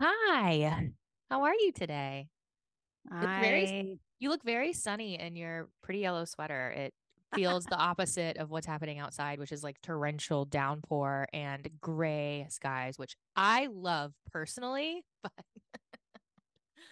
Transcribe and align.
Hi. 0.00 0.90
How 1.30 1.42
are 1.42 1.54
you 1.54 1.72
today? 1.72 2.28
You 3.10 3.20
look 3.20 3.30
very 3.40 3.66
I 3.66 3.98
you 4.18 4.30
look 4.30 4.42
very 4.42 4.72
sunny 4.72 5.18
in 5.18 5.36
your 5.36 5.68
pretty 5.82 6.00
yellow 6.00 6.24
sweater. 6.24 6.70
It 6.70 6.94
feels 7.34 7.64
the 7.64 7.76
opposite 7.76 8.36
of 8.36 8.50
what's 8.50 8.66
happening 8.66 8.98
outside, 8.98 9.38
which 9.38 9.52
is 9.52 9.62
like 9.62 9.80
torrential 9.82 10.44
downpour 10.44 11.28
and 11.32 11.68
gray 11.80 12.46
skies, 12.50 12.98
which 12.98 13.16
I 13.36 13.68
love 13.72 14.12
personally, 14.30 15.04
but 15.22 15.32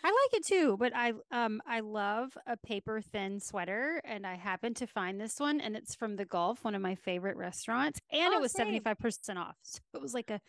I 0.03 0.09
like 0.09 0.41
it 0.41 0.47
too, 0.47 0.77
but 0.79 0.95
I 0.95 1.13
um 1.31 1.61
I 1.67 1.81
love 1.81 2.37
a 2.47 2.57
paper 2.57 3.01
thin 3.01 3.41
sweater 3.41 4.01
and 4.05 4.27
I 4.27 4.35
happened 4.35 4.77
to 4.77 4.87
find 4.87 5.21
this 5.21 5.41
one 5.41 5.61
and 5.61 5.77
it's 5.77 5.95
from 5.95 6.17
the 6.17 6.25
Gulf, 6.25 6.65
one 6.65 6.75
of 6.75 6.83
my 6.83 6.95
favorite 6.95 7.37
restaurants, 7.37 8.01
and 8.11 8.33
it 8.33 8.37
oh, 8.37 8.41
was 8.41 8.53
same. 8.53 8.81
75% 8.81 9.37
off. 9.37 9.57
So 9.63 9.81
it 9.95 10.01
was 10.01 10.15
like 10.15 10.31
a 10.31 10.41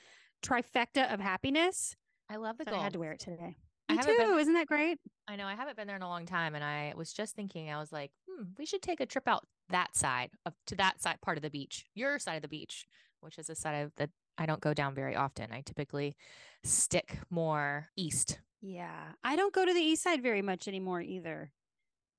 trifecta 0.41 1.13
of 1.13 1.19
happiness. 1.19 1.95
I 2.29 2.37
love 2.37 2.57
the 2.57 2.65
So 2.65 2.75
I 2.75 2.79
had 2.79 2.93
to 2.93 2.99
wear 2.99 3.11
it 3.13 3.19
today. 3.19 3.57
I 3.87 3.95
Me 3.95 3.97
been 3.97 4.01
too. 4.01 4.37
Isn't 4.37 4.53
that 4.55 4.67
great? 4.67 4.99
I 5.27 5.35
know 5.35 5.47
I 5.47 5.55
haven't 5.55 5.75
been 5.75 5.87
there 5.87 5.95
in 5.95 6.01
a 6.01 6.07
long 6.09 6.25
time 6.25 6.55
and 6.55 6.63
I 6.63 6.93
was 6.95 7.13
just 7.13 7.35
thinking 7.35 7.69
I 7.69 7.79
was 7.79 7.91
like, 7.91 8.11
"Hmm, 8.29 8.43
we 8.57 8.65
should 8.65 8.81
take 8.81 8.99
a 8.99 9.05
trip 9.05 9.27
out 9.27 9.47
that 9.69 9.95
side 9.95 10.31
of 10.45 10.53
to 10.67 10.75
that 10.75 11.01
side 11.01 11.21
part 11.21 11.37
of 11.37 11.41
the 11.43 11.49
beach. 11.49 11.85
Your 11.95 12.19
side 12.19 12.35
of 12.35 12.41
the 12.43 12.47
beach, 12.47 12.85
which 13.21 13.37
is 13.39 13.49
a 13.49 13.55
side 13.55 13.75
of 13.81 13.95
that 13.95 14.11
I 14.37 14.45
don't 14.45 14.61
go 14.61 14.73
down 14.73 14.93
very 14.95 15.15
often. 15.15 15.51
I 15.51 15.61
typically 15.61 16.15
stick 16.63 17.19
more 17.29 17.89
east. 17.95 18.41
Yeah. 18.61 19.13
I 19.23 19.35
don't 19.35 19.53
go 19.53 19.65
to 19.65 19.73
the 19.73 19.79
east 19.81 20.03
side 20.03 20.21
very 20.23 20.41
much 20.41 20.67
anymore 20.67 21.01
either. 21.01 21.51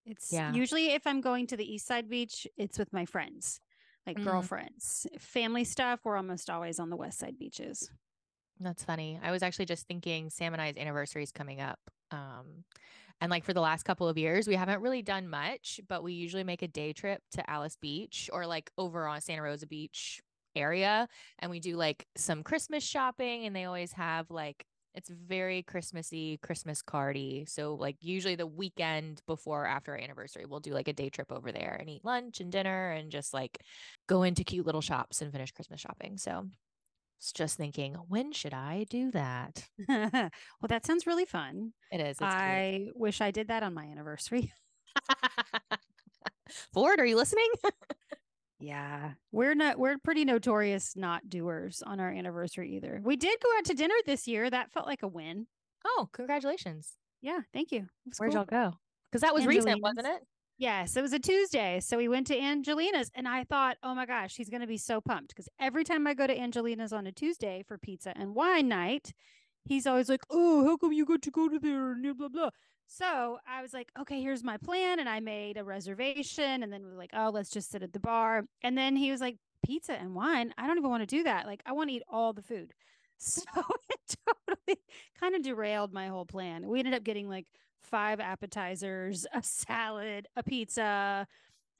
It's 0.06 0.30
Yeah. 0.30 0.46
usually 0.46 0.88
if 0.88 1.06
I'm 1.06 1.20
going 1.20 1.46
to 1.48 1.56
the 1.58 1.70
east 1.70 1.86
side 1.86 2.08
beach, 2.10 2.46
it's 2.56 2.78
with 2.78 2.92
my 2.92 3.06
friends, 3.06 3.60
like 4.06 4.16
Mhm. 4.16 4.22
girlfriends. 4.22 5.06
Family 5.18 5.64
stuff, 5.64 6.04
we're 6.04 6.16
almost 6.16 6.50
always 6.50 6.80
on 6.80 6.90
the 6.90 6.96
west 6.96 7.18
side 7.20 7.38
beaches. 7.38 7.90
That's 8.60 8.84
funny. 8.84 9.20
I 9.22 9.30
was 9.30 9.42
actually 9.42 9.66
just 9.66 9.86
thinking 9.86 10.30
Sam 10.30 10.52
and 10.52 10.62
I's 10.62 10.76
anniversary 10.76 11.22
is 11.22 11.32
coming 11.32 11.60
up. 11.60 11.78
Um, 12.10 12.64
and 13.20 13.30
like 13.30 13.44
for 13.44 13.52
the 13.52 13.60
last 13.60 13.84
couple 13.84 14.08
of 14.08 14.18
years, 14.18 14.46
we 14.46 14.54
haven't 14.54 14.80
really 14.80 15.02
done 15.02 15.28
much, 15.28 15.80
but 15.88 16.02
we 16.02 16.12
usually 16.14 16.44
make 16.44 16.62
a 16.62 16.68
day 16.68 16.92
trip 16.92 17.20
to 17.32 17.50
Alys 17.50 17.76
Beach 17.80 18.30
or 18.32 18.46
like 18.46 18.70
over 18.78 19.06
on 19.06 19.20
Santa 19.20 19.42
Rosa 19.42 19.66
Beach 19.66 20.20
area. 20.54 21.08
And 21.38 21.50
we 21.50 21.60
do 21.60 21.76
like 21.76 22.06
some 22.16 22.42
Christmas 22.42 22.82
shopping, 22.82 23.46
and 23.46 23.54
they 23.54 23.64
always 23.64 23.92
have 23.92 24.30
like, 24.30 24.64
it's 24.94 25.10
very 25.10 25.62
Christmassy, 25.62 26.38
Christmas 26.42 26.82
cardy. 26.82 27.46
So, 27.46 27.74
like, 27.74 27.96
usually 28.00 28.34
the 28.34 28.46
weekend 28.46 29.20
before 29.26 29.64
or 29.64 29.66
after 29.66 29.92
our 29.92 29.98
anniversary, 29.98 30.46
we'll 30.46 30.60
do 30.60 30.72
like 30.72 30.88
a 30.88 30.94
day 30.94 31.10
trip 31.10 31.30
over 31.30 31.52
there 31.52 31.76
and 31.78 31.90
eat 31.90 32.02
lunch 32.02 32.40
and 32.40 32.50
dinner 32.50 32.92
and 32.92 33.10
just 33.10 33.34
like 33.34 33.58
go 34.06 34.22
into 34.22 34.42
cute 34.42 34.64
little 34.64 34.80
shops 34.80 35.20
and 35.20 35.30
finish 35.32 35.52
Christmas 35.52 35.80
shopping. 35.80 36.16
So, 36.16 36.46
was 37.18 37.32
just 37.32 37.56
thinking, 37.56 37.94
when 38.08 38.32
should 38.32 38.54
I 38.54 38.86
do 38.88 39.10
that? 39.12 39.64
well, 39.88 40.30
that 40.68 40.86
sounds 40.86 41.06
really 41.06 41.24
fun. 41.24 41.72
It 41.90 42.00
is. 42.00 42.18
I 42.20 42.88
wish 42.94 43.20
I 43.20 43.30
did 43.30 43.48
that 43.48 43.62
on 43.62 43.74
my 43.74 43.84
anniversary. 43.84 44.52
Ford, 46.72 47.00
are 47.00 47.06
you 47.06 47.16
listening? 47.16 47.50
yeah. 48.60 49.12
We're 49.32 49.54
not 49.54 49.78
we're 49.78 49.98
pretty 49.98 50.24
notorious 50.24 50.96
not 50.96 51.28
doers 51.28 51.82
on 51.84 52.00
our 52.00 52.10
anniversary 52.10 52.76
either. 52.76 53.00
We 53.02 53.16
did 53.16 53.38
go 53.42 53.48
out 53.58 53.64
to 53.66 53.74
dinner 53.74 53.94
this 54.04 54.26
year. 54.26 54.48
That 54.48 54.72
felt 54.72 54.86
like 54.86 55.02
a 55.02 55.08
win. 55.08 55.46
oh, 55.84 56.08
congratulations. 56.12 56.92
Yeah, 57.22 57.40
thank 57.52 57.72
you. 57.72 57.86
Where'd 58.18 58.32
cool. 58.32 58.40
y'all 58.40 58.70
go? 58.70 58.76
Because 59.10 59.22
that 59.22 59.34
was 59.34 59.46
recent, 59.46 59.82
wasn't 59.82 60.06
it? 60.06 60.22
Yes, 60.58 60.96
it 60.96 61.02
was 61.02 61.12
a 61.12 61.18
Tuesday. 61.18 61.80
So 61.80 61.98
we 61.98 62.08
went 62.08 62.26
to 62.28 62.38
Angelina's 62.38 63.10
and 63.14 63.28
I 63.28 63.44
thought, 63.44 63.76
oh 63.82 63.94
my 63.94 64.06
gosh, 64.06 64.36
he's 64.36 64.48
going 64.48 64.62
to 64.62 64.66
be 64.66 64.78
so 64.78 65.00
pumped 65.02 65.28
because 65.28 65.48
every 65.60 65.84
time 65.84 66.06
I 66.06 66.14
go 66.14 66.26
to 66.26 66.38
Angelina's 66.38 66.94
on 66.94 67.06
a 67.06 67.12
Tuesday 67.12 67.62
for 67.66 67.76
pizza 67.76 68.16
and 68.16 68.34
wine 68.34 68.68
night, 68.68 69.12
he's 69.66 69.86
always 69.86 70.08
like, 70.08 70.22
oh, 70.30 70.64
how 70.64 70.76
come 70.78 70.92
you 70.92 71.04
got 71.04 71.20
to 71.22 71.30
go 71.30 71.48
to 71.48 71.58
there 71.58 71.92
and 71.92 72.02
blah, 72.02 72.14
blah, 72.14 72.28
blah. 72.28 72.50
So 72.86 73.38
I 73.46 73.60
was 73.60 73.74
like, 73.74 73.90
okay, 74.00 74.22
here's 74.22 74.42
my 74.42 74.56
plan. 74.56 74.98
And 74.98 75.08
I 75.10 75.20
made 75.20 75.58
a 75.58 75.64
reservation 75.64 76.62
and 76.62 76.72
then 76.72 76.84
we 76.84 76.90
were 76.90 76.96
like, 76.96 77.10
oh, 77.12 77.30
let's 77.34 77.50
just 77.50 77.70
sit 77.70 77.82
at 77.82 77.92
the 77.92 78.00
bar. 78.00 78.44
And 78.62 78.78
then 78.78 78.96
he 78.96 79.10
was 79.10 79.20
like, 79.20 79.36
pizza 79.62 79.92
and 79.92 80.14
wine. 80.14 80.54
I 80.56 80.66
don't 80.66 80.78
even 80.78 80.88
want 80.90 81.02
to 81.02 81.06
do 81.06 81.24
that. 81.24 81.44
Like, 81.46 81.60
I 81.66 81.72
want 81.72 81.90
to 81.90 81.96
eat 81.96 82.02
all 82.08 82.32
the 82.32 82.42
food. 82.42 82.72
So 83.18 83.40
it 83.88 84.16
totally 84.26 84.78
kind 85.18 85.34
of 85.34 85.42
derailed 85.42 85.90
my 85.90 86.08
whole 86.08 86.26
plan. 86.26 86.68
We 86.68 86.80
ended 86.80 86.92
up 86.92 87.02
getting 87.02 87.30
like 87.30 87.46
five 87.82 88.20
appetizers, 88.20 89.26
a 89.32 89.42
salad, 89.42 90.28
a 90.36 90.42
pizza, 90.42 91.26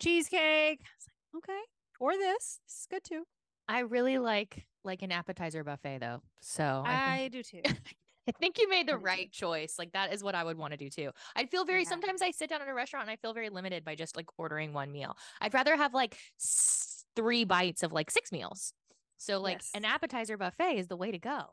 cheesecake. 0.00 0.80
I 0.82 0.88
was 0.96 1.06
like, 1.08 1.42
okay, 1.44 1.60
or 2.00 2.12
this. 2.12 2.60
This 2.66 2.80
is 2.80 2.86
good 2.90 3.04
too. 3.04 3.24
I 3.68 3.80
really 3.80 4.18
like 4.18 4.66
like 4.84 5.02
an 5.02 5.10
appetizer 5.12 5.64
buffet 5.64 5.98
though. 5.98 6.22
So 6.40 6.82
I, 6.86 7.22
I, 7.22 7.28
do 7.28 7.42
too. 7.42 7.62
I 8.28 8.32
think 8.40 8.58
you 8.58 8.68
made 8.68 8.86
the 8.86 8.92
I 8.92 8.96
right 8.96 9.32
choice. 9.32 9.74
Like 9.78 9.92
that 9.92 10.12
is 10.12 10.22
what 10.22 10.34
I 10.36 10.44
would 10.44 10.56
want 10.56 10.72
to 10.72 10.76
do 10.76 10.88
too. 10.88 11.10
I'd 11.34 11.50
feel 11.50 11.64
very 11.64 11.82
Yeah. 11.82 11.88
sometimes 11.88 12.22
I 12.22 12.30
sit 12.30 12.48
down 12.50 12.62
at 12.62 12.68
a 12.68 12.74
restaurant 12.74 13.08
and 13.08 13.10
I 13.10 13.16
feel 13.16 13.34
very 13.34 13.48
limited 13.50 13.84
by 13.84 13.96
just 13.96 14.16
like 14.16 14.26
ordering 14.38 14.72
one 14.72 14.92
meal. 14.92 15.16
I'd 15.40 15.54
rather 15.54 15.76
have 15.76 15.92
like 15.94 16.16
s- 16.40 17.04
three 17.16 17.44
bites 17.44 17.82
of 17.82 17.92
like 17.92 18.10
six 18.10 18.30
meals. 18.30 18.72
So 19.16 19.40
like 19.40 19.58
Yes. 19.58 19.70
an 19.74 19.84
appetizer 19.84 20.36
buffet 20.36 20.78
is 20.78 20.86
the 20.86 20.96
way 20.96 21.10
to 21.10 21.18
go. 21.18 21.46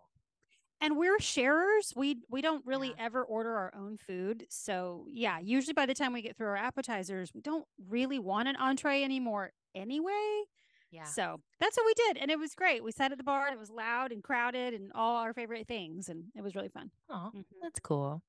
And 0.83 0.97
we're 0.97 1.19
sharers. 1.19 1.93
We 1.95 2.17
we 2.29 2.41
don't 2.41 2.63
really 2.65 2.89
Yeah. 2.89 3.05
ever 3.05 3.23
order 3.23 3.55
our 3.55 3.73
own 3.75 3.97
food. 3.97 4.45
So 4.49 5.07
yeah, 5.09 5.39
usually 5.39 5.73
by 5.73 5.85
the 5.87 5.93
time 5.95 6.13
we 6.13 6.21
get 6.21 6.35
through 6.37 6.47
our 6.47 6.55
appetizers, 6.57 7.33
we 7.33 7.41
don't 7.41 7.65
really 7.87 8.19
want 8.19 8.47
an 8.49 8.55
entree 8.57 9.03
anymore 9.03 9.51
anyway. 9.73 10.43
Yeah. 10.91 11.05
So 11.05 11.41
that's 11.59 11.75
what 11.75 11.85
we 11.87 11.93
did. 11.95 12.17
And 12.17 12.29
it 12.29 12.37
was 12.37 12.53
great. 12.53 12.83
We 12.83 12.91
sat 12.91 13.11
at 13.11 13.17
the 13.17 13.23
bar 13.23 13.47
and 13.47 13.55
it 13.55 13.59
was 13.59 13.71
loud 13.71 14.11
and 14.11 14.23
crowded 14.23 14.75
and 14.75 14.91
all 14.93 15.15
our 15.15 15.33
favorite 15.33 15.67
things. 15.67 16.07
And 16.09 16.25
it 16.35 16.43
was 16.43 16.53
really 16.53 16.69
fun. 16.69 16.91
Oh, 17.09 17.31
Mhm. 17.33 17.45
that's 17.63 17.79
cool. 17.79 18.21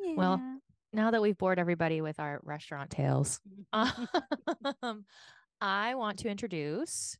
Well, 0.00 0.40
Now 0.92 1.10
that 1.10 1.20
we've 1.20 1.36
bored 1.36 1.58
everybody 1.58 2.00
with 2.00 2.18
our 2.18 2.40
restaurant 2.42 2.90
tales, 2.90 3.40
um, 4.82 5.04
I 5.60 5.94
want 5.94 6.20
to 6.20 6.28
introduce 6.30 7.18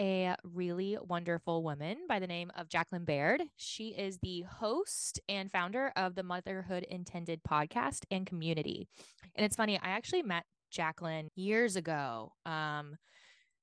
a 0.00 0.34
really 0.42 0.96
wonderful 1.06 1.62
woman 1.62 1.98
by 2.08 2.18
the 2.18 2.26
name 2.26 2.50
of 2.56 2.70
Jacqueline 2.70 3.04
Baird. 3.04 3.42
She 3.56 3.88
is 3.88 4.18
the 4.18 4.42
host 4.42 5.20
and 5.28 5.52
founder 5.52 5.92
of 5.94 6.14
the 6.14 6.22
Motherhood 6.22 6.84
Intended 6.84 7.42
podcast 7.48 8.04
and 8.10 8.26
community. 8.26 8.88
And 9.36 9.44
it's 9.44 9.56
funny, 9.56 9.78
I 9.78 9.90
actually 9.90 10.22
met 10.22 10.44
Jacqueline 10.70 11.28
years 11.36 11.76
ago. 11.76 12.32
Um, 12.46 12.96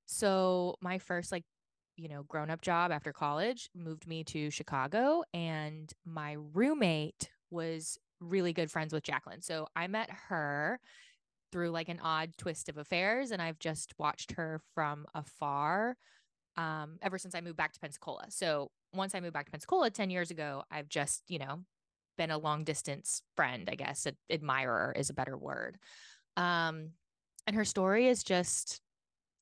so 0.06 0.76
my 0.80 1.00
first 1.00 1.32
like 1.32 1.44
you 1.96 2.08
know 2.08 2.22
grown 2.24 2.52
up 2.52 2.62
job 2.62 2.92
after 2.92 3.12
college 3.12 3.70
moved 3.76 4.08
me 4.08 4.24
to 4.26 4.52
Chicago, 4.52 5.24
and 5.34 5.92
my 6.06 6.38
roommate 6.54 7.30
was 7.50 7.98
really 8.20 8.54
good 8.54 8.70
friends 8.70 8.94
with 8.94 9.04
Jacqueline. 9.04 9.42
So 9.42 9.68
I 9.76 9.88
met 9.88 10.10
her 10.30 10.80
through 11.52 11.72
like 11.72 11.90
an 11.90 12.00
odd 12.02 12.32
twist 12.38 12.70
of 12.70 12.78
affairs 12.78 13.32
and 13.32 13.42
I've 13.42 13.58
just 13.58 13.94
watched 13.98 14.34
her 14.34 14.60
from 14.76 15.06
afar 15.16 15.96
um 16.58 16.98
ever 17.02 17.18
since 17.18 17.36
I 17.36 17.42
moved 17.42 17.58
back 17.58 17.74
to 17.74 17.80
Pensacola. 17.80 18.26
So 18.30 18.72
once 18.94 19.16
I 19.16 19.20
moved 19.20 19.34
back 19.34 19.46
to 19.46 19.52
Pensacola 19.52 19.90
10 19.90 20.10
years 20.10 20.32
ago, 20.32 20.64
I've 20.72 20.90
just, 20.90 21.24
you 21.28 21.40
know, 21.40 21.64
been 22.18 22.32
a 22.32 22.38
long 22.38 22.64
distance 22.64 23.22
friend, 23.36 23.70
I 23.72 23.76
guess. 23.76 24.08
Ad- 24.08 24.18
admirer 24.30 24.94
is 24.96 25.10
a 25.10 25.14
better 25.14 25.38
word. 25.38 25.78
Um 26.36 26.92
and 27.46 27.56
her 27.56 27.66
story 27.66 28.08
is 28.08 28.24
just 28.24 28.82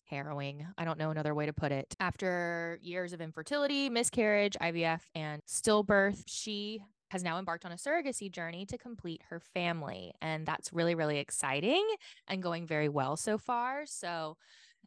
harrowing. 0.05 0.65
I 0.77 0.85
don't 0.85 0.99
know 0.99 1.09
another 1.09 1.33
way 1.33 1.47
to 1.47 1.53
put 1.53 1.71
it. 1.71 1.95
After 1.99 2.77
years 2.81 3.13
of 3.13 3.21
infertility, 3.21 3.89
miscarriage, 3.89 4.55
IVF, 4.61 5.01
and 5.15 5.41
stillbirth, 5.47 6.23
she 6.27 6.81
has 7.11 7.23
now 7.23 7.39
embarked 7.39 7.65
on 7.65 7.71
a 7.71 7.75
surrogacy 7.75 8.31
journey 8.31 8.65
to 8.67 8.77
complete 8.77 9.21
her 9.29 9.39
family. 9.39 10.13
And 10.21 10.45
that's 10.45 10.73
really, 10.73 10.95
really 10.95 11.17
exciting 11.19 11.85
and 12.27 12.41
going 12.41 12.65
very 12.67 12.89
well 12.89 13.15
so 13.15 13.37
far. 13.37 13.85
So, 13.85 14.37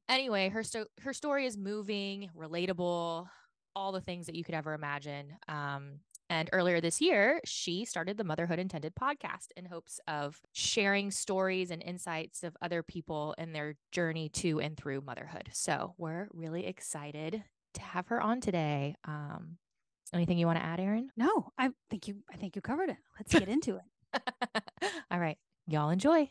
anyway, 0.09 0.49
her, 0.49 0.63
sto- 0.63 0.87
her 1.03 1.13
story 1.13 1.47
is 1.47 1.57
moving, 1.57 2.31
relatable, 2.37 3.27
all 3.75 3.93
the 3.93 4.01
things 4.01 4.27
that 4.27 4.35
you 4.35 4.45
could 4.45 4.55
ever 4.55 4.75
imagine. 4.75 5.37
Um, 5.49 6.01
and 6.31 6.51
earlier 6.53 6.81
this 6.81 7.01
year, 7.01 7.41
she 7.45 7.85
started 7.85 8.19
the 8.19 8.25
Motherhood 8.25 8.59
Intended 8.59 8.93
podcast 8.95 9.47
in 9.57 9.65
hopes 9.65 9.99
of 10.07 10.39
sharing 10.53 11.11
stories 11.11 11.71
and 11.71 11.83
insights 11.83 12.43
of 12.43 12.57
other 12.61 12.83
people 12.83 13.35
and 13.39 13.55
their 13.55 13.77
journey 13.93 14.29
to 14.31 14.61
and 14.61 14.77
through 14.77 15.01
motherhood. 15.01 15.49
So 15.53 15.95
we're 15.97 16.29
really 16.33 16.67
excited 16.67 17.43
to 17.75 17.81
have 17.81 18.09
her 18.09 18.21
on 18.21 18.41
today. 18.41 18.95
Um, 19.07 19.57
anything 20.13 20.39
you 20.39 20.47
want 20.47 20.59
to 20.59 20.65
add, 20.65 20.81
Erin? 20.81 21.09
No, 21.17 21.49
I 21.57 21.71
think 21.89 22.09
you 22.09 22.17
I 22.33 22.37
think 22.37 22.57
you 22.57 22.63
covered 22.63 22.91
it. 22.91 22.97
Let's 23.19 23.33
get 23.33 23.49
into 23.49 23.77
it. 23.77 24.23
All 25.11 25.19
right, 25.19 25.39
y'all 25.67 25.91
enjoy. 25.91 26.31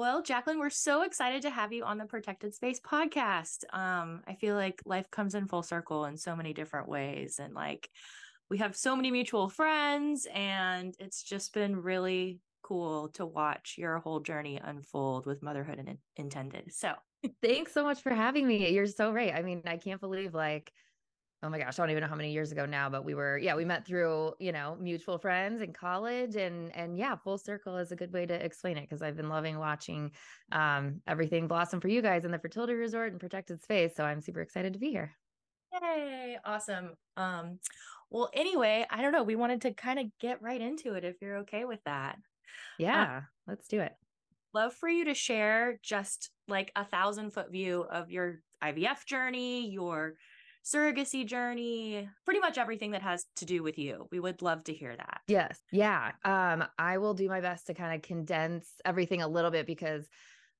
Well, 0.00 0.22
Jacqueline, 0.22 0.58
we're 0.58 0.70
so 0.70 1.02
excited 1.02 1.42
to 1.42 1.50
have 1.50 1.74
you 1.74 1.84
on 1.84 1.98
the 1.98 2.06
Protected 2.06 2.54
Space 2.54 2.80
podcast. 2.80 3.64
Um, 3.70 4.22
I 4.26 4.32
feel 4.32 4.54
like 4.54 4.80
life 4.86 5.10
comes 5.10 5.34
in 5.34 5.46
full 5.46 5.62
circle 5.62 6.06
in 6.06 6.16
so 6.16 6.34
many 6.34 6.54
different 6.54 6.88
ways. 6.88 7.38
And 7.38 7.52
like 7.52 7.86
we 8.48 8.56
have 8.56 8.74
so 8.74 8.96
many 8.96 9.10
mutual 9.10 9.50
friends, 9.50 10.26
and 10.34 10.94
it's 10.98 11.22
just 11.22 11.52
been 11.52 11.76
really 11.76 12.40
cool 12.62 13.10
to 13.10 13.26
watch 13.26 13.74
your 13.76 13.98
whole 13.98 14.20
journey 14.20 14.58
unfold 14.64 15.26
with 15.26 15.42
motherhood 15.42 15.78
and 15.78 15.98
intended. 16.16 16.72
So 16.72 16.94
thanks 17.42 17.74
so 17.74 17.84
much 17.84 18.00
for 18.00 18.14
having 18.14 18.48
me. 18.48 18.70
You're 18.70 18.86
so 18.86 19.12
right. 19.12 19.34
I 19.34 19.42
mean, 19.42 19.60
I 19.66 19.76
can't 19.76 20.00
believe 20.00 20.32
like 20.32 20.72
oh 21.42 21.48
my 21.48 21.58
gosh, 21.58 21.78
I 21.78 21.82
don't 21.82 21.90
even 21.90 22.02
know 22.02 22.08
how 22.08 22.16
many 22.16 22.32
years 22.32 22.52
ago 22.52 22.66
now, 22.66 22.90
but 22.90 23.04
we 23.04 23.14
were, 23.14 23.38
yeah, 23.38 23.54
we 23.54 23.64
met 23.64 23.86
through, 23.86 24.34
you 24.38 24.52
know, 24.52 24.76
mutual 24.78 25.18
friends 25.18 25.62
in 25.62 25.72
college 25.72 26.36
and, 26.36 26.74
and 26.76 26.98
yeah, 26.98 27.16
full 27.16 27.38
circle 27.38 27.78
is 27.78 27.92
a 27.92 27.96
good 27.96 28.12
way 28.12 28.26
to 28.26 28.34
explain 28.34 28.76
it. 28.76 28.88
Cause 28.90 29.00
I've 29.00 29.16
been 29.16 29.30
loving 29.30 29.58
watching, 29.58 30.10
um, 30.52 31.00
everything 31.06 31.48
blossom 31.48 31.80
for 31.80 31.88
you 31.88 32.02
guys 32.02 32.24
in 32.24 32.30
the 32.30 32.38
fertility 32.38 32.74
resort 32.74 33.12
and 33.12 33.20
protected 33.20 33.62
space. 33.62 33.92
So 33.96 34.04
I'm 34.04 34.20
super 34.20 34.42
excited 34.42 34.74
to 34.74 34.78
be 34.78 34.90
here. 34.90 35.16
Yay. 35.72 36.38
Awesome. 36.44 36.90
Um, 37.16 37.58
well, 38.10 38.28
anyway, 38.34 38.86
I 38.90 39.02
don't 39.02 39.12
know. 39.12 39.22
We 39.22 39.36
wanted 39.36 39.62
to 39.62 39.72
kind 39.72 39.98
of 39.98 40.06
get 40.20 40.42
right 40.42 40.60
into 40.60 40.94
it 40.94 41.04
if 41.04 41.16
you're 41.22 41.38
okay 41.38 41.64
with 41.64 41.80
that. 41.84 42.18
Yeah, 42.78 43.18
um, 43.18 43.26
let's 43.46 43.68
do 43.68 43.80
it. 43.80 43.92
Love 44.52 44.74
for 44.74 44.88
you 44.88 45.04
to 45.04 45.14
share 45.14 45.78
just 45.82 46.30
like 46.48 46.72
a 46.74 46.84
thousand 46.84 47.30
foot 47.30 47.52
view 47.52 47.82
of 47.82 48.10
your 48.10 48.40
IVF 48.62 49.06
journey, 49.06 49.70
your 49.70 50.14
surrogacy 50.64 51.26
journey, 51.26 52.08
pretty 52.24 52.40
much 52.40 52.58
everything 52.58 52.92
that 52.92 53.02
has 53.02 53.24
to 53.36 53.44
do 53.44 53.62
with 53.62 53.78
you. 53.78 54.08
We 54.10 54.20
would 54.20 54.42
love 54.42 54.64
to 54.64 54.74
hear 54.74 54.94
that. 54.96 55.20
Yes. 55.26 55.58
Yeah. 55.72 56.12
Um, 56.24 56.64
I 56.78 56.98
will 56.98 57.14
do 57.14 57.28
my 57.28 57.40
best 57.40 57.66
to 57.66 57.74
kind 57.74 57.94
of 57.94 58.02
condense 58.02 58.68
everything 58.84 59.22
a 59.22 59.28
little 59.28 59.50
bit 59.50 59.66
because 59.66 60.06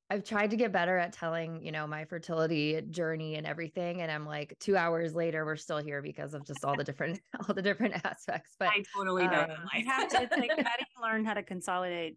I've 0.08 0.24
tried 0.24 0.50
to 0.50 0.56
get 0.56 0.72
better 0.72 0.98
at 0.98 1.12
telling, 1.12 1.62
you 1.62 1.70
know, 1.70 1.86
my 1.86 2.04
fertility 2.04 2.80
journey 2.90 3.36
and 3.36 3.46
everything. 3.46 4.02
And 4.02 4.10
I'm 4.10 4.26
like, 4.26 4.56
two 4.58 4.76
hours 4.76 5.14
later, 5.14 5.44
we're 5.44 5.56
still 5.56 5.78
here 5.78 6.02
because 6.02 6.34
of 6.34 6.44
just 6.44 6.64
all 6.64 6.76
the 6.76 6.82
different, 6.82 7.20
all 7.48 7.54
the 7.54 7.62
different 7.62 8.04
aspects. 8.04 8.56
But 8.58 8.68
I 8.68 8.82
totally 8.96 9.28
know. 9.28 9.42
Um, 9.42 9.68
I 9.72 9.84
have 9.86 10.08
to, 10.08 10.22
it's 10.22 10.36
like, 10.36 10.50
how 10.50 10.56
do 10.56 10.84
you 10.96 11.02
learn 11.02 11.24
how 11.24 11.34
to 11.34 11.44
consolidate 11.44 12.16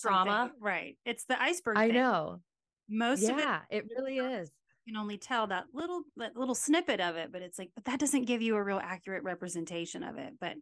trauma? 0.00 0.52
Right. 0.58 0.96
It's 1.04 1.24
the 1.26 1.40
iceberg. 1.40 1.76
I 1.76 1.88
thing. 1.88 1.96
know. 1.96 2.40
Most 2.88 3.22
yeah, 3.22 3.60
it, 3.70 3.78
it 3.78 3.84
really 3.96 4.18
is 4.18 4.50
can 4.86 4.96
only 4.96 5.16
tell 5.16 5.46
that 5.46 5.64
little 5.72 6.02
that 6.16 6.36
little 6.36 6.54
snippet 6.54 7.00
of 7.00 7.16
it 7.16 7.32
but 7.32 7.42
it's 7.42 7.58
like 7.58 7.70
but 7.74 7.84
that 7.84 7.98
doesn't 7.98 8.24
give 8.24 8.42
you 8.42 8.56
a 8.56 8.62
real 8.62 8.80
accurate 8.82 9.22
representation 9.22 10.02
of 10.02 10.16
it 10.18 10.34
but 10.40 10.54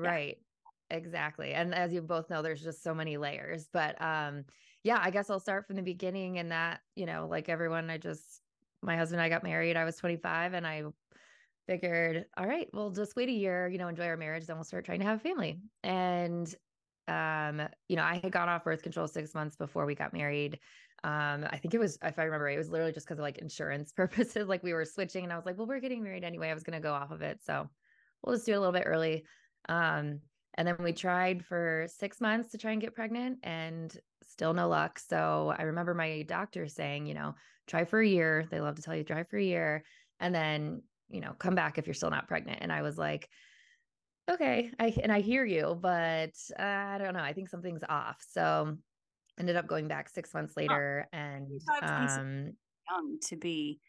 yeah. 0.00 0.08
right 0.08 0.36
exactly 0.90 1.52
and 1.52 1.74
as 1.74 1.92
you 1.92 2.00
both 2.00 2.30
know 2.30 2.42
there's 2.42 2.62
just 2.62 2.82
so 2.82 2.94
many 2.94 3.16
layers 3.16 3.68
but 3.72 4.00
um 4.00 4.44
yeah 4.84 4.98
i 5.02 5.10
guess 5.10 5.30
i'll 5.30 5.40
start 5.40 5.66
from 5.66 5.76
the 5.76 5.82
beginning 5.82 6.38
and 6.38 6.52
that 6.52 6.80
you 6.94 7.06
know 7.06 7.26
like 7.28 7.48
everyone 7.48 7.90
i 7.90 7.98
just 7.98 8.40
my 8.82 8.96
husband 8.96 9.20
and 9.20 9.26
i 9.26 9.28
got 9.28 9.42
married 9.42 9.76
i 9.76 9.84
was 9.84 9.96
25 9.96 10.54
and 10.54 10.66
i 10.66 10.82
figured 11.66 12.26
all 12.36 12.46
right 12.46 12.68
we'll 12.72 12.90
just 12.90 13.16
wait 13.16 13.28
a 13.28 13.32
year 13.32 13.66
you 13.68 13.78
know 13.78 13.88
enjoy 13.88 14.06
our 14.06 14.16
marriage 14.16 14.46
then 14.46 14.56
we'll 14.56 14.64
start 14.64 14.84
trying 14.84 15.00
to 15.00 15.06
have 15.06 15.16
a 15.16 15.20
family 15.20 15.58
and 15.82 16.54
um 17.08 17.62
you 17.88 17.96
know 17.96 18.04
i 18.04 18.20
had 18.22 18.30
gone 18.30 18.48
off 18.48 18.62
birth 18.62 18.82
control 18.82 19.08
six 19.08 19.34
months 19.34 19.56
before 19.56 19.86
we 19.86 19.94
got 19.94 20.12
married 20.12 20.60
um 21.04 21.46
i 21.50 21.58
think 21.58 21.74
it 21.74 21.78
was 21.78 21.98
if 22.02 22.18
i 22.18 22.24
remember 22.24 22.48
it 22.48 22.56
was 22.58 22.70
literally 22.70 22.92
just 22.92 23.06
because 23.06 23.18
of 23.18 23.22
like 23.22 23.38
insurance 23.38 23.92
purposes 23.96 24.48
like 24.48 24.62
we 24.62 24.72
were 24.72 24.84
switching 24.84 25.24
and 25.24 25.32
i 25.32 25.36
was 25.36 25.46
like 25.46 25.56
well 25.58 25.66
we're 25.66 25.80
getting 25.80 26.02
married 26.02 26.24
anyway 26.24 26.48
i 26.48 26.54
was 26.54 26.62
going 26.62 26.80
to 26.80 26.82
go 26.82 26.92
off 26.92 27.10
of 27.10 27.22
it 27.22 27.38
so 27.44 27.68
we'll 28.22 28.34
just 28.34 28.46
do 28.46 28.52
it 28.52 28.56
a 28.56 28.60
little 28.60 28.72
bit 28.72 28.84
early. 28.86 29.24
Um 29.68 30.20
and 30.58 30.66
then 30.66 30.76
we 30.80 30.92
tried 30.92 31.44
for 31.44 31.86
six 31.88 32.18
months 32.18 32.52
to 32.52 32.58
try 32.58 32.72
and 32.72 32.80
get 32.80 32.94
pregnant 32.94 33.38
and 33.42 33.94
still 34.22 34.54
no 34.54 34.68
luck 34.68 34.98
so 34.98 35.54
i 35.56 35.62
remember 35.62 35.92
my 35.92 36.22
doctor 36.22 36.66
saying 36.66 37.06
you 37.06 37.14
know 37.14 37.34
try 37.66 37.84
for 37.84 38.00
a 38.00 38.06
year 38.06 38.46
they 38.50 38.60
love 38.60 38.74
to 38.76 38.82
tell 38.82 38.96
you 38.96 39.04
try 39.04 39.22
for 39.24 39.36
a 39.36 39.44
year 39.44 39.84
and 40.18 40.34
then 40.34 40.82
you 41.08 41.20
know 41.20 41.32
come 41.38 41.54
back 41.54 41.78
if 41.78 41.86
you're 41.86 41.94
still 41.94 42.10
not 42.10 42.28
pregnant. 42.28 42.58
And 42.62 42.72
i 42.72 42.82
was 42.82 42.96
like 42.96 43.28
okay 44.30 44.70
i 44.78 44.94
and 45.02 45.12
i 45.12 45.20
hear 45.20 45.44
you 45.44 45.78
but 45.80 46.32
uh, 46.58 46.62
i 46.62 46.98
don't 46.98 47.14
know 47.14 47.20
i 47.20 47.32
think 47.32 47.48
something's 47.48 47.84
off. 47.88 48.16
So 48.26 48.76
ended 49.38 49.56
up 49.56 49.66
going 49.66 49.88
back 49.88 50.08
six 50.08 50.32
months 50.34 50.56
later 50.56 51.06
oh, 51.12 51.16
and 51.16 51.48
um 51.82 52.52
young 52.90 53.18
to 53.20 53.36
be 53.36 53.80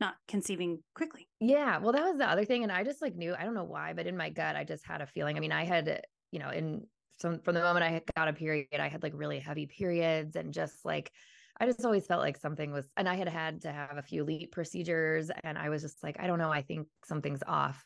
not 0.00 0.14
conceiving 0.26 0.80
quickly. 0.94 1.28
Yeah 1.40 1.78
well 1.78 1.92
that 1.92 2.04
was 2.04 2.18
the 2.18 2.28
other 2.28 2.44
thing 2.44 2.62
and 2.62 2.72
i 2.72 2.82
just 2.82 3.00
like 3.00 3.14
knew 3.14 3.34
i 3.38 3.44
don't 3.44 3.54
know 3.54 3.64
why 3.64 3.92
but 3.92 4.06
in 4.06 4.16
my 4.16 4.30
gut 4.30 4.56
i 4.56 4.64
just 4.64 4.84
had 4.84 5.00
a 5.00 5.06
feeling 5.06 5.36
i 5.36 5.40
mean 5.40 5.52
i 5.52 5.64
had 5.64 6.02
you 6.30 6.38
know 6.38 6.50
in 6.50 6.84
some 7.20 7.38
from 7.40 7.54
the 7.54 7.60
moment 7.60 7.84
i 7.84 8.02
got 8.16 8.28
a 8.28 8.32
period 8.32 8.66
i 8.78 8.88
had 8.88 9.02
like 9.02 9.12
really 9.14 9.38
heavy 9.38 9.66
periods 9.66 10.36
and 10.36 10.52
just 10.52 10.84
like 10.84 11.12
i 11.60 11.66
just 11.66 11.84
always 11.84 12.06
felt 12.06 12.20
like 12.20 12.36
something 12.36 12.72
was 12.72 12.88
and 12.96 13.08
i 13.08 13.14
had 13.14 13.28
had 13.28 13.60
to 13.62 13.72
have 13.72 13.96
a 13.96 14.02
few 14.02 14.24
LEEP 14.24 14.50
procedures 14.50 15.30
and 15.44 15.56
i 15.56 15.68
was 15.68 15.82
just 15.82 16.02
like 16.02 16.16
i 16.18 16.26
don't 16.26 16.38
know 16.38 16.50
i 16.50 16.62
think 16.62 16.88
something's 17.04 17.42
off 17.46 17.84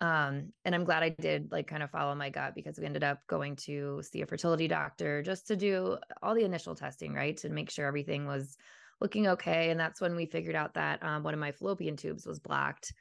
um, 0.00 0.52
and 0.64 0.74
I'm 0.74 0.84
glad 0.84 1.02
I 1.02 1.08
did 1.08 1.50
like 1.50 1.66
kind 1.66 1.82
of 1.82 1.90
follow 1.90 2.14
my 2.14 2.30
gut 2.30 2.54
because 2.54 2.78
we 2.78 2.86
ended 2.86 3.02
up 3.02 3.20
going 3.26 3.56
to 3.56 4.00
see 4.02 4.22
a 4.22 4.26
fertility 4.26 4.68
doctor 4.68 5.22
just 5.22 5.48
to 5.48 5.56
do 5.56 5.98
all 6.22 6.34
the 6.34 6.44
initial 6.44 6.74
testing, 6.74 7.14
right? 7.14 7.36
To 7.38 7.48
make 7.48 7.70
sure 7.70 7.86
everything 7.86 8.26
was 8.26 8.56
looking 9.00 9.26
okay. 9.28 9.70
And 9.70 9.78
that's 9.78 10.00
when 10.00 10.14
we 10.14 10.26
figured 10.26 10.54
out 10.54 10.74
that 10.74 11.02
um, 11.02 11.24
one 11.24 11.34
of 11.34 11.40
my 11.40 11.52
fallopian 11.52 11.96
tubes 11.96 12.26
was 12.26 12.38
blocked. 12.38 12.92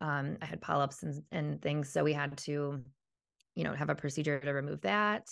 Um, 0.00 0.38
I 0.40 0.46
had 0.46 0.60
polyps 0.60 1.02
and, 1.02 1.22
and 1.30 1.60
things. 1.60 1.90
So 1.92 2.04
we 2.04 2.12
had 2.14 2.36
to, 2.38 2.82
you 3.54 3.64
know, 3.64 3.74
have 3.74 3.90
a 3.90 3.94
procedure 3.94 4.40
to 4.40 4.52
remove 4.52 4.80
that. 4.82 5.26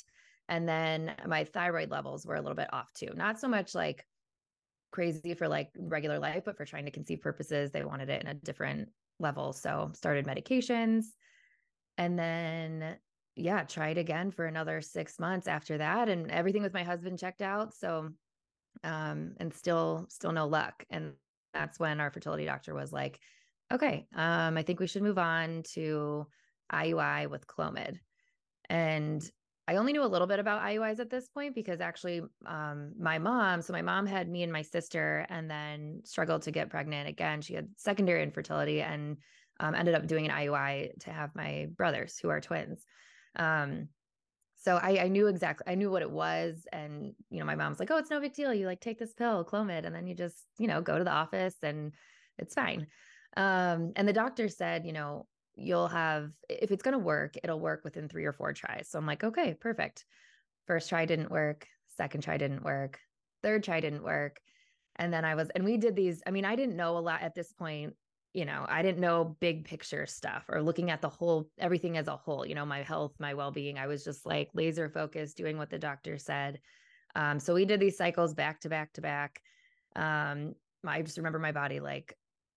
And 0.49 0.69
then 0.69 1.15
my 1.27 1.45
thyroid 1.45 1.91
levels 1.91 2.27
were 2.27 2.35
a 2.35 2.41
little 2.41 2.57
bit 2.57 2.73
off 2.73 2.93
too. 2.93 3.11
Not 3.15 3.41
so 3.41 3.49
much 3.49 3.75
like 3.75 4.05
crazy 4.91 5.35
for 5.35 5.49
like 5.49 5.71
regular 5.79 6.19
life, 6.19 6.43
but 6.45 6.57
for 6.57 6.67
trying 6.67 6.85
to 6.85 6.91
conceive 6.91 7.23
purposes, 7.23 7.71
they 7.71 7.83
wanted 7.85 8.11
it 8.11 8.23
in 8.23 8.29
a 8.29 8.35
different 8.35 8.91
level. 9.19 9.53
So 9.53 9.93
started 9.95 10.27
medications 10.27 11.07
and 11.97 12.19
then 12.19 12.99
yeah, 13.37 13.65
tried 13.65 13.99
again 13.99 14.31
for 14.31 14.47
another 14.47 14.81
6 14.81 15.19
months 15.19 15.49
after 15.49 15.79
that 15.79 16.09
and 16.09 16.31
everything 16.31 16.63
with 16.63 16.73
my 16.73 16.85
husband 16.85 17.19
checked 17.19 17.43
out. 17.43 17.75
So 17.75 18.11
um 18.83 19.35
and 19.39 19.53
still 19.55 20.07
still 20.09 20.33
no 20.33 20.47
luck. 20.47 20.85
And 20.91 21.15
that's 21.53 21.79
when 21.79 22.01
our 22.01 22.11
fertility 22.11 22.45
doctor 22.45 22.75
was 22.75 22.93
like, 22.93 23.21
"Okay, 23.73 24.07
um 24.15 24.57
I 24.57 24.63
think 24.63 24.81
we 24.81 24.87
should 24.87 25.03
move 25.03 25.19
on 25.19 25.63
to 25.75 26.27
IUI 26.73 27.29
with 27.29 27.47
Clomid." 27.47 28.01
And 28.69 29.23
I 29.67 29.77
only 29.77 29.93
knew 29.93 30.05
a 30.05 30.07
little 30.07 30.27
bit 30.27 30.39
about 30.39 30.63
IUIs 30.63 31.01
at 31.01 31.09
this 31.09 31.29
point 31.29 31.55
because 31.55 31.81
actually, 31.81 32.21
um, 32.45 32.93
my 32.99 33.19
mom, 33.19 33.63
so 33.63 33.73
my 33.73 33.81
mom 33.81 34.05
had 34.05 34.29
me 34.29 34.43
and 34.43 34.53
my 34.53 34.61
sister 34.61 35.27
and 35.31 35.51
then 35.51 36.01
struggled 36.05 36.43
to 36.43 36.51
get 36.51 36.69
pregnant 36.69 37.09
again. 37.09 37.41
She 37.41 37.55
had 37.55 37.69
secondary 37.77 38.23
infertility 38.23 38.83
and 38.83 39.17
um, 39.61 39.75
ended 39.75 39.95
up 39.95 40.07
doing 40.07 40.27
an 40.29 40.37
IUI 40.37 40.99
to 41.01 41.11
have 41.11 41.31
my 41.35 41.69
brothers 41.77 42.19
who 42.21 42.29
are 42.29 42.43
twins. 42.43 42.85
Um, 43.37 43.89
so 44.57 44.77
I, 44.77 44.99
I, 45.05 45.09
knew 45.09 45.29
exactly, 45.29 45.71
I 45.71 45.77
knew 45.77 45.91
what 45.91 46.03
it 46.03 46.11
was. 46.11 46.67
And, 46.73 47.13
you 47.31 47.39
know, 47.39 47.47
my 47.47 47.55
mom's 47.55 47.79
like, 47.79 47.91
oh, 47.91 47.99
it's 47.99 48.11
no 48.11 48.21
big 48.21 48.35
deal. 48.35 48.53
You 48.53 48.67
like 48.67 48.81
take 48.81 48.99
this 48.99 49.15
pill, 49.15 49.45
Clomid, 49.45 49.85
and 49.87 49.95
then 49.95 50.07
you 50.07 50.15
just, 50.15 50.45
you 50.59 50.67
know, 50.67 50.81
go 50.81 50.99
to 50.99 51.05
the 51.05 51.13
office 51.13 51.57
and 51.63 51.93
it's 52.39 52.55
fine. 52.55 52.87
Um, 53.37 53.93
and 53.97 54.07
the 54.07 54.13
doctor 54.13 54.49
said, 54.49 54.87
you 54.87 54.93
know, 54.93 55.27
you'll 55.57 55.89
have 55.89 56.31
if 56.49 56.71
it's 56.71 56.83
going 56.83 56.93
to 56.93 56.99
work 56.99 57.37
it'll 57.43 57.61
work 57.61 57.83
within 57.85 58.09
three 58.09 58.25
or 58.25 58.33
four 58.33 58.53
tries. 58.53 58.89
So 58.89 58.99
i'm 58.99 59.07
like 59.07 59.25
okay 59.25 59.55
perfect. 59.55 60.05
First 60.67 60.89
try 60.89 61.05
didn't 61.07 61.31
work 61.31 61.67
second 61.97 62.23
try 62.23 62.37
didn't 62.37 62.65
work 62.65 62.99
third 63.43 63.63
try 63.63 63.81
didn't 63.81 64.03
work. 64.03 64.41
And 64.97 65.13
then 65.13 65.25
i 65.25 65.35
was 65.35 65.51
and 65.55 65.65
we 65.65 65.77
did 65.77 65.97
these 65.97 66.23
i 66.27 66.31
mean 66.31 66.45
i 66.45 66.57
didn't 66.57 66.77
know 66.77 66.97
a 66.97 67.01
lot 67.01 67.23
at 67.23 67.35
this 67.35 67.53
point 67.53 67.95
you 68.33 68.45
know 68.45 68.65
i 68.69 68.83
didn't 68.83 69.01
know 69.01 69.37
big 69.41 69.65
picture 69.65 70.07
stuff 70.07 70.45
or 70.49 70.63
looking 70.63 70.91
at 70.91 71.01
the 71.01 71.09
whole 71.09 71.49
everything 71.59 71.97
as 71.97 72.07
a 72.09 72.17
whole 72.17 72.47
you 72.47 72.55
know 72.55 72.67
my 72.67 72.83
health 72.83 73.13
my 73.19 73.35
well-being. 73.35 73.79
I 73.79 73.87
was 73.87 74.05
just 74.05 74.27
like 74.27 74.51
laser 74.55 74.89
focused 74.89 75.37
doing 75.37 75.57
what 75.57 75.71
the 75.71 75.79
doctor 75.79 76.19
said. 76.19 76.61
Um, 77.17 77.39
so 77.39 77.55
we 77.55 77.65
did 77.65 77.81
these 77.81 77.97
cycles 77.97 78.35
back 78.35 78.61
to 78.61 78.69
back 78.69 78.93
to 78.95 79.01
back. 79.01 79.41
Um, 79.97 80.55
i 80.87 81.01
just 81.03 81.17
remember 81.17 81.39
my 81.39 81.53
body 81.53 81.81
like 81.81 82.17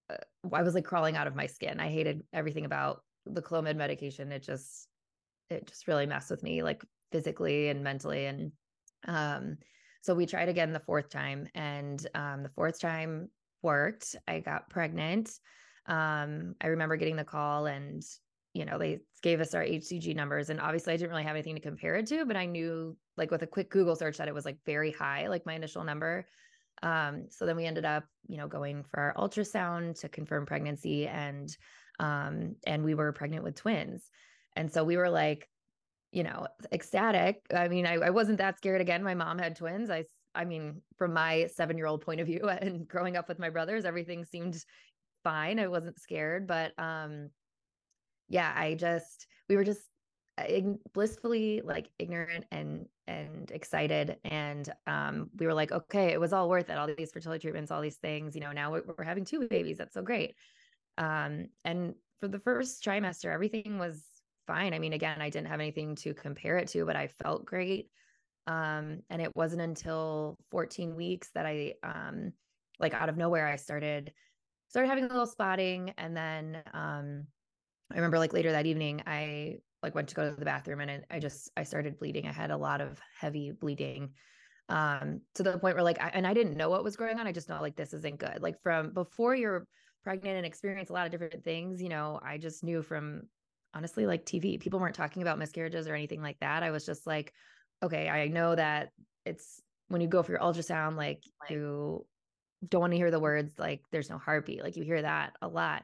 I 0.09 0.63
was 0.63 0.73
like 0.73 0.85
crawling 0.85 1.17
out 1.17 1.27
of 1.27 1.35
my 1.35 1.47
skin. 1.47 1.79
I 1.79 1.89
hated 1.89 2.23
everything 2.33 2.65
about 2.65 3.01
the 3.25 3.41
Clomid 3.41 3.75
medication. 3.75 4.31
It 4.31 4.43
just, 4.43 4.87
it 5.49 5.67
just 5.67 5.87
really 5.87 6.05
messed 6.05 6.31
with 6.31 6.43
me, 6.43 6.63
like 6.63 6.83
physically 7.11 7.69
and 7.69 7.83
mentally. 7.83 8.25
And 8.25 8.51
um, 9.07 9.57
so 10.01 10.15
we 10.15 10.25
tried 10.25 10.49
again 10.49 10.73
the 10.73 10.79
fourth 10.79 11.09
time, 11.09 11.47
and 11.53 12.05
um, 12.15 12.43
the 12.43 12.49
fourth 12.49 12.79
time 12.79 13.29
worked. 13.61 14.15
I 14.27 14.39
got 14.39 14.69
pregnant. 14.69 15.31
Um, 15.85 16.55
I 16.61 16.67
remember 16.67 16.95
getting 16.95 17.15
the 17.15 17.23
call, 17.23 17.65
and 17.65 18.01
you 18.53 18.65
know 18.65 18.77
they 18.77 18.99
gave 19.21 19.41
us 19.41 19.53
our 19.53 19.63
HCG 19.63 20.15
numbers, 20.15 20.49
and 20.49 20.61
obviously 20.61 20.93
I 20.93 20.97
didn't 20.97 21.09
really 21.09 21.23
have 21.23 21.35
anything 21.35 21.55
to 21.55 21.61
compare 21.61 21.95
it 21.95 22.07
to, 22.07 22.25
but 22.25 22.37
I 22.37 22.45
knew 22.45 22.95
like 23.17 23.31
with 23.31 23.43
a 23.43 23.47
quick 23.47 23.69
Google 23.69 23.95
search 23.95 24.17
that 24.17 24.27
it 24.27 24.33
was 24.33 24.45
like 24.45 24.57
very 24.65 24.91
high, 24.91 25.27
like 25.27 25.45
my 25.45 25.55
initial 25.55 25.83
number. 25.83 26.25
Um, 26.83 27.25
so 27.29 27.45
then 27.45 27.55
we 27.55 27.65
ended 27.65 27.85
up, 27.85 28.05
you 28.27 28.37
know, 28.37 28.47
going 28.47 28.83
for 28.83 28.99
our 28.99 29.13
ultrasound 29.15 29.99
to 30.01 30.09
confirm 30.09 30.45
pregnancy 30.45 31.07
and 31.07 31.55
um, 31.99 32.55
and 32.65 32.83
we 32.83 32.93
were 32.93 33.11
pregnant 33.11 33.43
with 33.43 33.55
twins. 33.55 34.09
And 34.55 34.71
so 34.71 34.83
we 34.83 34.97
were 34.97 35.09
like, 35.09 35.49
you 36.11 36.23
know, 36.23 36.47
ecstatic. 36.71 37.41
I 37.53 37.67
mean, 37.67 37.87
I, 37.87 37.95
I 37.95 38.09
wasn't 38.11 38.37
that 38.37 38.57
scared 38.57 38.81
again. 38.81 39.03
My 39.03 39.15
mom 39.15 39.39
had 39.39 39.55
twins. 39.55 39.89
I 39.89 40.05
I 40.37 40.45
mean, 40.45 40.81
from 40.97 41.13
my 41.13 41.47
seven 41.47 41.77
year 41.77 41.87
old 41.87 42.01
point 42.01 42.21
of 42.21 42.27
view 42.27 42.47
and 42.61 42.87
growing 42.87 43.17
up 43.17 43.27
with 43.27 43.39
my 43.39 43.49
brothers, 43.49 43.85
everything 43.85 44.23
seemed 44.23 44.63
fine. 45.23 45.59
I 45.59 45.67
wasn't 45.67 45.99
scared, 45.99 46.47
but 46.47 46.73
um, 46.77 47.29
yeah, 48.29 48.53
I 48.55 48.75
just, 48.75 49.27
we 49.49 49.55
were 49.55 49.63
just 49.63 49.81
blissfully 50.93 51.61
like 51.63 51.89
ignorant 51.97 52.45
and 52.51 52.87
and 53.07 53.49
excited 53.51 54.17
and 54.23 54.71
um 54.85 55.29
we 55.37 55.47
were 55.47 55.53
like 55.53 55.71
okay 55.71 56.11
it 56.11 56.19
was 56.19 56.31
all 56.31 56.47
worth 56.47 56.69
it 56.69 56.77
all 56.77 56.87
these 56.95 57.11
fertility 57.11 57.41
treatments 57.41 57.71
all 57.71 57.81
these 57.81 57.97
things 57.97 58.35
you 58.35 58.41
know 58.41 58.51
now 58.51 58.71
we're, 58.71 58.83
we're 58.97 59.03
having 59.03 59.25
two 59.25 59.47
babies 59.47 59.77
that's 59.77 59.93
so 59.93 60.01
great. 60.01 60.35
Um 60.97 61.47
and 61.65 61.95
for 62.19 62.27
the 62.27 62.39
first 62.39 62.83
trimester 62.83 63.33
everything 63.33 63.79
was 63.79 64.03
fine. 64.45 64.73
I 64.73 64.79
mean 64.79 64.93
again 64.93 65.21
i 65.21 65.29
didn't 65.29 65.47
have 65.47 65.59
anything 65.59 65.95
to 65.97 66.13
compare 66.13 66.57
it 66.57 66.67
to 66.69 66.85
but 66.85 66.95
i 66.95 67.07
felt 67.07 67.45
great. 67.45 67.89
Um 68.45 68.99
and 69.09 69.21
it 69.21 69.35
wasn't 69.35 69.61
until 69.61 70.37
14 70.51 70.95
weeks 70.95 71.29
that 71.33 71.45
i 71.47 71.73
um 71.83 72.31
like 72.79 72.93
out 72.93 73.09
of 73.09 73.17
nowhere 73.17 73.47
i 73.47 73.55
started 73.55 74.13
started 74.67 74.89
having 74.89 75.05
a 75.05 75.07
little 75.07 75.25
spotting 75.25 75.93
and 75.97 76.15
then 76.15 76.61
um 76.73 77.25
I 77.91 77.95
remember 77.95 78.19
like 78.19 78.33
later 78.33 78.51
that 78.51 78.65
evening, 78.65 79.01
I 79.05 79.59
like 79.87 79.95
went 79.95 80.09
to 80.09 80.15
go 80.15 80.29
to 80.29 80.35
the 80.35 80.45
bathroom 80.45 80.81
and 80.81 81.05
I 81.09 81.19
just 81.19 81.49
I 81.55 81.63
started 81.63 81.97
bleeding. 81.97 82.27
I 82.27 82.33
had 82.33 82.51
a 82.51 82.57
lot 82.57 82.81
of 82.81 82.99
heavy 83.19 83.51
bleeding 83.51 84.09
um 84.69 85.21
to 85.35 85.43
the 85.43 85.57
point 85.57 85.75
where 85.75 85.83
like 85.83 86.01
I, 86.01 86.09
and 86.09 86.27
I 86.27 86.33
didn't 86.33 86.57
know 86.57 86.69
what 86.69 86.83
was 86.83 86.97
going 86.97 87.17
on. 87.17 87.25
I 87.25 87.31
just 87.31 87.47
know 87.47 87.61
like 87.61 87.77
this 87.77 87.93
isn't 87.93 88.19
good. 88.19 88.41
Like 88.41 88.61
from 88.61 88.93
before 88.93 89.33
you're 89.33 89.65
pregnant 90.03 90.35
and 90.35 90.45
experience 90.45 90.89
a 90.89 90.93
lot 90.93 91.05
of 91.05 91.11
different 91.11 91.43
things, 91.45 91.81
you 91.81 91.87
know, 91.87 92.19
I 92.21 92.37
just 92.37 92.65
knew 92.65 92.81
from 92.81 93.21
honestly 93.73 94.05
like 94.05 94.25
TV. 94.25 94.59
People 94.59 94.79
weren't 94.79 94.95
talking 94.95 95.21
about 95.21 95.39
miscarriages 95.39 95.87
or 95.87 95.95
anything 95.95 96.21
like 96.21 96.39
that. 96.41 96.63
I 96.63 96.71
was 96.71 96.85
just 96.85 97.07
like, 97.07 97.31
okay, 97.81 98.09
I 98.09 98.27
know 98.27 98.55
that 98.55 98.89
it's 99.25 99.61
when 99.87 100.01
you 100.01 100.07
go 100.09 100.21
for 100.21 100.33
your 100.33 100.41
ultrasound, 100.41 100.97
like 100.97 101.23
you 101.49 102.05
don't 102.67 102.81
want 102.81 102.91
to 102.91 102.97
hear 102.97 103.11
the 103.11 103.19
words 103.21 103.53
like 103.57 103.83
there's 103.91 104.09
no 104.09 104.17
heartbeat. 104.17 104.63
Like 104.63 104.75
you 104.75 104.83
hear 104.83 105.01
that 105.01 105.31
a 105.41 105.47
lot. 105.47 105.83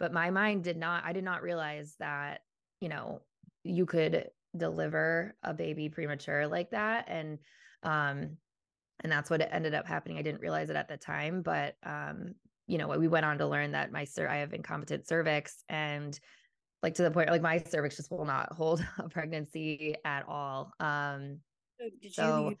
But 0.00 0.12
my 0.12 0.30
mind 0.30 0.64
did 0.64 0.76
not, 0.76 1.04
I 1.04 1.12
did 1.12 1.24
not 1.24 1.42
realize 1.42 1.94
that 2.00 2.40
you 2.80 2.88
know, 2.88 3.22
you 3.66 3.86
could 3.86 4.28
deliver 4.56 5.34
a 5.42 5.52
baby 5.52 5.88
premature 5.88 6.46
like 6.46 6.70
that. 6.70 7.06
And, 7.08 7.38
um, 7.82 8.36
and 9.00 9.12
that's 9.12 9.28
what 9.28 9.46
ended 9.52 9.74
up 9.74 9.86
happening. 9.86 10.18
I 10.18 10.22
didn't 10.22 10.40
realize 10.40 10.70
it 10.70 10.76
at 10.76 10.88
the 10.88 10.96
time, 10.96 11.42
but, 11.42 11.76
um, 11.82 12.34
you 12.66 12.78
know, 12.78 12.88
we 12.88 13.08
went 13.08 13.26
on 13.26 13.38
to 13.38 13.46
learn 13.46 13.72
that 13.72 13.92
my 13.92 14.04
sir, 14.04 14.26
I 14.28 14.36
have 14.36 14.52
incompetent 14.52 15.06
cervix 15.06 15.62
and 15.68 16.18
like 16.82 16.94
to 16.94 17.02
the 17.02 17.10
point, 17.10 17.30
like 17.30 17.42
my 17.42 17.62
cervix 17.68 17.96
just 17.96 18.10
will 18.10 18.24
not 18.24 18.52
hold 18.52 18.84
a 18.98 19.08
pregnancy 19.08 19.96
at 20.04 20.26
all. 20.26 20.72
Um, 20.80 21.40
so 21.78 21.88
did 22.00 22.14
so, 22.14 22.54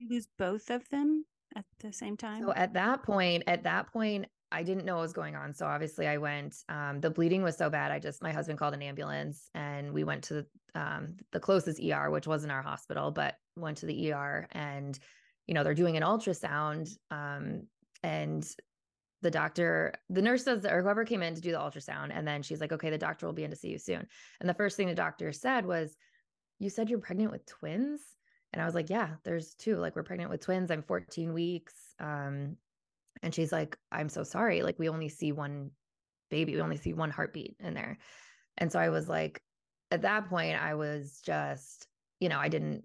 you 0.00 0.08
lose 0.10 0.28
both 0.38 0.70
of 0.70 0.88
them 0.88 1.24
at 1.56 1.64
the 1.80 1.92
same 1.92 2.16
time? 2.16 2.42
So 2.42 2.52
at 2.54 2.74
that 2.74 3.02
point, 3.02 3.44
at 3.46 3.64
that 3.64 3.92
point, 3.92 4.26
I 4.52 4.62
didn't 4.62 4.84
know 4.84 4.96
what 4.96 5.02
was 5.02 5.12
going 5.12 5.34
on. 5.34 5.54
So 5.54 5.66
obviously 5.66 6.06
I 6.06 6.18
went, 6.18 6.56
um, 6.68 7.00
the 7.00 7.10
bleeding 7.10 7.42
was 7.42 7.56
so 7.56 7.70
bad. 7.70 7.90
I 7.90 7.98
just, 7.98 8.22
my 8.22 8.32
husband 8.32 8.58
called 8.58 8.74
an 8.74 8.82
ambulance 8.82 9.48
and 9.54 9.92
we 9.92 10.04
went 10.04 10.24
to 10.24 10.46
um, 10.74 11.16
the 11.32 11.40
closest 11.40 11.80
ER, 11.80 12.10
which 12.10 12.26
wasn't 12.26 12.52
our 12.52 12.62
hospital, 12.62 13.10
but 13.10 13.36
went 13.56 13.78
to 13.78 13.86
the 13.86 14.12
ER 14.12 14.46
and, 14.52 14.98
you 15.46 15.54
know, 15.54 15.64
they're 15.64 15.74
doing 15.74 15.96
an 15.96 16.02
ultrasound. 16.02 16.90
Um, 17.10 17.66
and 18.02 18.46
the 19.22 19.30
doctor, 19.30 19.94
the 20.10 20.22
nurse 20.22 20.44
does, 20.44 20.66
or 20.66 20.82
whoever 20.82 21.04
came 21.04 21.22
in 21.22 21.34
to 21.34 21.40
do 21.40 21.52
the 21.52 21.58
ultrasound. 21.58 22.10
And 22.12 22.26
then 22.26 22.42
she's 22.42 22.60
like, 22.60 22.72
okay, 22.72 22.90
the 22.90 22.98
doctor 22.98 23.26
will 23.26 23.32
be 23.32 23.44
in 23.44 23.50
to 23.50 23.56
see 23.56 23.70
you 23.70 23.78
soon. 23.78 24.06
And 24.40 24.48
the 24.48 24.54
first 24.54 24.76
thing 24.76 24.88
the 24.88 24.94
doctor 24.94 25.32
said 25.32 25.64
was, 25.64 25.96
you 26.58 26.68
said 26.68 26.90
you're 26.90 26.98
pregnant 26.98 27.32
with 27.32 27.46
twins? 27.46 28.00
And 28.52 28.60
I 28.60 28.66
was 28.66 28.74
like, 28.74 28.90
yeah, 28.90 29.10
there's 29.24 29.54
two. 29.54 29.76
Like 29.76 29.96
we're 29.96 30.02
pregnant 30.02 30.30
with 30.30 30.42
twins. 30.42 30.70
I'm 30.70 30.82
14 30.82 31.32
weeks. 31.32 31.74
Um, 31.98 32.56
and 33.22 33.34
she's 33.34 33.52
like, 33.52 33.76
I'm 33.90 34.08
so 34.08 34.22
sorry. 34.22 34.62
Like, 34.62 34.78
we 34.78 34.88
only 34.88 35.08
see 35.08 35.32
one 35.32 35.70
baby, 36.30 36.54
we 36.54 36.62
only 36.62 36.76
see 36.76 36.92
one 36.92 37.10
heartbeat 37.10 37.56
in 37.60 37.74
there. 37.74 37.98
And 38.58 38.72
so 38.72 38.78
I 38.78 38.88
was 38.88 39.08
like, 39.08 39.40
at 39.90 40.02
that 40.02 40.28
point, 40.28 40.60
I 40.60 40.74
was 40.74 41.20
just, 41.24 41.86
you 42.20 42.28
know, 42.28 42.38
I 42.38 42.48
didn't, 42.48 42.84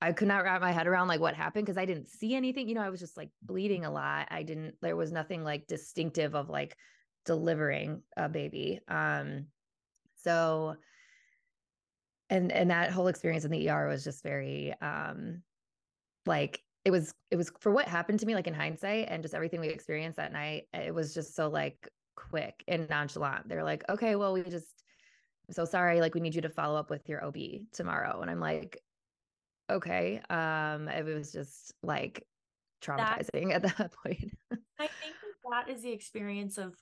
I 0.00 0.12
could 0.12 0.28
not 0.28 0.44
wrap 0.44 0.60
my 0.60 0.72
head 0.72 0.86
around 0.86 1.08
like 1.08 1.20
what 1.20 1.34
happened 1.34 1.66
because 1.66 1.78
I 1.78 1.84
didn't 1.84 2.08
see 2.08 2.34
anything. 2.34 2.68
You 2.68 2.74
know, 2.74 2.82
I 2.82 2.90
was 2.90 3.00
just 3.00 3.16
like 3.16 3.30
bleeding 3.42 3.84
a 3.84 3.90
lot. 3.90 4.28
I 4.30 4.42
didn't, 4.42 4.76
there 4.80 4.96
was 4.96 5.12
nothing 5.12 5.44
like 5.44 5.66
distinctive 5.66 6.34
of 6.34 6.48
like 6.48 6.76
delivering 7.24 8.02
a 8.16 8.28
baby. 8.28 8.80
Um, 8.88 9.46
so, 10.16 10.76
and 12.30 12.50
and 12.50 12.70
that 12.70 12.90
whole 12.90 13.08
experience 13.08 13.44
in 13.44 13.50
the 13.50 13.68
ER 13.68 13.88
was 13.88 14.02
just 14.02 14.22
very 14.22 14.72
um 14.80 15.42
like 16.24 16.62
it 16.84 16.90
was 16.90 17.14
it 17.30 17.36
was 17.36 17.52
for 17.60 17.70
what 17.70 17.86
happened 17.86 18.18
to 18.20 18.26
me 18.26 18.34
like 18.34 18.46
in 18.46 18.54
hindsight 18.54 19.06
and 19.08 19.22
just 19.22 19.34
everything 19.34 19.60
we 19.60 19.68
experienced 19.68 20.16
that 20.16 20.32
night 20.32 20.64
it 20.74 20.94
was 20.94 21.14
just 21.14 21.34
so 21.34 21.48
like 21.48 21.88
quick 22.16 22.62
and 22.68 22.88
nonchalant. 22.88 23.48
They're 23.48 23.64
like 23.64 23.84
okay 23.88 24.16
well 24.16 24.32
we 24.32 24.42
just 24.42 24.84
I'm 25.48 25.54
so 25.54 25.64
sorry 25.64 26.00
like 26.00 26.14
we 26.14 26.20
need 26.20 26.34
you 26.34 26.42
to 26.42 26.48
follow 26.48 26.78
up 26.78 26.90
with 26.90 27.08
your 27.08 27.24
ob 27.24 27.36
tomorrow. 27.72 28.20
And 28.20 28.30
i'm 28.30 28.40
like 28.40 28.78
okay. 29.70 30.20
Um 30.28 30.88
it 30.88 31.04
was 31.04 31.32
just 31.32 31.72
like 31.82 32.26
traumatizing 32.82 33.48
that, 33.48 33.64
at 33.64 33.78
that 33.78 33.92
point. 34.02 34.32
I 34.78 34.88
think 34.88 35.14
that 35.50 35.68
is 35.68 35.82
the 35.82 35.92
experience 35.92 36.58
of 36.58 36.74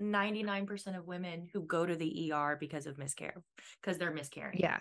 99% 0.00 0.96
of 0.96 1.06
women 1.06 1.48
who 1.52 1.62
go 1.62 1.84
to 1.84 1.94
the 1.94 2.32
er 2.32 2.56
because 2.58 2.86
of 2.86 2.96
miscarriage 2.96 3.36
because 3.80 3.98
they're 3.98 4.12
miscarrying 4.12 4.58
yeah. 4.58 4.78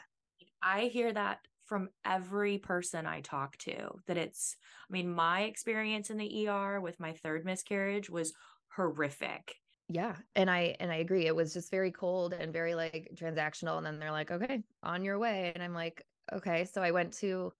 I 0.63 0.83
hear 0.83 1.11
that 1.11 1.39
from 1.69 1.89
every 2.03 2.57
person 2.57 3.05
I 3.05 3.21
talk 3.21 3.55
to 3.59 3.91
that 4.07 4.17
it's, 4.17 4.57
I 4.89 4.91
mean, 4.91 5.13
my 5.13 5.41
experience 5.41 6.09
in 6.09 6.17
the 6.17 6.47
ER 6.47 6.81
with 6.81 6.99
my 6.99 7.13
third 7.13 7.45
miscarriage 7.45 8.09
was 8.09 8.33
horrific. 8.75 9.55
Yeah. 9.87 10.15
And 10.35 10.49
I, 10.49 10.75
and 10.79 10.91
I 10.91 10.95
agree. 10.95 11.27
It 11.27 11.35
was 11.35 11.53
just 11.53 11.69
very 11.69 11.91
cold 11.91 12.33
and 12.33 12.51
very 12.51 12.73
like 12.73 13.11
transactional. 13.15 13.77
And 13.77 13.85
then 13.85 13.99
they're 13.99 14.11
like, 14.11 14.31
okay, 14.31 14.63
on 14.81 15.03
your 15.03 15.19
way. 15.19 15.51
And 15.53 15.63
I'm 15.63 15.75
like, 15.75 16.03
okay. 16.33 16.65
So 16.65 16.81
I 16.81 16.89
went 16.89 17.13
to, 17.19 17.53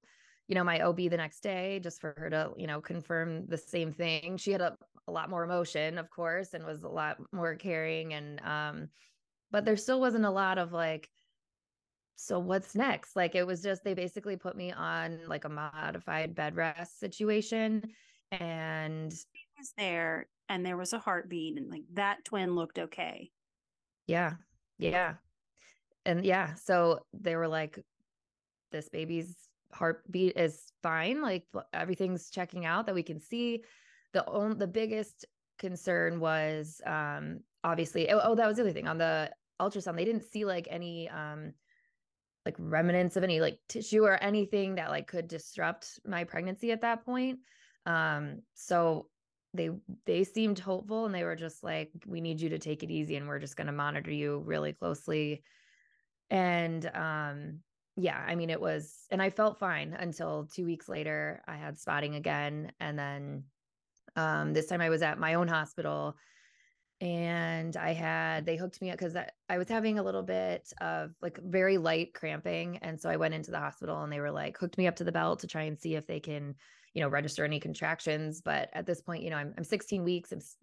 you 0.48 0.56
know, 0.56 0.64
my 0.64 0.82
OB 0.82 0.98
the 0.98 1.18
next 1.18 1.42
day 1.42 1.80
just 1.80 2.02
for 2.02 2.16
her 2.18 2.30
to, 2.32 2.52
you 2.58 2.66
know, 2.66 2.82
confirm 2.82 3.46
the 3.46 3.58
same 3.58 3.94
thing. 3.94 4.38
She 4.38 4.52
had 4.52 4.62
a, 4.62 4.76
a 5.08 5.12
lot 5.12 5.30
more 5.30 5.44
emotion, 5.44 6.00
of 6.00 6.10
course, 6.10 6.56
and 6.56 6.66
was 6.66 6.82
a 6.82 6.90
lot 6.90 7.18
more 7.32 7.56
caring. 7.56 8.14
And, 8.14 8.42
um, 8.42 8.90
but 9.52 9.66
there 9.66 9.78
still 9.78 10.00
wasn't 10.00 10.26
a 10.26 10.32
lot 10.32 10.58
of 10.58 10.74
like, 10.74 11.10
so 12.20 12.38
what's 12.38 12.76
next? 12.76 13.16
Like 13.16 13.34
it 13.34 13.48
was 13.48 13.62
just 13.62 13.84
they 13.84 13.94
basically 13.94 14.36
put 14.36 14.56
me 14.56 14.74
on 14.74 15.20
like 15.28 15.46
a 15.46 15.50
modified 15.50 16.36
bed 16.36 16.56
rest 16.56 17.00
situation 17.00 17.82
and 18.32 19.12
he 19.12 19.48
was 19.58 19.72
there 19.78 20.28
and 20.50 20.66
there 20.66 20.76
was 20.76 20.92
a 20.92 21.00
heartbeat 21.00 21.58
and 21.58 21.70
like 21.70 21.84
that 21.94 22.26
twin 22.26 22.56
looked 22.56 22.78
okay. 22.78 23.32
Yeah. 24.06 24.34
Yeah. 24.78 25.14
And 26.06 26.26
yeah, 26.26 26.56
so 26.56 27.00
they 27.14 27.38
were 27.38 27.48
like 27.48 27.80
this 28.72 28.90
baby's 28.90 29.36
heartbeat 29.72 30.36
is 30.36 30.74
fine, 30.84 31.22
like 31.22 31.46
everything's 31.74 32.30
checking 32.30 32.66
out 32.66 32.86
that 32.88 32.96
we 32.96 33.04
can 33.04 33.22
see. 33.22 33.64
The 34.12 34.28
only 34.28 34.58
the 34.58 34.68
biggest 34.68 35.26
concern 35.58 36.20
was 36.20 36.82
um 36.86 37.40
obviously 37.64 38.10
oh, 38.12 38.20
oh 38.24 38.36
that 38.36 38.48
was 38.48 38.58
the 38.58 38.64
other 38.64 38.72
thing 38.72 38.88
on 38.88 38.98
the 38.98 39.30
ultrasound 39.62 39.98
they 39.98 40.06
didn't 40.06 40.24
see 40.24 40.46
like 40.46 40.68
any 40.72 41.10
um 41.10 41.52
like 42.50 42.56
remnants 42.58 43.16
of 43.16 43.24
any 43.24 43.40
like 43.40 43.60
tissue 43.68 44.04
or 44.04 44.16
anything 44.24 44.76
that 44.76 44.90
like 44.90 45.06
could 45.08 45.28
disrupt 45.28 46.00
my 46.04 46.24
pregnancy 46.24 46.72
at 46.72 46.82
that 46.82 47.06
point. 47.06 47.40
Um 47.86 48.42
so 48.56 49.08
they 49.54 49.70
they 50.08 50.24
seemed 50.24 50.58
hopeful 50.58 51.06
and 51.06 51.14
they 51.14 51.24
were 51.24 51.36
just 51.36 51.64
like 51.64 51.92
we 52.08 52.22
need 52.22 52.42
you 52.42 52.50
to 52.50 52.58
take 52.58 52.82
it 52.82 52.90
easy 52.90 53.16
and 53.18 53.28
we're 53.28 53.38
just 53.40 53.56
going 53.56 53.68
to 53.68 53.74
monitor 53.74 54.12
you 54.12 54.42
really 54.46 54.74
closely. 54.74 55.44
And 56.32 56.90
um 56.96 57.60
yeah 57.96 58.24
i 58.28 58.34
mean 58.34 58.50
it 58.50 58.62
was 58.62 59.06
and 59.12 59.22
i 59.22 59.30
felt 59.30 59.60
fine 59.60 59.94
until 59.94 60.48
2 60.54 60.64
weeks 60.64 60.88
later 60.88 61.44
i 61.48 61.56
had 61.56 61.78
spotting 61.78 62.16
again. 62.16 62.72
And 62.80 62.98
then 62.98 63.44
um 64.16 64.54
this 64.54 64.66
time 64.66 64.82
i 64.82 64.90
was 64.90 65.04
at 65.04 65.20
my 65.20 65.36
own 65.36 65.48
hospital 65.48 66.16
and 67.02 67.78
I 67.78 67.94
had 67.94 68.46
they 68.46 68.58
hooked 68.58 68.82
me 68.82 68.92
up 68.92 68.98
because 68.98 69.16
I, 69.16 69.58
was 69.58 69.70
having 69.70 70.00
a 70.00 70.04
little 70.04 70.22
bit 70.22 70.72
of 70.82 71.12
like 71.22 71.40
very 71.42 71.78
light 71.78 72.14
cramping, 72.14 72.78
and 72.82 73.00
so 73.00 73.10
I 73.10 73.16
went 73.16 73.34
into 73.34 73.52
the 73.52 73.60
hospital 73.60 74.04
and 74.04 74.12
they 74.12 74.20
were 74.20 74.32
like 74.32 74.58
hooked 74.58 74.78
me 74.78 74.88
up 74.88 74.98
to 74.98 75.06
the 75.06 75.12
belt 75.12 75.40
to 75.40 75.48
try 75.48 75.64
and 75.64 75.80
see 75.80 75.96
if 75.96 76.06
they 76.08 76.20
can, 76.20 76.56
you 76.94 77.02
know, 77.02 77.08
register 77.08 77.46
any 77.46 77.60
contractions. 77.60 78.42
But 78.42 78.70
at 78.74 78.86
this 78.86 79.02
point, 79.02 79.24
you 79.24 79.30
know, 79.30 79.38
I'm 79.38 79.54
I'm 79.58 79.64
16 79.64 80.04
weeks. 80.04 80.34
It's, 80.34 80.58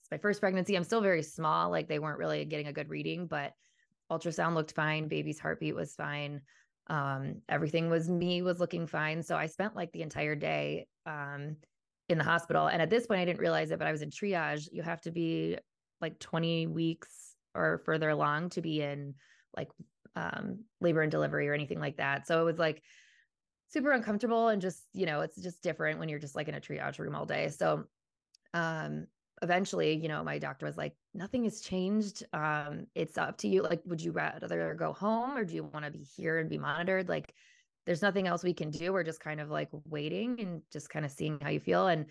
it's 0.00 0.10
my 0.12 0.18
first 0.18 0.40
pregnancy. 0.40 0.76
I'm 0.76 0.84
still 0.84 1.00
very 1.00 1.22
small. 1.22 1.70
Like 1.70 1.88
they 1.88 1.98
weren't 1.98 2.18
really 2.18 2.44
getting 2.44 2.68
a 2.68 2.72
good 2.72 2.88
reading, 2.88 3.26
but 3.26 3.52
ultrasound 4.12 4.54
looked 4.54 4.72
fine. 4.72 5.08
Baby's 5.08 5.40
heartbeat 5.40 5.74
was 5.74 5.96
fine. 5.96 6.40
Um, 6.86 7.40
everything 7.48 7.90
was 7.90 8.08
me 8.08 8.42
was 8.42 8.60
looking 8.60 8.86
fine. 8.86 9.24
So 9.24 9.34
I 9.34 9.46
spent 9.46 9.74
like 9.74 9.90
the 9.90 10.02
entire 10.02 10.36
day 10.36 10.86
um 11.04 11.56
in 12.08 12.18
the 12.18 12.24
hospital. 12.24 12.66
And 12.66 12.82
at 12.82 12.90
this 12.90 13.06
point, 13.06 13.20
I 13.20 13.24
didn't 13.24 13.40
realize 13.40 13.70
it, 13.70 13.78
but 13.78 13.88
I 13.88 13.92
was 13.92 14.02
in 14.02 14.10
triage. 14.10 14.68
You 14.72 14.82
have 14.82 15.00
to 15.02 15.10
be 15.10 15.58
like 16.00 16.18
20 16.18 16.66
weeks 16.66 17.34
or 17.54 17.82
further 17.84 18.10
along 18.10 18.50
to 18.50 18.60
be 18.60 18.82
in 18.82 19.14
like 19.56 19.70
um, 20.16 20.64
labor 20.80 21.02
and 21.02 21.10
delivery 21.10 21.48
or 21.48 21.54
anything 21.54 21.80
like 21.80 21.96
that. 21.96 22.26
So 22.26 22.40
it 22.40 22.44
was 22.44 22.58
like 22.58 22.82
super 23.68 23.92
uncomfortable 23.92 24.48
and 24.48 24.60
just, 24.60 24.82
you 24.92 25.06
know, 25.06 25.20
it's 25.20 25.40
just 25.40 25.62
different 25.62 25.98
when 25.98 26.08
you're 26.08 26.18
just 26.18 26.36
like 26.36 26.48
in 26.48 26.54
a 26.54 26.60
triage 26.60 26.98
room 26.98 27.14
all 27.14 27.26
day. 27.26 27.48
So 27.48 27.84
um 28.52 29.06
eventually, 29.42 29.94
you 29.94 30.08
know, 30.08 30.22
my 30.24 30.38
doctor 30.38 30.66
was 30.66 30.76
like, 30.76 30.94
nothing 31.12 31.44
has 31.44 31.60
changed. 31.60 32.24
Um, 32.32 32.86
it's 32.94 33.18
up 33.18 33.36
to 33.38 33.48
you. 33.48 33.62
Like, 33.62 33.82
would 33.84 34.00
you 34.00 34.12
rather 34.12 34.74
go 34.74 34.92
home 34.92 35.36
or 35.36 35.44
do 35.44 35.54
you 35.54 35.64
want 35.64 35.84
to 35.84 35.90
be 35.90 36.06
here 36.16 36.38
and 36.38 36.48
be 36.48 36.58
monitored? 36.58 37.08
Like, 37.08 37.34
there's 37.86 38.02
nothing 38.02 38.26
else 38.26 38.42
we 38.42 38.54
can 38.54 38.70
do. 38.70 38.92
We're 38.92 39.04
just 39.04 39.20
kind 39.20 39.40
of 39.40 39.50
like 39.50 39.68
waiting 39.84 40.40
and 40.40 40.62
just 40.72 40.88
kind 40.88 41.04
of 41.04 41.10
seeing 41.10 41.38
how 41.40 41.50
you 41.50 41.60
feel. 41.60 41.86
And 41.86 42.06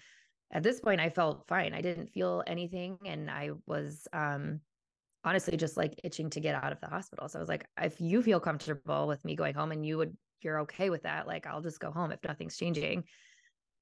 at 0.51 0.63
this 0.63 0.79
point, 0.79 1.01
I 1.01 1.09
felt 1.09 1.47
fine. 1.47 1.73
I 1.73 1.81
didn't 1.81 2.11
feel 2.11 2.43
anything. 2.45 2.97
And 3.05 3.29
I 3.29 3.51
was 3.65 4.07
um 4.13 4.59
honestly 5.25 5.57
just 5.57 5.77
like 5.77 5.99
itching 6.03 6.29
to 6.31 6.39
get 6.39 6.55
out 6.55 6.71
of 6.71 6.79
the 6.81 6.87
hospital. 6.87 7.27
So 7.27 7.39
I 7.39 7.41
was 7.41 7.49
like, 7.49 7.65
if 7.81 7.99
you 7.99 8.21
feel 8.21 8.39
comfortable 8.39 9.07
with 9.07 9.23
me 9.25 9.35
going 9.35 9.55
home 9.55 9.71
and 9.71 9.85
you 9.85 9.97
would 9.97 10.15
you're 10.41 10.61
okay 10.61 10.89
with 10.89 11.03
that, 11.03 11.27
like 11.27 11.47
I'll 11.47 11.61
just 11.61 11.79
go 11.79 11.91
home 11.91 12.11
if 12.11 12.23
nothing's 12.23 12.57
changing. 12.57 13.05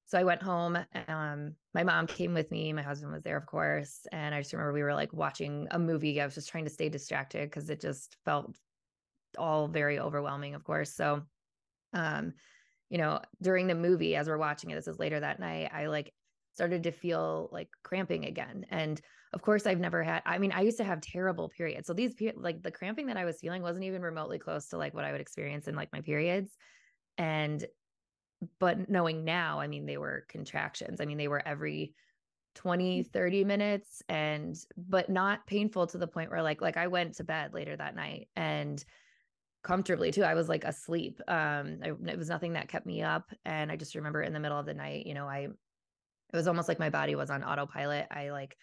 So 0.06 0.18
I 0.18 0.24
went 0.24 0.42
home. 0.42 0.78
Um, 1.08 1.54
my 1.74 1.84
mom 1.84 2.06
came 2.06 2.34
with 2.34 2.50
me. 2.50 2.72
My 2.72 2.82
husband 2.82 3.12
was 3.12 3.22
there, 3.22 3.36
of 3.36 3.46
course. 3.46 4.06
And 4.12 4.34
I 4.34 4.40
just 4.40 4.52
remember 4.52 4.72
we 4.72 4.82
were 4.82 4.94
like 4.94 5.12
watching 5.12 5.68
a 5.70 5.78
movie. 5.78 6.20
I 6.20 6.24
was 6.24 6.34
just 6.34 6.48
trying 6.48 6.64
to 6.64 6.70
stay 6.70 6.88
distracted 6.88 7.48
because 7.48 7.70
it 7.70 7.80
just 7.80 8.16
felt 8.24 8.56
all 9.38 9.68
very 9.68 9.98
overwhelming, 9.98 10.54
of 10.54 10.64
course. 10.64 10.94
So, 10.94 11.22
um, 11.92 12.34
you 12.90 12.98
know, 12.98 13.20
during 13.40 13.66
the 13.66 13.74
movie, 13.74 14.16
as 14.16 14.28
we're 14.28 14.36
watching 14.36 14.70
it, 14.70 14.74
this 14.74 14.88
is 14.88 14.98
later 14.98 15.18
that 15.18 15.40
night, 15.40 15.70
I 15.72 15.86
like 15.86 16.12
started 16.54 16.82
to 16.82 16.92
feel 16.92 17.48
like 17.52 17.68
cramping 17.82 18.26
again. 18.26 18.66
And 18.68 19.00
of 19.32 19.40
course, 19.40 19.66
I've 19.66 19.80
never 19.80 20.02
had, 20.02 20.22
I 20.26 20.38
mean, 20.38 20.52
I 20.52 20.60
used 20.60 20.76
to 20.76 20.84
have 20.84 21.00
terrible 21.00 21.48
periods. 21.48 21.86
So 21.86 21.94
these, 21.94 22.14
like 22.36 22.62
the 22.62 22.70
cramping 22.70 23.06
that 23.06 23.16
I 23.16 23.24
was 23.24 23.40
feeling 23.40 23.62
wasn't 23.62 23.84
even 23.84 24.02
remotely 24.02 24.38
close 24.38 24.68
to 24.68 24.76
like 24.76 24.92
what 24.92 25.04
I 25.04 25.12
would 25.12 25.22
experience 25.22 25.68
in 25.68 25.74
like 25.74 25.92
my 25.92 26.02
periods. 26.02 26.50
And 27.16 27.64
but 28.58 28.90
knowing 28.90 29.24
now, 29.24 29.60
I 29.60 29.68
mean, 29.68 29.86
they 29.86 29.96
were 29.96 30.26
contractions. 30.28 31.00
I 31.00 31.06
mean, 31.06 31.16
they 31.16 31.28
were 31.28 31.46
every 31.46 31.94
20, 32.56 33.04
mm. 33.04 33.06
30 33.10 33.44
minutes 33.44 34.02
and 34.08 34.56
but 34.76 35.08
not 35.08 35.46
painful 35.46 35.86
to 35.86 35.98
the 35.98 36.06
point 36.06 36.30
where 36.30 36.42
like 36.42 36.60
like 36.60 36.76
I 36.76 36.88
went 36.88 37.14
to 37.14 37.24
bed 37.24 37.54
later 37.54 37.76
that 37.76 37.96
night 37.96 38.28
and 38.36 38.84
comfortably 39.62 40.10
too. 40.10 40.24
I 40.24 40.34
was 40.34 40.48
like 40.48 40.64
asleep. 40.64 41.20
Um 41.28 41.78
I, 41.82 41.88
it 42.06 42.18
was 42.18 42.28
nothing 42.28 42.54
that 42.54 42.68
kept 42.68 42.86
me 42.86 43.02
up 43.02 43.30
and 43.44 43.70
I 43.70 43.76
just 43.76 43.94
remember 43.94 44.22
in 44.22 44.32
the 44.32 44.40
middle 44.40 44.58
of 44.58 44.66
the 44.66 44.74
night, 44.74 45.06
you 45.06 45.14
know, 45.14 45.26
I 45.26 45.48
it 46.32 46.36
was 46.36 46.48
almost 46.48 46.68
like 46.68 46.78
my 46.78 46.90
body 46.90 47.14
was 47.14 47.30
on 47.30 47.44
autopilot. 47.44 48.06
I 48.10 48.30
like 48.30 48.56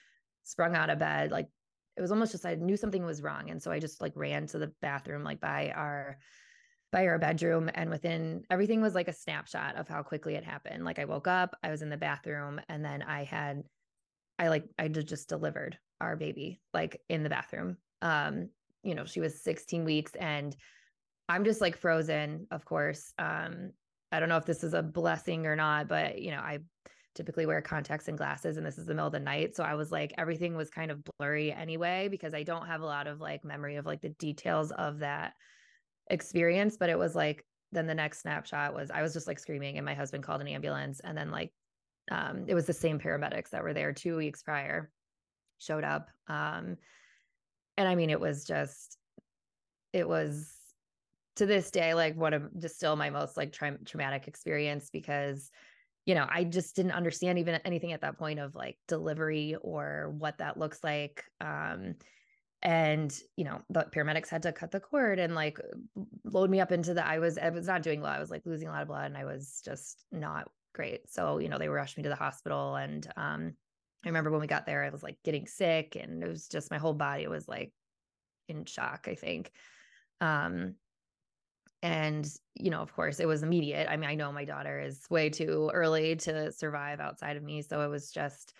sprung 0.43 0.75
out 0.75 0.89
of 0.89 0.99
bed 0.99 1.31
like 1.31 1.47
it 1.97 2.01
was 2.01 2.11
almost 2.11 2.31
just 2.31 2.45
I 2.45 2.55
knew 2.55 2.77
something 2.77 3.05
was 3.05 3.21
wrong 3.21 3.49
and 3.49 3.61
so 3.61 3.71
I 3.71 3.79
just 3.79 4.01
like 4.01 4.13
ran 4.15 4.47
to 4.47 4.59
the 4.59 4.71
bathroom 4.81 5.23
like 5.23 5.39
by 5.39 5.71
our 5.75 6.17
by 6.91 7.07
our 7.07 7.19
bedroom 7.19 7.69
and 7.73 7.89
within 7.89 8.43
everything 8.49 8.81
was 8.81 8.95
like 8.95 9.07
a 9.07 9.13
snapshot 9.13 9.75
of 9.75 9.87
how 9.87 10.01
quickly 10.01 10.35
it 10.35 10.43
happened 10.43 10.83
like 10.83 10.99
i 10.99 11.05
woke 11.05 11.27
up 11.27 11.55
i 11.63 11.69
was 11.69 11.81
in 11.81 11.89
the 11.89 11.97
bathroom 11.97 12.59
and 12.67 12.83
then 12.83 13.01
i 13.03 13.23
had 13.23 13.63
i 14.39 14.47
like 14.47 14.65
i 14.79 14.87
just 14.87 15.29
delivered 15.29 15.77
our 16.01 16.15
baby 16.15 16.59
like 16.73 16.99
in 17.09 17.23
the 17.23 17.29
bathroom 17.29 17.77
um 18.01 18.49
you 18.83 18.95
know 18.95 19.05
she 19.05 19.19
was 19.19 19.43
16 19.43 19.83
weeks 19.83 20.13
and 20.15 20.55
i'm 21.29 21.45
just 21.45 21.61
like 21.61 21.77
frozen 21.77 22.45
of 22.51 22.65
course 22.65 23.13
um 23.19 23.71
i 24.11 24.19
don't 24.19 24.29
know 24.29 24.37
if 24.37 24.45
this 24.45 24.63
is 24.63 24.73
a 24.73 24.83
blessing 24.83 25.45
or 25.45 25.55
not 25.55 25.87
but 25.87 26.21
you 26.21 26.31
know 26.31 26.39
i 26.39 26.59
typically 27.15 27.45
wear 27.45 27.61
contacts 27.61 28.07
and 28.07 28.17
glasses 28.17 28.57
and 28.57 28.65
this 28.65 28.77
is 28.77 28.85
the 28.85 28.93
middle 28.93 29.07
of 29.07 29.13
the 29.13 29.19
night 29.19 29.55
so 29.55 29.63
i 29.63 29.73
was 29.73 29.91
like 29.91 30.13
everything 30.17 30.55
was 30.55 30.69
kind 30.69 30.91
of 30.91 30.99
blurry 31.17 31.51
anyway 31.51 32.07
because 32.09 32.33
i 32.33 32.43
don't 32.43 32.67
have 32.67 32.81
a 32.81 32.85
lot 32.85 33.07
of 33.07 33.19
like 33.19 33.43
memory 33.43 33.77
of 33.77 33.85
like 33.85 34.01
the 34.01 34.09
details 34.09 34.71
of 34.71 34.99
that 34.99 35.33
experience, 36.09 36.77
but 36.77 36.89
it 36.89 36.97
was 36.97 37.15
like 37.15 37.45
then 37.71 37.87
the 37.87 37.95
next 37.95 38.21
snapshot 38.21 38.73
was 38.73 38.89
I 38.89 39.01
was 39.01 39.13
just 39.13 39.27
like 39.27 39.39
screaming 39.39 39.77
and 39.77 39.85
my 39.85 39.93
husband 39.93 40.23
called 40.23 40.41
an 40.41 40.47
ambulance 40.47 40.99
and 41.01 41.17
then 41.17 41.31
like 41.31 41.51
um 42.11 42.45
it 42.47 42.55
was 42.55 42.65
the 42.65 42.73
same 42.73 42.99
paramedics 42.99 43.51
that 43.51 43.63
were 43.63 43.73
there 43.73 43.93
2 43.93 44.17
weeks 44.17 44.41
prior 44.41 44.89
showed 45.59 45.83
up 45.83 46.09
um 46.27 46.77
and 47.77 47.87
I 47.87 47.95
mean 47.95 48.09
it 48.09 48.19
was 48.19 48.43
just 48.43 48.97
it 49.93 50.07
was 50.07 50.51
to 51.35 51.45
this 51.45 51.71
day 51.71 51.93
like 51.93 52.15
one 52.15 52.33
of 52.33 52.49
just 52.59 52.75
still 52.75 52.95
my 52.95 53.09
most 53.09 53.37
like 53.37 53.51
tra- 53.51 53.77
traumatic 53.85 54.27
experience 54.27 54.89
because 54.91 55.51
you 56.05 56.15
know 56.15 56.27
i 56.29 56.43
just 56.43 56.75
didn't 56.75 56.91
understand 56.91 57.39
even 57.39 57.59
anything 57.65 57.93
at 57.93 58.01
that 58.01 58.17
point 58.17 58.39
of 58.39 58.55
like 58.55 58.77
delivery 58.87 59.55
or 59.61 60.13
what 60.17 60.37
that 60.39 60.57
looks 60.57 60.83
like 60.83 61.23
um 61.41 61.95
and 62.61 63.17
you 63.37 63.45
know 63.45 63.61
the 63.69 63.85
paramedics 63.93 64.29
had 64.29 64.43
to 64.43 64.51
cut 64.51 64.71
the 64.71 64.79
cord 64.79 65.17
and 65.17 65.33
like 65.33 65.59
load 66.25 66.49
me 66.49 66.59
up 66.59 66.71
into 66.71 66.93
the 66.93 67.05
i 67.05 67.19
was 67.19 67.37
i 67.37 67.49
was 67.49 67.67
not 67.67 67.83
doing 67.83 68.01
well. 68.01 68.11
I 68.11 68.19
was 68.19 68.29
like 68.29 68.45
losing 68.45 68.67
a 68.67 68.71
lot 68.71 68.81
of 68.81 68.87
blood 68.87 69.05
and 69.05 69.17
i 69.17 69.25
was 69.25 69.61
just 69.63 70.05
not 70.11 70.49
great. 70.73 71.09
So 71.09 71.39
you 71.39 71.49
know 71.49 71.57
they 71.57 71.69
rushed 71.69 71.97
me 71.97 72.03
to 72.03 72.09
the 72.09 72.15
hospital 72.15 72.75
and 72.75 73.07
um 73.15 73.53
i 74.03 74.09
remember 74.09 74.31
when 74.31 74.41
we 74.41 74.47
got 74.47 74.65
there 74.65 74.83
i 74.83 74.89
was 74.89 75.03
like 75.03 75.17
getting 75.23 75.47
sick 75.47 75.95
and 75.95 76.21
it 76.23 76.27
was 76.27 76.47
just 76.47 76.71
my 76.71 76.77
whole 76.77 76.93
body 76.93 77.27
was 77.27 77.47
like 77.47 77.71
in 78.49 78.65
shock 78.65 79.07
i 79.09 79.15
think. 79.15 79.51
Um 80.19 80.75
and 81.81 82.33
you 82.55 82.69
know 82.69 82.81
of 82.81 82.93
course 82.93 83.19
it 83.19 83.27
was 83.27 83.41
immediate 83.41 83.87
i 83.89 83.95
mean 83.95 84.09
i 84.09 84.15
know 84.15 84.31
my 84.31 84.43
daughter 84.43 84.79
is 84.79 85.05
way 85.09 85.29
too 85.29 85.69
early 85.73 86.15
to 86.15 86.51
survive 86.51 86.99
outside 86.99 87.37
of 87.37 87.43
me 87.43 87.61
so 87.61 87.81
it 87.81 87.87
was 87.87 88.11
just 88.11 88.53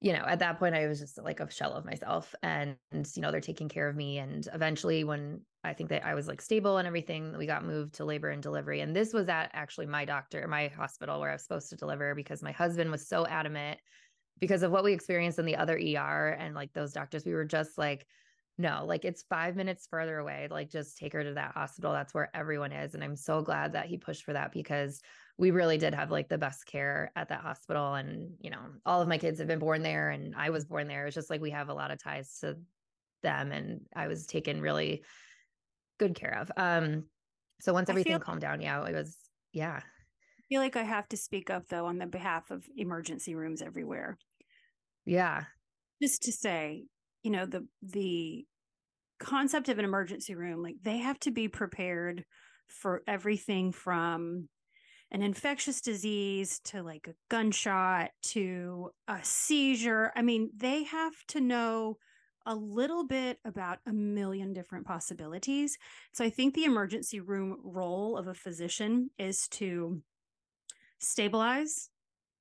you 0.00 0.12
know, 0.12 0.24
at 0.26 0.40
that 0.40 0.58
point, 0.58 0.74
I 0.74 0.86
was 0.86 1.00
just 1.00 1.18
like 1.22 1.40
a 1.40 1.50
shell 1.50 1.72
of 1.72 1.84
myself. 1.84 2.34
And, 2.42 2.76
you 2.92 3.22
know, 3.22 3.30
they're 3.30 3.40
taking 3.40 3.68
care 3.68 3.88
of 3.88 3.96
me. 3.96 4.18
And 4.18 4.46
eventually, 4.52 5.04
when 5.04 5.40
I 5.64 5.72
think 5.72 5.88
that 5.90 6.04
I 6.04 6.14
was 6.14 6.28
like 6.28 6.42
stable 6.42 6.76
and 6.76 6.86
everything, 6.86 7.36
we 7.38 7.46
got 7.46 7.64
moved 7.64 7.94
to 7.94 8.04
labor 8.04 8.28
and 8.28 8.42
delivery. 8.42 8.80
And 8.80 8.94
this 8.94 9.14
was 9.14 9.28
at 9.28 9.50
actually 9.54 9.86
my 9.86 10.04
doctor, 10.04 10.46
my 10.48 10.68
hospital 10.68 11.18
where 11.18 11.30
I 11.30 11.34
was 11.34 11.42
supposed 11.42 11.70
to 11.70 11.76
deliver 11.76 12.14
because 12.14 12.42
my 12.42 12.52
husband 12.52 12.90
was 12.90 13.08
so 13.08 13.26
adamant 13.26 13.80
because 14.38 14.62
of 14.62 14.70
what 14.70 14.84
we 14.84 14.92
experienced 14.92 15.38
in 15.38 15.46
the 15.46 15.56
other 15.56 15.76
ER 15.76 16.36
and 16.38 16.54
like 16.54 16.74
those 16.74 16.92
doctors. 16.92 17.24
We 17.24 17.32
were 17.32 17.46
just 17.46 17.78
like, 17.78 18.06
no, 18.58 18.84
like 18.86 19.04
it's 19.04 19.22
five 19.28 19.54
minutes 19.54 19.86
further 19.90 20.18
away. 20.18 20.48
Like 20.50 20.70
just 20.70 20.96
take 20.96 21.12
her 21.12 21.22
to 21.22 21.34
that 21.34 21.52
hospital. 21.52 21.92
That's 21.92 22.14
where 22.14 22.30
everyone 22.34 22.72
is. 22.72 22.94
And 22.94 23.04
I'm 23.04 23.16
so 23.16 23.42
glad 23.42 23.74
that 23.74 23.86
he 23.86 23.98
pushed 23.98 24.24
for 24.24 24.32
that 24.32 24.50
because 24.50 25.02
we 25.36 25.50
really 25.50 25.76
did 25.76 25.94
have 25.94 26.10
like 26.10 26.28
the 26.30 26.38
best 26.38 26.64
care 26.64 27.12
at 27.14 27.28
that 27.28 27.42
hospital. 27.42 27.94
And, 27.94 28.30
you 28.40 28.48
know, 28.48 28.60
all 28.86 29.02
of 29.02 29.08
my 29.08 29.18
kids 29.18 29.38
have 29.40 29.48
been 29.48 29.58
born 29.58 29.82
there 29.82 30.08
and 30.08 30.34
I 30.34 30.48
was 30.48 30.64
born 30.64 30.88
there. 30.88 31.06
It's 31.06 31.14
just 31.14 31.28
like 31.28 31.42
we 31.42 31.50
have 31.50 31.68
a 31.68 31.74
lot 31.74 31.90
of 31.90 32.02
ties 32.02 32.38
to 32.40 32.56
them 33.22 33.52
and 33.52 33.82
I 33.94 34.06
was 34.08 34.26
taken 34.26 34.62
really 34.62 35.04
good 35.98 36.14
care 36.14 36.38
of. 36.38 36.50
Um, 36.56 37.04
so 37.60 37.74
once 37.74 37.90
everything 37.90 38.12
feel- 38.12 38.20
calmed 38.20 38.40
down, 38.40 38.62
yeah, 38.62 38.82
it 38.86 38.94
was, 38.94 39.18
yeah. 39.52 39.80
I 39.82 40.42
feel 40.48 40.62
like 40.62 40.76
I 40.76 40.84
have 40.84 41.08
to 41.08 41.16
speak 41.18 41.50
up 41.50 41.68
though 41.68 41.86
on 41.86 41.98
the 41.98 42.06
behalf 42.06 42.50
of 42.50 42.64
emergency 42.74 43.34
rooms 43.34 43.60
everywhere. 43.60 44.16
Yeah. 45.04 45.44
Just 46.02 46.22
to 46.22 46.32
say, 46.32 46.84
you 47.26 47.32
know, 47.32 47.44
the, 47.44 47.66
the, 47.82 48.46
concept 49.18 49.70
of 49.70 49.78
an 49.78 49.84
emergency 49.84 50.34
room 50.34 50.62
like 50.62 50.76
they 50.82 50.98
have 50.98 51.18
to 51.18 51.30
be 51.30 51.48
prepared 51.48 52.22
for 52.68 53.02
everything 53.06 53.72
from 53.72 54.46
an 55.10 55.22
infectious 55.22 55.80
disease 55.80 56.60
to 56.64 56.82
like 56.82 57.08
a 57.08 57.14
gunshot 57.30 58.10
to 58.22 58.90
a 59.08 59.18
seizure. 59.22 60.12
I 60.14 60.22
mean, 60.22 60.50
they 60.54 60.82
have 60.84 61.14
to 61.28 61.40
know 61.40 61.96
a 62.44 62.54
little 62.54 63.06
bit 63.06 63.38
about 63.44 63.78
a 63.86 63.92
million 63.92 64.52
different 64.52 64.86
possibilities. 64.86 65.78
So 66.12 66.24
I 66.24 66.30
think 66.30 66.54
the 66.54 66.64
emergency 66.64 67.20
room 67.20 67.56
role 67.64 68.16
of 68.16 68.26
a 68.26 68.34
physician 68.34 69.10
is 69.18 69.48
to 69.52 70.02
stabilize, 70.98 71.88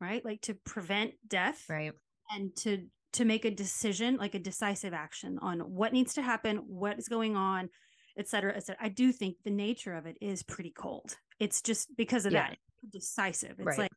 right? 0.02 0.26
Like 0.26 0.42
to 0.42 0.56
prevent 0.56 1.14
death. 1.28 1.64
Right. 1.70 1.94
And 2.36 2.56
to 2.58 2.88
to 3.16 3.26
make 3.26 3.44
a 3.46 3.52
decision, 3.52 4.18
like 4.18 4.36
a 4.36 4.40
decisive 4.40 4.94
action 4.94 5.38
on 5.42 5.60
what 5.60 5.92
needs 5.92 6.14
to 6.14 6.22
happen, 6.22 6.58
what 6.68 6.98
is 6.98 7.08
going 7.08 7.36
on, 7.36 7.70
et 8.18 8.28
cetera, 8.28 8.56
et 8.56 8.64
cetera. 8.66 8.86
I 8.86 8.90
do 8.90 9.12
think 9.12 9.38
the 9.44 9.52
nature 9.52 9.94
of 9.94 10.06
it 10.06 10.18
is 10.22 10.44
pretty 10.44 10.72
cold. 10.72 11.18
It's 11.40 11.62
just 11.62 11.90
because 11.98 12.26
of 12.26 12.34
yeah. 12.34 12.50
that 12.50 12.58
decisive. 12.92 13.56
It's 13.58 13.66
right. 13.66 13.80
like 13.80 13.92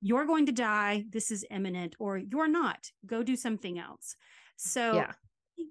you're 0.00 0.26
going 0.26 0.46
to 0.46 0.52
die. 0.52 1.04
This 1.10 1.30
is 1.30 1.44
imminent, 1.50 1.94
or 1.98 2.18
you're 2.18 2.48
not. 2.48 2.90
Go 3.06 3.22
do 3.22 3.36
something 3.36 3.78
else. 3.78 4.16
So 4.56 4.94
yeah. 4.94 5.12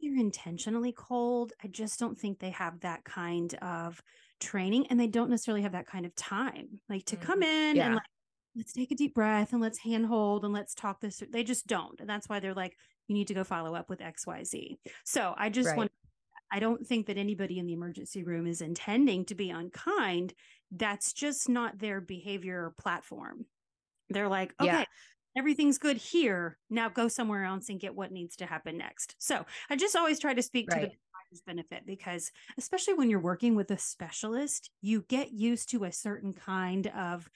they're 0.01 0.19
intentionally 0.19 0.93
cold. 0.93 1.53
I 1.63 1.67
just 1.67 1.99
don't 1.99 2.17
think 2.17 2.39
they 2.39 2.51
have 2.51 2.79
that 2.81 3.03
kind 3.03 3.53
of 3.61 4.01
training, 4.39 4.87
and 4.89 4.99
they 4.99 5.07
don't 5.07 5.29
necessarily 5.29 5.63
have 5.63 5.73
that 5.73 5.87
kind 5.87 6.05
of 6.05 6.15
time, 6.15 6.79
like 6.89 7.05
to 7.05 7.15
mm-hmm. 7.15 7.25
come 7.25 7.43
in 7.43 7.75
yeah. 7.75 7.85
and 7.85 7.95
like 7.95 8.03
let's 8.55 8.73
take 8.73 8.91
a 8.91 8.95
deep 8.95 9.13
breath 9.13 9.53
and 9.53 9.61
let's 9.61 9.79
handhold 9.79 10.43
and 10.43 10.53
let's 10.53 10.73
talk 10.73 10.99
this. 11.01 11.21
They 11.31 11.43
just 11.43 11.67
don't, 11.67 11.99
and 11.99 12.09
that's 12.09 12.27
why 12.27 12.39
they're 12.39 12.53
like, 12.53 12.75
you 13.07 13.15
need 13.15 13.27
to 13.27 13.33
go 13.33 13.43
follow 13.43 13.75
up 13.75 13.89
with 13.89 14.01
X, 14.01 14.27
Y, 14.27 14.43
Z. 14.43 14.79
So 15.03 15.33
I 15.37 15.49
just 15.49 15.69
right. 15.69 15.77
want 15.77 15.91
I 16.51 16.59
don't 16.59 16.85
think 16.85 17.07
that 17.07 17.17
anybody 17.17 17.59
in 17.59 17.67
the 17.67 17.73
emergency 17.73 18.23
room 18.23 18.47
is 18.47 18.61
intending 18.61 19.25
to 19.25 19.35
be 19.35 19.51
unkind. 19.51 20.33
That's 20.71 21.13
just 21.13 21.47
not 21.47 21.79
their 21.79 22.01
behavior 22.01 22.73
platform. 22.79 23.45
They're 24.09 24.27
like, 24.27 24.55
okay, 24.59 24.79
yeah. 24.79 24.85
everything's 25.37 25.77
good 25.77 25.97
here. 25.97 26.57
Now 26.69 26.89
go 26.89 27.07
somewhere 27.07 27.43
else 27.43 27.69
and 27.69 27.79
get 27.79 27.95
what 27.95 28.11
needs 28.11 28.35
to 28.37 28.47
happen 28.47 28.77
next. 28.77 29.15
So 29.19 29.45
I 29.69 29.75
just 29.75 29.95
always 29.95 30.19
try 30.19 30.33
to 30.33 30.41
speak 30.41 30.71
right. 30.71 30.89
to 30.89 30.97
the 31.31 31.41
benefit 31.45 31.85
because 31.85 32.31
especially 32.57 32.95
when 32.95 33.09
you're 33.09 33.19
working 33.19 33.53
with 33.53 33.69
a 33.69 33.77
specialist, 33.77 34.71
you 34.81 35.05
get 35.07 35.31
used 35.31 35.69
to 35.69 35.83
a 35.83 35.91
certain 35.91 36.33
kind 36.33 36.87
of 36.87 37.29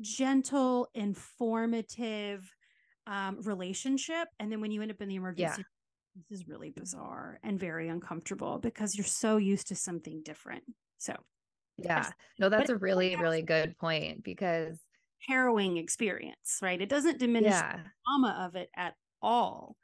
gentle, 0.00 0.88
informative 0.94 2.50
um, 3.06 3.38
relationship. 3.42 4.28
And 4.38 4.50
then 4.50 4.60
when 4.60 4.70
you 4.70 4.82
end 4.82 4.90
up 4.90 5.00
in 5.00 5.08
the 5.08 5.16
emergency, 5.16 5.62
yeah. 5.62 6.22
this 6.30 6.40
is 6.40 6.48
really 6.48 6.70
bizarre 6.70 7.38
and 7.42 7.58
very 7.58 7.88
uncomfortable 7.88 8.58
because 8.58 8.96
you're 8.96 9.04
so 9.04 9.36
used 9.36 9.68
to 9.68 9.74
something 9.74 10.22
different. 10.24 10.62
So, 10.98 11.14
yeah, 11.76 12.10
no, 12.38 12.48
that's 12.48 12.70
a 12.70 12.76
really, 12.76 13.16
really 13.16 13.42
good 13.42 13.78
point 13.78 14.24
because 14.24 14.78
harrowing 15.26 15.76
experience, 15.76 16.58
right? 16.62 16.80
It 16.80 16.88
doesn't 16.88 17.18
diminish 17.18 17.52
yeah. 17.52 17.76
the 17.76 17.90
trauma 18.04 18.44
of 18.46 18.56
it 18.56 18.68
at 18.76 18.94
all. 19.22 19.76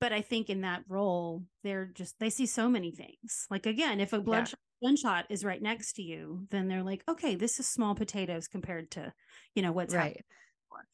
But 0.00 0.12
I 0.14 0.22
think 0.22 0.48
in 0.48 0.62
that 0.62 0.82
role, 0.88 1.44
they're 1.62 1.90
just 1.94 2.18
they 2.18 2.30
see 2.30 2.46
so 2.46 2.68
many 2.68 2.90
things. 2.90 3.46
Like 3.50 3.66
again, 3.66 4.00
if 4.00 4.14
a 4.14 4.20
bloodshot 4.20 4.58
yeah. 4.58 4.69
Gunshot 4.82 5.26
is 5.28 5.44
right 5.44 5.60
next 5.60 5.94
to 5.94 6.02
you, 6.02 6.46
then 6.50 6.68
they're 6.68 6.82
like, 6.82 7.02
okay, 7.08 7.34
this 7.34 7.60
is 7.60 7.66
small 7.66 7.94
potatoes 7.94 8.48
compared 8.48 8.90
to, 8.92 9.12
you 9.54 9.62
know, 9.62 9.72
what's 9.72 9.94
right. 9.94 10.24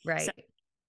Right. 0.04 0.22
So, 0.26 0.32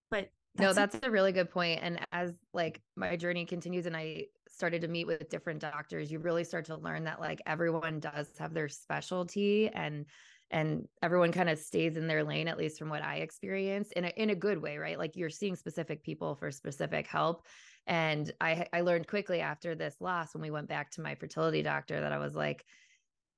but 0.09 0.29
that's 0.55 0.61
no, 0.61 0.73
that's 0.73 0.99
a 1.03 1.11
really 1.11 1.31
good 1.31 1.49
point. 1.49 1.79
And 1.83 1.99
as 2.11 2.33
like 2.53 2.81
my 2.95 3.15
journey 3.15 3.45
continues 3.45 3.85
and 3.85 3.95
I 3.95 4.25
started 4.47 4.81
to 4.81 4.87
meet 4.87 5.05
with 5.05 5.29
different 5.29 5.59
doctors, 5.59 6.11
you 6.11 6.19
really 6.19 6.43
start 6.43 6.65
to 6.65 6.77
learn 6.77 7.03
that 7.03 7.19
like 7.19 7.41
everyone 7.45 7.99
does 7.99 8.29
have 8.39 8.53
their 8.53 8.69
specialty 8.69 9.69
and 9.69 10.05
and 10.49 10.87
everyone 11.03 11.31
kind 11.31 11.49
of 11.49 11.59
stays 11.59 11.97
in 11.97 12.07
their 12.07 12.23
lane 12.23 12.47
at 12.47 12.57
least 12.57 12.79
from 12.79 12.89
what 12.89 13.03
i 13.03 13.17
experienced 13.17 13.91
in 13.93 14.05
a, 14.05 14.13
in 14.15 14.29
a 14.29 14.35
good 14.35 14.61
way 14.61 14.77
right 14.77 14.97
like 14.97 15.15
you're 15.15 15.29
seeing 15.29 15.55
specific 15.55 16.03
people 16.03 16.35
for 16.35 16.51
specific 16.51 17.07
help 17.07 17.45
and 17.85 18.31
i 18.39 18.65
i 18.73 18.81
learned 18.81 19.07
quickly 19.07 19.41
after 19.41 19.75
this 19.75 19.95
loss 19.99 20.33
when 20.33 20.41
we 20.41 20.51
went 20.51 20.69
back 20.69 20.89
to 20.89 21.01
my 21.01 21.15
fertility 21.15 21.61
doctor 21.61 21.99
that 21.99 22.13
i 22.13 22.17
was 22.17 22.35
like 22.35 22.65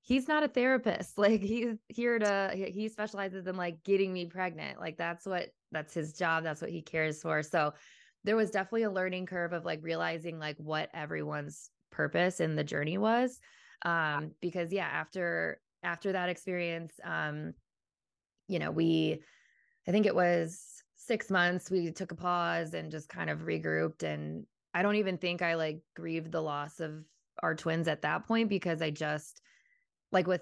he's 0.10 0.28
not 0.28 0.43
a 0.43 0.48
therapist 0.48 1.17
like 1.17 1.41
he's 1.41 1.78
here 1.88 2.19
to 2.19 2.52
he 2.54 2.89
specializes 2.89 3.48
in 3.48 3.56
like 3.56 3.84
getting 3.84 4.12
me 4.12 4.26
pregnant 4.26 4.80
like 4.80 4.98
that's 4.98 5.26
what 5.26 5.48
that's 5.72 5.93
his 5.93 6.13
job 6.13 6.43
that's 6.43 6.62
what 6.62 6.72
he 6.72 6.82
cares 6.82 7.22
for 7.22 7.41
so 7.41 7.74
there 8.26 8.36
was 8.36 8.52
definitely 8.52 8.84
a 8.84 8.91
learning 8.91 9.26
curve 9.26 9.54
of 9.54 9.63
like 9.63 9.80
realizing 9.82 10.39
like 10.39 10.58
what 10.58 10.89
everyone's 10.93 11.69
purpose 11.89 12.41
in 12.41 12.56
the 12.56 12.63
journey 12.63 12.98
was 12.98 13.39
um 13.86 14.32
because 14.41 14.74
yeah 14.74 14.88
after 14.91 15.60
after 15.84 16.12
that 16.12 16.30
experience, 16.30 16.93
um, 17.04 17.54
you 18.48 18.60
know, 18.60 18.72
we, 18.72 19.22
I 19.88 19.91
think 19.91 20.06
it 20.06 20.15
was 20.15 20.84
six 20.95 21.30
months, 21.30 21.72
we 21.72 21.91
took 21.91 22.12
a 22.12 22.15
pause 22.15 22.74
and 22.74 22.91
just 22.91 23.10
kind 23.10 23.30
of 23.30 23.39
regrouped. 23.39 24.04
And 24.04 24.45
I 24.74 24.82
don't 24.82 24.95
even 24.95 25.17
think 25.17 25.41
I 25.41 25.56
like 25.56 25.82
grieved 25.95 26.32
the 26.32 26.41
loss 26.41 26.80
of 26.80 27.04
our 27.41 27.56
twins 27.56 27.88
at 27.88 28.02
that 28.02 28.28
point 28.28 28.50
because 28.50 28.82
I 28.82 28.89
just, 28.89 29.41
like, 30.12 30.28
with 30.28 30.41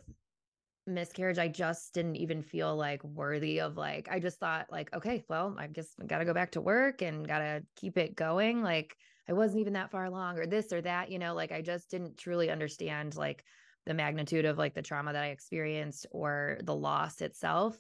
miscarriage, 0.86 1.38
I 1.38 1.48
just 1.48 1.94
didn't 1.94 2.16
even 2.16 2.42
feel 2.42 2.76
like 2.76 3.04
worthy 3.04 3.60
of 3.60 3.78
like, 3.78 4.08
I 4.10 4.20
just 4.20 4.40
thought, 4.40 4.72
like, 4.72 4.94
okay, 4.94 5.26
well, 5.28 5.56
I 5.58 5.68
just 5.68 5.96
got 6.06 6.20
to 6.20 6.26
go 6.26 6.34
back 6.34 6.52
to 6.52 6.62
work 6.62 7.02
and 7.02 7.28
got 7.28 7.40
to 7.40 7.64
keep 7.76 7.98
it 7.98 8.16
going. 8.16 8.62
Like, 8.64 8.96
I 9.30 9.34
wasn't 9.34 9.60
even 9.60 9.74
that 9.74 9.92
far 9.92 10.06
along 10.06 10.40
or 10.40 10.48
this 10.48 10.72
or 10.72 10.82
that, 10.82 11.12
you 11.12 11.20
know, 11.20 11.34
like 11.34 11.52
I 11.52 11.62
just 11.62 11.92
didn't 11.92 12.18
truly 12.18 12.50
understand 12.50 13.18
like 13.18 13.44
the 13.86 13.94
magnitude 13.94 14.46
of 14.46 14.58
like 14.58 14.74
the 14.74 14.82
trauma 14.82 15.12
that 15.14 15.24
I 15.24 15.28
experienced 15.28 16.06
or 16.12 16.60
the 16.64 16.76
loss 16.76 17.22
itself. 17.22 17.78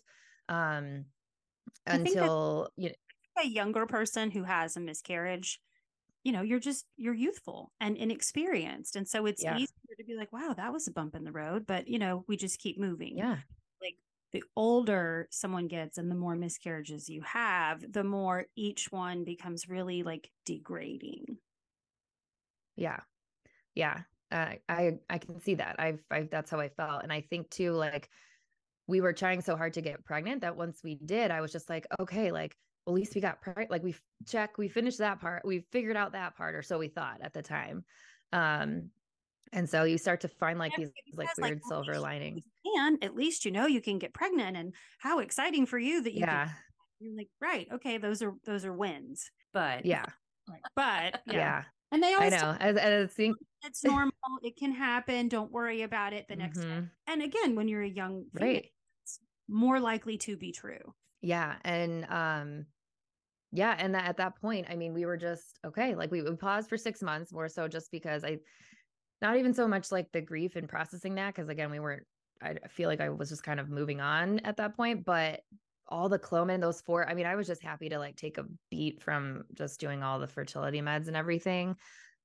Um, 0.50 1.06
until 1.86 2.70
you 2.76 2.90
know, 2.90 2.96
a 3.42 3.48
younger 3.48 3.86
person 3.86 4.32
who 4.32 4.44
has 4.44 4.76
a 4.76 4.82
miscarriage, 4.82 5.62
you 6.28 6.34
know, 6.34 6.42
you're 6.42 6.60
just 6.60 6.86
you're 6.98 7.14
youthful 7.14 7.72
and 7.80 7.96
inexperienced, 7.96 8.98
and 8.98 9.08
so 9.08 9.26
it's 9.28 9.42
yeah. 9.42 9.56
easier 9.56 9.96
to 9.98 10.04
be 10.04 10.14
like, 10.14 10.34
"Wow, 10.34 10.54
that 10.58 10.74
was 10.74 10.86
a 10.86 10.92
bump 10.92 11.16
in 11.16 11.24
the 11.24 11.32
road," 11.32 11.66
but 11.66 11.88
you 11.88 12.00
know, 12.00 12.26
we 12.28 12.36
just 12.36 12.60
keep 12.60 12.78
moving. 12.78 13.18
Yeah, 13.18 13.38
like 13.82 13.96
the 14.34 14.44
older 14.58 15.30
someone 15.32 15.70
gets 15.70 15.98
and 15.98 16.12
the 16.12 16.16
more 16.16 16.36
miscarriages 16.36 17.08
you 17.08 17.22
have, 17.22 17.94
the 17.94 18.04
more 18.04 18.48
each 18.58 18.92
one 18.92 19.24
becomes 19.24 19.70
really 19.70 20.04
like 20.04 20.30
degrading. 20.46 21.38
Yeah. 22.76 23.00
Yeah. 23.74 24.02
Uh, 24.30 24.56
I 24.68 24.98
I 25.10 25.20
can 25.20 25.40
see 25.40 25.56
that. 25.56 25.78
I've, 25.80 26.04
I've 26.12 26.30
that's 26.30 26.52
how 26.52 26.60
I 26.60 26.68
felt, 26.68 27.04
and 27.04 27.14
I 27.14 27.22
think 27.22 27.50
too, 27.50 27.72
like 27.72 28.10
we 28.86 29.00
were 29.00 29.14
trying 29.14 29.40
so 29.40 29.56
hard 29.56 29.76
to 29.76 29.82
get 29.82 30.04
pregnant 30.04 30.42
that 30.42 30.58
once 30.58 30.82
we 30.84 30.96
did, 30.96 31.32
I 31.32 31.40
was 31.40 31.54
just 31.54 31.70
like, 31.70 31.88
okay, 32.02 32.34
like 32.34 32.58
well, 32.88 32.96
at 32.96 33.00
least 33.02 33.16
we 33.16 33.22
got 33.22 33.42
pregnant. 33.42 33.70
Like 33.70 33.84
we 33.84 33.96
check, 34.26 34.58
we 34.58 34.70
finished 34.70 35.00
that 35.00 35.20
part, 35.20 35.44
we 35.46 35.66
figured 35.72 35.98
out 35.98 36.14
that 36.14 36.38
part, 36.38 36.56
or 36.56 36.62
so 36.62 36.80
we 36.80 36.88
thought 36.88 37.20
at 37.22 37.34
the 37.34 37.42
time. 37.42 37.84
Um, 38.32 38.92
and 39.52 39.70
so 39.70 39.84
you 39.84 39.98
start 39.98 40.22
to 40.22 40.30
find 40.30 40.58
like 40.58 40.74
these 40.78 40.90
like 41.14 41.30
weird 41.38 41.56
like, 41.56 41.62
silver 41.68 42.00
linings. 42.00 42.44
And 42.78 43.04
at 43.04 43.14
least 43.14 43.44
you 43.44 43.52
know 43.52 43.66
you 43.66 43.82
can 43.82 44.00
get 44.00 44.14
pregnant, 44.14 44.56
and 44.56 44.74
how 45.00 45.20
exciting 45.20 45.66
for 45.66 45.78
you 45.78 46.02
that 46.02 46.14
you 46.14 46.22
yeah. 46.22 46.46
Can, 46.46 46.56
you're 47.00 47.18
like 47.18 47.30
right, 47.42 47.68
okay, 47.74 47.98
those 47.98 48.22
are 48.22 48.34
those 48.46 48.64
are 48.64 48.74
wins. 48.74 49.32
But 49.54 49.86
yeah, 49.86 50.06
but 50.76 51.22
yeah. 51.28 51.34
yeah. 51.34 51.64
And 51.92 52.02
they 52.02 52.14
always 52.14 52.34
I 52.34 52.38
know. 52.38 52.58
As, 52.60 52.78
as 52.78 53.12
think 53.12 53.36
it's 53.66 53.84
normal. 53.84 54.12
it 54.44 54.58
can 54.58 54.72
happen. 54.72 55.28
Don't 55.28 55.52
worry 55.52 55.82
about 55.82 56.14
it 56.14 56.28
the 56.30 56.36
next 56.38 56.60
mm-hmm. 56.60 56.70
time. 56.70 56.92
And 57.08 57.22
again, 57.22 57.56
when 57.56 57.68
you're 57.68 57.84
a 57.84 57.90
young 57.90 58.26
female, 58.34 58.54
right. 58.56 58.66
it's 59.04 59.20
more 59.50 59.80
likely 59.80 60.18
to 60.20 60.38
be 60.38 60.54
true. 60.54 60.94
Yeah. 61.22 61.56
And 61.64 62.06
um 62.10 62.66
yeah, 63.52 63.76
and 63.78 63.96
that, 63.96 64.06
at 64.06 64.18
that 64.18 64.40
point, 64.40 64.68
I 64.70 64.76
mean, 64.76 64.94
we 64.94 65.06
were 65.06 65.18
just 65.18 65.60
okay, 65.66 65.96
like 65.96 66.12
we, 66.12 66.22
we 66.22 66.36
paused 66.36 66.70
for 66.70 66.78
six 66.78 67.02
months 67.02 67.32
more 67.32 67.50
so 67.50 67.68
just 67.68 67.92
because 67.92 68.24
I 68.24 68.40
not 69.22 69.38
even 69.38 69.54
so 69.54 69.68
much 69.68 69.92
like 69.92 70.12
the 70.12 70.22
grief 70.22 70.56
and 70.56 70.70
processing 70.70 71.16
that, 71.16 71.34
because 71.34 71.50
again, 71.50 71.72
we 71.72 71.80
weren't 71.80 72.04
I 72.42 72.56
feel 72.70 72.90
like 72.90 73.02
I 73.02 73.10
was 73.10 73.30
just 73.30 73.44
kind 73.44 73.60
of 73.60 73.70
moving 73.70 74.02
on 74.02 74.40
at 74.40 74.58
that 74.58 74.76
point, 74.76 75.06
but 75.06 75.42
all 75.88 76.10
the 76.10 76.20
Clomid, 76.20 76.62
those 76.62 76.82
four, 76.82 77.08
I 77.08 77.14
mean, 77.14 77.26
I 77.26 77.36
was 77.36 77.48
just 77.48 77.64
happy 77.64 77.90
to 77.90 77.98
like 77.98 78.16
take 78.18 78.38
a 78.38 78.46
beat 78.70 79.02
from 79.02 79.44
just 79.54 79.80
doing 79.80 80.04
all 80.04 80.20
the 80.20 80.28
fertility 80.28 80.82
meds 80.82 81.08
and 81.08 81.16
everything. 81.16 81.76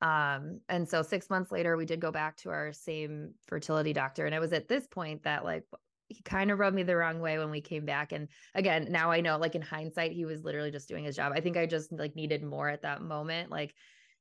Um, 0.00 0.60
and 0.68 0.88
so 0.88 1.02
six 1.02 1.30
months 1.30 1.52
later, 1.52 1.76
we 1.76 1.86
did 1.86 2.00
go 2.00 2.10
back 2.10 2.36
to 2.38 2.50
our 2.50 2.72
same 2.72 3.34
fertility 3.46 3.92
doctor. 3.92 4.26
And 4.26 4.34
it 4.34 4.40
was 4.40 4.52
at 4.52 4.68
this 4.68 4.86
point 4.88 5.22
that 5.22 5.44
like 5.44 5.64
he 6.12 6.22
kind 6.22 6.50
of 6.50 6.58
rubbed 6.58 6.76
me 6.76 6.82
the 6.82 6.96
wrong 6.96 7.20
way 7.20 7.38
when 7.38 7.50
we 7.50 7.60
came 7.60 7.84
back. 7.84 8.12
And 8.12 8.28
again, 8.54 8.88
now 8.90 9.10
I 9.10 9.20
know 9.20 9.38
like 9.38 9.54
in 9.54 9.62
hindsight, 9.62 10.12
he 10.12 10.24
was 10.24 10.44
literally 10.44 10.70
just 10.70 10.88
doing 10.88 11.04
his 11.04 11.16
job. 11.16 11.32
I 11.34 11.40
think 11.40 11.56
I 11.56 11.66
just 11.66 11.92
like 11.92 12.16
needed 12.16 12.42
more 12.42 12.68
at 12.68 12.82
that 12.82 13.02
moment. 13.02 13.50
Like 13.50 13.74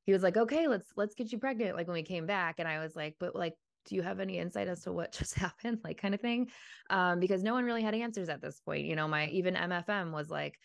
he 0.04 0.14
was 0.14 0.24
like, 0.24 0.38
okay, 0.38 0.68
let's 0.68 0.88
let's 0.96 1.16
get 1.16 1.32
you 1.32 1.38
pregnant. 1.38 1.76
Like 1.76 1.88
when 1.88 1.96
we 1.96 2.04
came 2.04 2.26
back. 2.26 2.56
And 2.60 2.68
I 2.68 2.80
was 2.80 2.96
like, 2.96 3.16
but 3.20 3.36
like 3.36 3.54
do 3.86 3.96
you 3.96 4.04
have 4.04 4.20
any 4.20 4.38
insight 4.38 4.68
as 4.68 4.82
to 4.84 4.92
what 4.92 5.12
just 5.18 5.34
happened 5.34 5.80
like 5.84 6.00
kind 6.00 6.14
of 6.14 6.22
thing 6.22 6.50
um, 6.90 7.20
because 7.20 7.44
no 7.44 7.54
one 7.54 7.66
really 7.66 7.82
had 7.82 7.96
answers 7.96 8.30
at 8.30 8.42
this 8.42 8.60
point 8.60 8.86
you 8.86 8.96
know 8.96 9.08
my 9.08 9.28
even 9.30 9.56
mfm 9.56 10.12
was 10.12 10.30
like 10.30 10.60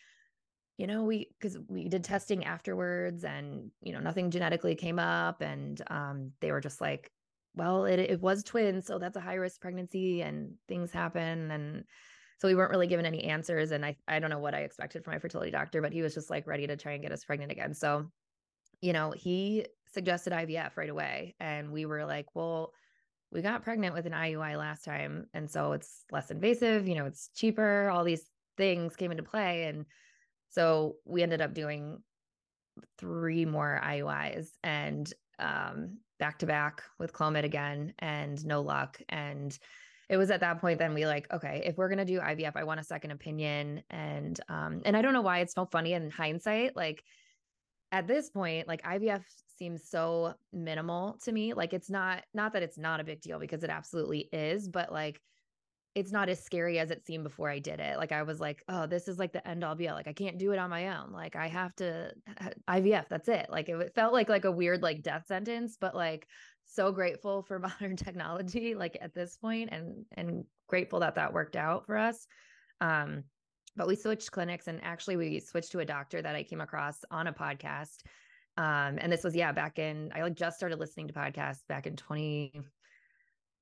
you 0.77 0.85
know 0.85 1.03
we 1.03 1.29
because 1.39 1.57
we 1.67 1.89
did 1.89 2.03
testing 2.03 2.45
afterwards 2.45 3.23
and 3.23 3.71
you 3.81 3.91
know 3.91 3.99
nothing 3.99 4.29
genetically 4.29 4.75
came 4.75 4.99
up 4.99 5.41
and 5.41 5.81
um, 5.87 6.31
they 6.39 6.51
were 6.51 6.61
just 6.61 6.79
like 6.79 7.11
well 7.57 7.85
it, 7.85 7.99
it 7.99 8.21
was 8.21 8.43
twins 8.43 8.85
so 8.85 8.97
that's 8.97 9.17
a 9.17 9.21
high 9.21 9.35
risk 9.35 9.59
pregnancy 9.59 10.21
and 10.21 10.53
things 10.67 10.91
happen 10.91 11.51
and 11.51 11.83
so 12.39 12.47
we 12.47 12.55
weren't 12.55 12.71
really 12.71 12.87
given 12.87 13.05
any 13.05 13.23
answers 13.23 13.71
and 13.71 13.85
i 13.85 13.95
i 14.07 14.19
don't 14.19 14.29
know 14.29 14.39
what 14.39 14.55
i 14.55 14.59
expected 14.59 15.03
from 15.03 15.13
my 15.13 15.19
fertility 15.19 15.51
doctor 15.51 15.81
but 15.81 15.93
he 15.93 16.01
was 16.01 16.13
just 16.13 16.29
like 16.29 16.47
ready 16.47 16.67
to 16.67 16.77
try 16.77 16.93
and 16.93 17.03
get 17.03 17.11
us 17.11 17.25
pregnant 17.25 17.51
again 17.51 17.73
so 17.73 18.09
you 18.81 18.93
know 18.93 19.11
he 19.11 19.65
suggested 19.91 20.31
ivf 20.33 20.77
right 20.77 20.89
away 20.89 21.35
and 21.39 21.71
we 21.71 21.85
were 21.85 22.05
like 22.05 22.27
well 22.35 22.71
we 23.31 23.41
got 23.41 23.63
pregnant 23.63 23.93
with 23.93 24.05
an 24.05 24.13
IUI 24.13 24.57
last 24.57 24.85
time. 24.85 25.27
And 25.33 25.49
so 25.49 25.73
it's 25.73 26.05
less 26.11 26.31
invasive, 26.31 26.87
you 26.87 26.95
know, 26.95 27.05
it's 27.05 27.29
cheaper. 27.35 27.89
All 27.89 28.03
these 28.03 28.29
things 28.55 28.95
came 28.95 29.11
into 29.11 29.23
play. 29.23 29.65
And 29.65 29.85
so 30.49 30.95
we 31.05 31.23
ended 31.23 31.41
up 31.41 31.53
doing 31.53 32.01
three 32.97 33.45
more 33.45 33.81
IUIs 33.83 34.47
and 34.63 35.11
um, 35.39 35.97
back 36.19 36.39
to 36.39 36.45
back 36.45 36.83
with 36.99 37.13
Clomid 37.13 37.43
again 37.43 37.93
and 37.99 38.43
no 38.45 38.61
luck. 38.61 38.99
And 39.09 39.57
it 40.09 40.17
was 40.17 40.31
at 40.31 40.39
that 40.39 40.59
point 40.59 40.79
then 40.79 40.93
we 40.93 41.05
like, 41.05 41.31
okay, 41.33 41.63
if 41.65 41.77
we're 41.77 41.89
gonna 41.89 42.05
do 42.05 42.19
IVF, 42.19 42.53
I 42.55 42.63
want 42.63 42.79
a 42.79 42.83
second 42.83 43.11
opinion. 43.11 43.83
And 43.89 44.39
um, 44.49 44.81
and 44.85 44.95
I 44.95 45.01
don't 45.01 45.13
know 45.13 45.21
why 45.21 45.39
it's 45.39 45.53
so 45.53 45.65
funny 45.65 45.93
in 45.93 46.09
hindsight. 46.09 46.75
Like 46.75 47.03
at 47.91 48.07
this 48.07 48.29
point, 48.29 48.67
like 48.67 48.83
IVF 48.83 49.23
seems 49.57 49.89
so 49.89 50.33
minimal 50.53 51.17
to 51.23 51.31
me. 51.31 51.53
Like 51.53 51.73
it's 51.73 51.89
not 51.89 52.23
not 52.33 52.53
that 52.53 52.63
it's 52.63 52.77
not 52.77 52.99
a 52.99 53.03
big 53.03 53.21
deal 53.21 53.39
because 53.39 53.63
it 53.63 53.69
absolutely 53.69 54.29
is, 54.31 54.67
but 54.67 54.91
like 54.91 55.19
it's 55.97 56.11
not 56.11 56.29
as 56.29 56.43
scary 56.43 56.79
as 56.79 56.91
it 56.91 57.05
seemed 57.05 57.23
before 57.23 57.49
I 57.49 57.59
did 57.59 57.79
it. 57.79 57.97
Like 57.97 58.11
I 58.11 58.23
was 58.23 58.39
like, 58.39 58.63
oh, 58.69 58.85
this 58.87 59.07
is 59.07 59.17
like 59.19 59.33
the 59.33 59.45
end 59.47 59.63
all 59.63 59.75
be 59.75 59.89
all. 59.89 59.95
Like 59.95 60.07
I 60.07 60.13
can't 60.13 60.37
do 60.37 60.51
it 60.51 60.59
on 60.59 60.69
my 60.69 60.97
own. 60.97 61.11
Like 61.11 61.35
I 61.35 61.47
have 61.47 61.75
to 61.77 62.13
IVF. 62.69 63.07
That's 63.09 63.27
it. 63.29 63.47
Like 63.49 63.69
it 63.69 63.93
felt 63.95 64.13
like 64.13 64.29
like 64.29 64.45
a 64.45 64.51
weird 64.51 64.83
like 64.83 65.01
death 65.03 65.25
sentence, 65.27 65.77
but 65.79 65.95
like 65.95 66.27
so 66.65 66.91
grateful 66.91 67.41
for 67.43 67.59
modern 67.81 67.95
technology 67.97 68.75
like 68.75 68.97
at 69.01 69.13
this 69.13 69.37
point 69.37 69.69
and 69.71 70.05
and 70.13 70.45
grateful 70.67 70.99
that 71.01 71.15
that 71.15 71.33
worked 71.33 71.55
out 71.55 71.85
for 71.85 71.97
us. 71.97 72.27
Um 72.81 73.23
but 73.75 73.87
we 73.87 73.95
switched 73.95 74.31
clinics 74.31 74.67
and 74.67 74.83
actually 74.83 75.17
we 75.17 75.39
switched 75.39 75.71
to 75.73 75.79
a 75.79 75.85
doctor 75.85 76.21
that 76.21 76.35
I 76.35 76.43
came 76.43 76.61
across 76.61 77.03
on 77.11 77.27
a 77.27 77.33
podcast 77.33 78.03
Um, 78.57 78.97
and 78.99 79.11
this 79.11 79.23
was, 79.23 79.35
yeah, 79.35 79.51
back 79.51 79.79
in, 79.79 80.11
I 80.15 80.23
like 80.23 80.35
just 80.35 80.57
started 80.57 80.79
listening 80.79 81.07
to 81.09 81.13
podcasts 81.13 81.65
back 81.67 81.85
in 81.87 81.95
20, 81.95 82.61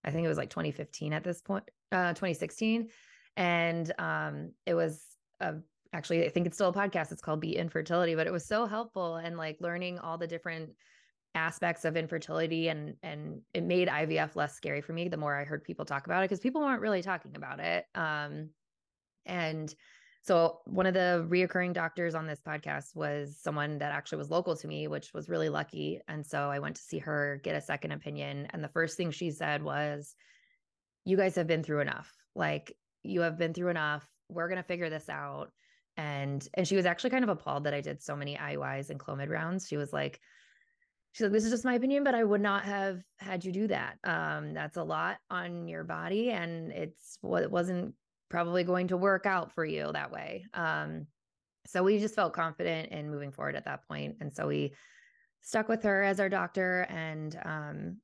I 0.06 0.12
think 0.12 0.24
it 0.24 0.30
was 0.30 0.38
like 0.38 0.50
2015 0.50 1.14
at 1.14 1.24
this 1.24 1.42
point, 1.42 1.64
uh, 1.92 2.10
2016. 2.10 2.90
And 3.36 3.92
um, 4.00 4.52
it 4.66 4.76
was 4.76 5.04
a, 5.40 5.56
actually, 5.92 6.26
I 6.26 6.30
think 6.30 6.48
it's 6.48 6.56
still 6.56 6.70
a 6.70 6.74
podcast. 6.74 7.12
It's 7.12 7.22
called 7.22 7.42
Beat 7.42 7.58
Infertility, 7.58 8.16
but 8.16 8.28
it 8.28 8.34
was 8.34 8.48
so 8.48 8.66
helpful 8.66 9.18
and 9.18 9.38
like 9.38 9.58
learning 9.60 10.00
all 10.00 10.18
the 10.18 10.28
different 10.28 10.72
aspects 11.34 11.84
of 11.84 11.98
infertility 11.98 12.70
and 12.70 12.96
and 13.04 13.42
it 13.54 13.62
made 13.62 13.90
IVF 13.90 14.38
less 14.38 14.56
scary 14.56 14.80
for 14.80 14.94
me 14.94 15.10
the 15.10 15.18
more 15.18 15.36
I 15.36 15.44
heard 15.44 15.66
people 15.66 15.84
talk 15.84 16.06
about 16.06 16.24
it 16.24 16.30
because 16.30 16.40
people 16.40 16.62
weren't 16.62 16.82
really 16.82 17.02
talking 17.02 17.36
about 17.36 17.60
it. 17.60 17.84
Um, 17.94 18.52
and 19.26 19.74
so 20.26 20.62
one 20.66 20.88
of 20.88 20.96
the 20.96 21.24
reoccurring 21.30 21.74
doctors 21.74 22.16
on 22.16 22.26
this 22.26 22.42
podcast 22.42 22.96
was 22.96 23.38
someone 23.40 23.78
that 23.78 23.92
actually 23.92 24.18
was 24.18 24.32
local 24.32 24.56
to 24.56 24.68
me, 24.68 24.88
which 24.88 25.14
was 25.14 25.30
really 25.30 25.50
lucky. 25.50 26.02
And 26.08 26.26
so 26.26 26.50
I 26.50 26.58
went 26.58 26.78
to 26.78 26.82
see 26.82 26.98
her 26.98 27.40
get 27.44 27.56
a 27.56 27.62
second 27.62 27.92
opinion. 27.92 28.48
And 28.50 28.64
the 28.64 28.70
first 28.70 28.98
thing 28.98 29.12
she 29.12 29.30
said 29.30 29.62
was, 29.62 30.16
You 31.06 31.16
guys 31.16 31.36
have 31.36 31.46
been 31.46 31.62
through 31.62 31.82
enough. 31.82 32.12
Like 32.34 32.76
you 33.04 33.22
have 33.22 33.38
been 33.38 33.54
through 33.54 33.70
enough. 33.70 34.04
We're 34.28 34.50
gonna 34.50 34.64
figure 34.64 34.90
this 34.90 35.10
out. 35.10 35.52
And 35.96 36.46
and 36.56 36.68
she 36.68 36.76
was 36.76 36.88
actually 36.88 37.12
kind 37.12 37.24
of 37.24 37.30
appalled 37.30 37.66
that 37.66 37.76
I 37.76 37.82
did 37.82 38.02
so 38.02 38.16
many 38.16 38.36
IUIs 38.36 38.90
and 38.90 39.00
Clomid 39.00 39.30
rounds. 39.30 39.68
She 39.68 39.78
was 39.78 39.94
like, 39.94 40.20
she's 41.12 41.26
like, 41.26 41.34
this 41.34 41.46
is 41.46 41.52
just 41.52 41.66
my 41.66 41.76
opinion, 41.76 42.04
but 42.04 42.16
I 42.16 42.24
would 42.24 42.42
not 42.42 42.64
have 42.66 43.04
had 43.20 43.46
you 43.46 43.52
do 43.52 43.68
that. 43.68 44.00
Um, 44.04 44.56
that's 44.56 44.78
a 44.78 44.84
lot 44.84 45.18
on 45.30 45.68
your 45.68 45.84
body, 45.84 46.32
and 46.32 46.72
it's 46.72 47.20
what 47.22 47.44
it 47.44 47.52
wasn't 47.52 47.94
probably 48.30 48.64
going 48.64 48.88
to 48.90 48.98
work 48.98 49.26
out 49.26 49.52
for 49.54 49.66
you 49.66 49.92
that 49.94 50.12
way. 50.12 50.46
Um, 50.54 51.08
so 51.68 51.84
we 51.84 52.00
just 52.00 52.16
felt 52.16 52.34
confident 52.34 52.92
in 52.92 53.10
moving 53.10 53.32
forward 53.32 53.56
at 53.56 53.66
that 53.66 53.88
point. 53.88 54.18
And 54.22 54.34
so 54.34 54.48
we 54.48 54.74
stuck 55.42 55.68
with 55.68 55.84
her 55.84 56.04
as 56.04 56.20
our 56.20 56.30
doctor 56.30 56.82
and 56.90 57.40
um, 57.44 57.98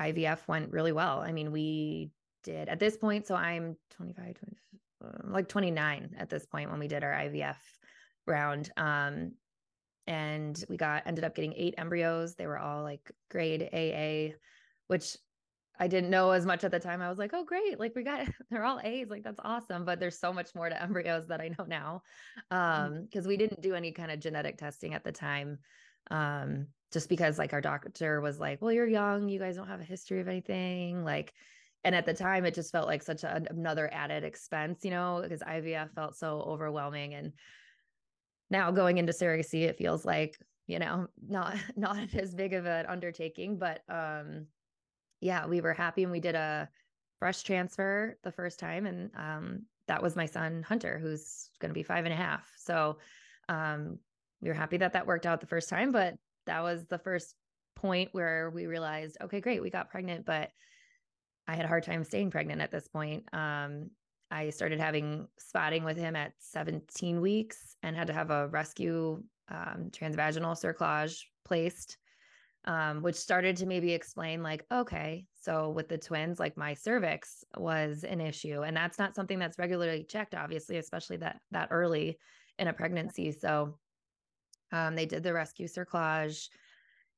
IVF 0.00 0.46
went 0.48 0.72
really 0.72 0.92
well. 0.92 1.20
I 1.20 1.32
mean, 1.32 1.52
we 1.52 2.10
did 2.44 2.68
at 2.68 2.80
this 2.80 2.96
point. 2.96 3.26
So 3.26 3.34
I'm 3.34 3.76
25, 3.90 4.34
20, 4.34 4.56
uh, 5.04 5.32
like 5.32 5.48
29 5.48 6.16
at 6.18 6.30
this 6.30 6.46
point 6.46 6.70
when 6.70 6.80
we 6.80 6.88
did 6.88 7.04
our 7.04 7.12
IVF 7.12 7.56
round. 8.26 8.70
Um, 8.76 9.32
and 10.06 10.64
we 10.68 10.76
got 10.76 11.02
ended 11.06 11.24
up 11.24 11.34
getting 11.34 11.54
eight 11.56 11.74
embryos. 11.78 12.34
They 12.34 12.46
were 12.46 12.58
all 12.58 12.82
like 12.82 13.10
grade 13.30 13.68
AA, 13.72 14.36
which 14.86 15.16
I 15.78 15.88
didn't 15.88 16.10
know 16.10 16.30
as 16.30 16.46
much 16.46 16.64
at 16.64 16.70
the 16.70 16.80
time. 16.80 17.02
I 17.02 17.08
was 17.08 17.18
like, 17.18 17.32
oh, 17.34 17.44
great. 17.44 17.78
Like 17.78 17.94
we 17.94 18.02
got, 18.02 18.26
they're 18.50 18.64
all 18.64 18.80
A's. 18.82 19.08
Like 19.10 19.22
that's 19.22 19.40
awesome. 19.44 19.84
But 19.84 20.00
there's 20.00 20.18
so 20.18 20.32
much 20.32 20.54
more 20.54 20.68
to 20.68 20.82
embryos 20.82 21.26
that 21.28 21.40
I 21.40 21.48
know 21.48 21.64
now. 21.66 22.02
Mm. 22.52 22.56
Um, 22.56 23.02
because 23.04 23.26
we 23.26 23.36
didn't 23.36 23.62
do 23.62 23.74
any 23.74 23.92
kind 23.92 24.10
of 24.10 24.20
genetic 24.20 24.58
testing 24.58 24.94
at 24.94 25.04
the 25.04 25.12
time. 25.12 25.58
Um, 26.10 26.68
just 26.92 27.08
because 27.08 27.38
like 27.38 27.52
our 27.52 27.60
doctor 27.60 28.20
was 28.20 28.38
like, 28.38 28.62
well, 28.62 28.72
you're 28.72 28.86
young. 28.86 29.28
You 29.28 29.38
guys 29.38 29.56
don't 29.56 29.68
have 29.68 29.80
a 29.80 29.84
history 29.84 30.20
of 30.20 30.28
anything. 30.28 31.04
Like, 31.04 31.32
and 31.84 31.94
at 31.94 32.06
the 32.06 32.14
time 32.14 32.44
it 32.44 32.54
just 32.54 32.72
felt 32.72 32.86
like 32.86 33.02
such 33.02 33.22
a, 33.22 33.42
another 33.50 33.88
added 33.92 34.24
expense, 34.24 34.84
you 34.84 34.90
know, 34.90 35.20
because 35.22 35.40
IVF 35.40 35.94
felt 35.94 36.16
so 36.16 36.40
overwhelming. 36.40 37.14
And 37.14 37.32
now 38.50 38.70
going 38.70 38.98
into 38.98 39.12
surrogacy, 39.12 39.62
it 39.62 39.78
feels 39.78 40.04
like, 40.04 40.38
you 40.66 40.78
know, 40.78 41.08
not, 41.28 41.56
not 41.76 42.14
as 42.14 42.34
big 42.34 42.54
of 42.54 42.66
an 42.66 42.86
undertaking, 42.86 43.58
but, 43.58 43.82
um, 43.88 44.46
yeah, 45.20 45.46
we 45.46 45.60
were 45.60 45.72
happy 45.72 46.02
and 46.02 46.12
we 46.12 46.20
did 46.20 46.34
a 46.34 46.68
fresh 47.18 47.42
transfer 47.42 48.18
the 48.22 48.32
first 48.32 48.58
time. 48.58 48.86
And 48.86 49.10
um, 49.16 49.62
that 49.88 50.02
was 50.02 50.16
my 50.16 50.26
son, 50.26 50.62
Hunter, 50.62 50.98
who's 50.98 51.50
going 51.60 51.70
to 51.70 51.74
be 51.74 51.82
five 51.82 52.04
and 52.04 52.12
a 52.12 52.16
half. 52.16 52.52
So 52.56 52.98
um, 53.48 53.98
we 54.40 54.48
were 54.48 54.54
happy 54.54 54.76
that 54.78 54.92
that 54.92 55.06
worked 55.06 55.26
out 55.26 55.40
the 55.40 55.46
first 55.46 55.68
time. 55.68 55.92
But 55.92 56.14
that 56.46 56.62
was 56.62 56.86
the 56.86 56.98
first 56.98 57.34
point 57.74 58.10
where 58.12 58.50
we 58.50 58.66
realized, 58.66 59.16
okay, 59.22 59.40
great, 59.40 59.62
we 59.62 59.70
got 59.70 59.90
pregnant, 59.90 60.26
but 60.26 60.50
I 61.48 61.54
had 61.54 61.64
a 61.64 61.68
hard 61.68 61.84
time 61.84 62.04
staying 62.04 62.30
pregnant 62.30 62.60
at 62.60 62.70
this 62.70 62.88
point. 62.88 63.24
Um, 63.32 63.90
I 64.30 64.50
started 64.50 64.80
having 64.80 65.28
spotting 65.38 65.84
with 65.84 65.96
him 65.96 66.16
at 66.16 66.32
17 66.38 67.20
weeks 67.20 67.76
and 67.82 67.94
had 67.94 68.08
to 68.08 68.12
have 68.12 68.30
a 68.30 68.48
rescue 68.48 69.22
um, 69.48 69.90
transvaginal 69.92 70.56
cerclage 70.56 71.22
placed 71.44 71.98
um, 72.66 73.02
which 73.02 73.14
started 73.14 73.56
to 73.56 73.66
maybe 73.66 73.92
explain 73.92 74.42
like, 74.42 74.64
okay, 74.72 75.26
so 75.34 75.70
with 75.70 75.88
the 75.88 75.98
twins, 75.98 76.40
like 76.40 76.56
my 76.56 76.74
cervix 76.74 77.44
was 77.56 78.04
an 78.04 78.20
issue, 78.20 78.62
and 78.62 78.76
that's 78.76 78.98
not 78.98 79.14
something 79.14 79.38
that's 79.38 79.58
regularly 79.58 80.04
checked, 80.04 80.34
obviously, 80.34 80.78
especially 80.78 81.18
that 81.18 81.40
that 81.52 81.68
early 81.70 82.18
in 82.58 82.68
a 82.68 82.72
pregnancy. 82.72 83.30
So 83.32 83.78
um, 84.72 84.96
they 84.96 85.06
did 85.06 85.22
the 85.22 85.32
rescue 85.32 85.68
cerclage, 85.68 86.48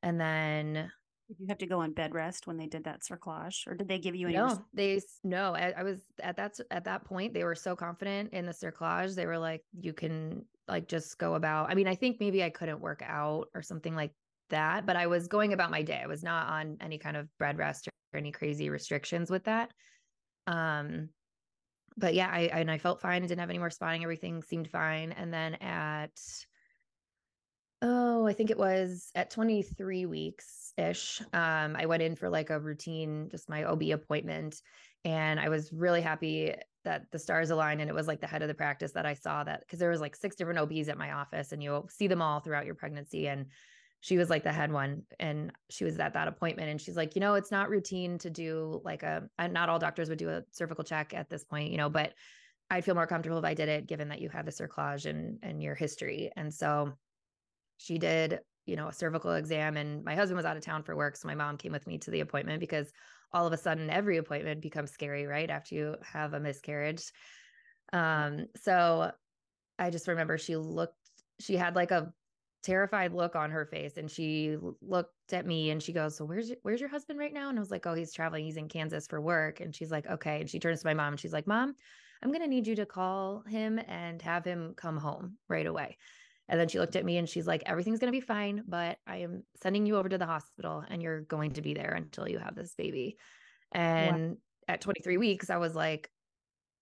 and 0.02 0.20
then 0.20 0.90
did 1.28 1.40
you 1.40 1.46
have 1.48 1.58
to 1.58 1.66
go 1.66 1.80
on 1.80 1.92
bed 1.92 2.14
rest 2.14 2.46
when 2.46 2.56
they 2.56 2.66
did 2.66 2.84
that 2.84 3.00
cerclage, 3.02 3.66
or 3.66 3.74
did 3.74 3.88
they 3.88 3.98
give 3.98 4.14
you 4.14 4.28
any? 4.28 4.36
No, 4.36 4.64
they 4.74 5.00
no. 5.24 5.54
I, 5.54 5.74
I 5.76 5.82
was 5.82 6.00
at 6.22 6.36
that 6.36 6.58
at 6.70 6.84
that 6.84 7.04
point. 7.04 7.32
They 7.32 7.44
were 7.44 7.54
so 7.54 7.74
confident 7.74 8.32
in 8.32 8.44
the 8.44 8.52
cerclage. 8.52 9.14
They 9.14 9.26
were 9.26 9.38
like, 9.38 9.62
you 9.78 9.92
can 9.92 10.44
like 10.66 10.88
just 10.88 11.18
go 11.18 11.34
about. 11.34 11.70
I 11.70 11.74
mean, 11.74 11.88
I 11.88 11.94
think 11.94 12.18
maybe 12.20 12.44
I 12.44 12.50
couldn't 12.50 12.80
work 12.80 13.02
out 13.06 13.48
or 13.54 13.62
something 13.62 13.94
like 13.94 14.12
that, 14.50 14.86
but 14.86 14.96
I 14.96 15.06
was 15.06 15.28
going 15.28 15.52
about 15.52 15.70
my 15.70 15.82
day. 15.82 16.00
I 16.02 16.06
was 16.06 16.22
not 16.22 16.48
on 16.48 16.76
any 16.80 16.98
kind 16.98 17.16
of 17.16 17.28
bread 17.38 17.58
rest 17.58 17.88
or 17.88 18.18
any 18.18 18.32
crazy 18.32 18.70
restrictions 18.70 19.30
with 19.30 19.44
that. 19.44 19.70
Um, 20.46 21.10
but 21.96 22.14
yeah, 22.14 22.30
I, 22.30 22.50
I 22.52 22.60
and 22.60 22.70
I 22.70 22.78
felt 22.78 23.00
fine. 23.00 23.22
I 23.22 23.26
didn't 23.26 23.40
have 23.40 23.50
any 23.50 23.58
more 23.58 23.70
spotting. 23.70 24.02
Everything 24.02 24.42
seemed 24.42 24.68
fine. 24.70 25.12
And 25.12 25.32
then 25.32 25.54
at 25.56 26.18
oh, 27.82 28.26
I 28.26 28.32
think 28.32 28.50
it 28.50 28.58
was 28.58 29.10
at 29.14 29.30
23 29.30 30.06
weeks 30.06 30.72
ish. 30.76 31.20
Um, 31.32 31.76
I 31.76 31.86
went 31.86 32.02
in 32.02 32.16
for 32.16 32.28
like 32.28 32.50
a 32.50 32.58
routine, 32.58 33.28
just 33.30 33.48
my 33.48 33.64
OB 33.64 33.82
appointment, 33.92 34.60
and 35.04 35.38
I 35.38 35.48
was 35.48 35.72
really 35.72 36.00
happy 36.00 36.54
that 36.84 37.10
the 37.12 37.18
stars 37.18 37.50
aligned 37.50 37.80
and 37.80 37.90
it 37.90 37.94
was 37.94 38.06
like 38.06 38.20
the 38.20 38.26
head 38.26 38.42
of 38.42 38.48
the 38.48 38.54
practice 38.54 38.92
that 38.92 39.06
I 39.06 39.14
saw 39.14 39.44
that 39.44 39.60
because 39.60 39.78
there 39.78 39.90
was 39.90 40.00
like 40.00 40.16
six 40.16 40.36
different 40.36 40.58
OBs 40.58 40.88
at 40.88 40.98
my 40.98 41.12
office 41.12 41.52
and 41.52 41.62
you'll 41.62 41.88
see 41.88 42.06
them 42.06 42.22
all 42.22 42.40
throughout 42.40 42.66
your 42.66 42.74
pregnancy 42.74 43.28
and 43.28 43.46
she 44.00 44.16
was 44.16 44.30
like 44.30 44.44
the 44.44 44.52
head 44.52 44.72
one 44.72 45.02
and 45.18 45.52
she 45.70 45.84
was 45.84 45.98
at 45.98 46.14
that 46.14 46.28
appointment 46.28 46.68
and 46.68 46.80
she's 46.80 46.96
like 46.96 47.14
you 47.14 47.20
know 47.20 47.34
it's 47.34 47.50
not 47.50 47.68
routine 47.68 48.18
to 48.18 48.30
do 48.30 48.80
like 48.84 49.02
a 49.02 49.28
not 49.50 49.68
all 49.68 49.78
doctors 49.78 50.08
would 50.08 50.18
do 50.18 50.28
a 50.28 50.42
cervical 50.52 50.84
check 50.84 51.12
at 51.14 51.28
this 51.28 51.44
point 51.44 51.70
you 51.70 51.76
know 51.76 51.88
but 51.88 52.12
i'd 52.70 52.84
feel 52.84 52.94
more 52.94 53.06
comfortable 53.06 53.38
if 53.38 53.44
i 53.44 53.54
did 53.54 53.68
it 53.68 53.86
given 53.86 54.08
that 54.08 54.20
you 54.20 54.28
had 54.28 54.46
the 54.46 54.52
cerclage 54.52 55.06
and 55.06 55.38
and 55.42 55.62
your 55.62 55.74
history. 55.74 56.30
And 56.36 56.52
so 56.52 56.92
she 57.78 57.98
did 57.98 58.40
you 58.66 58.76
know 58.76 58.88
a 58.88 58.92
cervical 58.92 59.32
exam 59.32 59.76
and 59.76 60.04
my 60.04 60.14
husband 60.14 60.36
was 60.36 60.44
out 60.44 60.56
of 60.56 60.62
town 60.62 60.82
for 60.82 60.94
work 60.94 61.16
so 61.16 61.26
my 61.26 61.34
mom 61.34 61.56
came 61.56 61.72
with 61.72 61.86
me 61.86 61.98
to 61.98 62.10
the 62.10 62.20
appointment 62.20 62.60
because 62.60 62.92
all 63.32 63.46
of 63.46 63.52
a 63.52 63.56
sudden 63.56 63.88
every 63.88 64.18
appointment 64.18 64.60
becomes 64.60 64.90
scary 64.90 65.26
right 65.26 65.50
after 65.50 65.74
you 65.74 65.96
have 66.02 66.34
a 66.34 66.40
miscarriage. 66.40 67.10
Um 67.92 68.46
so 68.62 69.10
i 69.78 69.90
just 69.90 70.08
remember 70.08 70.38
she 70.38 70.56
looked 70.56 70.94
she 71.40 71.56
had 71.56 71.74
like 71.74 71.90
a 71.90 72.12
terrified 72.62 73.12
look 73.12 73.36
on 73.36 73.50
her 73.50 73.64
face 73.64 73.96
and 73.96 74.10
she 74.10 74.56
looked 74.82 75.32
at 75.32 75.46
me 75.46 75.70
and 75.70 75.82
she 75.82 75.92
goes 75.92 76.16
so 76.16 76.24
where's 76.24 76.48
your, 76.48 76.58
where's 76.62 76.80
your 76.80 76.88
husband 76.88 77.18
right 77.18 77.32
now? 77.32 77.48
And 77.48 77.58
i 77.58 77.60
was 77.60 77.70
like 77.70 77.86
oh 77.86 77.94
he's 77.94 78.12
traveling. 78.12 78.44
He's 78.44 78.56
in 78.56 78.68
kansas 78.68 79.06
for 79.06 79.20
work. 79.20 79.60
And 79.60 79.74
she's 79.74 79.90
like 79.90 80.06
okay. 80.06 80.40
And 80.40 80.50
she 80.50 80.58
turns 80.58 80.80
to 80.80 80.86
my 80.86 80.94
mom 80.94 81.14
and 81.14 81.20
she's 81.20 81.32
like 81.32 81.46
mom 81.46 81.74
i'm 82.22 82.30
going 82.30 82.42
to 82.42 82.48
need 82.48 82.66
you 82.66 82.74
to 82.74 82.86
call 82.86 83.44
him 83.46 83.78
and 83.86 84.20
have 84.22 84.44
him 84.44 84.74
come 84.76 84.96
home 84.96 85.36
right 85.48 85.66
away. 85.66 85.96
And 86.48 86.58
then 86.58 86.68
she 86.68 86.78
looked 86.78 86.96
at 86.96 87.04
me 87.04 87.18
and 87.18 87.28
she's 87.28 87.46
like 87.46 87.62
everything's 87.66 88.00
going 88.00 88.12
to 88.12 88.18
be 88.18 88.24
fine 88.24 88.64
but 88.66 88.98
i 89.06 89.18
am 89.18 89.44
sending 89.62 89.86
you 89.86 89.96
over 89.96 90.08
to 90.08 90.18
the 90.18 90.26
hospital 90.26 90.82
and 90.88 91.02
you're 91.02 91.20
going 91.22 91.52
to 91.52 91.62
be 91.62 91.74
there 91.74 91.92
until 91.92 92.28
you 92.28 92.38
have 92.38 92.54
this 92.54 92.74
baby. 92.74 93.16
And 93.72 94.30
wow. 94.30 94.36
at 94.66 94.80
23 94.80 95.18
weeks 95.18 95.50
i 95.50 95.58
was 95.58 95.74
like 95.74 96.10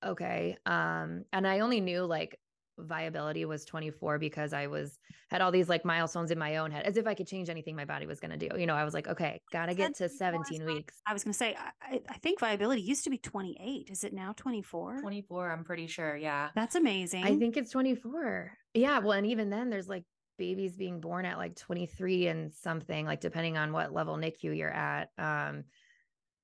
okay 0.05 0.57
um 0.67 1.25
and 1.33 1.47
i 1.47 1.61
only 1.61 1.81
knew 1.81 2.03
like 2.03 2.39
viability 2.79 3.45
was 3.45 3.65
24 3.65 4.19
because 4.19 4.53
I 4.53 4.67
was 4.67 4.99
had 5.31 5.41
all 5.41 5.51
these 5.51 5.69
like 5.69 5.85
milestones 5.85 6.31
in 6.31 6.39
my 6.39 6.57
own 6.57 6.71
head 6.71 6.85
as 6.85 6.97
if 6.97 7.07
I 7.07 7.15
could 7.15 7.27
change 7.27 7.49
anything 7.49 7.77
my 7.77 7.85
body 7.85 8.07
was 8.07 8.21
going 8.21 8.37
to 8.39 8.49
do. 8.49 8.59
You 8.59 8.67
know, 8.67 8.75
I 8.75 8.85
was 8.85 8.95
like, 8.95 9.09
okay, 9.09 9.41
got 9.53 9.67
to 9.67 9.75
get 9.75 9.97
to 9.97 10.09
17 10.09 10.65
weeks. 10.65 10.95
I 11.07 11.13
was 11.13 11.25
going 11.25 11.33
to 11.33 11.39
say 11.39 11.57
I, 11.81 12.01
I 12.09 12.15
think 12.19 12.41
viability 12.41 12.83
used 12.83 13.05
to 13.05 13.11
be 13.11 13.19
28. 13.19 13.89
Is 13.91 14.05
it 14.05 14.13
now 14.13 14.33
24? 14.37 15.01
24, 15.01 15.51
I'm 15.51 15.65
pretty 15.65 15.87
sure. 15.87 16.17
Yeah. 16.17 16.51
That's 16.55 16.75
amazing. 16.75 17.25
I 17.25 17.37
think 17.37 17.57
it's 17.57 17.71
24. 17.71 18.53
Yeah, 18.75 18.99
well, 18.99 19.13
and 19.13 19.27
even 19.27 19.51
then 19.51 19.71
there's 19.71 19.89
like 19.89 20.05
babies 20.39 20.77
being 20.77 21.01
born 21.01 21.25
at 21.25 21.39
like 21.39 21.57
23 21.57 22.27
and 22.27 22.53
something 22.53 23.07
like 23.07 23.21
depending 23.21 23.57
on 23.57 23.73
what 23.73 23.93
level 23.93 24.17
NICU 24.17 24.57
you're 24.57 24.71
at. 24.71 25.09
Um 25.19 25.65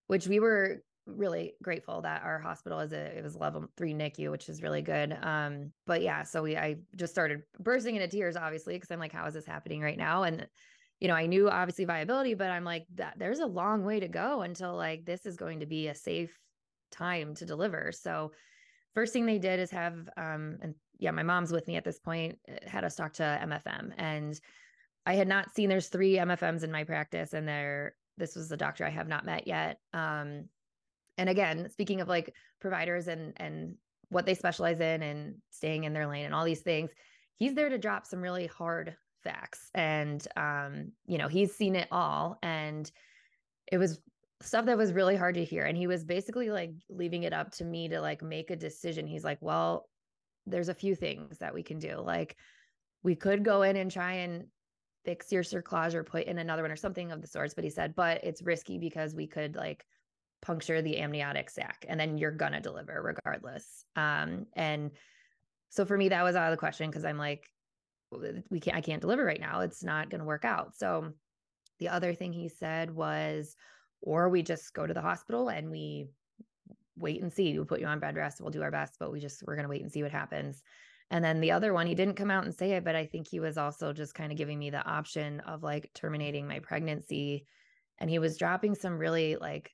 which 0.09 0.27
we 0.27 0.41
were 0.41 0.83
really 1.07 1.55
grateful 1.63 2.03
that 2.03 2.23
our 2.23 2.39
hospital 2.39 2.79
is 2.81 2.93
a 2.93 3.19
it 3.19 3.25
was 3.25 3.37
level 3.37 3.67
three 3.77 3.95
NICU, 3.95 4.31
which 4.31 4.49
is 4.49 4.63
really 4.63 4.83
good. 4.83 5.17
Um, 5.23 5.73
but 5.87 6.03
yeah, 6.03 6.23
so 6.23 6.43
we 6.43 6.57
I 6.57 6.77
just 6.97 7.13
started 7.13 7.43
bursting 7.59 7.97
into 7.97 8.09
tears, 8.09 8.37
obviously, 8.37 8.75
because 8.75 8.91
I'm 8.91 9.01
like, 9.01 9.13
how 9.13 9.27
is 9.27 9.35
this 9.35 9.47
happening 9.47 9.81
right 9.81 9.99
now? 9.99 10.23
And 10.23 10.47
you 11.01 11.09
know, 11.09 11.15
I 11.15 11.27
knew 11.27 11.51
obviously 11.51 11.85
viability, 11.85 12.35
but 12.35 12.51
I'm 12.51 12.63
like, 12.63 12.87
that 12.95 13.19
there's 13.19 13.41
a 13.41 13.47
long 13.47 13.85
way 13.85 13.99
to 13.99 14.07
go 14.07 14.43
until 14.43 14.77
like 14.77 15.05
this 15.05 15.27
is 15.27 15.37
going 15.37 15.59
to 15.59 15.67
be 15.67 15.89
a 15.89 15.95
safe 15.97 16.39
time 16.93 17.35
to 17.35 17.45
deliver. 17.45 17.91
So 17.91 18.31
first 18.95 19.13
thing 19.13 19.27
they 19.27 19.41
did 19.41 19.59
is 19.59 19.71
have 19.73 19.95
um 20.17 20.59
and 20.63 20.75
yeah, 20.99 21.11
my 21.11 21.25
mom's 21.25 21.51
with 21.51 21.67
me 21.67 21.75
at 21.75 21.85
this 21.85 21.99
point, 21.99 22.39
eh, 22.47 22.59
had 22.69 22.85
us 22.85 22.95
talk 22.95 23.15
to 23.15 23.23
MFM 23.23 23.93
and 23.99 24.39
I 25.05 25.15
had 25.15 25.27
not 25.27 25.53
seen 25.53 25.69
there's 25.69 25.89
three 25.89 26.15
MFMs 26.15 26.63
in 26.63 26.71
my 26.71 26.85
practice 26.85 27.33
and 27.33 27.49
there 27.49 27.97
this 28.19 28.37
was 28.37 28.49
the 28.49 28.57
doctor 28.57 28.85
I 28.85 28.91
have 28.91 29.09
not 29.09 29.27
met 29.27 29.49
yet. 29.49 29.81
Um 29.93 30.45
and 31.19 31.29
again, 31.29 31.69
speaking 31.71 32.01
of 32.01 32.09
like 32.09 32.35
providers 32.61 33.09
and 33.09 33.33
and 33.37 33.77
what 34.09 34.27
they 34.27 34.35
specialize 34.35 34.81
in 34.81 35.03
and 35.03 35.37
staying 35.51 35.85
in 35.85 35.93
their 35.93 36.07
lane 36.07 36.25
and 36.25 36.35
all 36.35 36.45
these 36.45 36.63
things, 36.63 36.91
he's 37.37 37.55
there 37.55 37.69
to 37.69 37.79
drop 37.79 38.07
some 38.07 38.21
really 38.21 38.47
hard 38.47 38.97
facts 39.23 39.71
and 39.75 40.27
um 40.37 40.93
you 41.07 41.19
know, 41.19 41.29
he's 41.29 41.55
seen 41.55 41.77
it 41.77 41.89
all 41.91 42.39
and 42.43 42.91
it 43.71 43.79
was 43.79 44.01
stuff 44.41 44.67
that 44.67 44.77
was 44.77 44.93
really 44.93 45.17
hard 45.17 45.37
to 45.37 45.45
hear 45.45 45.65
and 45.65 45.79
he 45.79 45.87
was 45.87 46.05
basically 46.05 46.51
like 46.51 46.73
leaving 46.91 47.23
it 47.23 47.33
up 47.33 47.53
to 47.53 47.65
me 47.65 47.89
to 47.89 48.01
like 48.01 48.23
make 48.23 48.51
a 48.51 48.57
decision. 48.57 49.07
He's 49.07 49.25
like, 49.25 49.39
"Well, 49.41 49.89
there's 50.47 50.69
a 50.69 50.75
few 50.75 50.95
things 50.95 51.39
that 51.39 51.55
we 51.55 51.63
can 51.63 51.79
do. 51.79 51.97
Like 52.01 52.37
we 53.03 53.15
could 53.15 53.45
go 53.45 53.63
in 53.63 53.77
and 53.77 53.91
try 53.91 54.15
and 54.15 54.47
fix 55.05 55.33
your 55.33 55.43
cerclage 55.43 55.95
or 55.95 56.05
put 56.05 56.27
in 56.27 56.39
another 56.39 56.63
one 56.63 56.71
or 56.71 56.77
something 56.77 57.11
of 57.11 57.21
the 57.21 57.27
sorts. 57.27 57.55
But 57.55 57.65
he 57.65 57.71
said, 57.71 57.95
but 57.95 58.23
it's 58.25 58.43
risky 58.43 58.79
because 58.79 59.15
we 59.15 59.27
could 59.27 59.57
like 59.57 59.85
puncture 60.43 60.83
the 60.83 60.99
amniotic 60.99 61.49
sac 61.49 61.87
and 61.89 61.99
then 61.99 62.19
you're 62.19 62.31
gonna 62.31 62.61
deliver 62.61 63.01
regardless. 63.01 63.85
Um, 63.97 64.47
and 64.55 64.91
so 65.71 65.87
for 65.87 65.97
me, 65.97 66.11
that 66.11 66.25
was 66.25 66.37
out 66.37 66.49
of 66.49 66.51
the 66.51 66.59
question 66.59 66.91
because 66.91 67.05
I'm 67.05 67.17
like, 67.17 67.49
we 68.51 68.61
can't, 68.61 68.77
I 68.77 68.83
can't 68.83 69.01
deliver 69.01 69.25
right 69.25 69.41
now. 69.41 69.61
It's 69.61 69.83
not 69.83 70.11
gonna 70.11 70.25
work 70.25 70.45
out. 70.45 70.75
So 70.77 71.13
the 71.79 71.89
other 71.89 72.15
thing 72.15 72.33
he 72.33 72.49
said 72.49 72.95
was, 72.95 73.57
or 74.03 74.29
we 74.29 74.43
just 74.43 74.75
go 74.75 74.87
to 74.87 74.93
the 74.93 75.01
hospital 75.01 75.49
and 75.49 75.71
we 75.71 76.09
wait 76.97 77.23
and 77.23 77.33
see. 77.33 77.55
We'll 77.55 77.65
put 77.65 77.81
you 77.81 77.87
on 77.87 78.01
bed 78.01 78.17
rest. 78.17 78.41
We'll 78.41 78.51
do 78.51 78.63
our 78.63 78.71
best, 78.71 78.97
but 78.99 79.13
we 79.13 79.21
just, 79.21 79.43
we're 79.47 79.57
to 79.57 79.69
wait 79.69 79.83
and 79.83 79.91
see 79.91 80.03
what 80.03 80.13
happens. 80.13 80.63
And 81.11 81.25
then 81.25 81.41
the 81.41 81.53
other 81.53 81.73
one, 81.73 81.87
he 81.87 81.95
didn't 81.95 82.17
come 82.17 82.31
out 82.31 82.45
and 82.45 82.55
say 82.55 82.73
it, 82.73 82.85
but 82.85 82.97
I 82.97 83.07
think 83.07 83.29
he 83.29 83.41
was 83.41 83.59
also 83.59 83.93
just 83.93 84.15
kind 84.15 84.33
of 84.33 84.39
giving 84.39 84.59
me 84.59 84.71
the 84.71 84.85
option 84.85 85.41
of 85.41 85.63
like 85.63 85.91
terminating 85.95 86.49
my 86.49 86.59
pregnancy. 86.59 87.47
And 87.99 88.09
he 88.09 88.19
was 88.19 88.39
dropping 88.39 88.75
some 88.75 88.99
really 88.99 89.37
like 89.37 89.73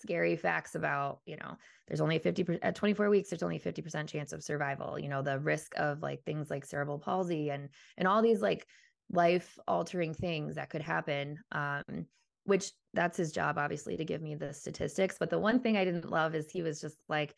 scary 0.00 0.36
facts 0.36 0.74
about, 0.74 1.20
you 1.26 1.36
know, 1.36 1.56
there's 1.86 2.00
only 2.00 2.16
a 2.16 2.20
50 2.20 2.58
at 2.62 2.74
24 2.74 3.08
weeks, 3.10 3.30
there's 3.30 3.42
only 3.42 3.56
a 3.56 3.60
50% 3.60 4.08
chance 4.08 4.32
of 4.32 4.42
survival, 4.42 4.98
you 4.98 5.08
know, 5.08 5.22
the 5.22 5.38
risk 5.38 5.72
of 5.76 6.02
like 6.02 6.22
things 6.24 6.50
like 6.50 6.64
cerebral 6.64 6.98
palsy 6.98 7.50
and, 7.50 7.68
and 7.96 8.06
all 8.06 8.22
these 8.22 8.40
like 8.40 8.66
life 9.10 9.58
altering 9.66 10.14
things 10.14 10.56
that 10.56 10.70
could 10.70 10.82
happen. 10.82 11.38
Um, 11.52 12.06
which 12.48 12.72
that's 12.94 13.18
his 13.18 13.30
job, 13.30 13.58
obviously, 13.58 13.98
to 13.98 14.06
give 14.06 14.22
me 14.22 14.34
the 14.34 14.54
statistics. 14.54 15.16
But 15.20 15.28
the 15.28 15.38
one 15.38 15.60
thing 15.60 15.76
I 15.76 15.84
didn't 15.84 16.10
love 16.10 16.34
is 16.34 16.50
he 16.50 16.62
was 16.62 16.80
just 16.80 16.96
like, 17.06 17.34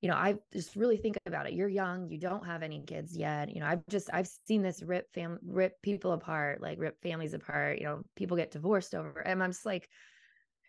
you 0.00 0.08
know, 0.08 0.16
I 0.16 0.36
just 0.50 0.76
really 0.76 0.96
think 0.96 1.18
about 1.26 1.46
it. 1.46 1.52
You're 1.52 1.68
young, 1.68 2.08
you 2.08 2.18
don't 2.18 2.46
have 2.46 2.62
any 2.62 2.82
kids 2.82 3.14
yet. 3.14 3.54
You 3.54 3.60
know, 3.60 3.66
I've 3.66 3.86
just 3.88 4.08
I've 4.12 4.28
seen 4.46 4.62
this 4.62 4.82
rip 4.82 5.12
fam 5.12 5.38
rip 5.46 5.74
people 5.82 6.12
apart, 6.12 6.62
like 6.62 6.78
rip 6.78 7.02
families 7.02 7.34
apart. 7.34 7.78
You 7.78 7.84
know, 7.84 8.02
people 8.16 8.36
get 8.36 8.50
divorced 8.50 8.94
over, 8.94 9.20
and 9.20 9.42
I'm 9.42 9.50
just 9.50 9.66
like, 9.66 9.88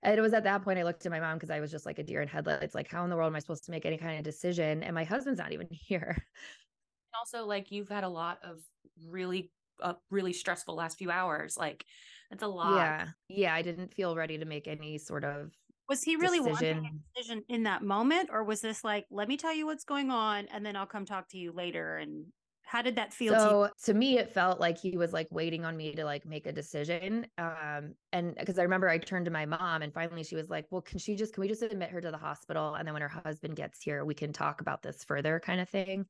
it 0.03 0.19
was 0.21 0.33
at 0.33 0.43
that 0.43 0.61
point 0.63 0.79
I 0.79 0.83
looked 0.83 1.05
at 1.05 1.11
my 1.11 1.19
mom 1.19 1.37
because 1.37 1.49
I 1.49 1.59
was 1.59 1.71
just 1.71 1.85
like 1.85 1.99
a 1.99 2.03
deer 2.03 2.21
in 2.21 2.27
headlights. 2.27 2.75
Like, 2.75 2.87
how 2.89 3.03
in 3.03 3.09
the 3.09 3.15
world 3.15 3.27
am 3.31 3.35
I 3.35 3.39
supposed 3.39 3.65
to 3.65 3.71
make 3.71 3.85
any 3.85 3.97
kind 3.97 4.17
of 4.17 4.23
decision? 4.23 4.83
And 4.83 4.93
my 4.95 5.03
husband's 5.03 5.39
not 5.39 5.51
even 5.53 5.67
here. 5.71 6.15
And 6.17 7.19
Also, 7.21 7.45
like 7.45 7.71
you've 7.71 7.89
had 7.89 8.03
a 8.03 8.09
lot 8.09 8.39
of 8.43 8.61
really, 9.05 9.51
uh, 9.81 9.95
really 10.09 10.33
stressful 10.33 10.75
last 10.75 10.97
few 10.97 11.11
hours. 11.11 11.57
Like 11.57 11.85
that's 12.29 12.43
a 12.43 12.47
lot. 12.47 12.75
Yeah. 12.75 13.07
Yeah. 13.27 13.53
I 13.55 13.61
didn't 13.61 13.93
feel 13.93 14.15
ready 14.15 14.37
to 14.37 14.45
make 14.45 14.67
any 14.67 14.97
sort 14.97 15.23
of 15.23 15.51
was 15.89 16.03
he 16.03 16.15
really 16.17 16.39
decision. 16.39 16.77
wanting 16.83 16.85
a 16.85 17.19
decision 17.19 17.43
in 17.47 17.63
that 17.63 17.81
moment 17.81 18.29
or 18.31 18.43
was 18.43 18.61
this 18.61 18.83
like 18.83 19.05
let 19.09 19.27
me 19.27 19.37
tell 19.37 19.53
you 19.53 19.65
what's 19.65 19.85
going 19.85 20.11
on 20.11 20.45
and 20.47 20.65
then 20.65 20.75
i'll 20.75 20.85
come 20.85 21.05
talk 21.05 21.29
to 21.29 21.37
you 21.37 21.53
later 21.53 21.95
and 21.95 22.25
how 22.67 22.81
did 22.81 22.97
that 22.97 23.13
feel 23.13 23.33
so 23.33 23.69
to, 23.77 23.85
to, 23.85 23.93
me 23.93 24.17
it 24.17 24.29
felt 24.29 24.59
like 24.59 24.77
he 24.77 24.97
was 24.97 25.13
like 25.13 25.27
waiting 25.31 25.63
on 25.63 25.75
me 25.75 25.93
to 25.93 26.03
like 26.03 26.25
make 26.25 26.45
a 26.45 26.51
decision 26.51 27.25
um 27.37 27.93
and 28.11 28.35
because 28.35 28.59
i 28.59 28.61
remember 28.61 28.89
i 28.89 28.97
turned 28.97 29.25
to 29.25 29.31
my 29.31 29.45
mom 29.45 29.81
and 29.81 29.93
finally 29.93 30.23
she 30.23 30.35
was 30.35 30.49
like 30.49 30.65
well 30.69 30.81
can 30.81 30.99
she 30.99 31.15
just 31.15 31.33
can 31.33 31.41
we 31.41 31.47
just 31.47 31.61
admit 31.61 31.89
her 31.89 32.01
to 32.01 32.11
the 32.11 32.17
hospital 32.17 32.75
and 32.75 32.85
then 32.85 32.93
when 32.93 33.01
her 33.01 33.07
husband 33.07 33.55
gets 33.55 33.81
here 33.81 34.03
we 34.03 34.13
can 34.13 34.33
talk 34.33 34.59
about 34.61 34.81
this 34.83 35.03
further 35.03 35.39
kind 35.39 35.61
of 35.61 35.69
thing. 35.69 36.05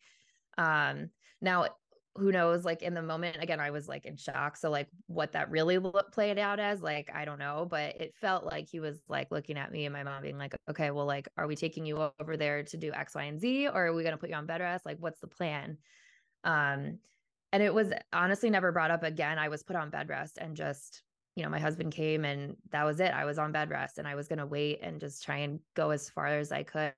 Um 0.57 1.09
now 1.41 1.67
who 2.15 2.31
knows 2.31 2.65
like 2.65 2.81
in 2.81 2.95
the 2.95 3.01
moment 3.01 3.37
again 3.39 3.59
i 3.59 3.69
was 3.69 3.87
like 3.87 4.07
in 4.07 4.17
shock 4.17 4.57
so 4.57 4.71
like 4.71 4.87
what 5.05 5.33
that 5.33 5.51
really 5.51 5.77
look, 5.77 6.11
played 6.11 6.39
out 6.39 6.59
as 6.59 6.81
like 6.81 7.11
i 7.13 7.23
don't 7.23 7.37
know 7.37 7.67
but 7.69 7.95
it 8.01 8.15
felt 8.15 8.43
like 8.43 8.67
he 8.67 8.79
was 8.79 8.99
like 9.07 9.29
looking 9.29 9.55
at 9.55 9.71
me 9.71 9.85
and 9.85 9.93
my 9.93 10.01
mom 10.01 10.23
being 10.23 10.39
like 10.39 10.55
okay 10.67 10.89
well 10.89 11.05
like 11.05 11.27
are 11.37 11.45
we 11.45 11.55
taking 11.55 11.85
you 11.85 12.09
over 12.19 12.35
there 12.35 12.63
to 12.63 12.75
do 12.75 12.91
x 12.91 13.13
y 13.13 13.25
and 13.25 13.39
z 13.39 13.67
or 13.67 13.85
are 13.85 13.93
we 13.93 14.01
going 14.01 14.13
to 14.13 14.17
put 14.17 14.31
you 14.31 14.35
on 14.35 14.47
bed 14.47 14.61
rest? 14.61 14.83
Like 14.83 14.97
what's 14.99 15.19
the 15.19 15.27
plan 15.27 15.77
um 16.47 16.97
and 17.53 17.61
it 17.61 17.73
was 17.73 17.91
honestly 18.11 18.49
never 18.49 18.71
brought 18.71 18.91
up 18.91 19.03
again 19.03 19.37
i 19.37 19.47
was 19.49 19.61
put 19.61 19.75
on 19.75 19.91
bed 19.91 20.09
rest 20.09 20.39
and 20.39 20.55
just 20.55 21.03
you 21.35 21.43
know 21.43 21.49
my 21.49 21.59
husband 21.59 21.93
came 21.93 22.25
and 22.25 22.55
that 22.71 22.83
was 22.83 22.99
it 22.99 23.13
i 23.13 23.25
was 23.25 23.37
on 23.37 23.51
bed 23.51 23.69
rest 23.69 23.99
and 23.99 24.07
i 24.07 24.15
was 24.15 24.27
going 24.27 24.39
to 24.39 24.45
wait 24.47 24.79
and 24.81 24.99
just 24.99 25.23
try 25.23 25.37
and 25.37 25.59
go 25.75 25.91
as 25.91 26.09
far 26.09 26.27
as 26.27 26.51
i 26.51 26.63
could 26.63 26.93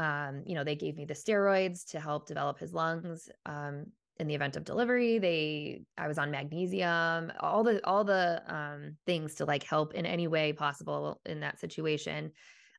um, 0.00 0.42
you 0.46 0.54
know, 0.54 0.64
they 0.64 0.76
gave 0.76 0.96
me 0.96 1.04
the 1.04 1.14
steroids 1.14 1.84
to 1.90 2.00
help 2.00 2.26
develop 2.26 2.58
his 2.58 2.72
lungs. 2.72 3.28
Um, 3.44 3.86
in 4.18 4.26
the 4.26 4.34
event 4.34 4.56
of 4.56 4.64
delivery, 4.64 5.18
they 5.18 5.82
I 5.96 6.06
was 6.06 6.18
on 6.18 6.30
magnesium, 6.30 7.32
all 7.40 7.64
the 7.64 7.84
all 7.86 8.04
the 8.04 8.42
um, 8.46 8.96
things 9.06 9.36
to 9.36 9.46
like 9.46 9.62
help 9.64 9.94
in 9.94 10.04
any 10.04 10.26
way 10.26 10.52
possible 10.52 11.20
in 11.24 11.40
that 11.40 11.58
situation. 11.58 12.32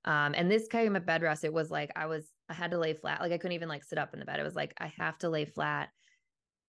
Um, 0.06 0.34
and 0.36 0.52
this 0.52 0.68
came 0.68 0.96
at 0.96 1.06
bed 1.06 1.24
rest. 1.24 1.44
It 1.44 1.54
was 1.54 1.72
like 1.72 1.92
I 1.96 2.06
was 2.06 2.32
I 2.52 2.54
had 2.54 2.72
to 2.72 2.78
lay 2.78 2.94
flat. 2.94 3.22
Like 3.22 3.32
I 3.32 3.38
couldn't 3.38 3.56
even 3.56 3.70
like 3.70 3.84
sit 3.84 3.98
up 3.98 4.14
in 4.14 4.20
the 4.20 4.26
bed. 4.26 4.40
It 4.40 4.44
was 4.44 4.56
like 4.56 4.74
I 4.78 4.92
have 4.98 5.18
to 5.20 5.30
lay 5.30 5.46
flat, 5.46 5.90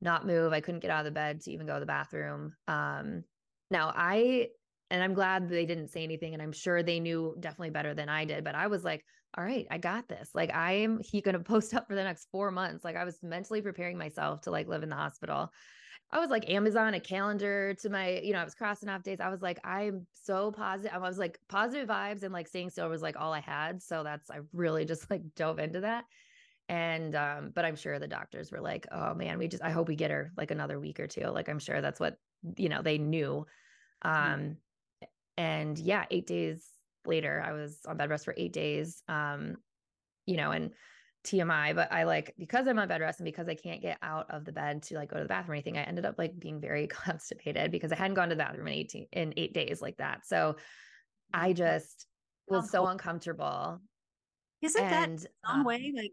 not 0.01 0.27
move. 0.27 0.53
I 0.53 0.61
couldn't 0.61 0.81
get 0.81 0.91
out 0.91 1.01
of 1.01 1.07
the 1.07 1.11
bed 1.11 1.41
to 1.43 1.51
even 1.51 1.67
go 1.67 1.75
to 1.75 1.81
the 1.81 1.87
bathroom. 1.87 2.55
Um, 2.69 3.25
now 3.71 3.93
I 3.95 4.49
and 4.91 5.03
I'm 5.03 5.15
glad 5.15 5.49
they 5.49 5.67
didn't 5.67 5.89
say 5.89 6.05
anything. 6.05 6.35
And 6.35 6.43
I'm 6.43 6.53
sure 6.53 6.83
they 6.83 7.01
knew 7.01 7.35
definitely 7.41 7.71
better 7.71 7.95
than 7.95 8.09
I 8.09 8.25
did. 8.25 8.45
But 8.45 8.55
I 8.55 8.69
was 8.69 8.85
like, 8.85 9.05
all 9.37 9.43
right, 9.43 9.67
I 9.71 9.79
got 9.79 10.07
this. 10.07 10.31
Like 10.35 10.55
I 10.55 10.73
am 10.75 11.01
he 11.01 11.21
gonna 11.21 11.41
post 11.41 11.75
up 11.75 11.89
for 11.89 11.97
the 11.97 12.05
next 12.05 12.29
four 12.31 12.53
months. 12.53 12.85
Like 12.85 12.97
I 12.97 13.05
was 13.05 13.19
mentally 13.23 13.61
preparing 13.61 13.99
myself 13.99 14.43
to 14.43 14.51
like 14.53 14.69
live 14.69 14.85
in 14.85 14.89
the 14.89 14.97
hospital. 14.97 15.51
I 16.13 16.19
was 16.19 16.29
like 16.29 16.51
Amazon 16.51 16.93
a 16.93 17.01
calendar 17.01 17.75
to 17.81 17.89
my, 17.89 18.21
you 18.21 18.35
know, 18.35 18.41
I 18.41 18.45
was 18.45 18.55
crossing 18.55 18.91
off 18.91 19.03
days. 19.03 19.19
I 19.19 19.31
was 19.31 19.41
like, 19.41 19.59
I'm 19.65 20.07
so 20.13 20.53
positive. 20.53 20.93
I 20.95 20.99
was 20.99 21.19
like 21.19 21.39
positive 21.49 21.89
vibes 21.89 22.23
and 22.23 22.35
like 22.35 22.49
staying 22.49 22.69
still 22.69 22.91
was 22.91 23.01
like 23.01 23.17
all 23.19 23.33
I 23.33 23.41
had. 23.41 23.83
So 23.83 24.03
that's 24.03 24.31
I 24.31 24.41
really 24.53 24.85
just 24.85 25.11
like 25.11 25.23
dove 25.35 25.59
into 25.59 25.81
that. 25.81 26.05
And 26.69 27.15
um, 27.15 27.53
but 27.55 27.65
I'm 27.65 27.77
sure 27.77 27.99
the 27.99 28.07
doctors 28.07 28.53
were 28.53 28.61
like, 28.61 28.87
oh 28.93 29.15
man, 29.15 29.39
we 29.39 29.49
just 29.49 29.63
I 29.63 29.71
hope 29.71 29.89
we 29.89 29.97
get 29.97 30.11
her 30.11 30.33
like 30.37 30.51
another 30.51 30.79
week 30.79 31.01
or 31.01 31.07
two. 31.07 31.27
Like 31.27 31.49
I'm 31.49 31.59
sure 31.59 31.81
that's 31.81 31.99
what 31.99 32.19
you 32.57 32.69
know 32.69 32.83
they 32.83 32.99
knew. 32.99 33.47
Mm-hmm. 34.05 34.35
Um, 34.35 34.57
and 35.39 35.79
yeah, 35.79 36.05
eight 36.11 36.27
days 36.27 36.67
later, 37.07 37.43
I 37.45 37.53
was 37.53 37.81
on 37.87 37.97
bed 37.97 38.11
rest 38.11 38.27
for 38.27 38.35
eight 38.37 38.53
days. 38.53 39.03
Um, 39.09 39.57
you 40.27 40.37
know, 40.37 40.51
and 40.51 40.73
TMI, 41.25 41.75
but 41.75 41.93
I 41.93 42.05
like 42.05 42.35
because 42.39 42.67
I'm 42.67 42.79
on 42.79 42.89
bed 42.89 43.01
rest 43.01 43.21
and 43.21 43.25
because 43.25 43.49
I 43.49 43.55
can't 43.55 43.81
get 43.81 43.99
out 44.03 44.31
of 44.31 44.45
the 44.45 44.53
bed 44.53 44.83
to 44.85 44.97
like 44.97 45.11
go 45.11 45.17
to 45.17 45.23
the 45.23 45.29
bathroom 45.29 45.53
or 45.53 45.55
anything, 45.55 45.79
I 45.79 45.83
ended 45.83 46.05
up 46.05 46.17
like 46.19 46.39
being 46.39 46.61
very 46.61 46.87
constipated 46.89 47.71
because 47.71 47.93
I 47.93 47.97
hadn't 47.97 48.15
gone 48.15 48.29
to 48.29 48.35
the 48.35 48.43
bathroom 48.43 48.67
in 48.67 48.75
18 48.75 49.07
in 49.13 49.35
eight 49.37 49.55
days 49.55 49.81
like 49.81 49.99
that. 49.99 50.27
So 50.27 50.57
I 51.33 51.53
just 51.53 52.07
was 52.49 52.71
so 52.71 52.87
uncomfortable. 52.87 53.81
Isn't 54.61 54.83
and, 54.83 55.19
that 55.19 55.29
some 55.47 55.61
um, 55.61 55.65
way 55.65 55.93
like 55.95 56.13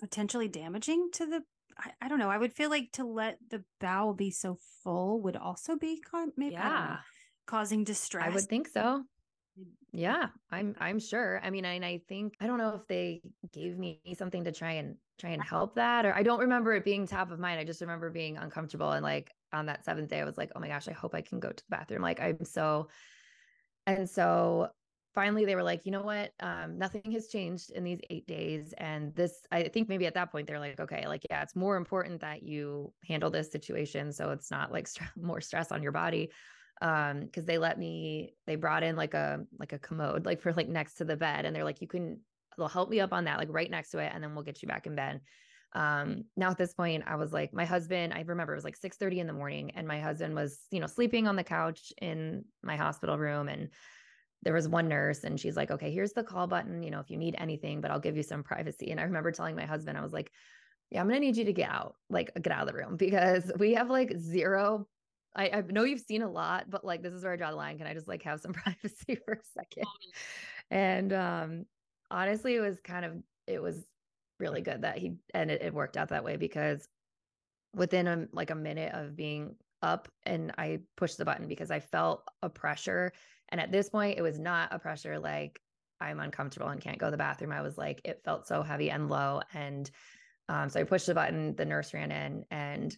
potentially 0.00 0.48
damaging 0.48 1.10
to 1.14 1.26
the 1.26 1.42
I, 1.80 1.90
I, 2.02 2.08
don't 2.08 2.18
know. 2.18 2.30
I 2.30 2.38
would 2.38 2.52
feel 2.52 2.70
like 2.70 2.90
to 2.94 3.04
let 3.04 3.38
the 3.50 3.62
bowel 3.80 4.12
be 4.12 4.32
so 4.32 4.58
full 4.82 5.22
would 5.22 5.36
also 5.36 5.76
be 5.76 6.00
con- 6.00 6.32
maybe 6.36 6.54
yeah 6.54 6.98
causing 7.46 7.82
distress. 7.82 8.26
I 8.26 8.30
would 8.30 8.44
think 8.44 8.68
so. 8.68 9.02
Yeah, 9.92 10.30
I'm 10.50 10.74
I'm 10.78 10.98
sure. 10.98 11.40
I 11.42 11.48
mean, 11.50 11.64
and 11.64 11.84
I 11.84 11.98
think 11.98 12.36
I 12.40 12.46
don't 12.46 12.58
know 12.58 12.74
if 12.74 12.86
they 12.88 13.22
gave 13.52 13.78
me 13.78 14.02
something 14.14 14.44
to 14.44 14.52
try 14.52 14.72
and 14.72 14.98
try 15.18 15.30
and 15.30 15.42
help 15.42 15.74
that 15.76 16.04
or 16.04 16.14
I 16.14 16.22
don't 16.22 16.40
remember 16.40 16.74
it 16.74 16.84
being 16.84 17.06
top 17.06 17.30
of 17.30 17.38
mind. 17.38 17.58
I 17.58 17.64
just 17.64 17.80
remember 17.80 18.10
being 18.10 18.36
uncomfortable 18.36 18.92
and 18.92 19.02
like 19.02 19.32
on 19.52 19.66
that 19.66 19.84
seventh 19.84 20.10
day 20.10 20.20
I 20.20 20.24
was 20.24 20.36
like, 20.36 20.52
"Oh 20.54 20.60
my 20.60 20.68
gosh, 20.68 20.88
I 20.88 20.92
hope 20.92 21.14
I 21.14 21.22
can 21.22 21.40
go 21.40 21.50
to 21.52 21.64
the 21.64 21.70
bathroom." 21.70 22.02
Like 22.02 22.20
I'm 22.20 22.44
so 22.44 22.90
and 23.86 24.08
so 24.10 24.70
finally 25.14 25.44
they 25.44 25.56
were 25.56 25.62
like, 25.62 25.86
"You 25.86 25.92
know 25.92 26.02
what? 26.02 26.34
Um 26.40 26.78
nothing 26.78 27.10
has 27.12 27.28
changed 27.28 27.70
in 27.70 27.84
these 27.84 28.00
8 28.10 28.26
days 28.26 28.74
and 28.74 29.14
this 29.16 29.46
I 29.52 29.68
think 29.68 29.88
maybe 29.88 30.06
at 30.06 30.14
that 30.14 30.30
point 30.32 30.46
they're 30.48 30.60
like, 30.60 30.80
"Okay, 30.80 31.06
like 31.08 31.26
yeah, 31.30 31.42
it's 31.42 31.56
more 31.56 31.76
important 31.76 32.20
that 32.20 32.42
you 32.44 32.94
handle 33.04 33.30
this 33.30 33.50
situation 33.52 34.12
so 34.12 34.30
it's 34.32 34.50
not 34.50 34.72
like 34.72 34.88
st- 34.88 35.10
more 35.16 35.40
stress 35.40 35.72
on 35.72 35.82
your 35.82 35.92
body." 35.92 36.32
Um 36.80 37.20
because 37.20 37.44
they 37.44 37.58
let 37.58 37.78
me 37.78 38.34
they 38.46 38.56
brought 38.56 38.82
in 38.82 38.96
like 38.96 39.14
a 39.14 39.44
like 39.58 39.72
a 39.72 39.78
commode 39.78 40.24
like 40.24 40.40
for 40.40 40.52
like 40.52 40.68
next 40.68 40.94
to 40.94 41.04
the 41.04 41.16
bed 41.16 41.44
and 41.44 41.54
they're 41.54 41.64
like 41.64 41.80
you 41.80 41.88
can 41.88 42.20
they'll 42.56 42.68
help 42.68 42.88
me 42.88 43.00
up 43.00 43.12
on 43.12 43.24
that 43.24 43.38
like 43.38 43.48
right 43.50 43.70
next 43.70 43.90
to 43.90 43.98
it 43.98 44.10
and 44.14 44.22
then 44.22 44.34
we'll 44.34 44.44
get 44.44 44.62
you 44.62 44.68
back 44.68 44.86
in 44.86 44.94
bed 44.94 45.20
um 45.74 46.24
now 46.36 46.50
at 46.50 46.56
this 46.56 46.74
point 46.74 47.04
i 47.06 47.16
was 47.16 47.32
like 47.32 47.52
my 47.52 47.64
husband 47.64 48.14
i 48.14 48.22
remember 48.22 48.52
it 48.52 48.56
was 48.56 48.64
like 48.64 48.76
6 48.76 48.96
30 48.96 49.20
in 49.20 49.26
the 49.26 49.32
morning 49.32 49.70
and 49.72 49.86
my 49.86 50.00
husband 50.00 50.34
was 50.34 50.60
you 50.70 50.80
know 50.80 50.86
sleeping 50.86 51.26
on 51.26 51.36
the 51.36 51.44
couch 51.44 51.92
in 52.00 52.44
my 52.62 52.76
hospital 52.76 53.18
room 53.18 53.48
and 53.48 53.68
there 54.42 54.54
was 54.54 54.68
one 54.68 54.88
nurse 54.88 55.24
and 55.24 55.38
she's 55.38 55.56
like 55.56 55.70
okay 55.70 55.90
here's 55.90 56.12
the 56.12 56.22
call 56.22 56.46
button 56.46 56.82
you 56.82 56.90
know 56.90 57.00
if 57.00 57.10
you 57.10 57.18
need 57.18 57.34
anything 57.38 57.80
but 57.80 57.90
i'll 57.90 57.98
give 57.98 58.16
you 58.16 58.22
some 58.22 58.42
privacy 58.42 58.90
and 58.90 59.00
i 59.00 59.02
remember 59.02 59.30
telling 59.30 59.56
my 59.56 59.66
husband 59.66 59.98
i 59.98 60.02
was 60.02 60.12
like 60.12 60.30
yeah, 60.90 61.00
I'm 61.00 61.08
gonna 61.08 61.20
need 61.20 61.36
you 61.36 61.44
to 61.44 61.52
get 61.52 61.70
out, 61.70 61.96
like 62.08 62.32
get 62.34 62.52
out 62.52 62.66
of 62.66 62.74
the 62.74 62.78
room 62.78 62.96
because 62.96 63.50
we 63.58 63.74
have 63.74 63.90
like 63.90 64.16
zero. 64.18 64.86
I, 65.34 65.50
I 65.50 65.60
know 65.62 65.84
you've 65.84 66.00
seen 66.00 66.22
a 66.22 66.30
lot, 66.30 66.68
but 66.68 66.84
like 66.84 67.02
this 67.02 67.12
is 67.12 67.22
where 67.22 67.32
I 67.32 67.36
draw 67.36 67.50
the 67.50 67.56
line. 67.56 67.78
Can 67.78 67.86
I 67.86 67.94
just 67.94 68.08
like 68.08 68.22
have 68.22 68.40
some 68.40 68.52
privacy 68.54 69.16
for 69.24 69.34
a 69.34 69.44
second? 69.54 69.86
And 70.70 71.12
um 71.12 71.66
honestly, 72.10 72.56
it 72.56 72.60
was 72.60 72.80
kind 72.80 73.04
of 73.04 73.22
it 73.46 73.62
was 73.62 73.84
really 74.38 74.60
good 74.60 74.82
that 74.82 74.98
he 74.98 75.16
and 75.34 75.50
it, 75.50 75.62
it 75.62 75.74
worked 75.74 75.96
out 75.96 76.08
that 76.08 76.24
way 76.24 76.36
because 76.36 76.86
within 77.74 78.06
a 78.06 78.26
like 78.32 78.50
a 78.50 78.54
minute 78.54 78.94
of 78.94 79.16
being 79.16 79.56
up 79.82 80.08
and 80.24 80.52
I 80.58 80.80
pushed 80.96 81.18
the 81.18 81.24
button 81.24 81.48
because 81.48 81.70
I 81.70 81.80
felt 81.80 82.24
a 82.42 82.48
pressure. 82.48 83.12
And 83.48 83.60
at 83.60 83.70
this 83.70 83.90
point, 83.90 84.18
it 84.18 84.22
was 84.22 84.38
not 84.38 84.72
a 84.72 84.78
pressure 84.78 85.18
like 85.18 85.60
I'm 86.00 86.20
uncomfortable 86.20 86.68
and 86.68 86.80
can't 86.80 86.98
go 86.98 87.06
to 87.06 87.10
the 87.10 87.16
bathroom. 87.16 87.52
I 87.52 87.62
was 87.62 87.78
like, 87.78 88.00
it 88.04 88.22
felt 88.24 88.46
so 88.46 88.62
heavy 88.62 88.90
and 88.90 89.08
low. 89.08 89.40
And 89.52 89.90
um, 90.48 90.68
so 90.68 90.80
I 90.80 90.84
pushed 90.84 91.06
the 91.06 91.14
button, 91.14 91.54
the 91.56 91.64
nurse 91.64 91.92
ran 91.92 92.10
in 92.10 92.44
and 92.50 92.96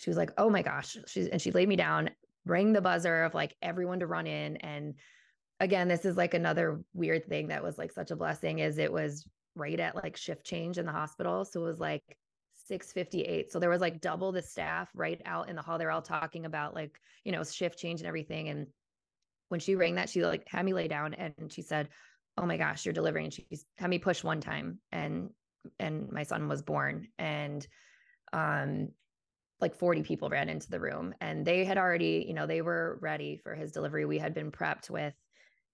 she 0.00 0.08
was 0.08 0.16
like, 0.16 0.32
oh 0.38 0.48
my 0.48 0.62
gosh. 0.62 0.96
She's 1.06 1.28
and 1.28 1.40
she 1.42 1.50
laid 1.50 1.68
me 1.68 1.76
down, 1.76 2.08
rang 2.46 2.72
the 2.72 2.80
buzzer 2.80 3.22
of 3.24 3.34
like 3.34 3.54
everyone 3.60 4.00
to 4.00 4.06
run 4.06 4.26
in. 4.26 4.56
And 4.56 4.94
again, 5.60 5.88
this 5.88 6.06
is 6.06 6.16
like 6.16 6.32
another 6.32 6.80
weird 6.94 7.26
thing 7.26 7.48
that 7.48 7.62
was 7.62 7.76
like 7.76 7.92
such 7.92 8.10
a 8.10 8.16
blessing 8.16 8.60
is 8.60 8.78
it 8.78 8.90
was 8.90 9.28
right 9.54 9.78
at 9.78 9.94
like 9.94 10.16
shift 10.16 10.42
change 10.42 10.78
in 10.78 10.86
the 10.86 10.92
hospital. 10.92 11.44
So 11.44 11.60
it 11.60 11.64
was 11.64 11.78
like 11.78 12.02
658. 12.66 13.52
So 13.52 13.58
there 13.58 13.68
was 13.68 13.82
like 13.82 14.00
double 14.00 14.32
the 14.32 14.40
staff 14.40 14.88
right 14.94 15.20
out 15.26 15.50
in 15.50 15.56
the 15.56 15.60
hall. 15.60 15.76
They're 15.76 15.90
all 15.90 16.00
talking 16.00 16.46
about 16.46 16.74
like, 16.74 16.98
you 17.24 17.32
know, 17.32 17.44
shift 17.44 17.78
change 17.78 18.00
and 18.00 18.08
everything. 18.08 18.48
And 18.48 18.68
when 19.50 19.60
she 19.60 19.74
rang 19.74 19.96
that, 19.96 20.08
she 20.08 20.24
like 20.24 20.44
had 20.48 20.64
me 20.64 20.72
lay 20.72 20.88
down 20.88 21.12
and 21.12 21.52
she 21.52 21.60
said, 21.60 21.90
Oh 22.38 22.46
my 22.46 22.56
gosh, 22.56 22.86
you're 22.86 22.94
delivering. 22.94 23.26
And 23.26 23.34
she's 23.34 23.66
had 23.76 23.90
me 23.90 23.98
push 23.98 24.24
one 24.24 24.40
time 24.40 24.78
and 24.92 25.28
and 25.78 26.10
my 26.10 26.22
son 26.22 26.48
was 26.48 26.62
born. 26.62 27.08
And 27.18 27.66
um 28.32 28.88
like 29.60 29.74
40 29.74 30.02
people 30.02 30.28
ran 30.28 30.48
into 30.48 30.70
the 30.70 30.80
room 30.80 31.14
and 31.20 31.44
they 31.44 31.64
had 31.64 31.78
already, 31.78 32.24
you 32.26 32.34
know, 32.34 32.46
they 32.46 32.62
were 32.62 32.98
ready 33.00 33.36
for 33.36 33.54
his 33.54 33.72
delivery. 33.72 34.04
We 34.04 34.18
had 34.18 34.34
been 34.34 34.50
prepped 34.50 34.90
with, 34.90 35.14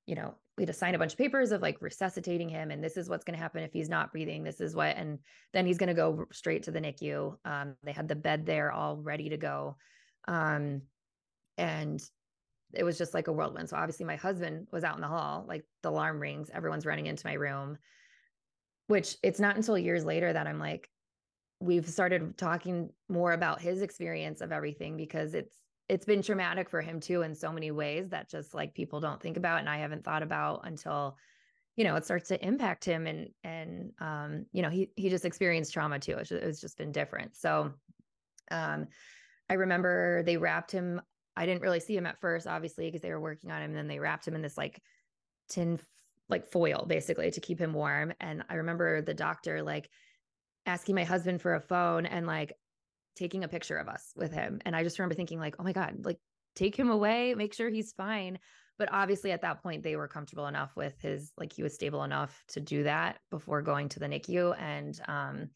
you 0.07 0.15
know, 0.15 0.35
we 0.57 0.63
had 0.63 0.69
to 0.69 0.73
sign 0.73 0.95
a 0.95 0.99
bunch 0.99 1.13
of 1.13 1.19
papers 1.19 1.53
of 1.53 1.63
like 1.63 1.81
resuscitating 1.81 2.49
him 2.49 2.71
and 2.71 2.83
this 2.83 2.97
is 2.97 3.09
what's 3.09 3.25
going 3.25 3.37
to 3.37 3.43
happen 3.43 3.63
if 3.63 3.73
he's 3.73 3.89
not 3.89 4.13
breathing. 4.13 4.43
This 4.43 4.61
is 4.61 4.75
what, 4.75 4.97
and 4.97 5.19
then 5.53 5.67
he's 5.67 5.79
going 5.79 5.89
to 5.89 5.95
go 5.95 6.25
straight 6.33 6.63
to 6.65 6.71
the 6.71 6.81
NICU. 6.81 7.37
Um, 7.45 7.77
they 7.85 7.93
had 7.93 8.09
the 8.09 8.17
bed 8.17 8.47
there 8.47 8.73
all 8.73 8.97
ready 8.97 9.29
to 9.29 9.37
go. 9.37 9.77
Um, 10.27 10.83
and 11.59 12.03
it 12.73 12.85
was 12.85 12.99
just 12.99 13.15
like 13.15 13.29
a 13.29 13.33
whirlwind. 13.33 13.69
So 13.69 13.77
obviously 13.77 14.07
my 14.07 14.17
husband 14.17 14.67
was 14.73 14.85
out 14.85 14.97
in 14.97 15.03
the 15.03 15.09
hall, 15.09 15.45
like 15.49 15.65
the 15.83 15.91
alarm 15.91 16.21
rings, 16.21 16.51
everyone's 16.53 16.87
running 16.87 17.07
into 17.07 17.27
my 17.27 17.35
room, 17.35 17.79
which 18.89 19.17
it's 19.23 19.41
not 19.41 19.57
until 19.57 19.79
years 19.79 20.05
later 20.05 20.33
that 20.33 20.47
I'm 20.47 20.59
like, 20.59 20.89
we've 21.61 21.89
started 21.89 22.37
talking 22.37 22.91
more 23.09 23.33
about 23.33 23.61
his 23.61 23.83
experience 23.83 24.41
of 24.41 24.53
everything 24.53 24.97
because 24.97 25.35
it's 25.35 25.57
it's 25.89 26.05
been 26.05 26.23
traumatic 26.23 26.69
for 26.69 26.81
him 26.81 26.99
too 27.01 27.23
in 27.23 27.35
so 27.35 27.53
many 27.53 27.71
ways 27.71 28.09
that 28.11 28.29
just 28.29 28.55
like 28.55 28.75
people 28.75 29.01
don't 29.01 29.23
think 29.23 29.37
about 29.37 29.61
and 29.61 29.69
I 29.69 29.79
haven't 29.79 30.05
thought 30.05 30.23
about 30.23 30.63
until 30.65 31.17
you 31.77 31.85
know 31.85 31.97
it 31.97 32.05
starts 32.05 32.29
to 32.29 32.47
impact 32.47 32.85
him 32.85 33.07
and 33.07 33.29
and 33.45 33.93
um 34.01 34.47
you 34.53 34.63
know 34.63 34.71
he 34.71 34.91
he 34.97 35.09
just 35.09 35.25
experienced 35.25 35.73
trauma 35.73 35.99
too 35.99 36.17
it's 36.19 36.29
just, 36.29 36.43
it's 36.43 36.61
just 36.61 36.79
been 36.79 36.93
different 36.93 37.37
so 37.37 37.73
um 38.51 38.87
I 39.49 39.55
remember 39.55 40.23
they 40.25 40.37
wrapped 40.37 40.73
him 40.73 41.01
I 41.37 41.45
didn't 41.45 41.63
really 41.63 41.81
see 41.81 41.97
him 41.97 42.07
at 42.07 42.21
first, 42.21 42.47
obviously, 42.47 42.87
because 42.87 43.03
they 43.03 43.11
were 43.11 43.21
working 43.21 43.51
on 43.51 43.61
him. 43.61 43.71
And 43.71 43.77
then 43.79 43.89
they 43.89 43.99
wrapped 43.99 44.27
him 44.27 44.35
in 44.35 44.43
this 44.43 44.57
like 44.57 44.81
tin, 45.49 45.79
like 46.29 46.51
foil, 46.51 46.87
basically, 46.89 47.31
to 47.31 47.41
keep 47.41 47.61
him 47.61 47.75
warm. 47.75 48.15
And 48.21 48.43
I 48.49 48.55
remember 48.55 49.03
the 49.03 49.15
doctor 49.15 49.63
like 49.63 49.91
asking 50.67 50.95
my 50.95 51.05
husband 51.05 51.41
for 51.41 51.55
a 51.55 51.61
phone 51.61 52.07
and 52.07 52.27
like 52.27 52.53
taking 53.17 53.45
a 53.45 53.49
picture 53.49 53.79
of 53.79 53.89
us 53.89 54.13
with 54.17 54.33
him. 54.33 54.61
And 54.65 54.77
I 54.77 54.83
just 54.83 54.99
remember 54.99 55.15
thinking, 55.15 55.39
like, 55.39 55.57
oh 55.59 55.63
my 55.63 55.73
God, 55.73 56.05
like 56.05 56.19
take 56.55 56.77
him 56.77 56.91
away, 56.91 57.35
make 57.35 57.55
sure 57.55 57.71
he's 57.71 57.93
fine. 57.93 58.39
But 58.79 58.91
obviously, 58.93 59.33
at 59.33 59.41
that 59.41 59.63
point, 59.63 59.83
they 59.83 59.97
were 59.97 60.09
comfortable 60.09 60.47
enough 60.47 60.77
with 60.77 61.01
his, 61.01 61.33
like, 61.39 61.53
he 61.53 61.63
was 61.63 61.75
stable 61.75 62.05
enough 62.05 62.45
to 62.49 62.61
do 62.61 62.83
that 62.83 63.19
before 63.31 63.63
going 63.63 63.89
to 63.91 63.99
the 63.99 64.07
NICU. 64.07 64.55
And 64.61 65.01
um, 65.09 65.49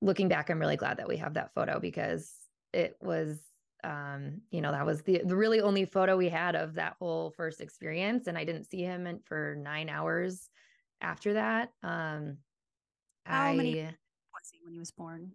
looking 0.00 0.26
back, 0.26 0.50
I'm 0.50 0.58
really 0.58 0.76
glad 0.76 0.96
that 0.96 1.06
we 1.06 1.18
have 1.18 1.34
that 1.34 1.54
photo 1.54 1.78
because 1.78 2.32
it 2.72 2.96
was 3.00 3.38
um, 3.84 4.40
you 4.50 4.60
know, 4.60 4.72
that 4.72 4.86
was 4.86 5.02
the, 5.02 5.22
the 5.24 5.36
really 5.36 5.60
only 5.60 5.84
photo 5.84 6.16
we 6.16 6.28
had 6.28 6.56
of 6.56 6.74
that 6.74 6.96
whole 6.98 7.30
first 7.30 7.60
experience. 7.60 8.26
And 8.26 8.36
I 8.36 8.44
didn't 8.44 8.64
see 8.64 8.82
him 8.82 9.20
for 9.24 9.56
nine 9.56 9.88
hours 9.88 10.48
after 11.00 11.34
that. 11.34 11.70
Um, 11.82 12.38
How 13.28 13.44
I, 13.44 13.54
many 13.54 13.82
was 13.82 14.50
he 14.50 14.58
when 14.64 14.72
he 14.72 14.78
was 14.78 14.90
born? 14.90 15.32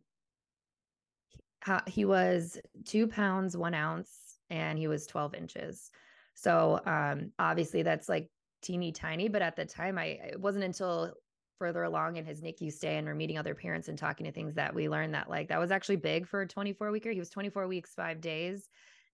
He 1.88 2.04
was 2.04 2.58
two 2.86 3.08
pounds, 3.08 3.56
one 3.56 3.74
ounce, 3.74 4.10
and 4.50 4.78
he 4.78 4.88
was 4.88 5.08
12 5.08 5.36
inches. 5.36 5.92
So 6.34 6.82
um, 6.86 7.32
obviously 7.40 7.84
that's 7.84 8.10
like 8.10 8.30
teeny 8.62 8.92
tiny, 8.92 9.30
but 9.30 9.42
at 9.42 9.56
the 9.56 9.66
time 9.66 9.98
I 9.98 10.06
it 10.06 10.40
wasn't 10.40 10.66
until 10.66 11.14
further 11.60 11.84
along 11.84 12.18
in 12.18 12.26
his 12.26 12.42
NICU 12.42 12.72
stay 12.74 12.98
and 12.98 13.08
we're 13.08 13.14
meeting 13.14 13.38
other 13.38 13.56
parents 13.56 13.88
and 13.88 13.98
talking 13.98 14.26
to 14.26 14.32
things 14.32 14.56
that 14.56 14.74
we 14.74 14.90
learned 14.90 15.14
that 15.14 15.30
like 15.30 15.48
that 15.50 15.60
was 15.60 15.72
actually 15.72 15.96
big 15.96 16.28
for 16.28 16.42
a 16.42 16.48
24 16.48 16.92
weeker. 16.92 17.12
He 17.12 17.20
was 17.20 17.30
24 17.30 17.68
weeks, 17.68 17.94
five 17.94 18.20
days. 18.20 18.68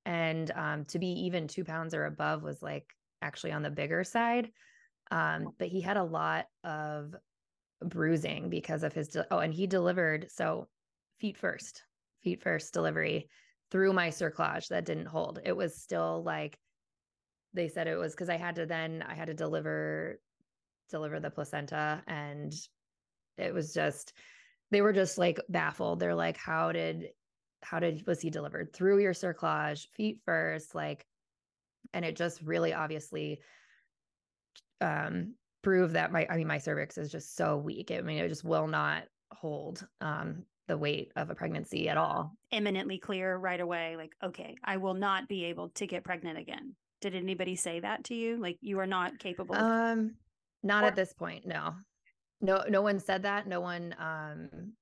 And 0.05 0.49
um, 0.55 0.85
to 0.85 0.97
be 0.97 1.07
even 1.25 1.47
two 1.47 1.63
pounds 1.63 1.93
or 1.93 2.05
above 2.05 2.41
was 2.41 2.61
like 2.61 2.95
actually 3.21 3.51
on 3.51 3.61
the 3.61 3.69
bigger 3.69 4.03
side. 4.03 4.51
Um, 5.11 5.49
but 5.59 5.67
he 5.67 5.81
had 5.81 5.97
a 5.97 6.03
lot 6.03 6.45
of 6.63 7.13
bruising 7.83 8.49
because 8.49 8.83
of 8.83 8.93
his, 8.93 9.09
de- 9.09 9.27
oh, 9.31 9.39
and 9.39 9.53
he 9.53 9.67
delivered. 9.67 10.27
So 10.31 10.67
feet 11.19 11.37
first, 11.37 11.83
feet 12.23 12.41
first 12.41 12.73
delivery 12.73 13.29
through 13.71 13.93
my 13.93 14.09
cerclage 14.09 14.67
that 14.69 14.85
didn't 14.85 15.05
hold. 15.07 15.39
It 15.43 15.55
was 15.55 15.75
still 15.75 16.23
like, 16.23 16.57
they 17.53 17.67
said 17.67 17.87
it 17.87 17.97
was 17.97 18.13
because 18.13 18.29
I 18.29 18.37
had 18.37 18.55
to 18.55 18.65
then 18.65 19.03
I 19.07 19.15
had 19.15 19.27
to 19.27 19.33
deliver 19.33 20.19
deliver 20.89 21.19
the 21.19 21.29
placenta 21.29 22.03
and 22.07 22.53
it 23.37 23.53
was 23.53 23.73
just 23.73 24.13
they 24.71 24.81
were 24.81 24.93
just 24.93 25.17
like 25.17 25.39
baffled 25.49 25.99
they're 25.99 26.15
like 26.15 26.37
how 26.37 26.71
did 26.71 27.09
how 27.61 27.79
did 27.79 28.05
was 28.07 28.19
he 28.21 28.29
delivered 28.29 28.73
through 28.73 28.99
your 28.99 29.13
cerclage 29.13 29.87
feet 29.95 30.19
first 30.25 30.73
like 30.73 31.05
and 31.93 32.03
it 32.03 32.15
just 32.15 32.41
really 32.41 32.73
obviously 32.73 33.39
um 34.81 35.35
proved 35.61 35.93
that 35.93 36.11
my 36.11 36.25
i 36.29 36.37
mean 36.37 36.47
my 36.47 36.57
cervix 36.57 36.97
is 36.97 37.11
just 37.11 37.35
so 37.35 37.57
weak 37.57 37.91
i 37.91 38.01
mean 38.01 38.17
it 38.17 38.29
just 38.29 38.43
will 38.43 38.67
not 38.67 39.03
hold 39.31 39.85
um 40.01 40.43
the 40.67 40.77
weight 40.77 41.11
of 41.15 41.29
a 41.29 41.35
pregnancy 41.35 41.89
at 41.89 41.97
all 41.97 42.31
Imminently 42.51 42.99
clear 42.99 43.35
right 43.37 43.59
away 43.59 43.95
like 43.97 44.13
okay 44.23 44.55
i 44.63 44.77
will 44.77 44.93
not 44.93 45.27
be 45.27 45.45
able 45.45 45.69
to 45.69 45.87
get 45.87 46.03
pregnant 46.03 46.37
again 46.37 46.75
did 47.01 47.15
anybody 47.15 47.55
say 47.55 47.79
that 47.79 48.03
to 48.05 48.15
you 48.15 48.37
like 48.37 48.57
you 48.61 48.79
are 48.79 48.87
not 48.87 49.17
capable 49.19 49.55
um 49.55 50.11
not 50.63 50.83
or- 50.83 50.87
at 50.87 50.95
this 50.95 51.13
point, 51.13 51.45
no. 51.45 51.75
No 52.41 52.63
no 52.69 52.81
one 52.81 52.99
said 52.99 53.23
that. 53.23 53.47
No 53.47 53.59
one 53.59 53.95
um 53.99 54.73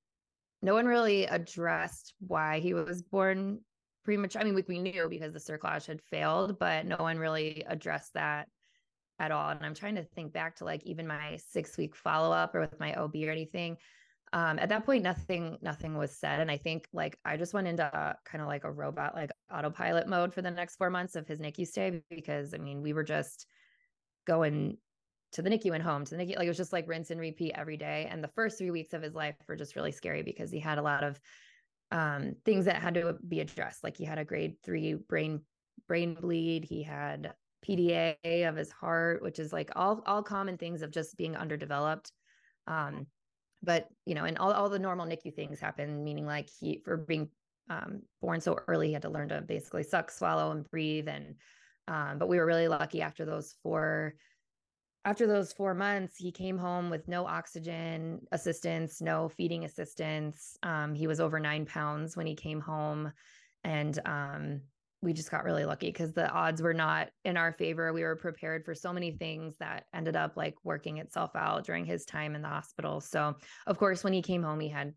no 0.62 0.74
one 0.74 0.86
really 0.86 1.26
addressed 1.26 2.14
why 2.20 2.60
he 2.60 2.74
was 2.74 3.02
born 3.02 3.62
premature. 4.04 4.42
I 4.42 4.46
mean, 4.46 4.56
we, 4.56 4.64
we 4.68 4.80
knew 4.80 5.08
because 5.10 5.34
the 5.34 5.40
cerclage 5.40 5.86
had 5.86 6.02
failed, 6.02 6.60
but 6.60 6.86
no 6.86 6.98
one 6.98 7.18
really 7.18 7.64
addressed 7.68 8.14
that 8.14 8.48
at 9.20 9.32
all. 9.32 9.50
And 9.50 9.66
I'm 9.66 9.74
trying 9.74 9.96
to 9.96 10.04
think 10.04 10.34
back 10.34 10.56
to 10.58 10.66
like 10.66 10.84
even 10.84 11.08
my 11.08 11.38
six 11.50 11.78
week 11.78 11.96
follow 11.96 12.32
up 12.32 12.54
or 12.56 12.62
with 12.62 12.80
my 12.80 12.94
OB 12.94 13.16
or 13.16 13.32
anything. 13.32 13.78
Um, 14.34 14.60
at 14.60 14.70
that 14.70 14.86
point, 14.86 15.04
nothing, 15.04 15.58
nothing 15.62 15.98
was 15.98 16.12
said. 16.12 16.40
And 16.40 16.52
I 16.52 16.58
think 16.58 16.88
like 16.92 17.18
I 17.24 17.38
just 17.38 17.54
went 17.54 17.68
into 17.68 17.90
kind 18.26 18.42
of 18.42 18.48
like 18.48 18.66
a 18.66 18.72
robot, 18.72 19.16
like 19.16 19.32
autopilot 19.52 20.08
mode 20.08 20.34
for 20.34 20.42
the 20.42 20.52
next 20.52 20.76
four 20.76 20.90
months 20.90 21.16
of 21.16 21.28
his 21.28 21.40
NICU 21.40 21.66
stay 21.66 22.02
because 22.10 22.54
I 22.54 22.58
mean, 22.58 22.82
we 22.82 22.94
were 22.94 23.06
just 23.06 23.48
going 24.26 24.78
to 25.32 25.42
the 25.42 25.50
NICU 25.50 25.74
and 25.74 25.84
home 25.84 26.04
to 26.06 26.16
the 26.16 26.24
NICU. 26.24 26.38
Like 26.38 26.46
it 26.46 26.50
was 26.50 26.58
just 26.58 26.74
like 26.74 26.88
rinse 26.88 27.10
and 27.10 27.20
repeat 27.20 27.54
every 27.56 27.78
day. 27.78 28.08
And 28.12 28.24
the 28.24 28.30
first 28.30 28.58
three 28.58 28.72
weeks 28.72 28.94
of 28.94 29.02
his 29.02 29.16
life 29.16 29.36
were 29.48 29.56
just 29.56 29.76
really 29.76 29.92
scary 29.92 30.24
because 30.24 30.52
he 30.52 30.60
had 30.60 30.78
a 30.78 30.84
lot 30.84 31.04
of 31.04 31.20
um, 31.92 32.36
things 32.44 32.66
that 32.66 32.82
had 32.82 32.96
to 32.96 33.18
be 33.26 33.40
addressed. 33.40 33.84
Like 33.84 33.96
he 33.98 34.04
had 34.04 34.20
a 34.20 34.26
grade 34.26 34.58
three 34.64 34.94
brain 34.94 35.42
brain 35.88 36.16
bleed. 36.16 36.66
He 36.66 36.84
had 36.84 37.34
PDA 37.68 38.48
of 38.48 38.56
his 38.56 38.72
heart, 38.72 39.22
which 39.22 39.40
is 39.40 39.52
like 39.54 39.72
all 39.76 40.02
all 40.06 40.24
common 40.24 40.58
things 40.58 40.82
of 40.82 40.92
just 40.92 41.18
being 41.18 41.36
underdeveloped. 41.36 42.12
Um, 42.68 43.08
but 43.64 43.88
you 44.06 44.16
know, 44.16 44.26
and 44.26 44.38
all, 44.38 44.52
all 44.52 44.70
the 44.70 44.80
normal 44.80 45.06
NICU 45.06 45.34
things 45.34 45.60
happen, 45.60 46.04
meaning 46.04 46.26
like 46.26 46.50
he 46.60 46.82
for 46.86 46.98
being 46.98 47.30
um, 47.70 48.02
born 48.22 48.40
so 48.40 48.58
early, 48.68 48.88
he 48.88 48.94
had 48.94 49.02
to 49.02 49.10
learn 49.10 49.30
to 49.30 49.42
basically 49.42 49.84
suck, 49.84 50.12
swallow, 50.12 50.52
and 50.52 50.70
breathe. 50.70 51.08
And 51.08 51.36
um, 51.88 52.18
but 52.20 52.30
we 52.30 52.38
were 52.38 52.46
really 52.46 52.68
lucky 52.68 53.02
after 53.02 53.26
those 53.26 53.56
four 53.64 54.16
after 55.08 55.26
those 55.26 55.54
four 55.54 55.74
months, 55.74 56.18
he 56.18 56.34
came 56.34 56.58
home 56.58 56.90
with 56.90 57.08
no 57.08 57.26
oxygen 57.26 58.20
assistance, 58.34 59.00
no 59.00 59.30
feeding 59.30 59.64
assistance. 59.64 60.58
Um, 60.64 60.94
he 60.94 61.08
was 61.08 61.22
over 61.22 61.40
nine 61.40 61.66
pounds 61.66 62.18
when 62.18 62.28
he 62.28 62.36
came 62.36 62.60
home. 62.60 63.14
And 63.64 63.98
um, 64.06 64.62
we 65.02 65.14
just 65.14 65.30
got 65.30 65.44
really 65.44 65.66
lucky 65.66 65.88
because 65.88 66.14
the 66.14 66.30
odds 66.30 66.62
were 66.62 66.74
not 66.74 67.10
in 67.24 67.38
our 67.38 67.54
favor. 67.54 67.94
We 67.94 68.04
were 68.04 68.16
prepared 68.16 68.66
for 68.66 68.74
so 68.74 68.92
many 68.92 69.12
things 69.12 69.56
that 69.60 69.86
ended 69.94 70.16
up 70.16 70.36
like 70.36 70.56
working 70.64 70.98
itself 70.98 71.36
out 71.36 71.66
during 71.66 71.86
his 71.86 72.04
time 72.06 72.36
in 72.36 72.42
the 72.42 72.48
hospital. 72.48 73.00
So, 73.00 73.36
of 73.68 73.78
course, 73.78 74.04
when 74.04 74.14
he 74.14 74.22
came 74.22 74.42
home, 74.42 74.60
he 74.60 74.70
had 74.70 74.94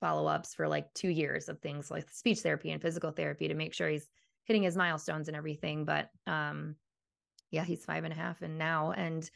follow-ups 0.00 0.54
for 0.54 0.66
like 0.66 0.92
two 0.94 1.08
years 1.08 1.48
of 1.48 1.60
things 1.60 1.90
like 1.90 2.10
speech 2.10 2.40
therapy 2.40 2.70
and 2.70 2.82
physical 2.82 3.10
therapy 3.10 3.48
to 3.48 3.54
make 3.54 3.74
sure 3.74 3.88
he's 3.88 4.08
hitting 4.44 4.62
his 4.62 4.76
milestones 4.76 5.28
and 5.28 5.36
everything. 5.36 5.84
But 5.84 6.08
um 6.26 6.76
yeah, 7.50 7.64
he's 7.64 7.84
five 7.84 8.04
and 8.04 8.12
a 8.12 8.16
half 8.16 8.42
and 8.42 8.58
now 8.58 8.92
and 8.92 9.28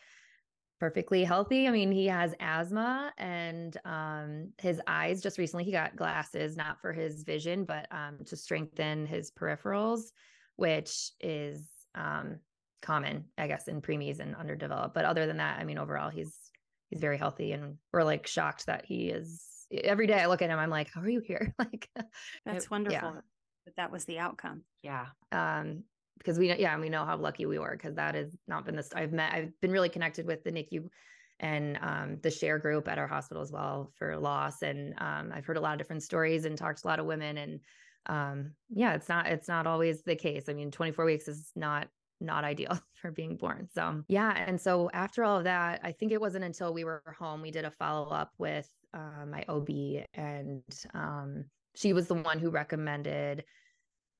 perfectly 0.80 1.24
healthy. 1.24 1.66
I 1.66 1.70
mean, 1.70 1.90
he 1.90 2.06
has 2.06 2.34
asthma 2.40 3.12
and 3.18 3.76
um 3.84 4.52
his 4.58 4.80
eyes 4.86 5.22
just 5.22 5.38
recently 5.38 5.64
he 5.64 5.72
got 5.72 5.96
glasses, 5.96 6.56
not 6.56 6.80
for 6.80 6.92
his 6.92 7.22
vision, 7.24 7.64
but 7.64 7.86
um 7.90 8.18
to 8.26 8.36
strengthen 8.36 9.06
his 9.06 9.30
peripherals, 9.30 10.12
which 10.56 11.10
is 11.20 11.68
um 11.94 12.40
common, 12.80 13.24
I 13.36 13.48
guess, 13.48 13.66
in 13.68 13.82
preemies 13.82 14.20
and 14.20 14.36
underdeveloped. 14.36 14.94
But 14.94 15.04
other 15.04 15.26
than 15.26 15.38
that, 15.38 15.58
I 15.58 15.64
mean, 15.64 15.78
overall 15.78 16.10
he's 16.10 16.36
he's 16.90 17.00
very 17.00 17.18
healthy 17.18 17.52
and 17.52 17.76
we're 17.92 18.04
like 18.04 18.26
shocked 18.26 18.66
that 18.66 18.84
he 18.84 19.10
is 19.10 19.66
every 19.70 20.06
day 20.06 20.14
I 20.20 20.26
look 20.26 20.42
at 20.42 20.50
him, 20.50 20.58
I'm 20.58 20.70
like, 20.70 20.90
how 20.94 21.00
are 21.02 21.08
you 21.08 21.20
here? 21.20 21.54
like 21.58 21.88
that's 22.44 22.64
it- 22.64 22.70
wonderful 22.70 23.14
yeah. 23.14 23.20
that 23.66 23.76
that 23.76 23.92
was 23.92 24.04
the 24.04 24.18
outcome. 24.18 24.62
Yeah. 24.82 25.06
um 25.32 25.84
because 26.18 26.38
we 26.38 26.54
yeah 26.54 26.78
we 26.78 26.88
know 26.88 27.04
how 27.04 27.16
lucky 27.16 27.46
we 27.46 27.58
were 27.58 27.72
because 27.72 27.94
that 27.94 28.14
has 28.14 28.36
not 28.46 28.64
been 28.64 28.76
this 28.76 28.90
i've 28.94 29.12
met 29.12 29.32
i've 29.32 29.60
been 29.60 29.70
really 29.70 29.88
connected 29.88 30.26
with 30.26 30.42
the 30.44 30.50
nicu 30.50 30.88
and 31.40 31.78
um, 31.82 32.18
the 32.22 32.30
share 32.30 32.58
group 32.58 32.88
at 32.88 32.98
our 32.98 33.06
hospital 33.06 33.42
as 33.42 33.52
well 33.52 33.92
for 33.96 34.16
loss 34.16 34.62
and 34.62 34.94
um, 34.98 35.30
i've 35.34 35.46
heard 35.46 35.56
a 35.56 35.60
lot 35.60 35.72
of 35.72 35.78
different 35.78 36.02
stories 36.02 36.44
and 36.44 36.58
talked 36.58 36.80
to 36.80 36.86
a 36.86 36.88
lot 36.88 36.98
of 36.98 37.06
women 37.06 37.38
and 37.38 37.60
um, 38.06 38.52
yeah 38.70 38.94
it's 38.94 39.08
not 39.08 39.26
it's 39.26 39.48
not 39.48 39.66
always 39.66 40.02
the 40.02 40.16
case. 40.16 40.44
I 40.48 40.54
mean 40.54 40.70
24 40.70 41.04
weeks 41.04 41.28
is 41.28 41.52
not 41.54 41.88
not 42.20 42.44
ideal 42.44 42.80
for 42.94 43.10
being 43.10 43.36
born 43.36 43.68
so 43.72 44.02
yeah 44.08 44.32
and 44.46 44.60
so 44.60 44.90
after 44.92 45.22
all 45.22 45.38
of 45.38 45.44
that 45.44 45.80
i 45.84 45.92
think 45.92 46.10
it 46.10 46.20
wasn't 46.20 46.44
until 46.44 46.74
we 46.74 46.84
were 46.84 47.02
home 47.18 47.40
we 47.40 47.50
did 47.50 47.64
a 47.64 47.70
follow-up 47.70 48.32
with 48.38 48.68
uh, 48.94 49.24
my 49.26 49.44
ob 49.48 49.68
and 50.14 50.62
um, 50.94 51.44
she 51.76 51.92
was 51.92 52.08
the 52.08 52.14
one 52.14 52.38
who 52.38 52.50
recommended 52.50 53.44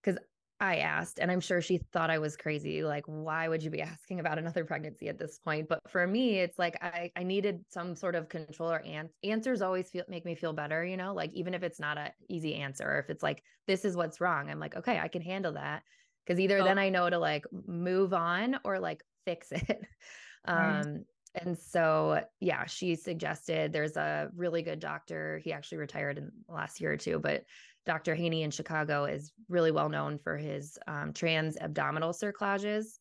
because 0.03 0.18
I 0.61 0.78
asked, 0.78 1.20
and 1.20 1.30
I'm 1.30 1.38
sure 1.40 1.61
she 1.61 1.78
thought 1.78 2.11
I 2.11 2.18
was 2.18 2.36
crazy. 2.36 2.82
Like, 2.82 3.06
why 3.06 3.46
would 3.48 3.62
you 3.62 3.70
be 3.70 3.80
asking 3.80 4.18
about 4.18 4.38
another 4.38 4.64
pregnancy 4.64 5.09
at 5.09 5.18
this 5.18 5.38
point? 5.38 5.68
But 5.68 5.88
for 5.88 6.04
me, 6.04 6.40
it's 6.40 6.59
like 6.59 6.76
I, 6.82 7.12
I 7.14 7.22
needed 7.22 7.64
some 7.70 7.94
sort 7.94 8.16
of 8.16 8.28
control 8.28 8.72
or 8.72 8.80
an- 8.84 9.11
answers 9.22 9.62
always 9.62 9.88
feel 9.88 10.04
make 10.09 10.24
me 10.24 10.34
feel 10.34 10.52
better, 10.52 10.84
you 10.84 10.96
know, 10.96 11.14
like 11.14 11.32
even 11.32 11.54
if 11.54 11.62
it's 11.62 11.78
not 11.78 11.96
a 11.96 12.12
easy 12.28 12.56
answer, 12.56 12.84
or 12.90 12.98
if 12.98 13.09
it's 13.09 13.22
like, 13.22 13.44
this 13.68 13.84
is 13.84 13.96
what's 13.96 14.20
wrong, 14.20 14.50
I'm 14.50 14.59
like, 14.59 14.74
okay, 14.74 14.98
I 14.98 15.06
can 15.06 15.22
handle 15.22 15.52
that. 15.52 15.84
Cause 16.26 16.40
either 16.40 16.59
Oh. 16.59 16.64
then 16.64 16.78
I 16.78 16.88
know 16.90 17.09
to 17.09 17.18
like 17.18 17.44
move 17.52 18.12
on 18.12 18.59
or 18.64 18.80
like 18.80 19.04
fix 19.24 19.52
it. 19.52 19.86
Um, 20.44 21.04
and 21.34 21.59
so, 21.59 22.24
yeah, 22.40 22.64
she 22.64 22.94
suggested 22.94 23.72
there's 23.72 23.96
a 23.96 24.30
really 24.34 24.62
good 24.62 24.78
doctor. 24.78 25.38
He 25.38 25.52
actually 25.52 25.78
retired 25.78 26.16
in 26.16 26.30
the 26.46 26.54
last 26.54 26.80
year 26.80 26.92
or 26.92 26.96
two, 26.96 27.18
but 27.18 27.44
Dr. 27.89 28.14
Haney 28.14 28.43
in 28.43 28.51
Chicago 28.51 29.07
is 29.07 29.32
really 29.49 29.70
well 29.70 29.89
known 29.89 30.18
for 30.18 30.36
his 30.36 30.78
um, 30.86 31.14
trans 31.14 31.57
abdominal 31.57 32.12
cerclages. 32.12 32.99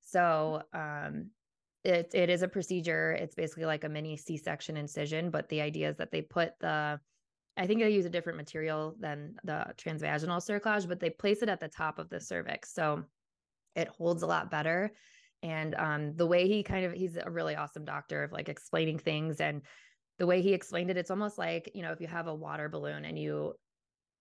So 0.00 0.62
um, 0.72 1.30
it 1.82 2.12
it 2.14 2.30
is 2.30 2.42
a 2.42 2.48
procedure. 2.48 3.10
It's 3.10 3.34
basically 3.34 3.64
like 3.64 3.82
a 3.82 3.88
mini 3.88 4.16
C-section 4.16 4.76
incision, 4.76 5.30
but 5.30 5.48
the 5.48 5.60
idea 5.60 5.90
is 5.90 5.96
that 5.96 6.12
they 6.12 6.22
put 6.22 6.52
the 6.60 7.00
I 7.56 7.66
think 7.66 7.80
they 7.80 7.90
use 7.90 8.04
a 8.04 8.10
different 8.10 8.36
material 8.36 8.94
than 9.00 9.34
the 9.42 9.66
transvaginal 9.76 10.40
cerclage, 10.40 10.86
but 10.86 11.00
they 11.00 11.10
place 11.10 11.42
it 11.42 11.48
at 11.48 11.58
the 11.58 11.66
top 11.66 11.98
of 11.98 12.08
the 12.08 12.20
cervix. 12.20 12.72
So 12.72 13.02
it 13.74 13.88
holds 13.88 14.22
a 14.22 14.28
lot 14.28 14.52
better. 14.52 14.92
And 15.42 15.74
um, 15.74 16.14
the 16.14 16.26
way 16.26 16.46
he 16.46 16.62
kind 16.62 16.86
of 16.86 16.92
he's 16.92 17.16
a 17.16 17.28
really 17.28 17.56
awesome 17.56 17.84
doctor 17.84 18.22
of 18.22 18.30
like 18.30 18.48
explaining 18.48 19.00
things 19.00 19.40
and 19.40 19.62
the 20.20 20.26
way 20.26 20.42
he 20.42 20.52
explained 20.52 20.90
it, 20.90 20.96
it's 20.96 21.10
almost 21.10 21.38
like, 21.38 21.72
you 21.74 21.82
know, 21.82 21.90
if 21.90 22.00
you 22.00 22.06
have 22.06 22.28
a 22.28 22.34
water 22.34 22.68
balloon 22.68 23.04
and 23.04 23.18
you 23.18 23.54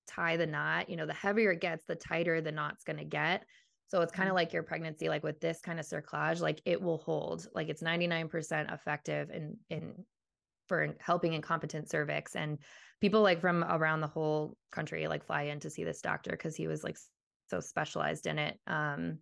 tie 0.07 0.37
the 0.37 0.45
knot, 0.45 0.89
you 0.89 0.95
know, 0.95 1.05
the 1.05 1.13
heavier 1.13 1.51
it 1.51 1.61
gets, 1.61 1.85
the 1.85 1.95
tighter 1.95 2.41
the 2.41 2.51
knot's 2.51 2.83
going 2.83 2.97
to 2.97 3.05
get. 3.05 3.45
So 3.87 4.01
it's 4.01 4.11
kind 4.11 4.27
of 4.27 4.35
like 4.35 4.51
your 4.51 4.63
pregnancy, 4.63 5.07
like 5.07 5.23
with 5.23 5.39
this 5.39 5.61
kind 5.61 5.79
of 5.79 5.85
cerclage, 5.85 6.41
like 6.41 6.61
it 6.65 6.81
will 6.81 6.97
hold, 6.97 7.47
like 7.53 7.69
it's 7.69 7.81
99% 7.81 8.73
effective 8.73 9.29
in, 9.29 9.57
in, 9.69 9.93
for 10.67 10.95
helping 10.99 11.33
incompetent 11.33 11.89
cervix. 11.89 12.35
And 12.35 12.57
people 12.99 13.21
like 13.21 13.39
from 13.39 13.63
around 13.63 14.01
the 14.01 14.07
whole 14.07 14.57
country, 14.71 15.07
like 15.07 15.25
fly 15.25 15.43
in 15.43 15.59
to 15.61 15.69
see 15.69 15.85
this 15.85 16.01
doctor 16.01 16.31
because 16.31 16.55
he 16.55 16.67
was 16.67 16.83
like 16.83 16.97
so 17.49 17.61
specialized 17.61 18.27
in 18.27 18.37
it. 18.39 18.59
Um, 18.67 19.19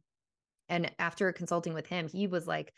and 0.67 0.91
after 0.97 1.31
consulting 1.31 1.73
with 1.73 1.85
him, 1.85 2.07
he 2.07 2.25
was 2.25 2.47
like, 2.47 2.73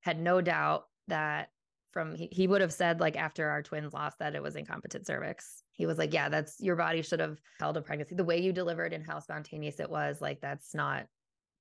had 0.00 0.18
no 0.18 0.40
doubt 0.40 0.84
that 1.08 1.48
from 1.96 2.14
he, 2.14 2.28
he 2.30 2.46
would 2.46 2.60
have 2.60 2.74
said 2.74 3.00
like 3.00 3.16
after 3.16 3.48
our 3.48 3.62
twins 3.62 3.94
lost 3.94 4.18
that 4.18 4.34
it 4.34 4.42
was 4.42 4.54
incompetent 4.54 5.06
cervix. 5.06 5.62
He 5.72 5.86
was 5.86 5.96
like 5.96 6.12
yeah 6.12 6.28
that's 6.28 6.60
your 6.60 6.76
body 6.76 7.00
should 7.00 7.20
have 7.20 7.40
held 7.58 7.78
a 7.78 7.80
pregnancy. 7.80 8.14
The 8.14 8.22
way 8.22 8.38
you 8.38 8.52
delivered 8.52 8.92
and 8.92 9.02
how 9.02 9.18
spontaneous 9.18 9.80
it 9.80 9.88
was 9.88 10.20
like 10.20 10.42
that's 10.42 10.74
not 10.74 11.06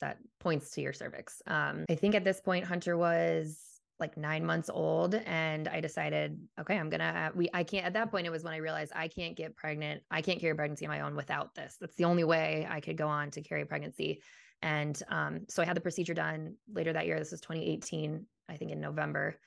that 0.01 0.17
points 0.41 0.71
to 0.71 0.81
your 0.81 0.91
cervix. 0.91 1.41
Um 1.47 1.85
i 1.89 1.95
think 1.95 2.15
at 2.15 2.25
this 2.25 2.41
point 2.41 2.65
hunter 2.65 2.97
was 2.97 3.79
like 3.97 4.17
nine 4.17 4.45
months 4.45 4.69
old 4.69 5.15
and 5.15 5.69
i 5.69 5.79
decided 5.79 6.37
okay 6.59 6.77
i'm 6.77 6.89
gonna 6.89 7.13
have, 7.13 7.33
we 7.33 7.47
i 7.53 7.63
can't 7.63 7.85
at 7.85 7.93
that 7.93 8.11
point 8.11 8.27
it 8.27 8.29
was 8.29 8.43
when 8.43 8.53
i 8.53 8.57
realized 8.57 8.91
i 8.93 9.07
can't 9.07 9.37
get 9.37 9.55
pregnant 9.55 10.03
i 10.11 10.21
can't 10.21 10.41
carry 10.41 10.53
pregnancy 10.53 10.85
on 10.85 10.91
my 10.91 10.99
own 10.99 11.15
without 11.15 11.55
this. 11.55 11.77
That's 11.79 11.95
the 11.95 12.03
only 12.03 12.25
way 12.25 12.67
i 12.69 12.81
could 12.81 12.97
go 12.97 13.07
on 13.07 13.31
to 13.31 13.41
carry 13.41 13.63
pregnancy. 13.63 14.21
And 14.61 15.01
um 15.07 15.45
so 15.47 15.63
i 15.63 15.65
had 15.65 15.77
the 15.77 15.87
procedure 15.87 16.13
done 16.13 16.55
later 16.73 16.91
that 16.91 17.05
year. 17.05 17.17
This 17.17 17.31
was 17.31 17.39
2018 17.39 18.25
i 18.49 18.57
think 18.57 18.71
in 18.71 18.81
november 18.81 19.39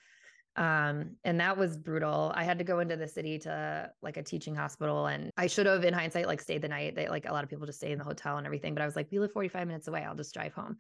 um 0.59 1.13
and 1.25 1.41
that 1.41 1.57
was 1.57 1.77
brutal. 1.77 2.33
I 2.35 2.43
had 2.43 2.59
to 2.59 2.65
go 2.65 2.81
into 2.81 2.97
the 2.97 3.07
city 3.07 3.39
to 3.41 3.91
like 4.03 4.17
a 4.17 4.23
teaching 4.23 4.57
hospital 4.57 5.07
and 5.07 5.31
i 5.37 5.47
should 5.47 5.67
have 5.67 5.85
in 5.85 5.95
hindsight 5.95 6.27
like 6.27 6.41
stayed 6.41 6.63
the 6.63 6.69
night. 6.69 6.97
They 6.97 7.09
like 7.09 7.27
a 7.29 7.33
lot 7.33 7.45
of 7.45 7.51
people 7.51 7.65
just 7.65 7.79
stay 7.79 7.93
in 7.93 7.99
the 7.99 8.05
hotel 8.05 8.37
and 8.37 8.47
everything 8.47 8.75
but 8.75 8.83
i 8.83 8.87
was 8.87 8.97
like 8.97 9.07
we 9.11 9.21
live 9.21 9.33
45 9.33 9.67
minutes 9.69 9.89
away. 9.89 10.05
I'll 10.05 10.17
just 10.17 10.35
drive 10.35 10.53
home. 10.53 10.77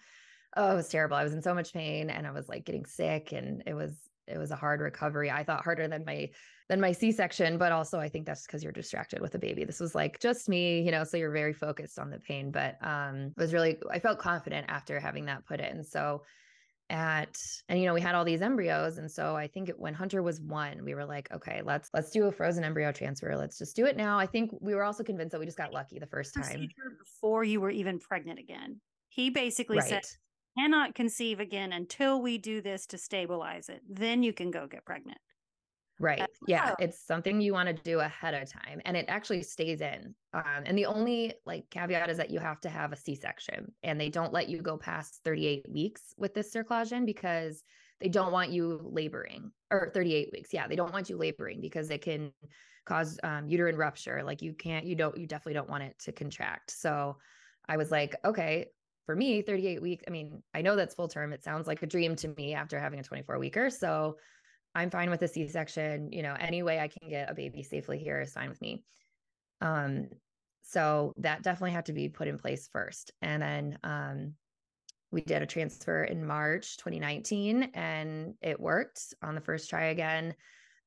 Oh 0.56 0.72
it 0.72 0.74
was 0.74 0.88
terrible. 0.88 1.16
I 1.16 1.22
was 1.22 1.32
in 1.32 1.42
so 1.42 1.54
much 1.54 1.72
pain 1.72 2.10
and 2.10 2.26
i 2.26 2.32
was 2.32 2.48
like 2.48 2.64
getting 2.64 2.84
sick 2.84 3.32
and 3.32 3.62
it 3.66 3.74
was 3.74 3.94
it 4.26 4.36
was 4.36 4.50
a 4.50 4.56
hard 4.56 4.80
recovery. 4.80 5.30
I 5.30 5.44
thought 5.44 5.64
harder 5.64 5.86
than 5.88 6.04
my 6.04 6.28
than 6.68 6.80
my 6.80 6.92
c-section 6.92 7.56
but 7.56 7.70
also 7.72 7.98
i 8.00 8.08
think 8.08 8.26
that's 8.26 8.46
because 8.46 8.62
you're 8.64 8.72
distracted 8.72 9.20
with 9.20 9.36
a 9.36 9.38
baby. 9.38 9.64
This 9.64 9.78
was 9.78 9.94
like 9.94 10.18
just 10.18 10.48
me 10.48 10.82
you 10.82 10.90
know 10.90 11.04
so 11.04 11.16
you're 11.16 11.30
very 11.30 11.52
focused 11.52 12.00
on 12.00 12.10
the 12.10 12.18
pain 12.18 12.50
but 12.50 12.76
um 12.82 13.32
it 13.36 13.40
was 13.40 13.52
really 13.52 13.78
i 13.92 14.00
felt 14.00 14.18
confident 14.18 14.66
after 14.68 14.98
having 14.98 15.26
that 15.26 15.46
put 15.46 15.60
in. 15.60 15.84
So 15.84 16.24
at 16.90 17.36
and 17.68 17.78
you 17.78 17.84
know 17.84 17.92
we 17.92 18.00
had 18.00 18.14
all 18.14 18.24
these 18.24 18.40
embryos 18.40 18.96
and 18.96 19.10
so 19.10 19.36
i 19.36 19.46
think 19.46 19.68
it, 19.68 19.78
when 19.78 19.92
hunter 19.92 20.22
was 20.22 20.40
one 20.40 20.82
we 20.84 20.94
were 20.94 21.04
like 21.04 21.30
okay 21.30 21.60
let's 21.62 21.90
let's 21.92 22.10
do 22.10 22.24
a 22.24 22.32
frozen 22.32 22.64
embryo 22.64 22.90
transfer 22.90 23.36
let's 23.36 23.58
just 23.58 23.76
do 23.76 23.84
it 23.84 23.94
now 23.94 24.18
i 24.18 24.24
think 24.24 24.50
we 24.60 24.74
were 24.74 24.82
also 24.82 25.04
convinced 25.04 25.32
that 25.32 25.38
we 25.38 25.44
just 25.44 25.58
got 25.58 25.70
lucky 25.70 25.98
the 25.98 26.06
first 26.06 26.32
time 26.34 26.66
before 26.98 27.44
you 27.44 27.60
were 27.60 27.70
even 27.70 27.98
pregnant 27.98 28.38
again. 28.38 28.80
He 29.08 29.30
basically 29.30 29.80
said, 29.80 30.02
cannot 30.58 30.94
conceive 30.94 31.40
again 31.40 31.72
until 31.72 32.22
we 32.22 32.38
do 32.38 32.60
this 32.60 32.86
to 32.86 32.98
stabilize 32.98 33.68
it. 33.68 33.80
Then 33.88 34.22
you 34.22 34.32
can 34.32 34.50
go 34.50 34.66
get 34.66 34.84
pregnant. 34.84 35.18
Right. 36.00 36.26
Yeah. 36.46 36.74
It's 36.78 37.04
something 37.04 37.40
you 37.40 37.52
want 37.52 37.68
to 37.68 37.72
do 37.72 38.00
ahead 38.00 38.34
of 38.34 38.50
time 38.50 38.80
and 38.84 38.96
it 38.96 39.06
actually 39.08 39.42
stays 39.42 39.80
in. 39.80 40.14
Um, 40.32 40.62
and 40.64 40.78
the 40.78 40.86
only 40.86 41.34
like 41.44 41.68
caveat 41.70 42.08
is 42.08 42.18
that 42.18 42.30
you 42.30 42.38
have 42.38 42.60
to 42.60 42.68
have 42.68 42.92
a 42.92 42.96
C 42.96 43.14
section 43.14 43.72
and 43.82 44.00
they 44.00 44.08
don't 44.08 44.32
let 44.32 44.48
you 44.48 44.62
go 44.62 44.76
past 44.76 45.20
38 45.24 45.66
weeks 45.68 46.14
with 46.16 46.34
this 46.34 46.54
cerclage 46.54 46.92
in 46.92 47.04
because 47.04 47.62
they 48.00 48.08
don't 48.08 48.32
want 48.32 48.50
you 48.50 48.80
laboring 48.84 49.50
or 49.70 49.90
38 49.92 50.30
weeks. 50.32 50.52
Yeah. 50.52 50.68
They 50.68 50.76
don't 50.76 50.92
want 50.92 51.10
you 51.10 51.16
laboring 51.16 51.60
because 51.60 51.90
it 51.90 52.02
can 52.02 52.32
cause 52.86 53.18
um, 53.24 53.48
uterine 53.48 53.76
rupture. 53.76 54.22
Like 54.24 54.40
you 54.40 54.54
can't, 54.54 54.86
you 54.86 54.94
don't, 54.94 55.16
you 55.18 55.26
definitely 55.26 55.54
don't 55.54 55.68
want 55.68 55.82
it 55.82 55.98
to 56.00 56.12
contract. 56.12 56.70
So 56.70 57.16
I 57.68 57.76
was 57.76 57.90
like, 57.90 58.14
okay, 58.24 58.66
for 59.04 59.16
me, 59.16 59.42
38 59.42 59.82
weeks. 59.82 60.04
I 60.06 60.10
mean, 60.10 60.42
I 60.54 60.62
know 60.62 60.76
that's 60.76 60.94
full 60.94 61.08
term. 61.08 61.32
It 61.32 61.42
sounds 61.42 61.66
like 61.66 61.82
a 61.82 61.86
dream 61.86 62.14
to 62.16 62.28
me 62.28 62.54
after 62.54 62.78
having 62.78 63.00
a 63.00 63.02
24 63.02 63.38
weeker. 63.38 63.70
So 63.70 64.16
I'm 64.74 64.90
fine 64.90 65.10
with 65.10 65.22
a 65.22 65.28
C-section. 65.28 66.12
You 66.12 66.22
know, 66.22 66.36
any 66.38 66.62
way 66.62 66.78
I 66.78 66.88
can 66.88 67.08
get 67.08 67.30
a 67.30 67.34
baby 67.34 67.62
safely 67.62 67.98
here 67.98 68.20
is 68.20 68.32
fine 68.32 68.48
with 68.48 68.60
me. 68.60 68.84
Um, 69.60 70.08
so 70.62 71.14
that 71.18 71.42
definitely 71.42 71.72
had 71.72 71.86
to 71.86 71.92
be 71.92 72.08
put 72.08 72.28
in 72.28 72.38
place 72.38 72.68
first. 72.68 73.12
And 73.22 73.42
then 73.42 73.78
um 73.82 74.34
we 75.10 75.22
did 75.22 75.40
a 75.40 75.46
transfer 75.46 76.04
in 76.04 76.26
March 76.26 76.76
2019 76.76 77.62
and 77.74 78.34
it 78.42 78.60
worked 78.60 79.14
on 79.22 79.34
the 79.34 79.40
first 79.40 79.70
try 79.70 79.84
again. 79.84 80.34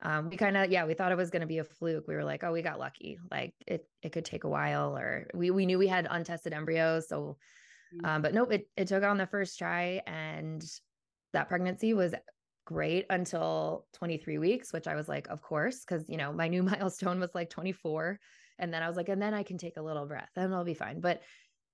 Um, 0.04 0.30
we 0.30 0.38
kind 0.38 0.56
of, 0.58 0.72
yeah, 0.72 0.86
we 0.86 0.94
thought 0.94 1.12
it 1.12 1.18
was 1.18 1.32
going 1.32 1.42
to 1.42 1.48
be 1.48 1.58
a 1.58 1.64
fluke. 1.64 2.08
We 2.08 2.14
were 2.16 2.24
like, 2.24 2.44
oh, 2.44 2.52
we 2.52 2.62
got 2.62 2.78
lucky. 2.80 3.18
Like 3.32 3.56
it, 3.66 3.88
it 4.04 4.12
could 4.12 4.26
take 4.26 4.44
a 4.44 4.50
while, 4.50 4.96
or 4.96 5.28
we 5.34 5.50
we 5.50 5.66
knew 5.66 5.80
we 5.80 5.88
had 5.88 6.08
untested 6.10 6.54
embryos, 6.54 7.08
so 7.10 7.38
Mm. 7.94 8.06
um, 8.08 8.22
but 8.22 8.34
nope, 8.34 8.52
it, 8.52 8.70
it 8.78 8.88
took 8.88 9.04
on 9.04 9.18
the 9.18 9.28
first 9.28 9.58
try 9.58 10.02
and 10.08 10.64
that 11.34 11.48
pregnancy 11.50 11.94
was 11.94 12.14
great 12.66 13.06
until 13.10 13.86
23 13.94 14.38
weeks, 14.38 14.74
which 14.74 14.88
I 14.88 14.96
was 14.96 15.08
like, 15.08 15.28
of 15.30 15.42
course, 15.42 15.80
because, 15.80 16.10
you 16.10 16.18
know, 16.18 16.32
my 16.32 16.48
new 16.48 16.64
milestone 16.72 17.20
was 17.20 17.36
like 17.36 17.50
24. 17.50 18.20
And 18.60 18.74
then 18.74 18.84
I 18.84 18.88
was 18.88 18.98
like, 18.98 19.10
and 19.10 19.22
then 19.22 19.34
I 19.34 19.44
can 19.44 19.58
take 19.58 19.78
a 19.78 19.82
little 19.82 20.06
breath 20.06 20.32
and 20.36 20.54
I'll 20.54 20.64
be 20.64 20.74
fine. 20.74 21.00
But 21.00 21.22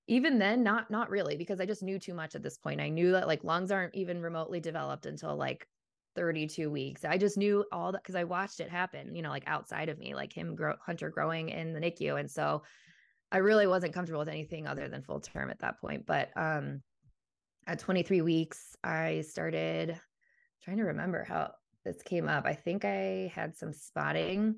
even 0.07 0.39
then, 0.39 0.63
not, 0.63 0.89
not 0.89 1.09
really, 1.09 1.35
because 1.35 1.59
I 1.59 1.65
just 1.65 1.83
knew 1.83 1.99
too 1.99 2.13
much 2.13 2.33
at 2.33 2.43
this 2.43 2.57
point. 2.57 2.79
I 2.79 2.89
knew 2.89 3.11
that 3.11 3.27
like 3.27 3.43
lungs 3.43 3.71
aren't 3.71 3.95
even 3.95 4.21
remotely 4.21 4.61
developed 4.61 5.05
until 5.05 5.35
like 5.35 5.67
32 6.15 6.71
weeks. 6.71 7.03
I 7.03 7.17
just 7.17 7.38
knew 7.38 7.65
all 7.71 7.91
that 7.91 8.01
because 8.03 8.15
I 8.15 8.23
watched 8.23 8.61
it 8.61 8.69
happen, 8.69 9.15
you 9.15 9.21
know, 9.21 9.29
like 9.29 9.43
outside 9.47 9.89
of 9.89 9.99
me, 9.99 10.15
like 10.15 10.31
him 10.31 10.55
grow 10.55 10.75
Hunter 10.85 11.09
growing 11.09 11.49
in 11.49 11.73
the 11.73 11.79
NICU. 11.81 12.19
And 12.19 12.31
so 12.31 12.63
I 13.31 13.39
really 13.39 13.67
wasn't 13.67 13.93
comfortable 13.93 14.19
with 14.19 14.29
anything 14.29 14.65
other 14.65 14.88
than 14.88 15.03
full 15.03 15.19
term 15.19 15.49
at 15.49 15.59
that 15.59 15.79
point. 15.81 16.05
But 16.05 16.29
um 16.38 16.81
at 17.67 17.79
23 17.79 18.21
weeks, 18.21 18.77
I 18.83 19.21
started 19.21 19.99
trying 20.64 20.78
to 20.78 20.84
remember 20.84 21.24
how 21.24 21.51
this 21.86 22.01
came 22.01 22.28
up. 22.28 22.45
I 22.45 22.53
think 22.53 22.86
I 22.86 23.32
had 23.34 23.55
some 23.55 23.74
spotting. 23.74 24.55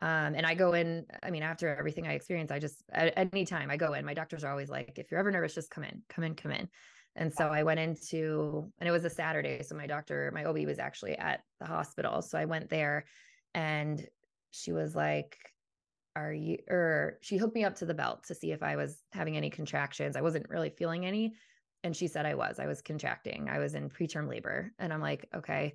Um, 0.00 0.34
and 0.34 0.44
I 0.44 0.54
go 0.54 0.72
in, 0.72 1.06
I 1.22 1.30
mean, 1.30 1.42
after 1.42 1.74
everything 1.76 2.08
I 2.08 2.14
experienced, 2.14 2.52
I 2.52 2.58
just, 2.58 2.82
at 2.92 3.12
any 3.16 3.44
time 3.44 3.70
I 3.70 3.76
go 3.76 3.92
in, 3.92 4.04
my 4.04 4.14
doctors 4.14 4.42
are 4.42 4.50
always 4.50 4.68
like, 4.68 4.94
if 4.96 5.10
you're 5.10 5.20
ever 5.20 5.30
nervous, 5.30 5.54
just 5.54 5.70
come 5.70 5.84
in, 5.84 6.02
come 6.08 6.24
in, 6.24 6.34
come 6.34 6.50
in. 6.50 6.68
And 7.14 7.32
so 7.32 7.48
I 7.48 7.62
went 7.62 7.78
into, 7.78 8.72
and 8.78 8.88
it 8.88 8.92
was 8.92 9.04
a 9.04 9.10
Saturday. 9.10 9.62
So 9.62 9.76
my 9.76 9.86
doctor, 9.86 10.32
my 10.34 10.44
OB 10.44 10.58
was 10.66 10.78
actually 10.78 11.16
at 11.18 11.42
the 11.60 11.66
hospital. 11.66 12.22
So 12.22 12.38
I 12.38 12.46
went 12.46 12.70
there 12.70 13.04
and 13.54 14.04
she 14.50 14.72
was 14.72 14.94
like, 14.96 15.36
Are 16.16 16.32
you, 16.32 16.58
or 16.68 17.18
she 17.20 17.36
hooked 17.36 17.54
me 17.54 17.64
up 17.64 17.76
to 17.76 17.86
the 17.86 17.94
belt 17.94 18.24
to 18.28 18.34
see 18.34 18.50
if 18.50 18.62
I 18.62 18.76
was 18.76 18.98
having 19.12 19.36
any 19.36 19.50
contractions. 19.50 20.16
I 20.16 20.22
wasn't 20.22 20.48
really 20.48 20.70
feeling 20.70 21.04
any. 21.04 21.34
And 21.84 21.96
she 21.96 22.06
said 22.06 22.26
I 22.26 22.34
was, 22.34 22.58
I 22.58 22.66
was 22.66 22.82
contracting. 22.82 23.48
I 23.48 23.58
was 23.58 23.74
in 23.74 23.90
preterm 23.90 24.28
labor. 24.28 24.72
And 24.78 24.92
I'm 24.92 25.00
like, 25.00 25.28
okay, 25.34 25.74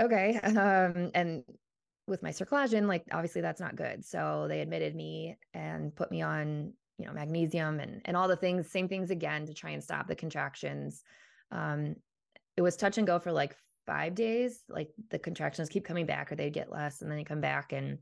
okay. 0.00 0.40
Um, 0.44 1.10
and 1.14 1.42
with 2.06 2.22
my 2.22 2.30
cerclage 2.30 2.72
in, 2.72 2.88
like 2.88 3.04
obviously 3.12 3.40
that's 3.40 3.60
not 3.60 3.76
good. 3.76 4.04
So 4.04 4.46
they 4.48 4.60
admitted 4.60 4.94
me 4.94 5.38
and 5.54 5.94
put 5.94 6.10
me 6.10 6.22
on, 6.22 6.72
you 6.98 7.06
know, 7.06 7.12
magnesium 7.12 7.80
and 7.80 8.02
and 8.04 8.16
all 8.16 8.28
the 8.28 8.36
things, 8.36 8.70
same 8.70 8.88
things 8.88 9.10
again 9.10 9.46
to 9.46 9.54
try 9.54 9.70
and 9.70 9.82
stop 9.82 10.06
the 10.06 10.14
contractions. 10.14 11.02
Um, 11.50 11.96
it 12.56 12.62
was 12.62 12.76
touch 12.76 12.98
and 12.98 13.06
go 13.06 13.18
for 13.18 13.32
like 13.32 13.56
five 13.86 14.14
days. 14.14 14.62
Like 14.68 14.90
the 15.10 15.18
contractions 15.18 15.68
keep 15.68 15.84
coming 15.84 16.06
back 16.06 16.30
or 16.30 16.36
they'd 16.36 16.52
get 16.52 16.70
less 16.70 17.00
and 17.00 17.10
then 17.10 17.18
they 17.18 17.24
come 17.24 17.40
back. 17.40 17.72
And 17.72 17.98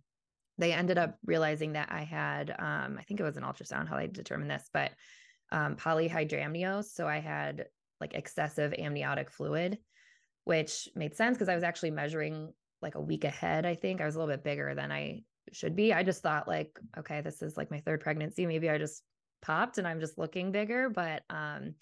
they 0.57 0.73
ended 0.73 0.99
up 0.99 1.17
realizing 1.25 1.75
that 1.75 1.89
I 1.93 2.03
had 2.03 2.51
um, 2.51 2.97
I 2.99 3.03
think 3.03 3.21
it 3.21 3.25
was 3.25 3.37
an 3.37 3.45
ultrasound 3.45 3.89
how 3.89 3.97
they 3.97 4.09
determined 4.09 4.51
this, 4.51 4.69
but 4.73 4.91
um, 5.51 5.77
polyhydramnios. 5.77 6.85
So 6.85 7.07
I 7.07 7.19
had 7.19 7.67
like 8.01 8.15
excessive 8.15 8.75
amniotic 8.79 9.31
fluid, 9.31 9.79
which 10.45 10.89
made 10.95 11.17
sense 11.17 11.37
because 11.37 11.49
I 11.49 11.55
was 11.55 11.65
actually 11.65 11.91
measuring 11.91 12.53
like 12.81 12.95
a 12.95 13.01
week 13.01 13.25
ahead. 13.25 13.67
I 13.67 13.75
think 13.75 14.01
I 14.01 14.07
was 14.07 14.15
a 14.15 14.19
little 14.19 14.33
bit 14.33 14.45
bigger 14.45 14.75
than 14.75 14.93
I 14.93 15.23
should 15.53 15.75
be. 15.75 15.93
I 15.93 16.03
just 16.03 16.23
thought 16.23 16.49
like, 16.49 16.79
okay, 16.99 17.21
this 17.21 17.43
is 17.43 17.57
like 17.57 17.71
my 17.71 17.81
third 17.81 18.01
pregnancy. 18.01 18.47
Maybe 18.47 18.71
I 18.71 18.79
just 18.79 19.03
popped 19.43 19.79
and 19.79 19.87
I'm 19.87 20.01
just 20.01 20.19
looking 20.19 20.53
bigger. 20.53 20.91
But 20.91 21.23
um, 21.31 21.75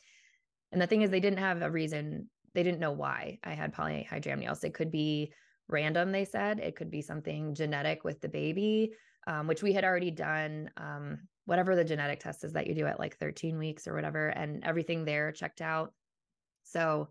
and 0.73 0.81
the 0.81 0.87
thing 0.87 1.03
is, 1.03 1.11
they 1.11 1.21
didn't 1.21 1.41
have 1.41 1.63
a 1.63 1.71
reason. 1.71 2.29
They 2.55 2.63
didn't 2.63 2.81
know 2.81 2.93
why 2.93 3.39
I 3.45 3.53
had 3.53 3.75
polyhydramnios. 3.75 4.65
It 4.65 4.75
could 4.75 4.91
be 4.91 5.33
random. 5.69 6.13
They 6.13 6.25
said 6.25 6.61
it 6.61 6.77
could 6.77 6.91
be 6.91 7.03
something 7.03 7.55
genetic 7.55 8.05
with 8.05 8.21
the 8.21 8.29
baby, 8.29 8.93
um, 9.27 9.47
which 9.47 9.63
we 9.63 9.73
had 9.73 9.85
already 9.85 10.11
done. 10.11 10.71
Um, 10.77 11.29
whatever 11.47 11.75
the 11.75 11.85
genetic 11.85 12.21
test 12.21 12.45
is 12.45 12.53
that 12.53 12.67
you 12.67 12.75
do 12.75 12.87
at 12.87 13.01
like 13.01 13.17
13 13.17 13.59
weeks 13.59 13.89
or 13.89 13.95
whatever, 13.95 14.29
and 14.29 14.63
everything 14.65 15.05
there 15.05 15.33
checked 15.33 15.63
out. 15.63 15.93
So 16.65 17.09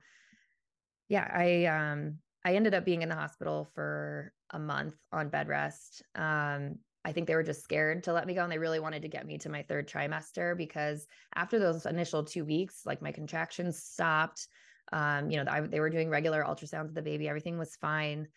yeah, 1.09 1.29
I 1.33 1.65
um 1.65 2.17
I 2.43 2.55
ended 2.55 2.75
up 2.75 2.85
being 2.85 3.01
in 3.01 3.09
the 3.09 3.15
hospital 3.15 3.67
for 3.73 4.31
a 4.51 4.59
month 4.59 4.95
on 5.11 5.29
bed 5.29 5.47
rest. 5.47 6.03
Um, 6.13 6.75
I 7.03 7.11
think 7.11 7.27
they 7.27 7.35
were 7.35 7.43
just 7.43 7.63
scared 7.63 8.03
to 8.03 8.13
let 8.13 8.27
me 8.27 8.33
go 8.33 8.43
and 8.43 8.51
they 8.51 8.57
really 8.57 8.79
wanted 8.79 9.03
to 9.03 9.07
get 9.07 9.25
me 9.25 9.37
to 9.39 9.49
my 9.49 9.63
third 9.63 9.87
trimester 9.87 10.57
because 10.57 11.07
after 11.35 11.59
those 11.59 11.85
initial 11.85 12.23
two 12.23 12.45
weeks, 12.45 12.81
like 12.85 13.01
my 13.01 13.11
contractions 13.11 13.81
stopped. 13.81 14.47
Um, 14.91 15.29
you 15.29 15.37
know, 15.37 15.51
I, 15.51 15.61
they 15.61 15.79
were 15.79 15.89
doing 15.89 16.09
regular 16.09 16.43
ultrasounds 16.43 16.89
of 16.89 16.95
the 16.95 17.01
baby, 17.01 17.27
everything 17.27 17.57
was 17.57 17.75
fine. 17.75 18.27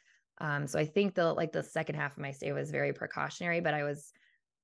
Um, 0.41 0.67
so 0.67 0.79
I 0.79 0.85
think 0.85 1.15
the 1.15 1.33
like 1.33 1.53
the 1.53 1.63
second 1.63 1.97
half 1.97 2.13
of 2.13 2.23
my 2.23 2.31
stay 2.31 2.53
was 2.53 2.71
very 2.71 2.93
precautionary, 2.93 3.61
but 3.61 3.75
I 3.75 3.85
was 3.85 4.13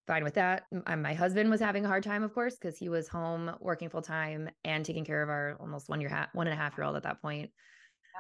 fine 0.06 0.24
with 0.24 0.34
that. 0.34 0.64
My 0.96 1.14
husband 1.14 1.50
was 1.50 1.60
having 1.60 1.84
a 1.84 1.88
hard 1.88 2.02
time, 2.02 2.22
of 2.22 2.34
course, 2.34 2.54
because 2.54 2.78
he 2.78 2.88
was 2.88 3.08
home 3.08 3.54
working 3.60 3.88
full 3.88 4.02
time 4.02 4.50
and 4.64 4.84
taking 4.84 5.04
care 5.04 5.22
of 5.22 5.28
our 5.28 5.56
almost 5.60 5.88
one 5.88 6.00
year, 6.00 6.10
ha- 6.10 6.28
one 6.32 6.46
and 6.46 6.54
a 6.54 6.62
half 6.62 6.76
year 6.76 6.84
old 6.84 6.96
at 6.96 7.04
that 7.04 7.22
point. 7.22 7.50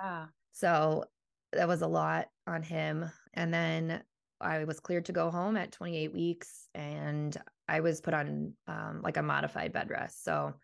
Yeah. 0.02 0.26
So 0.52 1.04
that 1.52 1.68
was 1.68 1.82
a 1.82 1.86
lot 1.86 2.28
on 2.46 2.62
him. 2.62 3.10
And 3.34 3.52
then 3.52 4.02
I 4.40 4.64
was 4.64 4.80
cleared 4.80 5.06
to 5.06 5.12
go 5.12 5.30
home 5.30 5.56
at 5.56 5.72
28 5.72 6.12
weeks 6.12 6.68
and 6.74 7.36
I 7.68 7.80
was 7.80 8.00
put 8.00 8.14
on 8.14 8.54
um, 8.66 9.00
like 9.02 9.16
a 9.16 9.22
modified 9.22 9.72
bed 9.72 9.90
rest. 9.90 10.24
So, 10.24 10.54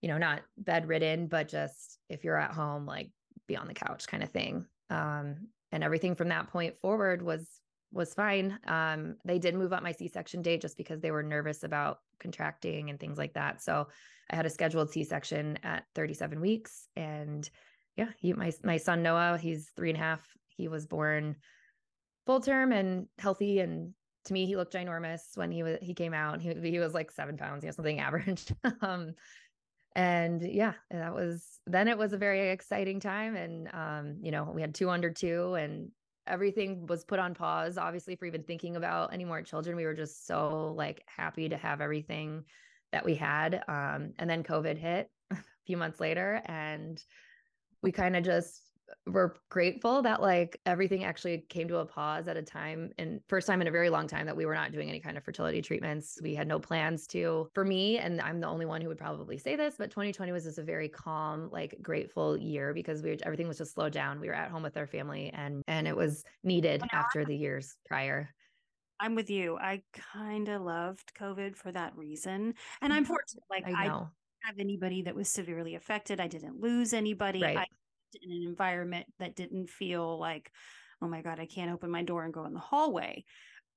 you 0.00 0.08
know, 0.08 0.18
not 0.18 0.42
bedridden, 0.56 1.26
but 1.26 1.48
just 1.48 1.98
if 2.08 2.24
you're 2.24 2.38
at 2.38 2.52
home, 2.52 2.86
like 2.86 3.10
be 3.46 3.56
on 3.56 3.68
the 3.68 3.74
couch 3.74 4.06
kind 4.06 4.22
of 4.22 4.30
thing. 4.30 4.66
Um, 4.90 5.48
and 5.70 5.82
everything 5.82 6.14
from 6.14 6.28
that 6.28 6.48
point 6.48 6.78
forward 6.80 7.22
was 7.22 7.48
was 7.92 8.14
fine. 8.14 8.58
Um, 8.66 9.16
they 9.24 9.38
did 9.38 9.54
move 9.54 9.72
up 9.72 9.82
my 9.82 9.92
C-section 9.92 10.42
date 10.42 10.62
just 10.62 10.76
because 10.76 11.00
they 11.00 11.10
were 11.10 11.22
nervous 11.22 11.62
about 11.62 12.00
contracting 12.18 12.90
and 12.90 12.98
things 12.98 13.18
like 13.18 13.34
that. 13.34 13.62
So 13.62 13.88
I 14.30 14.36
had 14.36 14.46
a 14.46 14.50
scheduled 14.50 14.90
C-section 14.90 15.58
at 15.62 15.84
37 15.94 16.40
weeks 16.40 16.88
and 16.96 17.48
yeah, 17.96 18.08
he, 18.18 18.32
my 18.32 18.52
my 18.64 18.76
son 18.76 19.02
Noah, 19.02 19.38
he's 19.38 19.70
three 19.76 19.90
and 19.90 19.98
a 19.98 20.02
half. 20.02 20.26
He 20.48 20.68
was 20.68 20.86
born 20.86 21.36
full 22.26 22.40
term 22.40 22.72
and 22.72 23.06
healthy, 23.18 23.60
and 23.60 23.92
to 24.24 24.32
me, 24.32 24.46
he 24.46 24.56
looked 24.56 24.74
ginormous 24.74 25.36
when 25.36 25.50
he 25.50 25.62
was 25.62 25.78
he 25.82 25.94
came 25.94 26.14
out. 26.14 26.40
He 26.40 26.54
he 26.54 26.78
was 26.78 26.94
like 26.94 27.10
seven 27.10 27.36
pounds, 27.36 27.64
you 27.64 27.68
know, 27.68 27.72
something 27.72 28.00
average. 28.00 28.52
um, 28.80 29.12
and 29.94 30.40
yeah, 30.42 30.72
that 30.90 31.14
was 31.14 31.60
then 31.66 31.86
it 31.86 31.98
was 31.98 32.12
a 32.12 32.18
very 32.18 32.50
exciting 32.50 32.98
time, 32.98 33.36
and 33.36 33.68
um, 33.74 34.16
you 34.22 34.30
know, 34.30 34.50
we 34.54 34.62
had 34.62 34.74
two 34.74 34.88
under 34.88 35.10
two, 35.10 35.54
and 35.54 35.90
everything 36.26 36.86
was 36.86 37.04
put 37.04 37.18
on 37.18 37.34
pause. 37.34 37.78
Obviously, 37.78 38.16
for 38.16 38.26
even 38.26 38.42
thinking 38.42 38.76
about 38.76 39.12
any 39.12 39.24
more 39.24 39.42
children, 39.42 39.76
we 39.76 39.84
were 39.84 39.94
just 39.94 40.26
so 40.26 40.72
like 40.76 41.02
happy 41.06 41.48
to 41.48 41.56
have 41.56 41.80
everything 41.80 42.44
that 42.92 43.04
we 43.04 43.14
had. 43.14 43.62
Um, 43.68 44.12
and 44.18 44.28
then 44.28 44.42
COVID 44.42 44.78
hit 44.78 45.10
a 45.30 45.36
few 45.66 45.76
months 45.76 46.00
later, 46.00 46.42
and 46.46 47.02
we 47.82 47.92
kind 47.92 48.16
of 48.16 48.24
just 48.24 48.71
were 49.06 49.36
grateful 49.48 50.02
that 50.02 50.20
like 50.20 50.60
everything 50.66 51.04
actually 51.04 51.44
came 51.48 51.68
to 51.68 51.78
a 51.78 51.84
pause 51.84 52.28
at 52.28 52.36
a 52.36 52.42
time 52.42 52.90
and 52.98 53.20
first 53.28 53.46
time 53.46 53.60
in 53.60 53.68
a 53.68 53.70
very 53.70 53.90
long 53.90 54.06
time 54.06 54.26
that 54.26 54.36
we 54.36 54.46
were 54.46 54.54
not 54.54 54.72
doing 54.72 54.88
any 54.88 55.00
kind 55.00 55.16
of 55.16 55.24
fertility 55.24 55.60
treatments. 55.60 56.18
We 56.22 56.34
had 56.34 56.46
no 56.46 56.58
plans 56.58 57.06
to. 57.08 57.48
For 57.54 57.64
me, 57.64 57.98
and 57.98 58.20
I'm 58.20 58.40
the 58.40 58.46
only 58.46 58.66
one 58.66 58.80
who 58.80 58.88
would 58.88 58.98
probably 58.98 59.38
say 59.38 59.56
this, 59.56 59.74
but 59.78 59.90
2020 59.90 60.32
was 60.32 60.44
just 60.44 60.58
a 60.58 60.62
very 60.62 60.88
calm, 60.88 61.48
like 61.50 61.76
grateful 61.82 62.36
year 62.36 62.72
because 62.74 63.02
we 63.02 63.18
everything 63.24 63.48
was 63.48 63.58
just 63.58 63.74
slowed 63.74 63.92
down. 63.92 64.20
We 64.20 64.28
were 64.28 64.34
at 64.34 64.50
home 64.50 64.62
with 64.62 64.76
our 64.76 64.86
family 64.86 65.30
and 65.34 65.62
and 65.66 65.88
it 65.88 65.96
was 65.96 66.24
needed 66.44 66.82
after 66.92 67.24
the 67.24 67.36
years 67.36 67.76
prior. 67.86 68.30
I'm 69.00 69.16
with 69.16 69.30
you. 69.30 69.58
I 69.58 69.82
kind 70.14 70.48
of 70.48 70.62
loved 70.62 71.12
COVID 71.18 71.56
for 71.56 71.72
that 71.72 71.96
reason. 71.96 72.54
And 72.80 72.92
I'm 72.92 73.02
mm-hmm. 73.02 73.12
fortunate. 73.12 73.44
Like 73.50 73.66
I, 73.66 73.86
I 73.86 74.06
have 74.44 74.58
anybody 74.58 75.02
that 75.02 75.14
was 75.14 75.28
severely 75.28 75.74
affected. 75.74 76.20
I 76.20 76.28
didn't 76.28 76.60
lose 76.60 76.92
anybody. 76.92 77.42
Right. 77.42 77.58
I 77.58 77.66
in 78.20 78.30
an 78.30 78.42
environment 78.46 79.06
that 79.18 79.36
didn't 79.36 79.70
feel 79.70 80.18
like, 80.18 80.50
oh 81.00 81.08
my 81.08 81.22
God, 81.22 81.40
I 81.40 81.46
can't 81.46 81.72
open 81.72 81.90
my 81.90 82.02
door 82.02 82.24
and 82.24 82.32
go 82.32 82.44
in 82.46 82.54
the 82.54 82.60
hallway. 82.60 83.24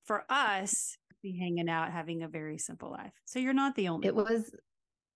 For 0.04 0.24
us, 0.30 0.96
be 1.22 1.36
hanging 1.38 1.68
out, 1.68 1.90
having 1.90 2.22
a 2.22 2.28
very 2.28 2.58
simple 2.58 2.90
life. 2.90 3.12
So 3.24 3.38
you're 3.38 3.52
not 3.52 3.74
the 3.74 3.88
only. 3.88 4.06
It 4.06 4.14
one. 4.14 4.24
was 4.24 4.54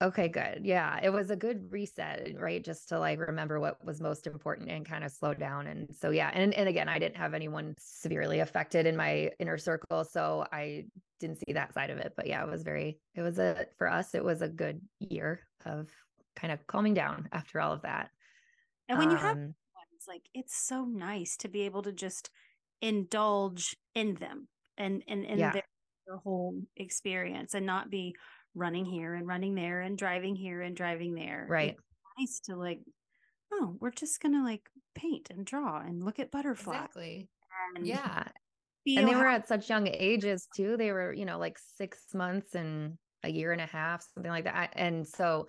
okay, 0.03 0.29
good. 0.29 0.63
Yeah, 0.65 0.99
it 1.03 1.11
was 1.11 1.31
a 1.31 1.37
good 1.37 1.71
reset, 1.71 2.33
right? 2.39 2.65
Just 2.65 2.89
to 2.89 2.99
like 2.99 3.21
remember 3.21 3.61
what 3.61 3.85
was 3.85 4.01
most 4.01 4.27
important 4.27 4.71
and 4.71 4.85
kind 4.87 5.05
of 5.05 5.13
slow 5.13 5.35
down. 5.35 5.67
And 5.67 5.95
so 5.95 6.11
yeah, 6.11 6.31
and 6.33 6.53
and 6.55 6.69
again, 6.69 6.89
I 6.89 6.99
didn't 6.99 7.17
have 7.17 7.35
anyone 7.35 7.75
severely 7.79 8.41
affected 8.41 8.87
in 8.87 8.97
my 8.97 9.31
inner 9.39 9.59
circle, 9.59 10.05
so 10.05 10.47
I 10.53 10.85
didn't 11.21 11.39
see 11.47 11.53
that 11.53 11.75
side 11.75 11.91
of 11.91 11.99
it. 11.99 12.15
But 12.17 12.27
yeah, 12.27 12.43
it 12.43 12.51
was 12.51 12.63
very. 12.63 12.99
It 13.15 13.23
was 13.23 13.39
a 13.39 13.67
for 13.79 13.89
us. 13.89 14.15
It 14.15 14.25
was 14.25 14.43
a 14.43 14.49
good 14.49 14.81
year 14.99 15.41
of 15.65 15.89
kind 16.37 16.53
of 16.53 16.67
calming 16.67 16.95
down 16.95 17.29
after 17.33 17.61
all 17.61 17.73
of 17.73 17.83
that. 17.83 18.11
And 18.91 18.99
when 18.99 19.09
um, 19.09 19.13
you 19.13 19.19
have 19.19 19.37
um 19.37 19.43
ones, 19.43 20.05
like 20.09 20.23
it's 20.35 20.57
so 20.57 20.85
nice 20.85 21.37
to 21.39 21.49
be 21.49 21.63
able 21.63 21.83
to 21.83 21.93
just 21.93 22.29
indulge 22.83 23.77
in 23.95 24.15
them 24.15 24.49
and 24.77 25.03
and 25.07 25.25
and 25.25 25.39
yeah. 25.39 25.53
their, 25.53 25.63
their 26.07 26.17
whole 26.17 26.61
experience 26.77 27.55
and 27.55 27.65
not 27.65 27.89
be 27.89 28.15
running 28.55 28.85
here 28.85 29.15
and 29.15 29.29
running 29.29 29.55
there 29.55 29.81
and 29.81 29.97
driving 29.97 30.35
here 30.35 30.61
and 30.61 30.77
driving 30.77 31.15
there. 31.15 31.47
Right. 31.49 31.77
It's 31.77 31.81
nice 32.19 32.41
to 32.47 32.57
like, 32.57 32.81
oh, 33.53 33.77
we're 33.81 33.93
just 33.93 34.21
gonna 34.21 34.43
like 34.43 34.69
paint 34.97 35.31
and 35.31 35.47
draw 35.47 35.79
and 35.81 36.05
look 36.05 36.19
at 36.19 36.33
butterflies. 36.33 36.87
Exactly. 36.87 37.29
And 37.77 37.87
yeah. 37.87 38.25
And 38.87 39.07
they 39.07 39.15
were 39.15 39.29
at 39.29 39.47
such 39.47 39.69
young 39.69 39.87
ages 39.87 40.49
too. 40.57 40.77
They 40.77 40.91
were, 40.91 41.13
you 41.13 41.27
know, 41.27 41.39
like 41.39 41.59
six 41.77 41.99
months 42.13 42.57
and 42.57 42.99
a 43.23 43.31
year 43.31 43.53
and 43.53 43.61
a 43.61 43.67
half, 43.67 44.05
something 44.15 44.33
like 44.33 44.45
that. 44.45 44.73
And 44.75 45.07
so 45.07 45.47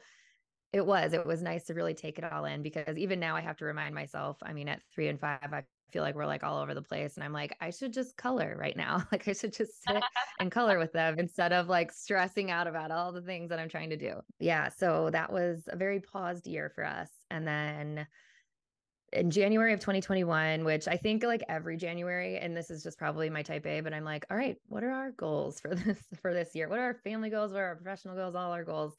it 0.73 0.85
was, 0.85 1.13
it 1.13 1.25
was 1.25 1.41
nice 1.41 1.65
to 1.65 1.73
really 1.73 1.93
take 1.93 2.17
it 2.17 2.23
all 2.23 2.45
in 2.45 2.63
because 2.63 2.97
even 2.97 3.19
now 3.19 3.35
I 3.35 3.41
have 3.41 3.57
to 3.57 3.65
remind 3.65 3.93
myself, 3.93 4.37
I 4.41 4.53
mean, 4.53 4.69
at 4.69 4.81
three 4.93 5.09
and 5.09 5.19
five, 5.19 5.39
I 5.51 5.63
feel 5.91 6.01
like 6.01 6.15
we're 6.15 6.25
like 6.25 6.43
all 6.43 6.61
over 6.61 6.73
the 6.73 6.81
place. 6.81 7.15
And 7.15 7.23
I'm 7.23 7.33
like, 7.33 7.55
I 7.59 7.69
should 7.69 7.91
just 7.93 8.15
color 8.15 8.55
right 8.57 8.75
now. 8.75 9.03
Like 9.11 9.27
I 9.27 9.33
should 9.33 9.53
just 9.53 9.83
sit 9.83 10.01
and 10.39 10.49
color 10.49 10.79
with 10.79 10.93
them 10.93 11.19
instead 11.19 11.51
of 11.51 11.67
like 11.67 11.91
stressing 11.91 12.49
out 12.49 12.67
about 12.67 12.91
all 12.91 13.11
the 13.11 13.21
things 13.21 13.49
that 13.49 13.59
I'm 13.59 13.67
trying 13.67 13.89
to 13.89 13.97
do. 13.97 14.21
Yeah. 14.39 14.69
So 14.69 15.09
that 15.11 15.33
was 15.33 15.63
a 15.67 15.75
very 15.75 15.99
paused 15.99 16.47
year 16.47 16.71
for 16.73 16.85
us. 16.85 17.09
And 17.29 17.45
then 17.45 18.07
in 19.11 19.29
January 19.29 19.73
of 19.73 19.81
2021, 19.81 20.63
which 20.63 20.87
I 20.87 20.95
think 20.95 21.23
like 21.23 21.43
every 21.49 21.75
January, 21.75 22.37
and 22.37 22.55
this 22.55 22.69
is 22.69 22.83
just 22.83 22.97
probably 22.97 23.29
my 23.29 23.43
type 23.43 23.65
A, 23.65 23.81
but 23.81 23.93
I'm 23.93 24.05
like, 24.05 24.25
all 24.31 24.37
right, 24.37 24.55
what 24.67 24.83
are 24.83 24.91
our 24.91 25.11
goals 25.11 25.59
for 25.59 25.75
this 25.75 25.97
for 26.21 26.33
this 26.33 26.55
year? 26.55 26.69
What 26.69 26.79
are 26.79 26.83
our 26.83 26.99
family 27.03 27.29
goals? 27.29 27.51
What 27.51 27.59
are 27.59 27.67
our 27.67 27.75
professional 27.75 28.15
goals? 28.15 28.35
All 28.35 28.53
our 28.53 28.63
goals. 28.63 28.95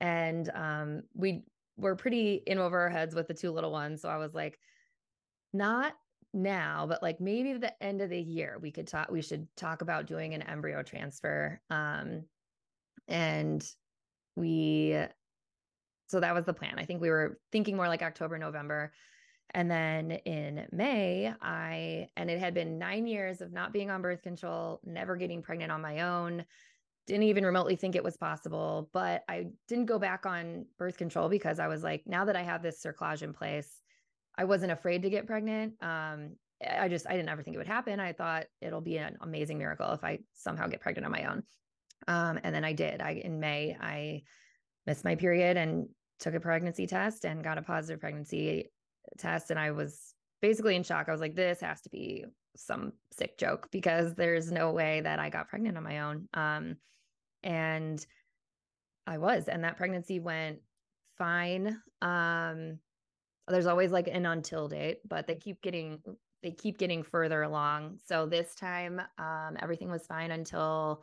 And 0.00 0.50
um, 0.54 1.02
we 1.14 1.44
were 1.76 1.96
pretty 1.96 2.42
in 2.46 2.58
over 2.58 2.80
our 2.80 2.90
heads 2.90 3.14
with 3.14 3.28
the 3.28 3.34
two 3.34 3.50
little 3.50 3.72
ones. 3.72 4.02
So 4.02 4.08
I 4.08 4.16
was 4.16 4.34
like, 4.34 4.58
not 5.52 5.94
now, 6.32 6.86
but 6.88 7.02
like 7.02 7.20
maybe 7.20 7.54
the 7.54 7.82
end 7.82 8.02
of 8.02 8.10
the 8.10 8.20
year, 8.20 8.58
we 8.60 8.70
could 8.70 8.86
talk, 8.86 9.10
we 9.10 9.22
should 9.22 9.46
talk 9.56 9.82
about 9.82 10.06
doing 10.06 10.34
an 10.34 10.42
embryo 10.42 10.82
transfer. 10.82 11.60
Um, 11.70 12.24
and 13.08 13.66
we, 14.36 14.98
so 16.08 16.20
that 16.20 16.34
was 16.34 16.44
the 16.44 16.52
plan. 16.52 16.78
I 16.78 16.84
think 16.84 17.00
we 17.00 17.10
were 17.10 17.38
thinking 17.52 17.76
more 17.76 17.88
like 17.88 18.02
October, 18.02 18.38
November. 18.38 18.92
And 19.54 19.70
then 19.70 20.10
in 20.10 20.66
May, 20.72 21.32
I, 21.40 22.08
and 22.16 22.30
it 22.30 22.38
had 22.38 22.52
been 22.52 22.78
nine 22.78 23.06
years 23.06 23.40
of 23.40 23.52
not 23.52 23.72
being 23.72 23.90
on 23.90 24.02
birth 24.02 24.22
control, 24.22 24.80
never 24.84 25.16
getting 25.16 25.42
pregnant 25.42 25.72
on 25.72 25.80
my 25.80 26.00
own, 26.00 26.44
didn't 27.06 27.24
even 27.24 27.44
remotely 27.44 27.76
think 27.76 27.94
it 27.94 28.04
was 28.04 28.16
possible. 28.16 28.90
But 28.92 29.22
I 29.28 29.46
didn't 29.68 29.86
go 29.86 29.98
back 29.98 30.26
on 30.26 30.66
birth 30.78 30.96
control 30.96 31.28
because 31.28 31.58
I 31.58 31.68
was 31.68 31.82
like, 31.82 32.02
now 32.06 32.24
that 32.24 32.36
I 32.36 32.42
have 32.42 32.62
this 32.62 32.82
cerclage 32.82 33.22
in 33.22 33.32
place, 33.32 33.80
I 34.36 34.44
wasn't 34.44 34.72
afraid 34.72 35.02
to 35.02 35.10
get 35.10 35.26
pregnant. 35.26 35.74
Um, 35.82 36.36
I 36.68 36.88
just, 36.88 37.06
I 37.06 37.12
didn't 37.12 37.28
ever 37.28 37.42
think 37.42 37.54
it 37.54 37.58
would 37.58 37.66
happen. 37.66 38.00
I 38.00 38.12
thought 38.12 38.46
it'll 38.60 38.80
be 38.80 38.98
an 38.98 39.16
amazing 39.20 39.58
miracle 39.58 39.92
if 39.92 40.02
I 40.02 40.20
somehow 40.34 40.66
get 40.66 40.80
pregnant 40.80 41.06
on 41.06 41.12
my 41.12 41.24
own. 41.24 41.42
Um, 42.08 42.40
and 42.42 42.54
then 42.54 42.64
I 42.64 42.72
did. 42.72 43.00
I, 43.00 43.10
in 43.12 43.40
May, 43.40 43.76
I 43.80 44.22
missed 44.86 45.04
my 45.04 45.16
period 45.16 45.56
and 45.56 45.88
took 46.18 46.34
a 46.34 46.40
pregnancy 46.40 46.86
test 46.86 47.24
and 47.24 47.44
got 47.44 47.58
a 47.58 47.62
positive 47.62 48.00
pregnancy 48.00 48.70
test 49.18 49.50
and 49.50 49.60
I 49.60 49.70
was 49.72 50.14
basically 50.40 50.76
in 50.76 50.82
shock. 50.82 51.08
I 51.08 51.12
was 51.12 51.20
like, 51.20 51.34
this 51.34 51.60
has 51.60 51.80
to 51.82 51.90
be 51.90 52.24
some 52.56 52.92
sick 53.12 53.38
joke 53.38 53.68
because 53.70 54.14
there's 54.14 54.50
no 54.50 54.72
way 54.72 55.00
that 55.00 55.18
I 55.18 55.28
got 55.28 55.48
pregnant 55.48 55.76
on 55.76 55.82
my 55.82 56.00
own. 56.00 56.28
Um, 56.34 56.76
and 57.42 58.04
I 59.06 59.18
was, 59.18 59.48
and 59.48 59.64
that 59.64 59.76
pregnancy 59.76 60.20
went 60.20 60.58
fine. 61.16 61.80
Um, 62.02 62.78
there's 63.48 63.66
always 63.66 63.92
like 63.92 64.08
an 64.08 64.26
until 64.26 64.68
date, 64.68 64.98
but 65.08 65.26
they 65.26 65.36
keep 65.36 65.62
getting 65.62 66.00
they 66.42 66.50
keep 66.50 66.78
getting 66.78 67.02
further 67.02 67.42
along. 67.42 67.98
So 68.04 68.26
this 68.26 68.54
time, 68.54 69.00
um, 69.18 69.56
everything 69.60 69.90
was 69.90 70.06
fine 70.06 70.30
until 70.30 71.02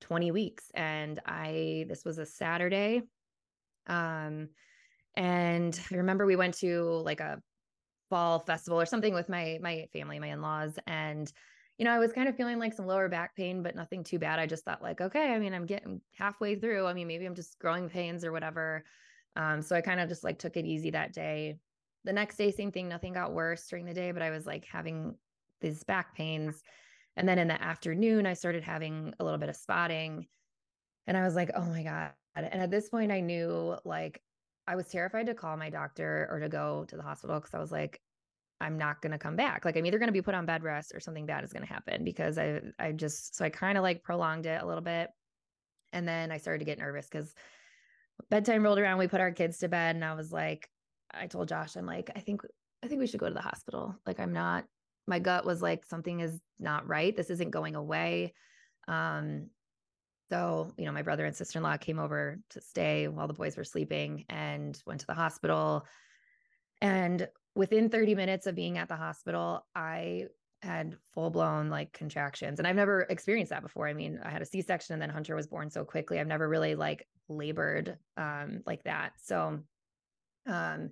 20 0.00 0.30
weeks, 0.30 0.70
and 0.74 1.20
I 1.26 1.86
this 1.88 2.04
was 2.04 2.18
a 2.18 2.26
Saturday. 2.26 3.02
Um, 3.86 4.48
and 5.14 5.78
I 5.92 5.96
remember 5.96 6.24
we 6.24 6.36
went 6.36 6.54
to 6.58 6.82
like 7.04 7.20
a 7.20 7.42
fall 8.08 8.40
festival 8.40 8.80
or 8.80 8.86
something 8.86 9.14
with 9.14 9.28
my 9.28 9.58
my 9.60 9.86
family, 9.92 10.18
my 10.18 10.28
in-laws, 10.28 10.78
and 10.86 11.30
you 11.78 11.84
know, 11.84 11.92
I 11.92 11.98
was 11.98 12.12
kind 12.12 12.28
of 12.28 12.36
feeling 12.36 12.58
like 12.58 12.74
some 12.74 12.86
lower 12.86 13.08
back 13.08 13.34
pain, 13.34 13.62
but 13.62 13.74
nothing 13.74 14.04
too 14.04 14.18
bad. 14.18 14.38
I 14.38 14.46
just 14.46 14.64
thought 14.64 14.82
like, 14.82 15.00
okay, 15.00 15.32
I 15.32 15.38
mean, 15.38 15.54
I'm 15.54 15.66
getting 15.66 16.00
halfway 16.16 16.54
through. 16.54 16.86
I 16.86 16.92
mean, 16.92 17.08
maybe 17.08 17.26
I'm 17.26 17.34
just 17.34 17.58
growing 17.58 17.88
pains 17.88 18.24
or 18.24 18.32
whatever. 18.32 18.84
Um, 19.36 19.62
so 19.62 19.74
I 19.74 19.80
kind 19.80 20.00
of 20.00 20.08
just 20.08 20.24
like 20.24 20.38
took 20.38 20.56
it 20.56 20.66
easy 20.66 20.90
that 20.90 21.12
day. 21.12 21.58
The 22.04 22.12
next 22.12 22.36
day, 22.36 22.50
same 22.50 22.72
thing, 22.72 22.88
nothing 22.88 23.14
got 23.14 23.32
worse 23.32 23.66
during 23.68 23.86
the 23.86 23.94
day, 23.94 24.12
but 24.12 24.22
I 24.22 24.30
was 24.30 24.44
like 24.44 24.66
having 24.70 25.14
these 25.60 25.82
back 25.84 26.14
pains. 26.14 26.62
And 27.16 27.28
then 27.28 27.38
in 27.38 27.48
the 27.48 27.60
afternoon, 27.60 28.26
I 28.26 28.34
started 28.34 28.64
having 28.64 29.14
a 29.18 29.24
little 29.24 29.38
bit 29.38 29.48
of 29.48 29.56
spotting. 29.56 30.26
And 31.06 31.16
I 31.16 31.24
was 31.24 31.34
like, 31.34 31.50
oh 31.54 31.64
my 31.64 31.82
God. 31.82 32.12
And 32.34 32.46
at 32.46 32.70
this 32.70 32.88
point, 32.88 33.12
I 33.12 33.20
knew 33.20 33.76
like 33.84 34.22
I 34.66 34.76
was 34.76 34.88
terrified 34.88 35.26
to 35.26 35.34
call 35.34 35.56
my 35.56 35.70
doctor 35.70 36.28
or 36.30 36.40
to 36.40 36.48
go 36.48 36.84
to 36.88 36.96
the 36.96 37.02
hospital 37.02 37.38
because 37.38 37.54
I 37.54 37.58
was 37.58 37.72
like, 37.72 38.00
I'm 38.62 38.78
not 38.78 39.02
going 39.02 39.12
to 39.12 39.18
come 39.18 39.36
back. 39.36 39.64
Like 39.64 39.76
I'm 39.76 39.84
either 39.84 39.98
going 39.98 40.08
to 40.08 40.12
be 40.12 40.22
put 40.22 40.34
on 40.34 40.46
bed 40.46 40.62
rest 40.62 40.92
or 40.94 41.00
something 41.00 41.26
bad 41.26 41.42
is 41.42 41.52
going 41.52 41.66
to 41.66 41.72
happen 41.72 42.04
because 42.04 42.38
I 42.38 42.60
I 42.78 42.92
just 42.92 43.36
so 43.36 43.44
I 43.44 43.50
kind 43.50 43.76
of 43.76 43.82
like 43.82 44.04
prolonged 44.04 44.46
it 44.46 44.62
a 44.62 44.66
little 44.66 44.82
bit. 44.82 45.10
And 45.92 46.06
then 46.06 46.30
I 46.30 46.38
started 46.38 46.60
to 46.60 46.64
get 46.64 46.78
nervous 46.78 47.08
cuz 47.08 47.34
bedtime 48.30 48.62
rolled 48.62 48.78
around, 48.78 48.98
we 48.98 49.08
put 49.08 49.20
our 49.20 49.32
kids 49.32 49.58
to 49.58 49.68
bed 49.68 49.96
and 49.96 50.04
I 50.04 50.14
was 50.14 50.32
like 50.32 50.70
I 51.12 51.26
told 51.26 51.48
Josh 51.48 51.76
I'm 51.76 51.86
like 51.86 52.10
I 52.14 52.20
think 52.20 52.42
I 52.84 52.88
think 52.88 53.00
we 53.00 53.06
should 53.06 53.20
go 53.20 53.28
to 53.28 53.34
the 53.34 53.40
hospital. 53.40 53.96
Like 54.06 54.20
I'm 54.20 54.32
not 54.32 54.64
my 55.06 55.18
gut 55.18 55.44
was 55.44 55.60
like 55.60 55.84
something 55.84 56.20
is 56.20 56.40
not 56.60 56.86
right. 56.86 57.16
This 57.16 57.30
isn't 57.30 57.50
going 57.50 57.74
away. 57.74 58.32
Um 58.86 59.50
so, 60.30 60.72
you 60.78 60.86
know, 60.86 60.92
my 60.92 61.02
brother 61.02 61.26
and 61.26 61.36
sister 61.36 61.58
in 61.58 61.62
law 61.62 61.76
came 61.76 61.98
over 61.98 62.38
to 62.50 62.60
stay 62.62 63.06
while 63.06 63.26
the 63.26 63.34
boys 63.34 63.54
were 63.56 63.64
sleeping 63.64 64.24
and 64.30 64.80
went 64.86 65.00
to 65.00 65.06
the 65.06 65.12
hospital. 65.12 65.84
And 66.80 67.28
within 67.54 67.88
30 67.88 68.14
minutes 68.14 68.46
of 68.46 68.54
being 68.54 68.78
at 68.78 68.88
the 68.88 68.96
hospital, 68.96 69.66
I 69.74 70.26
had 70.62 70.96
full 71.12 71.30
blown 71.30 71.68
like 71.68 71.92
contractions. 71.92 72.58
And 72.58 72.68
I've 72.68 72.76
never 72.76 73.02
experienced 73.02 73.50
that 73.50 73.62
before. 73.62 73.88
I 73.88 73.94
mean, 73.94 74.20
I 74.22 74.30
had 74.30 74.42
a 74.42 74.46
C 74.46 74.62
section 74.62 74.94
and 74.94 75.02
then 75.02 75.10
Hunter 75.10 75.34
was 75.34 75.48
born 75.48 75.70
so 75.70 75.84
quickly. 75.84 76.20
I've 76.20 76.26
never 76.26 76.48
really 76.48 76.74
like 76.74 77.06
labored 77.28 77.98
um, 78.16 78.62
like 78.64 78.84
that. 78.84 79.12
So, 79.22 79.60
um, 80.46 80.90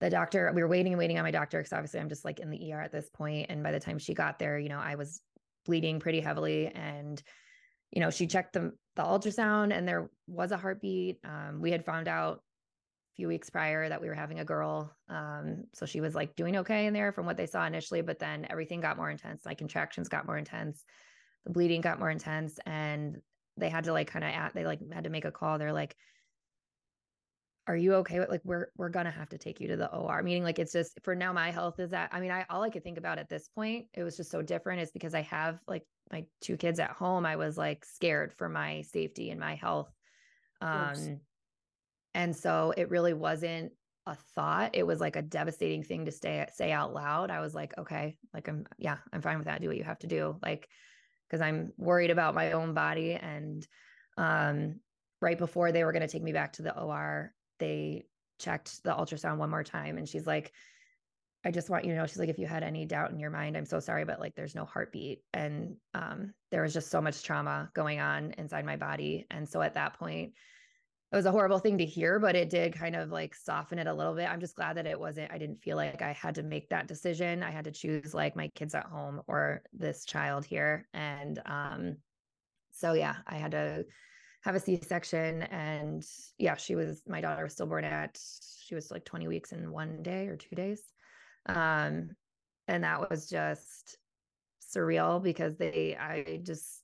the 0.00 0.10
doctor, 0.10 0.50
we 0.54 0.62
were 0.62 0.68
waiting 0.68 0.92
and 0.92 0.98
waiting 0.98 1.18
on 1.18 1.24
my 1.24 1.30
doctor 1.30 1.58
because 1.58 1.72
obviously 1.72 2.00
I'm 2.00 2.08
just 2.08 2.24
like 2.24 2.40
in 2.40 2.50
the 2.50 2.72
ER 2.72 2.80
at 2.80 2.92
this 2.92 3.08
point. 3.10 3.46
And 3.48 3.62
by 3.62 3.70
the 3.70 3.80
time 3.80 3.98
she 3.98 4.12
got 4.12 4.38
there, 4.38 4.58
you 4.58 4.68
know, 4.68 4.80
I 4.80 4.96
was 4.96 5.22
bleeding 5.64 6.00
pretty 6.00 6.20
heavily 6.20 6.66
and 6.66 7.22
you 7.92 8.00
know, 8.00 8.10
she 8.10 8.26
checked 8.26 8.54
the 8.54 8.72
the 8.96 9.02
ultrasound 9.02 9.72
and 9.72 9.86
there 9.86 10.10
was 10.26 10.50
a 10.50 10.56
heartbeat. 10.56 11.18
Um, 11.24 11.60
we 11.60 11.70
had 11.70 11.84
found 11.84 12.08
out 12.08 12.42
few 13.16 13.28
weeks 13.28 13.50
prior 13.50 13.88
that 13.88 14.00
we 14.00 14.08
were 14.08 14.14
having 14.14 14.40
a 14.40 14.44
girl. 14.44 14.92
Um, 15.08 15.64
so 15.74 15.86
she 15.86 16.00
was 16.00 16.14
like 16.14 16.34
doing 16.36 16.56
okay 16.58 16.86
in 16.86 16.92
there 16.92 17.12
from 17.12 17.26
what 17.26 17.36
they 17.36 17.46
saw 17.46 17.66
initially, 17.66 18.02
but 18.02 18.18
then 18.18 18.46
everything 18.50 18.80
got 18.80 18.96
more 18.96 19.10
intense. 19.10 19.44
My 19.44 19.54
contractions 19.54 20.08
got 20.08 20.26
more 20.26 20.36
intense, 20.36 20.84
the 21.44 21.52
bleeding 21.52 21.80
got 21.80 21.98
more 21.98 22.10
intense, 22.10 22.58
and 22.66 23.20
they 23.56 23.68
had 23.68 23.84
to 23.84 23.92
like 23.92 24.08
kind 24.08 24.24
of 24.24 24.52
they 24.52 24.64
like 24.64 24.80
had 24.92 25.04
to 25.04 25.10
make 25.10 25.24
a 25.24 25.30
call. 25.30 25.58
They're 25.58 25.72
like, 25.72 25.96
are 27.66 27.76
you 27.76 27.94
okay 27.94 28.18
with 28.18 28.28
like 28.28 28.42
we're 28.44 28.68
we're 28.76 28.90
gonna 28.90 29.10
have 29.10 29.28
to 29.30 29.38
take 29.38 29.60
you 29.60 29.68
to 29.68 29.76
the 29.76 29.90
OR 29.94 30.22
meaning 30.22 30.42
like 30.42 30.58
it's 30.58 30.72
just 30.72 30.98
for 31.02 31.14
now 31.14 31.32
my 31.32 31.50
health 31.50 31.80
is 31.80 31.90
that 31.90 32.10
I 32.12 32.20
mean 32.20 32.30
I 32.30 32.44
all 32.50 32.62
I 32.62 32.70
could 32.70 32.84
think 32.84 32.98
about 32.98 33.18
at 33.18 33.28
this 33.28 33.48
point 33.48 33.86
it 33.94 34.02
was 34.02 34.16
just 34.16 34.30
so 34.30 34.42
different 34.42 34.82
is 34.82 34.90
because 34.90 35.14
I 35.14 35.22
have 35.22 35.58
like 35.66 35.84
my 36.12 36.26
two 36.42 36.56
kids 36.56 36.78
at 36.78 36.90
home 36.90 37.24
I 37.24 37.36
was 37.36 37.56
like 37.56 37.84
scared 37.84 38.32
for 38.34 38.48
my 38.48 38.82
safety 38.82 39.30
and 39.30 39.40
my 39.40 39.54
health 39.54 39.90
um 40.60 41.20
and 42.14 42.34
so 42.34 42.72
it 42.76 42.90
really 42.90 43.12
wasn't 43.12 43.72
a 44.06 44.14
thought. 44.34 44.70
It 44.74 44.86
was 44.86 45.00
like 45.00 45.16
a 45.16 45.22
devastating 45.22 45.82
thing 45.82 46.04
to 46.04 46.12
stay 46.12 46.46
say 46.52 46.72
out 46.72 46.92
loud. 46.92 47.30
I 47.30 47.40
was 47.40 47.54
like 47.54 47.76
okay 47.78 48.16
like 48.32 48.48
I'm 48.48 48.66
yeah 48.78 48.98
I'm 49.12 49.22
fine 49.22 49.38
with 49.38 49.46
that. 49.46 49.60
Do 49.60 49.68
what 49.68 49.76
you 49.76 49.84
have 49.84 49.98
to 50.00 50.06
do. 50.06 50.36
Like 50.42 50.68
because 51.28 51.40
I'm 51.40 51.72
worried 51.76 52.10
about 52.10 52.34
my 52.34 52.52
own 52.52 52.74
body 52.74 53.12
and 53.14 53.66
um 54.16 54.80
right 55.20 55.38
before 55.38 55.72
they 55.72 55.84
were 55.84 55.92
going 55.92 56.02
to 56.02 56.08
take 56.08 56.22
me 56.22 56.32
back 56.32 56.52
to 56.54 56.62
the 56.62 56.78
OR 56.78 57.32
they 57.58 58.04
checked 58.38 58.82
the 58.84 58.90
ultrasound 58.90 59.38
one 59.38 59.50
more 59.50 59.64
time 59.64 59.96
and 59.96 60.08
she's 60.08 60.26
like 60.26 60.52
I 61.46 61.50
just 61.50 61.70
want 61.70 61.84
you 61.84 61.92
to 61.92 61.96
know 61.98 62.06
she's 62.06 62.18
like 62.18 62.28
if 62.28 62.38
you 62.38 62.46
had 62.46 62.62
any 62.62 62.86
doubt 62.86 63.10
in 63.10 63.18
your 63.18 63.30
mind 63.30 63.56
I'm 63.56 63.66
so 63.66 63.80
sorry 63.80 64.04
but 64.04 64.20
like 64.20 64.34
there's 64.34 64.54
no 64.54 64.66
heartbeat. 64.66 65.20
And 65.32 65.76
um 65.94 66.34
there 66.50 66.62
was 66.62 66.74
just 66.74 66.90
so 66.90 67.00
much 67.00 67.22
trauma 67.22 67.70
going 67.74 68.00
on 68.00 68.34
inside 68.36 68.66
my 68.66 68.76
body. 68.76 69.26
And 69.30 69.48
so 69.48 69.62
at 69.62 69.74
that 69.74 69.98
point 69.98 70.34
it 71.12 71.16
was 71.16 71.26
a 71.26 71.30
horrible 71.32 71.58
thing 71.58 71.78
to 71.78 71.86
hear 71.86 72.18
but 72.18 72.34
it 72.34 72.50
did 72.50 72.74
kind 72.74 72.96
of 72.96 73.10
like 73.10 73.34
soften 73.34 73.78
it 73.78 73.86
a 73.86 73.94
little 73.94 74.14
bit. 74.14 74.28
I'm 74.28 74.40
just 74.40 74.56
glad 74.56 74.76
that 74.76 74.86
it 74.86 74.98
wasn't 74.98 75.30
I 75.32 75.38
didn't 75.38 75.62
feel 75.62 75.76
like 75.76 76.02
I 76.02 76.12
had 76.12 76.34
to 76.36 76.42
make 76.42 76.68
that 76.70 76.88
decision. 76.88 77.42
I 77.42 77.50
had 77.50 77.64
to 77.64 77.70
choose 77.70 78.14
like 78.14 78.36
my 78.36 78.48
kids 78.48 78.74
at 78.74 78.86
home 78.86 79.22
or 79.26 79.62
this 79.72 80.04
child 80.04 80.44
here. 80.44 80.88
And 80.92 81.40
um 81.46 81.96
so 82.72 82.94
yeah 82.94 83.16
I 83.26 83.36
had 83.36 83.52
to 83.52 83.84
have 84.42 84.54
a 84.54 84.60
C-section 84.60 85.42
and 85.42 86.04
yeah, 86.38 86.56
she 86.56 86.74
was 86.74 87.02
my 87.06 87.20
daughter 87.20 87.44
was 87.44 87.54
still 87.54 87.66
born 87.66 87.84
at 87.84 88.18
she 88.66 88.74
was 88.74 88.90
like 88.90 89.04
20 89.04 89.28
weeks 89.28 89.52
in 89.52 89.70
one 89.70 90.02
day 90.02 90.26
or 90.26 90.36
two 90.36 90.56
days. 90.56 90.82
Um 91.46 92.10
and 92.66 92.84
that 92.84 93.10
was 93.10 93.28
just 93.28 93.98
surreal 94.74 95.22
because 95.22 95.56
they 95.56 95.96
I 95.96 96.40
just 96.42 96.83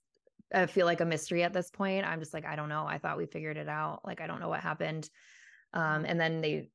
I 0.52 0.66
feel 0.66 0.86
like 0.86 1.00
a 1.00 1.04
mystery 1.04 1.42
at 1.42 1.52
this 1.52 1.70
point. 1.70 2.06
I'm 2.06 2.20
just 2.20 2.34
like 2.34 2.46
I 2.46 2.56
don't 2.56 2.68
know. 2.68 2.86
I 2.86 2.98
thought 2.98 3.18
we 3.18 3.26
figured 3.26 3.56
it 3.56 3.68
out. 3.68 4.00
Like 4.04 4.20
I 4.20 4.26
don't 4.26 4.40
know 4.40 4.48
what 4.48 4.60
happened. 4.60 5.08
Um 5.72 6.04
and 6.04 6.20
then 6.20 6.40
they 6.40 6.70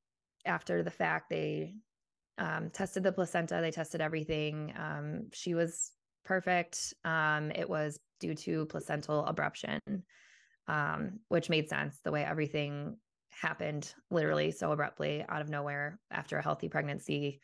after 0.46 0.84
the 0.84 0.92
fact 0.92 1.30
they 1.30 1.76
um 2.38 2.70
tested 2.70 3.04
the 3.04 3.12
placenta, 3.12 3.60
they 3.62 3.72
tested 3.72 4.02
everything. 4.02 4.74
Um 4.78 5.30
she 5.34 5.54
was 5.54 5.92
perfect. 6.24 6.94
Um 7.04 7.52
it 7.52 7.70
was 7.70 8.00
due 8.20 8.36
to 8.36 8.66
placental 8.66 9.24
abruption 9.26 9.80
um, 10.68 11.20
which 11.28 11.50
made 11.50 11.70
sense 11.70 12.00
the 12.04 12.12
way 12.12 12.24
everything 12.24 12.98
happened 13.30 13.94
literally 14.10 14.52
so 14.52 14.72
abruptly 14.72 15.24
out 15.28 15.42
of 15.42 15.50
nowhere 15.50 16.00
after 16.10 16.38
a 16.38 16.44
healthy 16.44 16.70
pregnancy. 16.70 17.40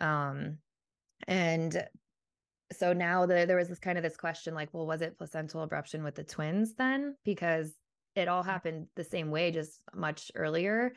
Um, 0.00 0.58
and 1.26 1.86
so 2.72 2.92
now 2.92 3.26
the, 3.26 3.46
there 3.46 3.56
was 3.56 3.68
this 3.68 3.78
kind 3.78 3.98
of 3.98 4.04
this 4.04 4.16
question 4.16 4.54
like, 4.54 4.68
well, 4.72 4.86
was 4.86 5.02
it 5.02 5.18
placental 5.18 5.66
abruption 5.66 6.04
with 6.04 6.14
the 6.14 6.24
twins 6.24 6.74
then? 6.74 7.16
Because 7.24 7.72
it 8.14 8.28
all 8.28 8.42
happened 8.42 8.86
the 8.96 9.04
same 9.04 9.30
way, 9.30 9.50
just 9.50 9.80
much 9.94 10.30
earlier. 10.34 10.92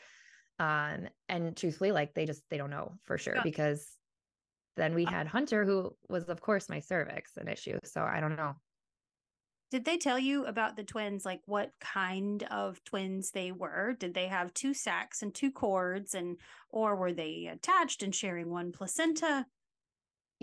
Um, 0.60 1.08
and 1.30 1.56
truthfully, 1.58 1.92
like 1.92 2.14
they 2.14 2.26
just 2.26 2.44
they 2.50 2.58
don't 2.58 2.70
know 2.70 2.94
for 3.04 3.18
sure 3.18 3.36
Yeah. 3.36 3.44
because 3.44 3.98
then 4.76 4.96
we 4.96 5.06
had 5.06 5.28
Hunter, 5.28 5.66
who 5.66 5.96
was 6.10 6.26
of 6.26 6.42
course 6.42 6.70
my 6.70 6.80
cervix 6.80 7.38
an 7.38 7.48
issue. 7.48 7.80
So 7.84 8.04
I 8.04 8.20
don't 8.20 8.36
know. 8.36 8.56
Did 9.72 9.86
they 9.86 9.98
tell 9.98 10.20
you 10.20 10.46
about 10.46 10.76
the 10.76 10.84
twins, 10.84 11.26
like 11.26 11.42
what 11.46 11.72
kind 11.80 12.44
of 12.52 12.84
twins 12.84 13.32
they 13.32 13.52
were? 13.52 13.96
Did 14.00 14.14
they 14.14 14.28
have 14.28 14.54
two 14.54 14.76
sacs 14.76 15.24
and 15.24 15.34
two 15.34 15.52
cords, 15.52 16.14
and 16.14 16.38
or 16.70 16.96
were 16.96 17.14
they 17.14 17.50
attached 17.52 18.04
and 18.04 18.14
sharing 18.14 18.52
one 18.52 18.72
placenta? 18.72 19.48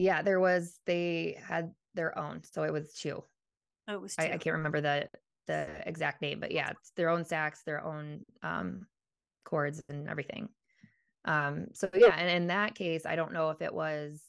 Yeah, 0.01 0.23
there 0.23 0.41
was 0.41 0.81
they 0.87 1.39
had 1.47 1.75
their 1.95 2.17
own, 2.19 2.43
so 2.43 2.63
it 2.63 2.73
was 2.73 2.95
two. 2.95 3.23
Oh, 3.87 3.95
it 3.95 4.01
was 4.01 4.17
two. 4.17 4.23
I, 4.23 4.33
I 4.33 4.39
can't 4.39 4.57
remember 4.57 4.81
the 4.81 5.11
the 5.47 5.67
exact 5.87 6.23
name, 6.23 6.41
but 6.41 6.53
yeah, 6.53 6.71
it's 6.71 6.93
their 6.93 7.11
own 7.11 7.25
sacs, 7.25 7.63
their 7.65 7.85
own 7.85 8.25
um 8.43 8.87
cords 9.45 9.83
and 9.89 10.09
everything. 10.09 10.49
Um, 11.27 11.67
so 11.75 11.91
yeah, 11.95 12.17
and 12.17 12.31
in 12.31 12.47
that 12.47 12.75
case, 12.75 13.05
I 13.05 13.17
don't 13.17 13.33
know 13.33 13.51
if 13.51 13.61
it 13.61 13.75
was 13.75 14.23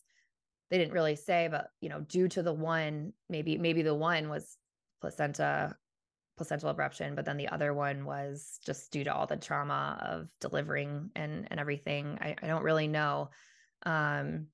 they 0.70 0.78
didn't 0.78 0.94
really 0.94 1.16
say, 1.16 1.48
but 1.50 1.70
you 1.80 1.88
know, 1.90 2.02
due 2.02 2.28
to 2.28 2.44
the 2.44 2.54
one, 2.54 3.14
maybe 3.30 3.58
maybe 3.58 3.82
the 3.82 3.96
one 3.96 4.30
was 4.30 4.58
placenta 5.00 5.78
placental 6.38 6.74
abruption, 6.74 7.16
but 7.16 7.26
then 7.26 7.38
the 7.38 7.50
other 7.50 7.74
one 7.74 8.04
was 8.04 8.60
just 8.66 8.92
due 8.92 9.04
to 9.04 9.14
all 9.14 9.28
the 9.28 9.38
trauma 9.38 10.00
of 10.02 10.28
delivering 10.42 11.12
and 11.16 11.48
and 11.50 11.60
everything. 11.60 12.18
I, 12.20 12.36
I 12.42 12.48
don't 12.48 12.64
really 12.64 12.88
know. 12.88 13.30
Um 13.86 14.48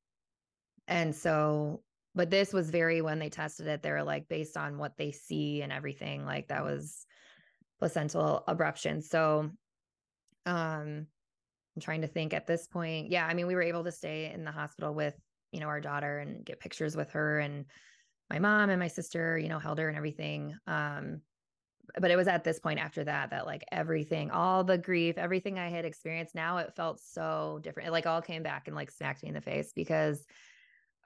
and 0.87 1.15
so 1.15 1.81
but 2.15 2.31
this 2.31 2.51
was 2.51 2.71
very 2.71 3.01
when 3.01 3.19
they 3.19 3.29
tested 3.29 3.67
it, 3.67 3.83
they 3.83 3.91
were 3.91 4.03
like 4.03 4.27
based 4.27 4.57
on 4.57 4.79
what 4.79 4.97
they 4.97 5.11
see 5.11 5.61
and 5.61 5.71
everything, 5.71 6.25
like 6.25 6.47
that 6.47 6.63
was 6.63 7.05
placental 7.79 8.43
abruption. 8.47 9.03
So 9.03 9.51
um 10.45 11.07
I'm 11.75 11.81
trying 11.81 12.01
to 12.01 12.07
think 12.07 12.33
at 12.33 12.47
this 12.47 12.65
point. 12.65 13.11
Yeah, 13.11 13.27
I 13.27 13.35
mean, 13.35 13.45
we 13.45 13.53
were 13.53 13.61
able 13.61 13.83
to 13.83 13.91
stay 13.91 14.31
in 14.33 14.43
the 14.43 14.51
hospital 14.51 14.95
with, 14.95 15.13
you 15.51 15.59
know, 15.59 15.67
our 15.67 15.79
daughter 15.79 16.17
and 16.17 16.43
get 16.43 16.59
pictures 16.59 16.97
with 16.97 17.11
her 17.11 17.37
and 17.37 17.65
my 18.31 18.39
mom 18.39 18.71
and 18.71 18.79
my 18.79 18.87
sister, 18.87 19.37
you 19.37 19.47
know, 19.47 19.59
held 19.59 19.77
her 19.77 19.87
and 19.87 19.95
everything. 19.95 20.55
Um, 20.65 21.21
but 21.99 22.09
it 22.09 22.15
was 22.15 22.27
at 22.27 22.43
this 22.43 22.59
point 22.59 22.79
after 22.79 23.03
that 23.03 23.29
that 23.29 23.45
like 23.45 23.63
everything, 23.71 24.31
all 24.31 24.63
the 24.63 24.77
grief, 24.77 25.19
everything 25.19 25.59
I 25.59 25.69
had 25.69 25.85
experienced, 25.85 26.33
now 26.33 26.57
it 26.57 26.75
felt 26.75 26.99
so 26.99 27.59
different. 27.61 27.89
It 27.89 27.91
like 27.91 28.07
all 28.07 28.21
came 28.23 28.41
back 28.41 28.67
and 28.67 28.75
like 28.75 28.89
smacked 28.89 29.21
me 29.21 29.29
in 29.29 29.35
the 29.35 29.41
face 29.41 29.71
because 29.73 30.25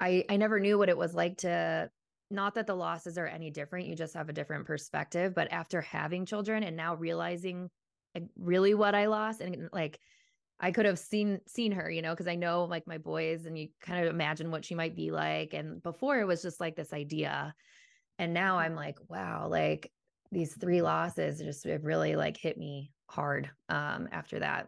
I 0.01 0.25
I 0.29 0.37
never 0.37 0.59
knew 0.59 0.77
what 0.77 0.89
it 0.89 0.97
was 0.97 1.13
like 1.13 1.37
to 1.39 1.89
not 2.29 2.55
that 2.55 2.67
the 2.67 2.75
losses 2.75 3.17
are 3.17 3.27
any 3.27 3.51
different, 3.51 3.87
you 3.87 3.95
just 3.95 4.13
have 4.15 4.29
a 4.29 4.33
different 4.33 4.65
perspective. 4.65 5.33
But 5.35 5.51
after 5.51 5.81
having 5.81 6.25
children 6.25 6.63
and 6.63 6.77
now 6.77 6.95
realizing 6.95 7.69
like, 8.15 8.23
really 8.37 8.73
what 8.73 8.95
I 8.95 9.07
lost 9.07 9.41
and 9.41 9.69
like 9.73 9.99
I 10.59 10.71
could 10.71 10.85
have 10.85 10.99
seen 10.99 11.39
seen 11.47 11.71
her, 11.73 11.89
you 11.89 12.01
know, 12.01 12.11
because 12.13 12.27
I 12.27 12.35
know 12.35 12.65
like 12.65 12.87
my 12.87 12.97
boys 12.97 13.45
and 13.45 13.57
you 13.57 13.69
kind 13.81 14.05
of 14.05 14.13
imagine 14.13 14.51
what 14.51 14.65
she 14.65 14.75
might 14.75 14.95
be 14.95 15.11
like. 15.11 15.53
And 15.53 15.81
before 15.83 16.19
it 16.19 16.27
was 16.27 16.41
just 16.41 16.59
like 16.59 16.75
this 16.75 16.93
idea. 16.93 17.53
And 18.19 18.33
now 18.33 18.59
I'm 18.59 18.75
like, 18.75 18.97
wow, 19.09 19.47
like 19.49 19.91
these 20.31 20.55
three 20.55 20.81
losses 20.81 21.39
just 21.39 21.65
really 21.81 22.15
like 22.15 22.37
hit 22.37 22.57
me 22.57 22.91
hard 23.09 23.49
um 23.69 24.07
after 24.11 24.39
that. 24.39 24.67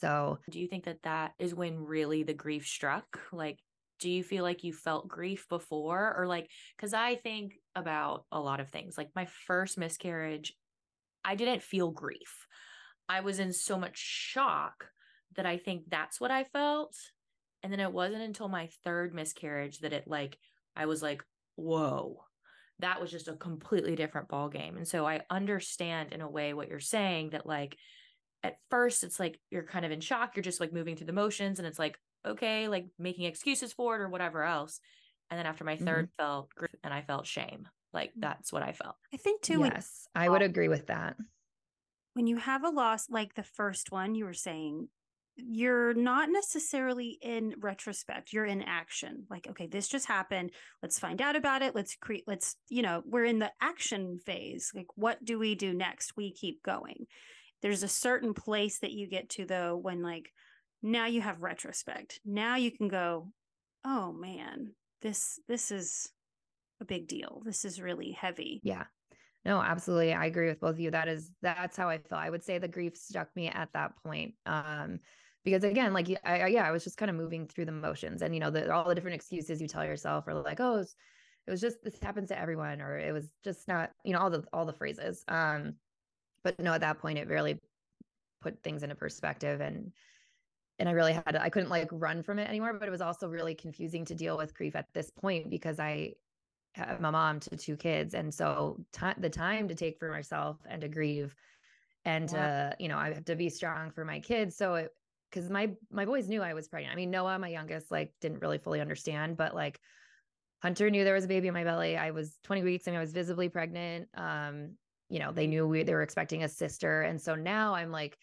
So 0.00 0.38
Do 0.50 0.60
you 0.60 0.66
think 0.66 0.84
that 0.84 1.02
that 1.04 1.32
is 1.38 1.54
when 1.54 1.78
really 1.78 2.24
the 2.24 2.34
grief 2.34 2.66
struck? 2.66 3.20
Like, 3.32 3.58
do 4.02 4.10
you 4.10 4.22
feel 4.22 4.42
like 4.42 4.64
you 4.64 4.72
felt 4.72 5.08
grief 5.08 5.46
before? 5.48 6.14
Or 6.18 6.26
like, 6.26 6.50
because 6.76 6.92
I 6.92 7.14
think 7.14 7.54
about 7.74 8.24
a 8.30 8.40
lot 8.40 8.60
of 8.60 8.68
things. 8.68 8.98
Like, 8.98 9.08
my 9.14 9.26
first 9.46 9.78
miscarriage, 9.78 10.52
I 11.24 11.36
didn't 11.36 11.62
feel 11.62 11.90
grief. 11.90 12.46
I 13.08 13.20
was 13.20 13.38
in 13.38 13.52
so 13.52 13.78
much 13.78 13.96
shock 13.96 14.88
that 15.36 15.46
I 15.46 15.56
think 15.56 15.84
that's 15.88 16.20
what 16.20 16.30
I 16.30 16.44
felt. 16.44 16.96
And 17.62 17.72
then 17.72 17.80
it 17.80 17.92
wasn't 17.92 18.22
until 18.22 18.48
my 18.48 18.68
third 18.84 19.14
miscarriage 19.14 19.78
that 19.78 19.92
it 19.92 20.04
like, 20.06 20.36
I 20.76 20.86
was 20.86 21.02
like, 21.02 21.22
whoa, 21.54 22.24
that 22.80 23.00
was 23.00 23.10
just 23.10 23.28
a 23.28 23.36
completely 23.36 23.94
different 23.94 24.28
ball 24.28 24.48
game. 24.48 24.76
And 24.76 24.86
so 24.86 25.06
I 25.06 25.20
understand 25.30 26.12
in 26.12 26.20
a 26.20 26.30
way 26.30 26.54
what 26.54 26.68
you're 26.68 26.80
saying 26.80 27.30
that 27.30 27.46
like 27.46 27.76
at 28.42 28.56
first 28.70 29.04
it's 29.04 29.20
like 29.20 29.38
you're 29.50 29.62
kind 29.62 29.84
of 29.84 29.92
in 29.92 30.00
shock, 30.00 30.32
you're 30.34 30.42
just 30.42 30.60
like 30.60 30.72
moving 30.72 30.96
through 30.96 31.06
the 31.06 31.12
motions 31.12 31.60
and 31.60 31.68
it's 31.68 31.78
like, 31.78 31.96
okay, 32.26 32.68
like 32.68 32.86
making 32.98 33.24
excuses 33.24 33.72
for 33.72 33.96
it 33.96 34.00
or 34.00 34.08
whatever 34.08 34.42
else. 34.42 34.80
And 35.30 35.38
then 35.38 35.46
after 35.46 35.64
my 35.64 35.76
mm-hmm. 35.76 35.88
3rd 35.88 36.08
felt 36.18 36.50
grief 36.54 36.74
and 36.84 36.92
I 36.92 37.02
felt 37.02 37.26
shame. 37.26 37.68
Like 37.92 38.10
mm. 38.10 38.20
that's 38.20 38.52
what 38.52 38.62
I 38.62 38.72
felt. 38.72 38.96
I 39.12 39.16
think 39.16 39.42
too. 39.42 39.60
when- 39.60 39.72
yes, 39.72 40.06
I 40.14 40.28
would 40.28 40.42
agree 40.42 40.68
with 40.68 40.86
that. 40.88 41.16
when 42.14 42.26
you 42.26 42.36
have 42.36 42.64
a 42.64 42.70
loss 42.70 43.08
like 43.08 43.34
the 43.34 43.42
first 43.42 43.90
one 43.90 44.14
you 44.14 44.24
were 44.24 44.34
saying 44.34 44.88
you're 45.36 45.94
not 45.94 46.28
necessarily 46.30 47.18
in 47.22 47.54
retrospect 47.58 48.32
you're 48.34 48.44
in 48.44 48.62
action 48.62 49.24
like 49.30 49.46
okay 49.48 49.66
this 49.66 49.88
just 49.88 50.06
happened 50.06 50.50
let's 50.82 50.98
find 50.98 51.22
out 51.22 51.36
about 51.36 51.62
it 51.62 51.74
let's 51.74 51.96
create 51.96 52.24
let's 52.26 52.56
you 52.68 52.82
know 52.82 53.02
we're 53.06 53.24
in 53.24 53.38
the 53.38 53.50
action 53.60 54.18
phase 54.26 54.70
like 54.74 54.88
what 54.94 55.24
do 55.24 55.38
we 55.38 55.54
do 55.54 55.72
next 55.72 56.12
we 56.16 56.32
keep 56.32 56.62
going 56.62 57.06
there's 57.62 57.82
a 57.82 57.88
certain 57.88 58.34
place 58.34 58.80
that 58.80 58.92
you 58.92 59.08
get 59.08 59.30
to 59.30 59.46
though 59.46 59.74
when 59.74 60.02
like 60.02 60.30
now 60.82 61.06
you 61.06 61.20
have 61.20 61.42
retrospect 61.42 62.20
now 62.24 62.56
you 62.56 62.70
can 62.70 62.88
go 62.88 63.28
oh 63.84 64.12
man 64.12 64.74
this 65.00 65.38
this 65.48 65.70
is 65.70 66.10
a 66.80 66.84
big 66.84 67.06
deal 67.06 67.42
this 67.44 67.64
is 67.64 67.80
really 67.80 68.12
heavy 68.12 68.60
Yeah. 68.64 68.84
No, 69.44 69.60
absolutely. 69.60 70.12
I 70.14 70.26
agree 70.26 70.46
with 70.48 70.60
both 70.60 70.74
of 70.74 70.80
you. 70.80 70.92
That 70.92 71.08
is 71.08 71.32
that's 71.42 71.76
how 71.76 71.88
I 71.88 71.98
feel 71.98 72.18
I 72.18 72.30
would 72.30 72.44
say 72.44 72.58
the 72.58 72.68
grief 72.68 72.96
struck 72.96 73.34
me 73.34 73.48
at 73.48 73.72
that 73.72 73.96
point. 74.04 74.34
Um 74.46 75.00
because 75.44 75.64
again, 75.64 75.92
like 75.92 76.08
I, 76.24 76.40
I 76.42 76.46
yeah, 76.46 76.66
I 76.66 76.70
was 76.70 76.84
just 76.84 76.96
kind 76.96 77.10
of 77.10 77.16
moving 77.16 77.48
through 77.48 77.64
the 77.64 77.72
motions 77.72 78.22
and 78.22 78.34
you 78.34 78.40
know, 78.40 78.50
the 78.50 78.72
all 78.72 78.88
the 78.88 78.94
different 78.94 79.16
excuses 79.16 79.60
you 79.60 79.66
tell 79.66 79.84
yourself 79.84 80.28
are 80.28 80.34
like, 80.34 80.60
"Oh, 80.60 80.74
it 80.74 80.78
was, 80.78 80.96
it 81.48 81.50
was 81.50 81.60
just 81.60 81.82
this 81.82 81.98
happens 82.00 82.28
to 82.28 82.38
everyone 82.38 82.80
or 82.80 82.96
it 82.98 83.12
was 83.12 83.32
just 83.42 83.66
not, 83.66 83.90
you 84.04 84.12
know, 84.12 84.20
all 84.20 84.30
the 84.30 84.44
all 84.52 84.64
the 84.66 84.72
phrases." 84.72 85.24
Um 85.26 85.74
but 86.44 86.58
no, 86.60 86.72
at 86.72 86.82
that 86.82 86.98
point 86.98 87.18
it 87.18 87.28
really 87.28 87.60
put 88.40 88.62
things 88.62 88.82
into 88.82 88.94
perspective 88.94 89.60
and 89.60 89.92
and 90.78 90.88
I 90.88 90.92
really 90.92 91.12
had 91.12 91.32
to, 91.32 91.42
I 91.42 91.50
couldn't 91.50 91.70
like 91.70 91.88
run 91.92 92.22
from 92.22 92.38
it 92.38 92.48
anymore, 92.48 92.74
but 92.74 92.88
it 92.88 92.90
was 92.90 93.00
also 93.00 93.28
really 93.28 93.54
confusing 93.54 94.04
to 94.06 94.14
deal 94.14 94.36
with 94.36 94.54
grief 94.54 94.74
at 94.74 94.86
this 94.92 95.10
point 95.10 95.50
because 95.50 95.78
I 95.78 96.14
have 96.74 97.00
my 97.00 97.10
mom 97.10 97.40
to 97.40 97.56
two 97.56 97.76
kids 97.76 98.14
and 98.14 98.32
so 98.32 98.78
ti 98.92 99.06
the 99.18 99.28
time 99.28 99.68
to 99.68 99.74
take 99.74 99.98
for 99.98 100.10
myself 100.10 100.56
and 100.68 100.80
to 100.80 100.88
grieve 100.88 101.34
and 102.04 102.28
to 102.30 102.74
you 102.78 102.88
know 102.88 102.96
i 102.96 103.12
have 103.12 103.24
to 103.24 103.36
be 103.36 103.48
strong 103.48 103.90
for 103.90 104.04
my 104.04 104.18
kids 104.18 104.56
so 104.56 104.74
it 104.74 104.90
because 105.30 105.50
my 105.50 105.70
my 105.90 106.04
boys 106.04 106.28
knew 106.28 106.42
i 106.42 106.54
was 106.54 106.68
pregnant. 106.68 106.92
I 106.92 106.96
mean 106.96 107.10
noah 107.10 107.38
my 107.38 107.48
youngest 107.48 107.90
like 107.90 108.12
didn't 108.20 108.40
really 108.40 108.58
fully 108.58 108.80
understand 108.80 109.36
but 109.36 109.54
like 109.54 109.80
hunter 110.62 110.88
knew 110.90 111.04
there 111.04 111.14
was 111.14 111.24
a 111.24 111.28
baby 111.28 111.48
in 111.48 111.54
my 111.54 111.64
belly. 111.64 111.96
I 111.96 112.12
was 112.12 112.38
20 112.44 112.62
weeks 112.62 112.86
and 112.86 112.96
i 112.96 113.00
was 113.00 113.12
visibly 113.12 113.48
pregnant. 113.48 114.08
Um 114.14 114.76
you 115.10 115.18
know 115.18 115.30
they 115.30 115.46
knew 115.46 115.66
we 115.66 115.82
they 115.82 115.94
were 115.94 116.02
expecting 116.02 116.42
a 116.42 116.48
sister 116.48 117.02
and 117.02 117.20
so 117.20 117.34
now 117.34 117.74
i'm 117.74 117.90
like 117.90 118.16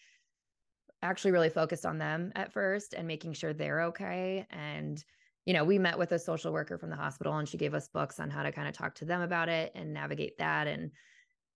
actually 1.02 1.32
really 1.32 1.50
focused 1.50 1.86
on 1.86 1.98
them 1.98 2.32
at 2.36 2.52
first 2.52 2.94
and 2.94 3.08
making 3.08 3.34
sure 3.34 3.54
they're 3.54 3.84
okay 3.84 4.46
and 4.50 5.04
you 5.50 5.54
know, 5.54 5.64
we 5.64 5.80
met 5.80 5.98
with 5.98 6.12
a 6.12 6.20
social 6.20 6.54
worker 6.54 6.78
from 6.78 6.92
the 6.92 6.96
hospital 6.96 7.36
and 7.38 7.50
she 7.50 7.58
gave 7.58 7.74
us 7.74 7.88
books 7.88 8.20
on 8.20 8.30
how 8.30 8.44
to 8.44 8.52
kind 8.52 8.68
of 8.68 8.76
talk 8.76 8.94
to 8.94 9.06
them 9.06 9.22
about 9.22 9.50
it 9.50 9.72
and 9.74 9.92
navigate 9.92 10.38
that. 10.38 10.68
And, 10.68 10.92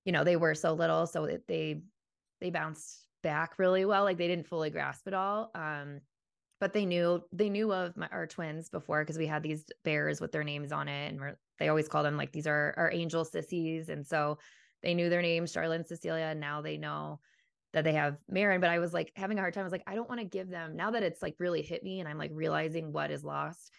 you 0.03 0.11
know, 0.11 0.23
they 0.23 0.35
were 0.35 0.55
so 0.55 0.73
little, 0.73 1.05
so 1.05 1.37
they, 1.47 1.83
they 2.41 2.49
bounced 2.49 3.05
back 3.21 3.59
really 3.59 3.85
well. 3.85 4.03
Like 4.03 4.17
they 4.17 4.27
didn't 4.27 4.47
fully 4.47 4.71
grasp 4.71 5.07
it 5.07 5.13
all. 5.13 5.51
Um, 5.53 6.01
but 6.59 6.73
they 6.73 6.87
knew, 6.87 7.23
they 7.31 7.49
knew 7.49 7.71
of 7.71 7.95
my, 7.95 8.07
our 8.07 8.25
twins 8.25 8.67
before 8.67 9.03
because 9.03 9.19
we 9.19 9.27
had 9.27 9.43
these 9.43 9.63
bears 9.83 10.19
with 10.19 10.31
their 10.31 10.43
names 10.43 10.71
on 10.71 10.87
it. 10.87 11.11
And 11.11 11.35
they 11.59 11.69
always 11.69 11.87
call 11.87 12.01
them 12.01 12.17
like, 12.17 12.31
these 12.31 12.47
are 12.47 12.73
our 12.77 12.91
angel 12.91 13.23
sissies. 13.23 13.89
And 13.89 14.07
so 14.07 14.39
they 14.81 14.95
knew 14.95 15.11
their 15.11 15.21
names, 15.21 15.51
Charlotte 15.51 15.75
and 15.75 15.85
Cecilia. 15.85 16.25
And 16.25 16.39
now 16.39 16.61
they 16.61 16.77
know 16.77 17.19
that 17.73 17.83
they 17.83 17.93
have 17.93 18.17
Marin, 18.27 18.61
but 18.61 18.69
I 18.69 18.79
was 18.79 18.93
like 18.93 19.11
having 19.15 19.37
a 19.37 19.41
hard 19.41 19.53
time. 19.53 19.61
I 19.61 19.65
was 19.65 19.71
like, 19.71 19.83
I 19.87 19.95
don't 19.95 20.09
want 20.09 20.21
to 20.21 20.25
give 20.27 20.49
them 20.49 20.75
now 20.75 20.91
that 20.91 21.03
it's 21.03 21.21
like 21.21 21.35
really 21.39 21.61
hit 21.61 21.83
me 21.83 21.99
and 21.99 22.07
I'm 22.07 22.17
like 22.17 22.31
realizing 22.33 22.91
what 22.91 23.11
is 23.11 23.23
lost. 23.23 23.73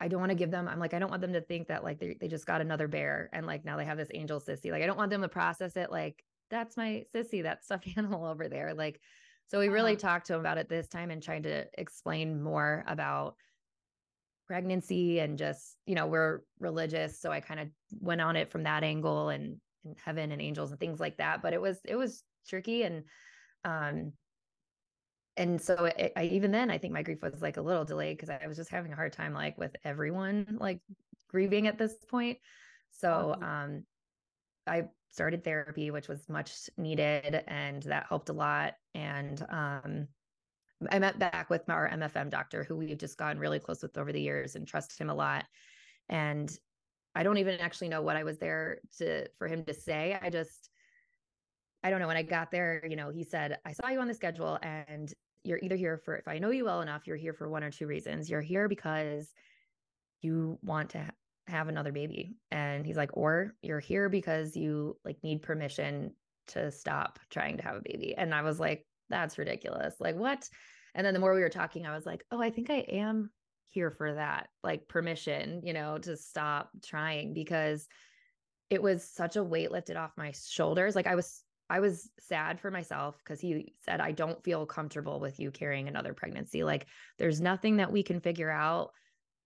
I 0.00 0.08
don't 0.08 0.20
want 0.20 0.30
to 0.30 0.36
give 0.36 0.50
them, 0.50 0.66
I'm 0.66 0.78
like, 0.78 0.94
I 0.94 0.98
don't 0.98 1.10
want 1.10 1.20
them 1.20 1.34
to 1.34 1.42
think 1.42 1.68
that 1.68 1.84
like 1.84 1.98
they, 2.00 2.14
they 2.18 2.28
just 2.28 2.46
got 2.46 2.60
another 2.60 2.88
bear 2.88 3.28
and 3.32 3.46
like 3.46 3.64
now 3.64 3.76
they 3.76 3.84
have 3.84 3.98
this 3.98 4.10
angel 4.14 4.40
sissy. 4.40 4.70
Like, 4.72 4.82
I 4.82 4.86
don't 4.86 4.96
want 4.96 5.10
them 5.10 5.22
to 5.22 5.28
process 5.28 5.76
it 5.76 5.90
like 5.90 6.24
that's 6.48 6.76
my 6.76 7.04
sissy, 7.14 7.42
that 7.44 7.64
stuffed 7.64 7.88
animal 7.96 8.24
over 8.24 8.48
there. 8.48 8.74
Like, 8.74 9.00
so 9.46 9.58
we 9.58 9.68
really 9.68 9.96
Uh-huh. 9.96 9.96
talked 9.96 10.26
to 10.26 10.34
him 10.34 10.40
about 10.40 10.58
it 10.58 10.68
this 10.68 10.88
time 10.88 11.10
and 11.10 11.22
trying 11.22 11.42
to 11.44 11.68
explain 11.78 12.42
more 12.42 12.84
about 12.86 13.36
pregnancy 14.46 15.20
and 15.20 15.38
just, 15.38 15.76
you 15.86 15.94
know, 15.94 16.06
we're 16.06 16.40
religious. 16.58 17.20
So 17.20 17.30
I 17.30 17.40
kind 17.40 17.60
of 17.60 17.68
went 17.90 18.20
on 18.20 18.36
it 18.36 18.50
from 18.50 18.64
that 18.64 18.82
angle 18.82 19.28
and, 19.28 19.60
and 19.84 19.96
heaven 19.98 20.32
and 20.32 20.42
angels 20.42 20.70
and 20.70 20.80
things 20.80 20.98
like 20.98 21.18
that. 21.18 21.42
But 21.42 21.52
it 21.52 21.60
was, 21.60 21.80
it 21.84 21.96
was 21.96 22.24
tricky 22.46 22.82
and 22.82 23.04
um 23.64 24.12
and 25.36 25.60
so 25.60 25.84
it, 25.84 26.12
I 26.16 26.24
even 26.24 26.50
then 26.50 26.70
I 26.70 26.78
think 26.78 26.92
my 26.92 27.02
grief 27.02 27.22
was 27.22 27.40
like 27.40 27.56
a 27.56 27.62
little 27.62 27.84
delayed 27.84 28.16
because 28.16 28.30
I 28.30 28.46
was 28.46 28.56
just 28.56 28.70
having 28.70 28.92
a 28.92 28.96
hard 28.96 29.12
time 29.12 29.32
like 29.32 29.56
with 29.58 29.74
everyone 29.84 30.58
like 30.60 30.80
grieving 31.28 31.66
at 31.66 31.78
this 31.78 31.94
point. 32.08 32.38
So 32.90 33.36
um 33.40 33.84
I 34.66 34.84
started 35.10 35.44
therapy, 35.44 35.90
which 35.90 36.08
was 36.08 36.28
much 36.28 36.52
needed, 36.76 37.42
and 37.46 37.82
that 37.84 38.06
helped 38.08 38.28
a 38.28 38.32
lot. 38.32 38.74
And 38.94 39.44
um, 39.50 40.08
I 40.90 40.98
met 40.98 41.18
back 41.18 41.50
with 41.50 41.68
our 41.68 41.88
MFM 41.88 42.30
doctor, 42.30 42.64
who 42.64 42.76
we've 42.76 42.98
just 42.98 43.18
gotten 43.18 43.38
really 43.38 43.58
close 43.58 43.82
with 43.82 43.98
over 43.98 44.12
the 44.12 44.20
years 44.20 44.54
and 44.54 44.66
trust 44.66 44.98
him 44.98 45.10
a 45.10 45.14
lot. 45.14 45.44
And 46.08 46.50
I 47.14 47.22
don't 47.22 47.38
even 47.38 47.58
actually 47.60 47.88
know 47.88 48.02
what 48.02 48.16
I 48.16 48.24
was 48.24 48.38
there 48.38 48.78
to 48.98 49.26
for 49.36 49.48
him 49.48 49.64
to 49.64 49.74
say. 49.74 50.18
I 50.20 50.30
just 50.30 50.70
I 51.82 51.90
don't 51.90 52.00
know. 52.00 52.06
When 52.06 52.16
I 52.16 52.22
got 52.22 52.50
there, 52.50 52.84
you 52.88 52.96
know, 52.96 53.10
he 53.10 53.24
said, 53.24 53.58
I 53.64 53.72
saw 53.72 53.88
you 53.88 54.00
on 54.00 54.08
the 54.08 54.14
schedule 54.14 54.58
and 54.62 55.12
you're 55.44 55.58
either 55.62 55.76
here 55.76 55.96
for 55.96 56.16
if 56.16 56.28
I 56.28 56.38
know 56.38 56.50
you 56.50 56.64
well 56.64 56.82
enough, 56.82 57.06
you're 57.06 57.16
here 57.16 57.32
for 57.32 57.48
one 57.48 57.64
or 57.64 57.70
two 57.70 57.86
reasons. 57.86 58.28
You're 58.28 58.42
here 58.42 58.68
because 58.68 59.32
you 60.20 60.58
want 60.62 60.90
to 60.90 60.98
ha- 60.98 61.10
have 61.46 61.68
another 61.68 61.92
baby. 61.92 62.36
And 62.50 62.84
he's 62.84 62.96
like, 62.96 63.16
or 63.16 63.54
you're 63.62 63.80
here 63.80 64.08
because 64.08 64.56
you 64.56 64.98
like 65.04 65.16
need 65.22 65.42
permission 65.42 66.12
to 66.48 66.70
stop 66.70 67.18
trying 67.30 67.56
to 67.56 67.62
have 67.62 67.76
a 67.76 67.82
baby. 67.82 68.14
And 68.16 68.34
I 68.34 68.42
was 68.42 68.60
like, 68.60 68.86
that's 69.08 69.38
ridiculous. 69.38 69.94
Like, 69.98 70.16
what? 70.16 70.48
And 70.94 71.06
then 71.06 71.14
the 71.14 71.20
more 71.20 71.34
we 71.34 71.40
were 71.40 71.48
talking, 71.48 71.86
I 71.86 71.94
was 71.94 72.04
like, 72.04 72.24
oh, 72.30 72.42
I 72.42 72.50
think 72.50 72.70
I 72.70 72.84
am 72.88 73.30
here 73.68 73.90
for 73.90 74.14
that, 74.14 74.48
like 74.62 74.88
permission, 74.88 75.62
you 75.64 75.72
know, 75.72 75.98
to 75.98 76.16
stop 76.16 76.70
trying 76.84 77.32
because 77.32 77.86
it 78.68 78.82
was 78.82 79.04
such 79.04 79.36
a 79.36 79.44
weight 79.44 79.70
lifted 79.70 79.96
off 79.96 80.10
my 80.16 80.32
shoulders. 80.32 80.94
Like 80.94 81.06
I 81.06 81.14
was 81.14 81.42
I 81.70 81.80
was 81.80 82.10
sad 82.18 82.60
for 82.60 82.70
myself 82.70 83.16
because 83.18 83.40
he 83.40 83.72
said, 83.84 84.00
I 84.00 84.10
don't 84.10 84.42
feel 84.42 84.66
comfortable 84.66 85.20
with 85.20 85.38
you 85.38 85.52
carrying 85.52 85.86
another 85.86 86.12
pregnancy. 86.12 86.64
Like, 86.64 86.86
there's 87.18 87.40
nothing 87.40 87.76
that 87.76 87.92
we 87.92 88.02
can 88.02 88.20
figure 88.20 88.50
out 88.50 88.90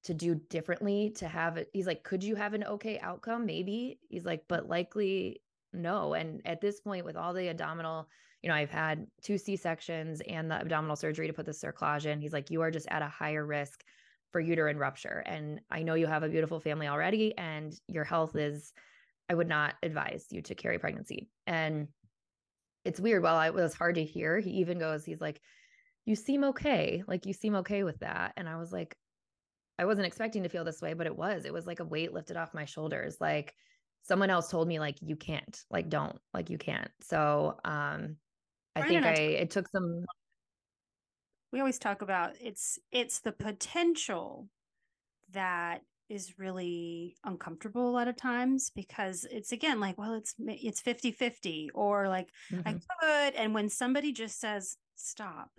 to 0.04 0.14
do 0.14 0.34
differently 0.34 1.10
to 1.16 1.28
have 1.28 1.58
it. 1.58 1.68
He's 1.72 1.86
like, 1.86 2.02
could 2.02 2.24
you 2.24 2.34
have 2.34 2.54
an 2.54 2.64
okay 2.64 2.98
outcome? 2.98 3.44
Maybe. 3.44 3.98
He's 4.08 4.24
like, 4.24 4.44
but 4.48 4.68
likely 4.68 5.42
no. 5.72 6.14
And 6.14 6.40
at 6.46 6.60
this 6.60 6.80
point, 6.80 7.04
with 7.04 7.16
all 7.16 7.34
the 7.34 7.48
abdominal, 7.48 8.08
you 8.42 8.48
know, 8.48 8.54
I've 8.54 8.70
had 8.70 9.06
two 9.22 9.38
C 9.38 9.56
sections 9.56 10.20
and 10.26 10.50
the 10.50 10.56
abdominal 10.56 10.96
surgery 10.96 11.26
to 11.26 11.32
put 11.32 11.46
the 11.46 11.52
cerclage 11.52 12.06
in. 12.06 12.20
He's 12.20 12.32
like, 12.32 12.50
you 12.50 12.62
are 12.62 12.70
just 12.70 12.88
at 12.90 13.02
a 13.02 13.08
higher 13.08 13.44
risk 13.44 13.84
for 14.30 14.40
uterine 14.40 14.78
rupture. 14.78 15.22
And 15.26 15.60
I 15.70 15.82
know 15.82 15.94
you 15.94 16.06
have 16.06 16.22
a 16.22 16.28
beautiful 16.28 16.58
family 16.58 16.88
already, 16.88 17.36
and 17.38 17.72
your 17.86 18.04
health 18.04 18.34
is, 18.34 18.72
I 19.30 19.34
would 19.34 19.48
not 19.48 19.74
advise 19.82 20.26
you 20.30 20.42
to 20.42 20.54
carry 20.54 20.78
pregnancy. 20.78 21.28
And 21.46 21.88
it's 22.84 23.00
weird. 23.00 23.22
While 23.22 23.40
it 23.42 23.54
was 23.54 23.74
hard 23.74 23.96
to 23.96 24.04
hear, 24.04 24.38
he 24.38 24.50
even 24.52 24.78
goes, 24.78 25.04
he's 25.04 25.20
like, 25.20 25.40
You 26.06 26.16
seem 26.16 26.44
okay. 26.44 27.02
Like, 27.06 27.26
you 27.26 27.32
seem 27.32 27.54
okay 27.56 27.84
with 27.84 28.00
that. 28.00 28.32
And 28.36 28.48
I 28.48 28.56
was 28.56 28.72
like, 28.72 28.96
I 29.78 29.86
wasn't 29.86 30.06
expecting 30.06 30.44
to 30.44 30.48
feel 30.48 30.64
this 30.64 30.82
way, 30.82 30.94
but 30.94 31.06
it 31.06 31.16
was. 31.16 31.44
It 31.44 31.52
was 31.52 31.66
like 31.66 31.80
a 31.80 31.84
weight 31.84 32.12
lifted 32.12 32.36
off 32.36 32.54
my 32.54 32.64
shoulders. 32.64 33.16
Like, 33.20 33.54
someone 34.02 34.30
else 34.30 34.50
told 34.50 34.68
me, 34.68 34.78
like, 34.78 34.98
you 35.00 35.16
can't, 35.16 35.64
like, 35.70 35.88
don't, 35.88 36.18
like, 36.32 36.50
you 36.50 36.58
can't. 36.58 36.90
So, 37.00 37.58
um, 37.64 38.16
I 38.76 38.82
think 38.82 39.04
I, 39.04 39.12
it 39.12 39.50
took 39.50 39.68
some. 39.68 40.04
We 41.52 41.60
always 41.60 41.78
talk 41.78 42.02
about 42.02 42.32
it's 42.40 42.78
it's 42.90 43.20
the 43.20 43.30
potential 43.32 44.48
that 45.32 45.82
is 46.08 46.38
really 46.38 47.16
uncomfortable 47.24 47.88
a 47.88 47.92
lot 47.92 48.08
of 48.08 48.16
times 48.16 48.70
because 48.74 49.26
it's 49.30 49.52
again 49.52 49.80
like 49.80 49.96
well 49.96 50.14
it's 50.14 50.34
it's 50.38 50.80
50 50.80 51.12
50 51.12 51.70
or 51.74 52.08
like 52.08 52.28
mm-hmm. 52.52 52.68
i 52.68 52.72
could 52.72 53.34
and 53.34 53.54
when 53.54 53.68
somebody 53.68 54.12
just 54.12 54.38
says 54.38 54.76
stop 54.96 55.50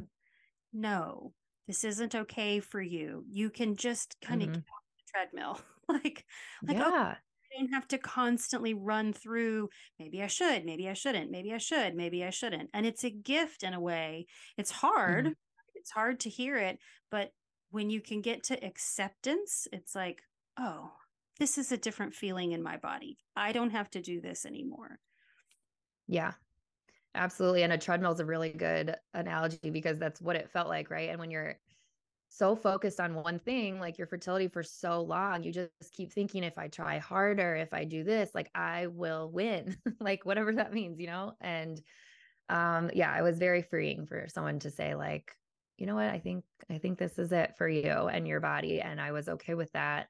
no 0.73 1.33
this 1.67 1.83
isn't 1.83 2.13
okay 2.13 2.59
for 2.59 2.81
you 2.81 3.23
you 3.29 3.49
can 3.49 3.75
just 3.75 4.15
kind 4.21 4.41
of 4.41 4.49
mm-hmm. 4.49 4.59
get 4.59 4.69
off 4.69 4.83
the 4.97 5.11
treadmill 5.11 5.59
like 5.89 6.25
like 6.67 6.77
oh, 6.77 6.89
yeah. 6.89 7.15
I 7.55 7.59
don't 7.59 7.73
have 7.73 7.87
to 7.89 7.97
constantly 7.97 8.73
run 8.73 9.13
through 9.13 9.69
maybe 9.97 10.21
I 10.21 10.27
should, 10.27 10.65
maybe 10.65 10.89
I 10.89 10.93
shouldn't, 10.93 11.31
maybe 11.31 11.53
I 11.53 11.57
should, 11.57 11.95
maybe 11.95 12.21
I 12.25 12.29
shouldn't. 12.29 12.69
And 12.73 12.85
it's 12.85 13.05
a 13.05 13.09
gift 13.09 13.63
in 13.63 13.73
a 13.73 13.79
way. 13.79 14.25
It's 14.57 14.71
hard. 14.71 15.25
Mm-hmm. 15.25 15.33
It's 15.75 15.91
hard 15.91 16.19
to 16.21 16.29
hear 16.29 16.57
it, 16.57 16.79
but 17.11 17.31
when 17.71 17.89
you 17.89 18.01
can 18.01 18.21
get 18.21 18.43
to 18.45 18.65
acceptance, 18.65 19.67
it's 19.71 19.95
like, 19.95 20.21
oh, 20.57 20.91
this 21.39 21.57
is 21.57 21.71
a 21.71 21.77
different 21.77 22.13
feeling 22.13 22.53
in 22.53 22.63
my 22.63 22.77
body. 22.77 23.17
I 23.35 23.51
don't 23.51 23.71
have 23.71 23.89
to 23.91 24.01
do 24.01 24.21
this 24.21 24.45
anymore. 24.45 24.99
Yeah, 26.07 26.33
absolutely. 27.13 27.63
And 27.63 27.73
a 27.73 27.77
treadmill 27.77 28.13
is 28.13 28.19
a 28.19 28.25
really 28.25 28.51
good 28.51 28.95
analogy 29.13 29.69
because 29.69 29.97
that's 29.97 30.21
what 30.21 30.35
it 30.35 30.49
felt 30.51 30.69
like, 30.69 30.89
right? 30.89 31.09
And 31.09 31.19
when 31.19 31.31
you're 31.31 31.57
so 32.29 32.55
focused 32.55 32.99
on 32.99 33.15
one 33.15 33.39
thing, 33.39 33.79
like 33.79 33.97
your 33.97 34.07
fertility 34.07 34.47
for 34.47 34.63
so 34.63 35.01
long, 35.01 35.43
you 35.43 35.51
just 35.51 35.71
keep 35.91 36.11
thinking, 36.11 36.43
if 36.43 36.57
I 36.57 36.67
try 36.67 36.97
harder, 36.97 37.55
if 37.55 37.73
I 37.73 37.85
do 37.85 38.03
this, 38.03 38.31
like 38.33 38.49
I 38.53 38.87
will 38.87 39.29
win, 39.31 39.77
like 39.99 40.25
whatever 40.25 40.51
that 40.53 40.73
means, 40.73 40.99
you 40.99 41.07
know? 41.07 41.33
And 41.41 41.81
um, 42.49 42.91
yeah, 42.93 43.17
it 43.17 43.23
was 43.23 43.39
very 43.39 43.61
freeing 43.61 44.05
for 44.05 44.27
someone 44.27 44.59
to 44.59 44.71
say, 44.71 44.95
like, 44.95 45.35
you 45.77 45.85
know 45.85 45.95
what, 45.95 46.09
I 46.09 46.19
think, 46.19 46.45
I 46.69 46.77
think 46.77 46.97
this 46.97 47.17
is 47.17 47.31
it 47.31 47.55
for 47.57 47.67
you 47.67 47.89
and 47.89 48.27
your 48.27 48.39
body. 48.39 48.81
And 48.81 49.01
I 49.01 49.11
was 49.11 49.27
okay 49.27 49.55
with 49.55 49.71
that. 49.73 50.07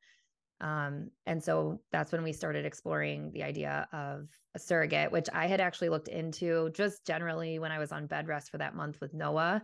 Um, 0.61 1.09
and 1.25 1.43
so 1.43 1.81
that's 1.91 2.11
when 2.11 2.23
we 2.23 2.31
started 2.31 2.65
exploring 2.65 3.31
the 3.31 3.43
idea 3.43 3.87
of 3.91 4.29
a 4.55 4.59
surrogate, 4.59 5.11
which 5.11 5.27
I 5.33 5.47
had 5.47 5.59
actually 5.59 5.89
looked 5.89 6.07
into 6.07 6.69
just 6.71 7.05
generally 7.05 7.59
when 7.59 7.71
I 7.71 7.79
was 7.79 7.91
on 7.91 8.07
bed 8.07 8.27
rest 8.27 8.51
for 8.51 8.57
that 8.57 8.75
month 8.75 9.01
with 9.01 9.13
Noah, 9.13 9.61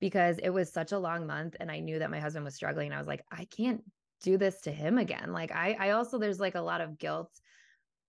because 0.00 0.38
it 0.38 0.50
was 0.50 0.72
such 0.72 0.92
a 0.92 0.98
long 0.98 1.26
month. 1.26 1.56
And 1.58 1.70
I 1.70 1.80
knew 1.80 1.98
that 1.98 2.10
my 2.10 2.20
husband 2.20 2.44
was 2.44 2.54
struggling. 2.54 2.92
I 2.92 2.98
was 2.98 3.08
like, 3.08 3.24
I 3.32 3.46
can't 3.46 3.82
do 4.22 4.36
this 4.36 4.60
to 4.62 4.70
him 4.70 4.98
again. 4.98 5.32
Like, 5.32 5.52
I, 5.52 5.76
I 5.78 5.90
also, 5.90 6.18
there's 6.18 6.40
like 6.40 6.54
a 6.54 6.60
lot 6.60 6.80
of 6.80 6.98
guilt 6.98 7.30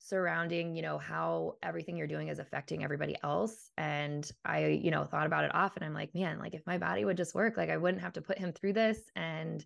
surrounding 0.01 0.75
you 0.75 0.81
know 0.81 0.97
how 0.97 1.55
everything 1.61 1.97
you're 1.97 2.07
doing 2.07 2.29
is 2.29 2.39
affecting 2.39 2.83
everybody 2.83 3.17
else 3.21 3.69
and 3.77 4.31
i 4.45 4.67
you 4.67 4.91
know 4.91 5.03
thought 5.03 5.25
about 5.25 5.43
it 5.43 5.53
often 5.53 5.83
i'm 5.83 5.93
like 5.93 6.15
man 6.15 6.39
like 6.39 6.53
if 6.53 6.65
my 6.65 6.77
body 6.77 7.03
would 7.03 7.17
just 7.17 7.35
work 7.35 7.57
like 7.57 7.69
i 7.69 7.75
wouldn't 7.75 8.01
have 8.01 8.13
to 8.13 8.21
put 8.21 8.39
him 8.39 8.53
through 8.53 8.71
this 8.71 8.97
and 9.17 9.65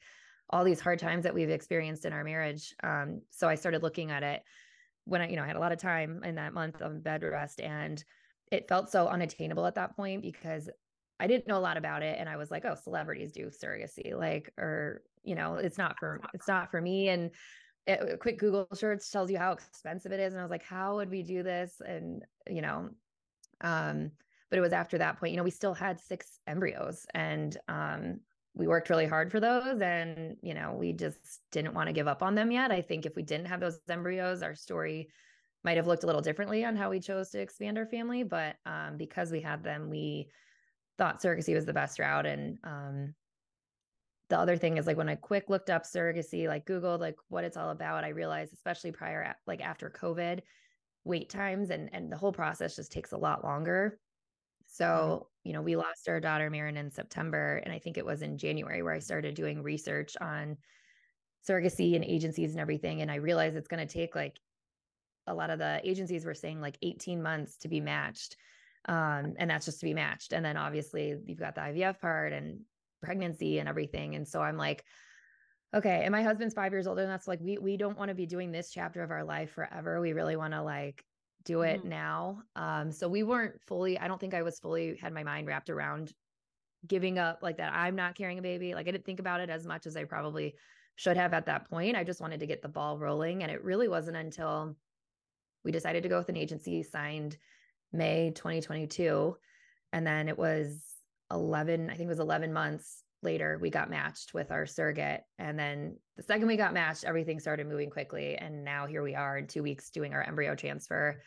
all 0.54 0.64
these 0.64 0.80
hard 0.80 1.00
times 1.00 1.24
that 1.24 1.34
we've 1.34 1.50
experienced 1.50 2.06
in 2.06 2.14
our 2.14 2.24
marriage. 2.24 2.76
Um, 2.84 3.22
so 3.32 3.50
I 3.50 3.56
started 3.56 3.82
looking 3.82 4.12
at 4.12 4.22
it 4.22 4.44
when 5.06 5.20
I, 5.20 5.28
you 5.28 5.36
know, 5.36 5.42
I 5.42 5.48
had 5.48 5.56
a 5.56 5.60
lot 5.60 5.72
of 5.72 5.80
time 5.80 6.22
in 6.24 6.36
that 6.36 6.54
month 6.54 6.80
of 6.80 7.04
bed 7.04 7.24
rest 7.24 7.60
and 7.60 8.02
it 8.52 8.70
felt 8.70 8.92
so 8.92 9.08
unattainable 9.08 9.66
at 9.66 9.74
that 9.76 9.96
point 9.96 10.22
because 10.22 10.70
I 11.20 11.26
didn't 11.26 11.48
know 11.48 11.58
a 11.58 11.60
lot 11.60 11.76
about 11.76 12.04
it. 12.04 12.18
And 12.20 12.30
I 12.30 12.38
was 12.38 12.52
like, 12.52 12.66
oh, 12.66 12.76
celebrities 12.76 13.32
do 13.32 13.50
surrogacy, 13.50 14.16
like, 14.16 14.54
or, 14.60 15.02
you 15.24 15.34
know, 15.34 15.56
it's 15.56 15.80
not 15.80 15.98
for, 15.98 16.22
it's 16.36 16.48
not 16.48 16.70
for 16.70 16.80
me. 16.80 17.10
And 17.10 17.32
it, 17.88 18.14
a 18.14 18.18
quick 18.18 18.38
Google 18.38 18.68
search 18.74 19.12
tells 19.12 19.32
you 19.32 19.40
how 19.40 19.54
expensive 19.54 20.12
it 20.12 20.20
is. 20.20 20.34
And 20.34 20.40
I 20.40 20.44
was 20.44 20.52
like, 20.52 20.64
how 20.64 20.98
would 20.98 21.10
we 21.10 21.24
do 21.24 21.42
this? 21.42 21.82
And, 21.84 22.24
you 22.48 22.62
know, 22.62 22.90
um, 23.62 24.12
but 24.52 24.60
it 24.60 24.62
was 24.62 24.74
after 24.74 25.00
that 25.00 25.20
point, 25.20 25.32
you 25.32 25.38
know, 25.38 25.44
we 25.44 25.50
still 25.50 25.74
had 25.74 26.00
six 26.00 26.40
embryos 26.46 27.08
and, 27.16 27.58
um, 27.68 28.20
we 28.56 28.68
worked 28.68 28.90
really 28.90 29.08
hard 29.08 29.32
for 29.32 29.40
those 29.40 29.82
and 29.82 30.38
you 30.42 30.54
know 30.54 30.76
we 30.78 30.94
just 30.94 31.42
didn't 31.52 31.74
want 31.74 31.88
to 31.88 31.94
give 31.94 32.08
up 32.08 32.22
on 32.22 32.36
them 32.36 32.52
yet. 32.52 32.72
I 32.72 32.82
think 32.82 33.06
if 33.06 33.16
we 33.16 33.24
didn't 33.24 33.48
have 33.48 33.60
those 33.60 33.80
embryos 33.90 34.44
our 34.44 34.56
story 34.56 35.10
might 35.64 35.78
have 35.78 35.88
looked 35.88 36.04
a 36.04 36.06
little 36.06 36.22
differently 36.22 36.66
on 36.66 36.76
how 36.76 36.90
we 36.90 37.00
chose 37.00 37.30
to 37.30 37.40
expand 37.40 37.78
our 37.78 37.86
family 37.86 38.24
but 38.24 38.56
um, 38.66 38.98
because 38.98 39.32
we 39.32 39.42
had 39.42 39.64
them 39.64 39.90
we 39.90 40.28
thought 40.98 41.22
surrogacy 41.22 41.56
was 41.56 41.66
the 41.66 41.74
best 41.74 42.00
route 42.00 42.26
and 42.26 42.58
um, 42.64 43.14
the 44.30 44.38
other 44.38 44.58
thing 44.58 44.78
is 44.78 44.88
like 44.88 44.98
when 44.98 45.10
i 45.10 45.16
quick 45.16 45.50
looked 45.50 45.70
up 45.70 45.84
surrogacy 45.84 46.48
like 46.48 46.66
googled 46.66 47.00
like 47.00 47.16
what 47.30 47.44
it's 47.44 47.58
all 47.58 47.70
about 47.70 48.04
i 48.04 48.10
realized 48.10 48.54
especially 48.54 48.92
prior 48.92 49.36
like 49.48 49.62
after 49.62 49.90
covid 49.90 50.40
wait 51.04 51.30
times 51.30 51.70
and 51.70 51.90
and 51.94 52.12
the 52.12 52.18
whole 52.18 52.32
process 52.32 52.76
just 52.76 52.92
takes 52.92 53.12
a 53.12 53.18
lot 53.18 53.44
longer 53.44 54.00
so, 54.74 54.86
mm-hmm. 54.86 55.50
you 55.50 55.54
know, 55.54 55.62
we 55.62 55.76
lost 55.76 56.10
our 56.10 56.20
daughter 56.20 56.50
Marin 56.50 56.78
in 56.78 56.90
September. 56.90 57.62
And 57.64 57.72
I 57.72 57.78
think 57.78 57.98
it 57.98 58.06
was 58.06 58.24
in 58.24 58.40
January 58.40 58.82
where 58.82 58.94
I 58.94 59.00
started 59.00 59.36
doing 59.36 59.62
research 59.62 60.18
on 60.20 60.58
surrogacy 61.48 61.96
and 61.96 62.04
agencies 62.04 62.52
and 62.52 62.60
everything. 62.60 63.02
And 63.02 63.12
I 63.12 63.16
realized 63.16 63.56
it's 63.56 63.68
going 63.68 63.86
to 63.86 63.94
take 63.94 64.16
like 64.16 64.40
a 65.28 65.34
lot 65.34 65.52
of 65.52 65.60
the 65.60 65.80
agencies 65.84 66.26
were 66.26 66.34
saying 66.34 66.60
like 66.60 66.78
18 66.82 67.22
months 67.22 67.58
to 67.58 67.68
be 67.68 67.82
matched. 67.82 68.36
Um, 68.86 69.36
and 69.38 69.48
that's 69.50 69.66
just 69.66 69.80
to 69.82 69.86
be 69.86 69.94
matched. 69.94 70.34
And 70.34 70.44
then 70.44 70.58
obviously 70.58 71.16
you've 71.24 71.40
got 71.40 71.54
the 71.54 71.62
IVF 71.62 72.02
part 72.02 72.34
and 72.34 72.62
pregnancy 73.04 73.60
and 73.60 73.70
everything. 73.70 74.16
And 74.16 74.28
so 74.28 74.42
I'm 74.42 74.58
like, 74.58 74.84
okay, 75.72 76.02
and 76.04 76.12
my 76.12 76.24
husband's 76.24 76.56
five 76.56 76.72
years 76.72 76.88
older, 76.88 77.04
and 77.04 77.12
that's 77.12 77.28
like 77.28 77.40
we 77.42 77.58
we 77.58 77.78
don't 77.78 77.98
want 77.98 78.10
to 78.10 78.16
be 78.16 78.26
doing 78.26 78.52
this 78.52 78.72
chapter 78.72 79.02
of 79.02 79.12
our 79.12 79.24
life 79.24 79.52
forever. 79.52 80.02
We 80.02 80.14
really 80.14 80.36
want 80.36 80.54
to 80.54 80.62
like 80.62 81.04
do 81.46 81.62
it 81.62 81.80
mm-hmm. 81.80 81.90
now. 81.90 82.42
Um, 82.56 82.92
so 82.92 83.08
we 83.08 83.24
weren't 83.24 83.62
fully, 83.62 83.98
I 83.98 84.08
don't 84.08 84.20
think 84.20 84.34
I 84.34 84.44
was 84.44 84.60
fully 84.60 84.98
had 85.02 85.14
my 85.14 85.24
mind 85.24 85.48
wrapped 85.48 85.70
around 85.70 86.14
giving 86.88 87.18
up 87.18 87.40
like 87.42 87.58
that. 87.58 87.74
I'm 87.74 87.96
not 87.96 88.16
carrying 88.16 88.40
a 88.40 88.44
baby. 88.44 88.74
Like 88.76 88.88
I 88.88 88.92
didn't 88.92 89.06
think 89.06 89.20
about 89.20 89.42
it 89.42 89.50
as 89.50 89.66
much 89.66 89.86
as 89.86 89.96
I 89.96 90.04
probably 90.04 90.56
should 90.96 91.18
have 91.18 91.34
at 91.34 91.46
that 91.48 91.70
point. 91.70 91.96
I 91.96 92.04
just 92.04 92.22
wanted 92.22 92.40
to 92.42 92.48
get 92.48 92.62
the 92.62 92.68
ball 92.70 92.98
rolling. 92.98 93.44
And 93.44 93.52
it 93.52 93.64
really 93.64 93.88
wasn't 93.88 94.18
until 94.18 94.76
we 95.64 95.72
decided 95.72 96.04
to 96.04 96.10
go 96.10 96.18
with 96.18 96.30
an 96.30 96.38
agency 96.38 96.84
signed 96.84 97.38
May 97.92 98.32
2022. 98.36 99.36
And 99.92 100.06
then 100.06 100.28
it 100.28 100.38
was 100.38 100.84
11, 101.32 101.90
I 101.90 101.96
think 101.96 102.08
it 102.08 102.10
was 102.10 102.20
11 102.20 102.54
months 102.54 103.03
later, 103.24 103.58
we 103.62 103.70
got 103.70 103.90
matched 103.90 104.34
with 104.34 104.52
our 104.52 104.66
surrogate. 104.66 105.22
And 105.40 105.58
then 105.58 105.98
the 106.18 106.24
second 106.24 106.48
we 106.48 106.58
got 106.58 106.74
matched, 106.74 107.04
everything 107.04 107.40
started 107.40 107.68
moving 107.68 107.90
quickly. 107.90 108.36
And 108.36 108.64
now 108.64 108.88
here 108.88 109.04
we 109.04 109.16
are 109.16 109.38
in 109.38 109.48
two 109.48 109.64
weeks 109.64 109.90
doing 109.90 110.14
our 110.14 110.22
embryo 110.24 110.56
transfer. 110.56 111.22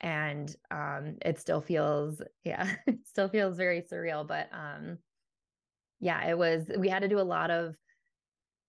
and 0.00 0.54
um 0.70 1.16
it 1.22 1.40
still 1.40 1.60
feels 1.60 2.22
yeah 2.44 2.70
it 2.86 2.98
still 3.04 3.28
feels 3.28 3.56
very 3.56 3.82
surreal 3.82 4.24
but 4.26 4.48
um 4.52 4.98
yeah 5.98 6.24
it 6.28 6.38
was 6.38 6.70
we 6.78 6.88
had 6.88 7.02
to 7.02 7.08
do 7.08 7.18
a 7.18 7.22
lot 7.36 7.50
of 7.50 7.74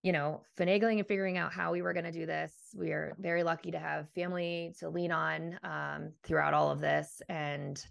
you 0.02 0.12
know 0.12 0.42
finagling 0.58 0.98
and 0.98 1.08
figuring 1.08 1.38
out 1.38 1.54
how 1.54 1.72
we 1.72 1.84
were 1.84 1.94
going 1.94 2.06
to 2.06 2.12
do 2.12 2.26
this 2.26 2.52
we 2.76 2.90
are 2.92 3.16
very 3.20 3.44
lucky 3.44 3.70
to 3.70 3.78
have 3.78 4.10
family 4.16 4.74
to 4.80 4.90
lean 4.90 5.12
on 5.12 5.60
um 5.64 6.12
throughout 6.24 6.56
all 6.56 6.72
of 6.72 6.80
this 6.82 7.22
and 7.30 7.86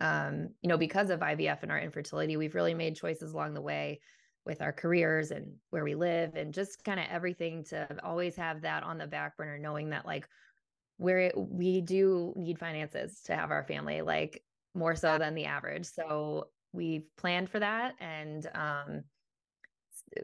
um 0.00 0.48
you 0.60 0.68
know 0.68 0.76
because 0.76 1.10
of 1.10 1.20
IVF 1.20 1.62
and 1.62 1.72
our 1.72 1.80
infertility 1.80 2.36
we've 2.36 2.54
really 2.54 2.74
made 2.74 2.96
choices 2.96 3.32
along 3.32 3.54
the 3.54 3.62
way 3.62 4.00
with 4.44 4.62
our 4.62 4.72
careers 4.72 5.30
and 5.30 5.52
where 5.70 5.84
we 5.84 5.94
live 5.94 6.34
and 6.36 6.54
just 6.54 6.84
kind 6.84 7.00
of 7.00 7.06
everything 7.10 7.64
to 7.64 7.88
always 8.04 8.36
have 8.36 8.62
that 8.62 8.82
on 8.82 8.98
the 8.98 9.06
back 9.06 9.36
burner 9.36 9.58
knowing 9.58 9.90
that 9.90 10.06
like 10.06 10.28
where 10.98 11.32
we 11.36 11.80
do 11.80 12.32
need 12.36 12.58
finances 12.58 13.20
to 13.26 13.36
have 13.36 13.50
our 13.50 13.64
family, 13.64 14.02
like 14.02 14.42
more 14.74 14.94
so 14.94 15.18
than 15.18 15.34
the 15.34 15.44
average. 15.44 15.86
So 15.86 16.48
we've 16.72 17.04
planned 17.16 17.50
for 17.50 17.60
that 17.60 17.94
and 18.00 18.48
um, 18.54 19.02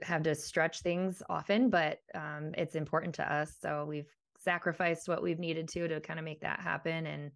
have 0.02 0.22
to 0.22 0.34
stretch 0.34 0.80
things 0.80 1.22
often, 1.28 1.68
but 1.68 1.98
um, 2.14 2.52
it's 2.56 2.74
important 2.74 3.14
to 3.16 3.32
us. 3.32 3.56
So 3.60 3.84
we've 3.88 4.08
sacrificed 4.38 5.08
what 5.08 5.22
we've 5.22 5.38
needed 5.38 5.68
to 5.68 5.88
to 5.88 6.00
kind 6.00 6.18
of 6.18 6.24
make 6.24 6.40
that 6.40 6.60
happen. 6.60 7.06
And 7.06 7.30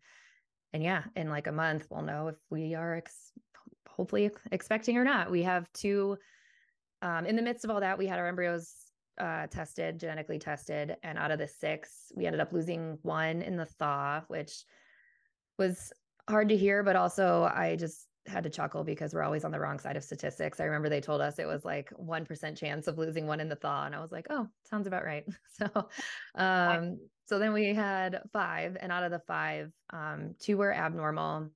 and 0.77 0.85
yeah, 0.85 1.05
in 1.17 1.31
like 1.31 1.47
a 1.47 1.53
month, 1.53 1.87
we'll 1.89 2.03
know 2.03 2.29
if 2.29 2.37
we 2.51 2.75
are 2.75 2.97
ex- 2.97 3.33
hopefully 3.89 4.31
expecting 4.53 4.99
or 4.99 5.05
not. 5.05 5.31
We 5.31 5.43
have 5.45 5.73
two. 5.73 6.19
Um, 7.01 7.25
in 7.25 7.35
the 7.35 7.41
midst 7.41 7.65
of 7.65 7.71
all 7.71 7.81
that, 7.81 7.97
we 7.97 8.07
had 8.07 8.19
our 8.19 8.29
embryos 8.29 8.75
uh, 9.19 9.47
tested, 9.47 9.99
genetically 9.99 10.39
tested, 10.39 10.99
and 11.03 11.17
out 11.17 11.31
of 11.31 11.39
the 11.39 11.49
six, 11.49 12.13
we 12.15 12.27
ended 12.27 12.43
up 12.43 12.53
losing 12.53 12.99
one 13.01 13.41
in 13.41 13.57
the 13.57 13.65
thaw, 13.65 14.21
which 14.29 14.65
was 15.59 15.95
hard 16.29 16.51
to 16.51 16.57
hear, 16.59 16.83
but 16.83 16.95
also 16.95 17.51
I 17.51 17.77
just 17.77 18.07
had 18.29 18.45
to 18.45 18.51
chuckle 18.51 18.85
because 18.85 19.15
we're 19.15 19.23
always 19.23 19.45
on 19.45 19.51
the 19.51 19.61
wrong 19.61 19.79
side 19.79 19.97
of 19.97 20.05
statistics. 20.05 20.61
I 20.61 20.65
remember 20.65 20.89
they 20.89 21.01
told 21.01 21.21
us 21.21 21.39
it 21.39 21.47
was 21.47 21.65
like 21.65 21.91
1% 21.91 22.57
chance 22.57 22.87
of 22.87 22.99
losing 22.99 23.27
one 23.27 23.41
in 23.41 23.49
the 23.49 23.57
thaw. 23.57 23.87
And 23.87 23.95
I 23.95 24.01
was 24.01 24.13
like, 24.13 24.27
oh, 24.31 24.49
sounds 24.65 24.87
about 24.87 25.05
right. 25.05 25.25
So, 25.59 25.89
um, 26.35 26.99
so 27.25 27.39
then 27.39 27.53
we 27.55 27.73
had 27.73 28.21
five, 28.33 28.77
and 28.79 28.93
out 28.93 29.03
of 29.03 29.11
the 29.11 29.23
five, 29.27 29.73
um, 29.91 30.35
two 30.39 30.59
were 30.59 30.73
abnormal. 30.73 31.49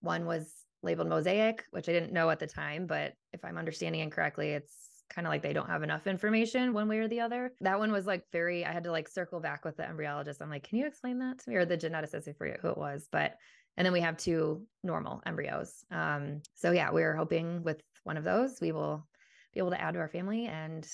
One 0.00 0.26
was 0.26 0.52
labeled 0.82 1.08
mosaic, 1.08 1.64
which 1.70 1.88
I 1.88 1.92
didn't 1.92 2.12
know 2.12 2.30
at 2.30 2.40
the 2.40 2.46
time, 2.46 2.86
but 2.86 3.14
if 3.32 3.44
I'm 3.44 3.58
understanding 3.58 4.00
incorrectly, 4.00 4.50
it's 4.50 4.88
kind 5.08 5.26
of 5.26 5.30
like 5.30 5.42
they 5.42 5.52
don't 5.52 5.68
have 5.68 5.82
enough 5.82 6.06
information 6.06 6.72
one 6.72 6.88
way 6.88 6.98
or 6.98 7.08
the 7.08 7.20
other. 7.20 7.52
That 7.60 7.78
one 7.78 7.92
was 7.92 8.06
like 8.06 8.24
very, 8.32 8.64
I 8.64 8.72
had 8.72 8.84
to 8.84 8.90
like 8.90 9.08
circle 9.08 9.40
back 9.40 9.64
with 9.64 9.76
the 9.76 9.84
embryologist. 9.84 10.42
I'm 10.42 10.50
like, 10.50 10.68
can 10.68 10.78
you 10.78 10.86
explain 10.86 11.18
that 11.20 11.38
to 11.40 11.50
me? 11.50 11.56
Or 11.56 11.64
the 11.64 11.78
geneticist, 11.78 12.28
I 12.28 12.32
forget 12.32 12.60
who 12.60 12.68
it 12.68 12.78
was. 12.78 13.08
But, 13.10 13.36
and 13.78 13.86
then 13.86 13.92
we 13.92 14.00
have 14.00 14.16
two 14.16 14.66
normal 14.82 15.22
embryos. 15.24 15.84
Um, 15.92 16.42
so 16.56 16.72
yeah, 16.72 16.90
we're 16.90 17.14
hoping 17.14 17.62
with 17.62 17.80
one 18.02 18.16
of 18.16 18.24
those, 18.24 18.58
we 18.60 18.72
will 18.72 19.06
be 19.54 19.60
able 19.60 19.70
to 19.70 19.80
add 19.80 19.94
to 19.94 20.00
our 20.00 20.08
family. 20.08 20.46
And 20.46 20.86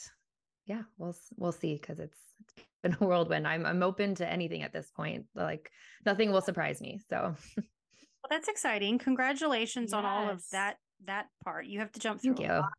yeah, 0.67 0.83
we'll, 0.99 1.17
we'll 1.39 1.53
see. 1.53 1.79
Cause 1.79 1.99
it's, 1.99 2.19
it's 2.47 2.67
been 2.83 2.97
a 3.01 3.05
whirlwind. 3.05 3.49
I'm, 3.49 3.65
I'm 3.65 3.83
open 3.83 4.15
to 4.17 4.31
anything 4.31 4.63
at 4.63 4.75
this 4.75 4.91
point. 4.95 5.25
Like 5.35 5.71
nothing 6.05 6.31
will 6.31 6.43
surprise 6.43 6.83
me. 6.83 7.01
So. 7.09 7.35
Well, 7.57 8.29
that's 8.31 8.49
exciting. 8.49 8.99
Congratulations 8.99 9.91
yes. 9.91 9.95
on 9.95 10.07
all 10.07 10.31
of 10.31 10.43
that 10.53 10.77
that 11.05 11.27
part. 11.43 11.67
You 11.67 11.81
have 11.81 11.93
to 11.93 12.01
jump 12.01 12.23
through 12.23 12.37
Thank 12.37 12.49
a 12.49 12.61
lot 12.61 12.71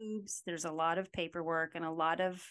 hoops. 0.00 0.42
There's 0.46 0.64
a 0.64 0.72
lot 0.72 0.96
of 0.98 1.12
paperwork 1.12 1.72
and 1.74 1.84
a 1.84 1.90
lot 1.90 2.20
of 2.20 2.42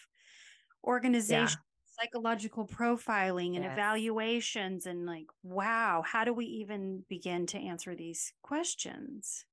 organization. 0.84 1.58
Psychological 1.98 2.66
profiling 2.66 3.54
and 3.54 3.64
yes. 3.64 3.72
evaluations. 3.72 4.86
And 4.86 5.06
like, 5.06 5.26
wow, 5.42 6.02
how 6.04 6.24
do 6.24 6.32
we 6.32 6.46
even 6.46 7.04
begin 7.08 7.46
to 7.46 7.58
answer 7.58 7.94
these 7.94 8.32
questions? 8.42 9.44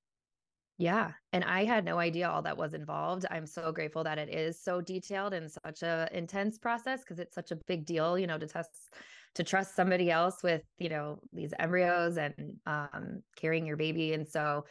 Yeah. 0.78 1.12
And 1.32 1.44
I 1.44 1.64
had 1.64 1.84
no 1.84 1.98
idea 1.98 2.28
all 2.28 2.42
that 2.42 2.56
was 2.56 2.74
involved. 2.74 3.26
I'm 3.30 3.46
so 3.46 3.70
grateful 3.72 4.02
that 4.04 4.18
it 4.18 4.28
is 4.28 4.60
so 4.60 4.80
detailed 4.80 5.32
and 5.32 5.50
such 5.64 5.82
a 5.82 6.08
intense 6.12 6.58
process 6.58 7.00
because 7.00 7.18
it's 7.18 7.34
such 7.34 7.52
a 7.52 7.56
big 7.68 7.84
deal, 7.84 8.18
you 8.18 8.26
know, 8.26 8.38
to 8.38 8.46
test 8.46 8.94
to 9.34 9.44
trust 9.44 9.76
somebody 9.76 10.10
else 10.10 10.42
with, 10.42 10.62
you 10.78 10.88
know, 10.88 11.20
these 11.32 11.52
embryos 11.58 12.16
and 12.16 12.34
um 12.66 13.22
carrying 13.36 13.66
your 13.66 13.76
baby. 13.76 14.12
And 14.12 14.26
so 14.26 14.64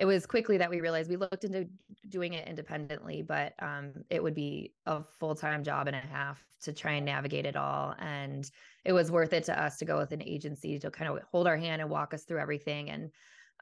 it 0.00 0.06
was 0.06 0.24
quickly 0.24 0.56
that 0.56 0.70
we 0.70 0.80
realized 0.80 1.10
we 1.10 1.16
looked 1.16 1.44
into 1.44 1.68
doing 2.08 2.32
it 2.32 2.48
independently, 2.48 3.20
but 3.20 3.52
um, 3.60 3.92
it 4.08 4.22
would 4.22 4.34
be 4.34 4.72
a 4.86 5.04
full 5.04 5.34
time 5.34 5.62
job 5.62 5.88
and 5.88 5.94
a 5.94 6.00
half 6.00 6.42
to 6.62 6.72
try 6.72 6.92
and 6.92 7.04
navigate 7.04 7.44
it 7.44 7.54
all. 7.54 7.94
And 7.98 8.50
it 8.86 8.94
was 8.94 9.10
worth 9.10 9.34
it 9.34 9.44
to 9.44 9.62
us 9.62 9.76
to 9.76 9.84
go 9.84 9.98
with 9.98 10.12
an 10.12 10.22
agency 10.22 10.78
to 10.78 10.90
kind 10.90 11.10
of 11.10 11.22
hold 11.30 11.46
our 11.46 11.58
hand 11.58 11.82
and 11.82 11.90
walk 11.90 12.14
us 12.14 12.24
through 12.24 12.38
everything. 12.38 12.88
And, 12.88 13.10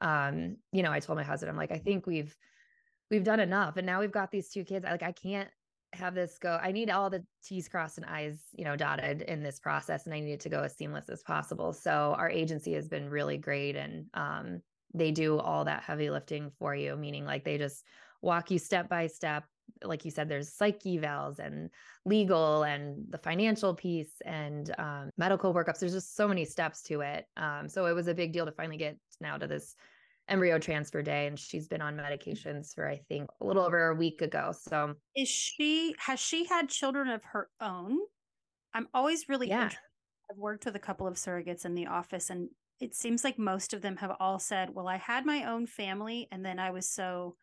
um, 0.01 0.57
you 0.71 0.85
know, 0.85 0.93
I 0.93 1.01
told 1.01 1.19
my 1.19 1.25
husband, 1.25 1.51
I'm 1.51 1.57
like, 1.57 1.73
I 1.73 1.79
think 1.79 2.07
we've, 2.07 2.37
we've 3.11 3.25
done 3.25 3.41
enough. 3.41 3.77
And 3.77 3.85
now 3.85 3.99
we've 3.99 4.13
got 4.13 4.31
these 4.31 4.49
two 4.49 4.63
kids. 4.63 4.85
Like, 4.85 5.03
I 5.03 5.11
can't 5.11 5.51
have 5.93 6.15
this 6.15 6.39
go. 6.39 6.57
I 6.63 6.71
need 6.71 6.89
all 6.89 7.11
the 7.11 7.25
T's 7.45 7.69
crossed 7.69 7.99
and 7.99 8.07
I's, 8.07 8.45
you 8.53 8.65
know, 8.65 8.77
dotted 8.77 9.23
in 9.23 9.43
this 9.43 9.59
process. 9.59 10.07
And 10.07 10.15
I 10.15 10.21
need 10.21 10.35
it 10.35 10.41
to 10.41 10.49
go 10.49 10.63
as 10.63 10.77
seamless 10.77 11.09
as 11.09 11.21
possible. 11.25 11.73
So 11.73 12.15
our 12.17 12.31
agency 12.31 12.75
has 12.75 12.89
been 12.89 13.11
really 13.11 13.39
great. 13.39 13.75
And, 13.75 14.07
um, 14.15 14.63
they 14.95 15.11
do 15.11 15.39
all 15.39 15.65
that 15.65 15.83
heavy 15.83 16.11
lifting 16.11 16.51
for 16.59 16.75
you, 16.75 16.97
meaning 16.97 17.25
like 17.25 17.45
they 17.45 17.59
just 17.59 17.85
walk 18.23 18.51
you 18.51 18.59
step 18.59 18.89
by 18.89 19.07
step. 19.07 19.45
Like 19.85 20.05
you 20.05 20.11
said, 20.11 20.29
there's 20.29 20.53
psych 20.53 20.83
evals 20.85 21.39
and 21.39 21.71
legal 22.05 22.63
and 22.63 23.05
the 23.11 23.19
financial 23.19 23.75
piece 23.75 24.21
and 24.25 24.75
um, 24.79 25.11
medical 25.19 25.53
workups. 25.55 25.79
There's 25.79 25.93
just 25.93 26.17
so 26.17 26.27
many 26.27 26.45
steps 26.45 26.83
to 26.85 27.03
it. 27.03 27.27
Um, 27.37 27.69
so 27.69 27.87
it 27.87 27.93
was 27.93 28.09
a 28.09 28.15
big 28.15 28.33
deal 28.33 28.47
to 28.47 28.53
finally 28.53 28.79
get 28.79 28.97
now 29.21 29.37
to 29.37 29.47
this 29.47 29.77
embryo 30.29 30.59
transfer 30.59 31.03
day 31.03 31.27
and 31.27 31.39
she's 31.39 31.69
been 31.69 31.81
on 31.81 31.97
medications 31.97 32.75
for 32.75 32.87
i 32.87 33.01
think 33.09 33.31
a 33.41 33.47
little 33.47 33.65
over 33.65 33.89
a 33.89 33.95
week 33.95 34.21
ago 34.21 34.53
so 34.53 34.95
is 35.17 35.27
she 35.27 35.95
has 35.99 36.21
she 36.21 36.45
had 36.45 36.69
children 36.69 37.09
of 37.09 37.23
her 37.25 37.49
own 37.61 37.99
i'm 38.75 38.87
always 38.93 39.27
really 39.27 39.49
yeah. 39.49 39.71
i've 40.31 40.37
worked 40.37 40.67
with 40.67 40.77
a 40.77 40.79
couple 40.79 41.07
of 41.07 41.15
surrogates 41.15 41.65
in 41.65 41.75
the 41.75 41.87
office 41.87 42.29
and 42.29 42.51
it 42.81 42.95
seems 42.95 43.25
like 43.25 43.39
most 43.39 43.75
of 43.75 43.83
them 43.83 43.97
have 43.97 44.17
all 44.21 44.39
said, 44.39 44.71
well, 44.71 44.89
I 44.89 44.97
had 44.97 45.27
my 45.27 45.45
own 45.45 45.67
family 45.67 46.29
and 46.31 46.45
then 46.45 46.59
I 46.59 46.71
was 46.71 46.89
so, 46.89 47.37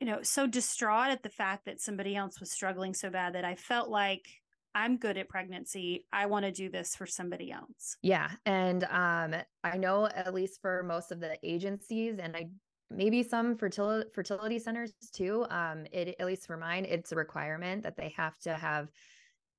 you 0.00 0.06
know, 0.06 0.22
so 0.22 0.46
distraught 0.46 1.10
at 1.10 1.22
the 1.22 1.30
fact 1.30 1.64
that 1.66 1.80
somebody 1.80 2.16
else 2.16 2.40
was 2.40 2.50
struggling 2.50 2.94
so 2.94 3.10
bad 3.10 3.34
that 3.34 3.44
I 3.44 3.54
felt 3.54 3.88
like 3.88 4.26
I'm 4.74 4.98
good 4.98 5.16
at 5.16 5.28
pregnancy. 5.28 6.06
I 6.12 6.26
want 6.26 6.44
to 6.44 6.52
do 6.52 6.68
this 6.68 6.94
for 6.94 7.06
somebody 7.06 7.50
else. 7.50 7.96
Yeah. 8.02 8.30
And 8.46 8.84
um, 8.84 9.34
I 9.64 9.76
know 9.76 10.06
at 10.06 10.34
least 10.34 10.60
for 10.60 10.82
most 10.82 11.10
of 11.10 11.20
the 11.20 11.36
agencies 11.42 12.18
and 12.18 12.36
I 12.36 12.48
maybe 12.90 13.22
some 13.22 13.56
fertility 13.56 14.08
fertility 14.12 14.58
centers 14.58 14.92
too. 15.12 15.46
Um, 15.48 15.86
it 15.92 16.16
at 16.18 16.26
least 16.26 16.46
for 16.46 16.56
mine, 16.56 16.84
it's 16.84 17.12
a 17.12 17.16
requirement 17.16 17.82
that 17.84 17.96
they 17.96 18.12
have 18.16 18.38
to 18.40 18.54
have 18.54 18.88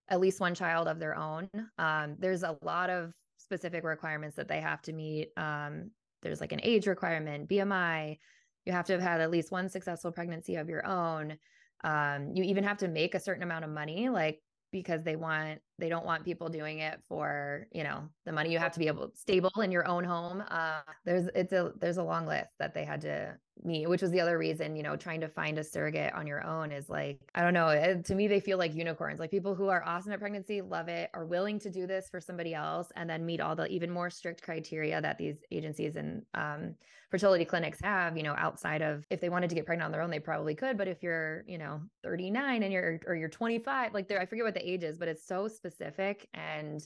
at 0.10 0.20
least 0.20 0.40
one 0.40 0.54
child 0.54 0.88
of 0.88 1.00
their 1.00 1.18
own. 1.18 1.50
Um, 1.78 2.16
there's 2.20 2.44
a 2.44 2.58
lot 2.62 2.90
of 2.90 3.14
specific 3.52 3.84
requirements 3.84 4.38
that 4.38 4.48
they 4.48 4.62
have 4.62 4.82
to 4.84 4.94
meet. 4.94 5.32
Um, 5.36 5.92
there's 6.22 6.40
like 6.40 6.54
an 6.54 6.62
age 6.64 6.88
requirement, 6.88 7.50
BMI. 7.50 8.18
You 8.66 8.72
have 8.72 8.86
to 8.86 8.94
have 8.94 9.02
had 9.02 9.20
at 9.20 9.30
least 9.30 9.52
one 9.52 9.68
successful 9.68 10.14
pregnancy 10.14 10.56
of 10.56 10.70
your 10.70 10.86
own. 10.88 11.38
Um, 11.84 12.32
you 12.34 12.44
even 12.44 12.64
have 12.64 12.78
to 12.78 12.88
make 12.88 13.14
a 13.14 13.20
certain 13.20 13.44
amount 13.44 13.66
of 13.66 13.72
money, 13.72 14.08
like 14.08 14.42
because 14.72 15.04
they 15.04 15.18
want 15.18 15.60
they 15.82 15.90
don't 15.90 16.06
want 16.06 16.24
people 16.24 16.48
doing 16.48 16.80
it 16.80 17.02
for 17.08 17.68
you 17.74 17.84
know 17.84 18.04
the 18.26 18.32
money. 18.32 18.52
You 18.52 18.60
have 18.60 18.72
to 18.74 18.80
be 18.80 18.88
able 18.88 19.12
stable 19.16 19.52
in 19.62 19.72
your 19.72 19.88
own 19.88 20.04
home. 20.06 20.44
Uh 20.50 20.82
there's 21.06 21.28
it's 21.36 21.52
a 21.52 21.74
there's 21.80 21.98
a 21.98 22.04
long 22.04 22.26
list 22.26 22.52
that 22.60 22.74
they 22.74 22.86
had 22.86 23.02
to 23.02 23.36
meet 23.64 23.88
which 23.88 24.02
was 24.02 24.10
the 24.10 24.20
other 24.20 24.38
reason 24.40 24.76
you 24.76 24.82
know 24.82 24.96
trying 24.96 25.22
to 25.22 25.28
find 25.28 25.60
a 25.60 25.64
surrogate 25.64 26.12
on 26.14 26.26
your 26.26 26.44
own 26.44 26.72
is 26.72 26.90
like 26.90 27.20
i 27.36 27.44
don't 27.44 27.54
know 27.54 27.68
it, 27.68 28.04
to 28.06 28.16
me 28.16 28.28
they 28.28 28.40
feel 28.40 28.58
like 28.58 28.74
unicorns. 28.76 29.20
Like 29.20 29.32
people 29.32 29.56
who 29.56 29.68
are 29.68 29.84
awesome 29.86 30.12
at 30.12 30.20
pregnancy 30.20 30.62
love 30.62 30.88
it 30.88 31.10
are 31.14 31.26
willing 31.26 31.60
to 31.60 31.70
do 31.70 31.88
this 31.88 32.08
for 32.10 32.20
somebody 32.20 32.54
else 32.54 32.88
and 32.96 33.10
then 33.10 33.26
meet 33.26 33.42
all 33.42 33.56
the 33.56 33.68
even 33.68 33.90
more 33.90 34.10
strict 34.10 34.42
criteria 34.42 35.02
that 35.02 35.18
these 35.18 35.38
agencies 35.52 35.96
and 35.96 36.24
um, 36.34 36.76
fertility 37.10 37.46
clinics 37.46 37.80
have 37.82 38.16
you 38.16 38.24
know 38.24 38.36
outside 38.38 38.82
of 38.82 39.06
if 39.10 39.20
they 39.20 39.30
wanted 39.30 39.50
to 39.50 39.56
get 39.56 39.66
pregnant 39.66 39.86
on 39.86 39.92
their 39.92 40.02
own 40.02 40.10
they 40.10 40.20
probably 40.20 40.56
could. 40.56 40.78
But 40.78 40.88
if 40.88 41.04
you're 41.04 41.44
you 41.48 41.58
know 41.58 41.82
39 42.04 42.64
and 42.64 42.74
you're 42.74 43.00
or 43.08 43.16
you're 43.16 43.30
25 43.30 43.94
like 43.94 44.08
there 44.08 44.22
i 44.22 44.26
forget 44.26 44.46
what 44.46 44.54
the 44.54 44.70
age 44.70 44.84
is 44.84 44.98
but 44.98 45.08
it's 45.08 45.26
so 45.26 45.48
specific 45.48 45.71
specific. 45.72 46.28
And 46.34 46.86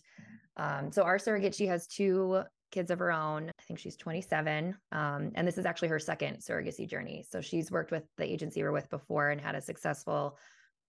um, 0.57 0.91
so 0.91 1.03
our 1.03 1.19
surrogate, 1.19 1.55
she 1.55 1.67
has 1.67 1.87
two 1.87 2.43
kids 2.71 2.91
of 2.91 2.99
her 2.99 3.11
own. 3.11 3.49
I 3.49 3.63
think 3.63 3.79
she's 3.79 3.95
27. 3.95 4.75
Um, 4.91 5.31
and 5.35 5.47
this 5.47 5.57
is 5.57 5.65
actually 5.65 5.89
her 5.89 5.99
second 5.99 6.37
surrogacy 6.37 6.87
journey. 6.87 7.25
So 7.29 7.41
she's 7.41 7.71
worked 7.71 7.91
with 7.91 8.03
the 8.17 8.31
agency 8.31 8.61
we 8.61 8.67
are 8.67 8.71
with 8.71 8.89
before 8.89 9.29
and 9.29 9.39
had 9.39 9.55
a 9.55 9.61
successful 9.61 10.37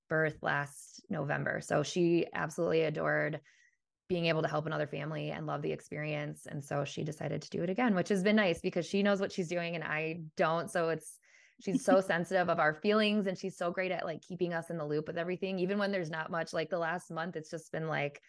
birth 0.09 0.39
last 0.43 1.02
November. 1.10 1.60
So 1.60 1.82
she 1.82 2.27
absolutely 2.35 2.82
adored 2.82 3.40
being 4.09 4.27
able 4.27 4.43
to 4.43 4.48
help 4.48 4.66
another 4.66 4.86
family 4.86 5.31
and 5.31 5.47
love 5.47 5.62
the 5.62 5.73
experience. 5.73 6.47
And 6.47 6.64
so 6.64 6.85
she 6.85 7.02
decided 7.02 7.43
to 7.43 7.51
do 7.51 7.62
it 7.62 7.70
again, 7.70 7.94
which 7.94 8.09
has 8.09 8.23
been 8.23 8.36
nice 8.36 8.60
because 8.60 8.86
she 8.86 9.02
knows 9.02 9.20
what 9.20 9.32
she's 9.32 9.48
doing 9.48 9.74
and 9.74 9.82
I 9.82 10.20
don't. 10.36 10.70
So 10.70 10.90
it's 10.90 11.18
she's 11.61 11.85
so 11.85 12.01
sensitive 12.01 12.49
of 12.49 12.59
our 12.59 12.74
feelings 12.74 13.27
and 13.27 13.39
she's 13.39 13.57
so 13.57 13.70
great 13.70 13.91
at 13.91 14.05
like 14.05 14.20
keeping 14.23 14.53
us 14.53 14.70
in 14.70 14.77
the 14.77 14.87
loop 14.87 15.07
with 15.07 15.19
everything 15.19 15.59
even 15.59 15.78
when 15.78 15.91
there's 15.91 16.11
not 16.11 16.31
much 16.31 16.53
like 16.53 16.69
the 16.69 16.78
last 16.78 17.11
month 17.11 17.35
it's 17.37 17.51
just 17.51 17.73
been 17.73 17.89
like 17.89 18.20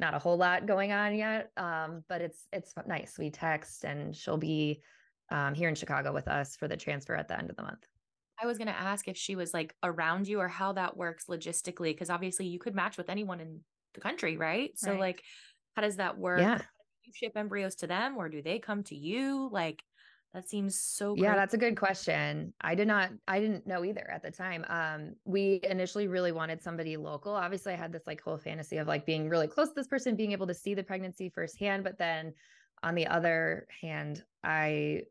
not 0.00 0.14
a 0.14 0.18
whole 0.18 0.38
lot 0.38 0.66
going 0.66 0.90
on 0.90 1.14
yet. 1.14 1.50
Um, 1.56 2.02
but 2.08 2.22
it's 2.22 2.46
it's 2.52 2.74
nice. 2.86 3.16
We 3.18 3.30
text 3.30 3.84
and 3.84 4.16
she'll 4.16 4.38
be 4.38 4.82
um, 5.30 5.54
here 5.54 5.68
in 5.68 5.74
Chicago 5.76 6.12
with 6.12 6.26
us 6.26 6.56
for 6.56 6.66
the 6.66 6.76
transfer 6.76 7.14
at 7.14 7.28
the 7.28 7.38
end 7.38 7.50
of 7.50 7.56
the 7.56 7.62
month. 7.62 7.86
I 8.42 8.46
was 8.46 8.56
going 8.56 8.68
to 8.68 8.74
ask 8.76 9.06
if 9.06 9.18
she 9.18 9.36
was 9.36 9.52
like 9.52 9.76
around 9.82 10.26
you 10.26 10.40
or 10.40 10.48
how 10.48 10.72
that 10.72 10.96
works 10.96 11.26
logistically 11.26 11.92
because 11.92 12.08
obviously 12.08 12.46
you 12.46 12.58
could 12.58 12.74
match 12.74 12.96
with 12.96 13.10
anyone 13.10 13.38
in 13.38 13.60
the 13.92 14.00
country, 14.00 14.38
right? 14.38 14.70
So 14.76 14.92
Right. 14.92 15.00
like 15.00 15.22
how 15.76 15.82
does 15.82 15.96
that 15.96 16.18
work? 16.18 16.40
Yeah. 16.40 16.56
Do 16.58 16.64
you 17.04 17.12
ship 17.14 17.32
embryos 17.36 17.76
to 17.76 17.86
them 17.86 18.16
or 18.16 18.30
do 18.30 18.40
they 18.42 18.58
come 18.58 18.82
to 18.84 18.96
you? 18.96 19.50
Like 19.52 19.82
that 20.32 20.48
seems 20.48 20.78
so 20.78 21.14
Yeah, 21.16 21.34
that's 21.34 21.54
a 21.54 21.58
good 21.58 21.76
question. 21.76 22.52
I 22.60 22.74
did 22.74 22.86
not 22.86 23.10
I 23.26 23.40
didn't 23.40 23.66
know 23.66 23.84
either 23.84 24.08
at 24.10 24.22
the 24.22 24.30
time. 24.30 24.64
Um 24.68 25.14
we 25.24 25.60
initially 25.64 26.06
really 26.06 26.32
wanted 26.32 26.62
somebody 26.62 26.96
local. 26.96 27.32
Obviously 27.32 27.72
I 27.72 27.76
had 27.76 27.92
this 27.92 28.06
like 28.06 28.20
whole 28.20 28.38
fantasy 28.38 28.76
of 28.76 28.86
like 28.86 29.06
being 29.06 29.28
really 29.28 29.48
close 29.48 29.68
to 29.68 29.74
this 29.74 29.88
person, 29.88 30.14
being 30.14 30.32
able 30.32 30.46
to 30.46 30.54
see 30.54 30.74
the 30.74 30.84
pregnancy 30.84 31.30
firsthand, 31.30 31.82
but 31.82 31.98
then 31.98 32.32
on 32.82 32.94
the 32.94 33.06
other 33.06 33.66
hand, 33.80 34.24
I 34.42 35.02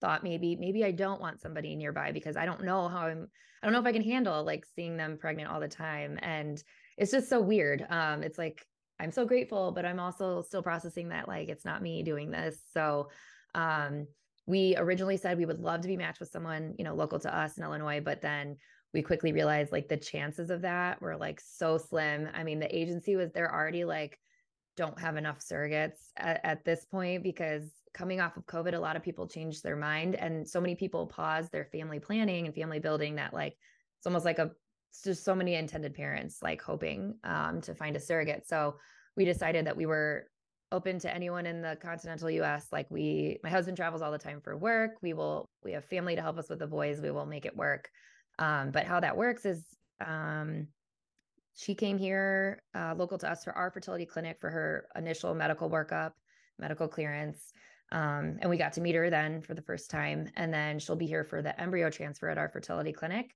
thought 0.00 0.24
maybe 0.24 0.56
maybe 0.56 0.84
I 0.84 0.90
don't 0.90 1.20
want 1.20 1.40
somebody 1.40 1.76
nearby 1.76 2.10
because 2.10 2.36
I 2.36 2.44
don't 2.44 2.64
know 2.64 2.88
how 2.88 3.06
I'm 3.06 3.28
I 3.62 3.66
don't 3.66 3.72
know 3.72 3.80
if 3.80 3.86
I 3.86 3.92
can 3.92 4.02
handle 4.02 4.42
like 4.42 4.66
seeing 4.74 4.96
them 4.96 5.18
pregnant 5.18 5.50
all 5.50 5.60
the 5.60 5.68
time 5.68 6.18
and 6.20 6.62
it's 6.98 7.12
just 7.12 7.28
so 7.28 7.40
weird. 7.40 7.86
Um 7.88 8.24
it's 8.24 8.38
like 8.38 8.66
I'm 8.98 9.12
so 9.12 9.24
grateful, 9.24 9.70
but 9.70 9.84
I'm 9.84 10.00
also 10.00 10.42
still 10.42 10.62
processing 10.62 11.10
that 11.10 11.28
like 11.28 11.48
it's 11.48 11.64
not 11.64 11.82
me 11.82 12.02
doing 12.02 12.32
this. 12.32 12.60
So 12.72 13.08
um 13.54 14.08
we 14.46 14.76
originally 14.76 15.16
said 15.16 15.38
we 15.38 15.46
would 15.46 15.60
love 15.60 15.82
to 15.82 15.88
be 15.88 15.96
matched 15.96 16.20
with 16.20 16.30
someone, 16.30 16.74
you 16.78 16.84
know, 16.84 16.94
local 16.94 17.20
to 17.20 17.36
us 17.36 17.56
in 17.56 17.62
Illinois, 17.62 18.00
but 18.00 18.20
then 18.20 18.56
we 18.92 19.02
quickly 19.02 19.32
realized 19.32 19.72
like 19.72 19.88
the 19.88 19.96
chances 19.96 20.50
of 20.50 20.62
that 20.62 21.00
were 21.00 21.16
like 21.16 21.40
so 21.40 21.78
slim. 21.78 22.28
I 22.34 22.42
mean, 22.42 22.58
the 22.58 22.76
agency 22.76 23.16
was 23.16 23.30
they're 23.32 23.54
already 23.54 23.84
like 23.84 24.18
don't 24.76 24.98
have 24.98 25.16
enough 25.16 25.38
surrogates 25.38 25.98
at, 26.16 26.40
at 26.44 26.64
this 26.64 26.84
point 26.84 27.22
because 27.22 27.70
coming 27.94 28.20
off 28.20 28.36
of 28.36 28.46
COVID, 28.46 28.74
a 28.74 28.80
lot 28.80 28.96
of 28.96 29.02
people 29.02 29.28
changed 29.28 29.62
their 29.62 29.76
mind 29.76 30.14
and 30.14 30.48
so 30.48 30.60
many 30.60 30.74
people 30.74 31.06
paused 31.06 31.52
their 31.52 31.66
family 31.66 32.00
planning 32.00 32.46
and 32.46 32.54
family 32.54 32.78
building 32.78 33.16
that 33.16 33.34
like 33.34 33.56
it's 33.98 34.06
almost 34.06 34.24
like 34.24 34.38
a 34.38 34.50
just 35.04 35.24
so 35.24 35.34
many 35.34 35.54
intended 35.54 35.94
parents 35.94 36.42
like 36.42 36.60
hoping 36.60 37.14
um, 37.24 37.60
to 37.62 37.74
find 37.74 37.96
a 37.96 38.00
surrogate. 38.00 38.46
So 38.46 38.76
we 39.16 39.24
decided 39.24 39.66
that 39.66 39.76
we 39.76 39.86
were 39.86 40.26
open 40.72 40.98
to 41.00 41.14
anyone 41.14 41.46
in 41.46 41.62
the 41.62 41.76
continental 41.80 42.30
US. 42.30 42.66
Like 42.72 42.86
we, 42.90 43.38
my 43.44 43.50
husband 43.50 43.76
travels 43.76 44.02
all 44.02 44.10
the 44.10 44.18
time 44.18 44.40
for 44.40 44.56
work. 44.56 44.92
We 45.02 45.12
will, 45.12 45.48
we 45.62 45.72
have 45.72 45.84
family 45.84 46.16
to 46.16 46.22
help 46.22 46.38
us 46.38 46.48
with 46.48 46.58
the 46.58 46.66
boys. 46.66 47.00
We 47.00 47.10
will 47.10 47.26
make 47.26 47.46
it 47.46 47.56
work. 47.56 47.88
Um, 48.38 48.70
but 48.70 48.86
how 48.86 48.98
that 49.00 49.16
works 49.16 49.44
is, 49.44 49.62
um, 50.04 50.66
she 51.54 51.74
came 51.74 51.98
here 51.98 52.62
uh, 52.74 52.94
local 52.96 53.18
to 53.18 53.30
us 53.30 53.44
for 53.44 53.52
our 53.52 53.70
fertility 53.70 54.06
clinic 54.06 54.38
for 54.40 54.50
her 54.50 54.86
initial 54.96 55.34
medical 55.34 55.70
workup, 55.70 56.12
medical 56.58 56.88
clearance. 56.88 57.52
Um, 57.92 58.38
and 58.40 58.48
we 58.48 58.56
got 58.56 58.72
to 58.74 58.80
meet 58.80 58.94
her 58.94 59.10
then 59.10 59.42
for 59.42 59.52
the 59.52 59.62
first 59.62 59.90
time. 59.90 60.30
And 60.36 60.52
then 60.52 60.78
she'll 60.78 60.96
be 60.96 61.06
here 61.06 61.24
for 61.24 61.42
the 61.42 61.58
embryo 61.60 61.90
transfer 61.90 62.30
at 62.30 62.38
our 62.38 62.48
fertility 62.48 62.92
clinic. 62.92 63.34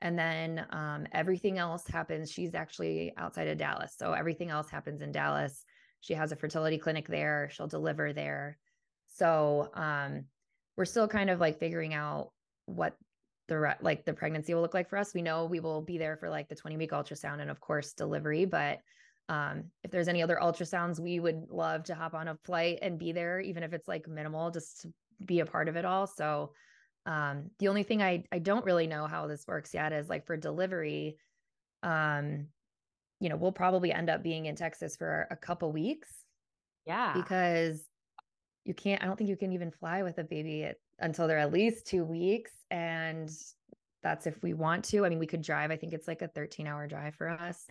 And 0.00 0.18
then 0.18 0.66
um, 0.70 1.06
everything 1.12 1.58
else 1.58 1.86
happens. 1.86 2.32
She's 2.32 2.56
actually 2.56 3.12
outside 3.16 3.46
of 3.46 3.58
Dallas. 3.58 3.94
So 3.96 4.12
everything 4.12 4.50
else 4.50 4.68
happens 4.68 5.00
in 5.00 5.12
Dallas. 5.12 5.64
She 6.02 6.14
has 6.14 6.32
a 6.32 6.36
fertility 6.36 6.78
clinic 6.78 7.08
there. 7.08 7.48
She'll 7.52 7.68
deliver 7.68 8.12
there. 8.12 8.58
So 9.14 9.70
um, 9.74 10.24
we're 10.76 10.84
still 10.84 11.08
kind 11.08 11.30
of 11.30 11.40
like 11.40 11.58
figuring 11.58 11.94
out 11.94 12.30
what 12.66 12.94
the 13.48 13.58
re- 13.58 13.76
like 13.80 14.04
the 14.04 14.12
pregnancy 14.12 14.52
will 14.52 14.62
look 14.62 14.74
like 14.74 14.88
for 14.88 14.98
us. 14.98 15.14
We 15.14 15.22
know 15.22 15.46
we 15.46 15.60
will 15.60 15.80
be 15.80 15.98
there 15.98 16.16
for 16.16 16.28
like 16.28 16.48
the 16.48 16.54
20 16.54 16.76
week 16.76 16.90
ultrasound 16.90 17.40
and 17.40 17.50
of 17.50 17.60
course 17.60 17.92
delivery, 17.92 18.44
but 18.44 18.78
um, 19.28 19.64
if 19.84 19.90
there's 19.90 20.08
any 20.08 20.22
other 20.22 20.38
ultrasounds, 20.42 20.98
we 20.98 21.20
would 21.20 21.46
love 21.48 21.84
to 21.84 21.94
hop 21.94 22.14
on 22.14 22.28
a 22.28 22.36
flight 22.44 22.80
and 22.82 22.98
be 22.98 23.12
there, 23.12 23.40
even 23.40 23.62
if 23.62 23.72
it's 23.72 23.88
like 23.88 24.08
minimal, 24.08 24.50
just 24.50 24.82
to 24.82 24.92
be 25.24 25.40
a 25.40 25.46
part 25.46 25.68
of 25.68 25.76
it 25.76 25.84
all. 25.84 26.06
So 26.06 26.52
um, 27.06 27.50
the 27.58 27.68
only 27.68 27.82
thing 27.82 28.02
I 28.02 28.24
I 28.32 28.40
don't 28.40 28.64
really 28.64 28.86
know 28.86 29.06
how 29.06 29.26
this 29.26 29.46
works 29.46 29.72
yet 29.74 29.92
is 29.92 30.08
like 30.08 30.26
for 30.26 30.36
delivery, 30.36 31.16
um, 31.82 32.48
you 33.22 33.28
know, 33.28 33.36
we'll 33.36 33.52
probably 33.52 33.92
end 33.92 34.10
up 34.10 34.22
being 34.22 34.46
in 34.46 34.56
Texas 34.56 34.96
for 34.96 35.28
a 35.30 35.36
couple 35.36 35.70
weeks 35.70 36.08
yeah. 36.86 37.12
because 37.14 37.84
you 38.64 38.74
can't 38.74 39.02
i 39.02 39.06
don't 39.06 39.16
think 39.16 39.30
you 39.30 39.36
can 39.36 39.52
even 39.52 39.70
fly 39.70 40.02
with 40.02 40.18
a 40.18 40.24
baby 40.24 40.64
at, 40.64 40.76
until 40.98 41.26
they're 41.26 41.38
at 41.38 41.52
least 41.52 41.86
two 41.86 42.04
weeks 42.04 42.52
and 42.70 43.30
that's 44.02 44.26
if 44.26 44.42
we 44.42 44.52
want 44.52 44.84
to. 44.84 45.04
I 45.04 45.08
mean 45.08 45.20
we 45.20 45.26
could 45.26 45.42
drive 45.42 45.70
i 45.70 45.76
think 45.76 45.92
it's 45.92 46.08
like 46.08 46.22
a 46.22 46.28
13 46.28 46.66
hour 46.66 46.86
drive 46.88 47.14
for 47.14 47.28
us. 47.28 47.64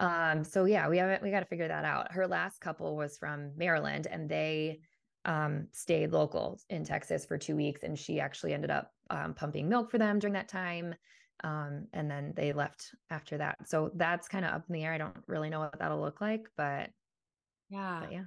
Um 0.00 0.44
so 0.44 0.64
yeah 0.64 0.88
we 0.88 0.98
haven't 0.98 1.22
we 1.22 1.30
got 1.30 1.40
to 1.40 1.46
figure 1.46 1.68
that 1.68 1.84
out. 1.84 2.12
Her 2.12 2.26
last 2.26 2.60
couple 2.60 2.96
was 2.96 3.18
from 3.18 3.52
maryland 3.56 4.06
and 4.10 4.28
they 4.28 4.80
um 5.24 5.66
stayed 5.72 6.12
local 6.12 6.58
in 6.70 6.84
texas 6.84 7.26
for 7.26 7.36
two 7.36 7.56
weeks 7.56 7.82
and 7.82 7.98
she 7.98 8.20
actually 8.20 8.54
ended 8.54 8.70
up 8.70 8.92
um, 9.10 9.34
pumping 9.34 9.68
milk 9.68 9.90
for 9.90 9.98
them 9.98 10.18
during 10.18 10.34
that 10.34 10.48
time 10.48 10.94
um 11.44 11.86
and 11.92 12.10
then 12.10 12.32
they 12.36 12.52
left 12.52 12.94
after 13.10 13.38
that 13.38 13.56
so 13.68 13.90
that's 13.94 14.28
kind 14.28 14.44
of 14.44 14.52
up 14.52 14.64
in 14.68 14.72
the 14.72 14.84
air 14.84 14.92
i 14.92 14.98
don't 14.98 15.16
really 15.26 15.50
know 15.50 15.60
what 15.60 15.78
that'll 15.78 16.00
look 16.00 16.20
like 16.20 16.48
but 16.56 16.90
yeah. 17.68 18.00
but 18.00 18.12
yeah 18.12 18.24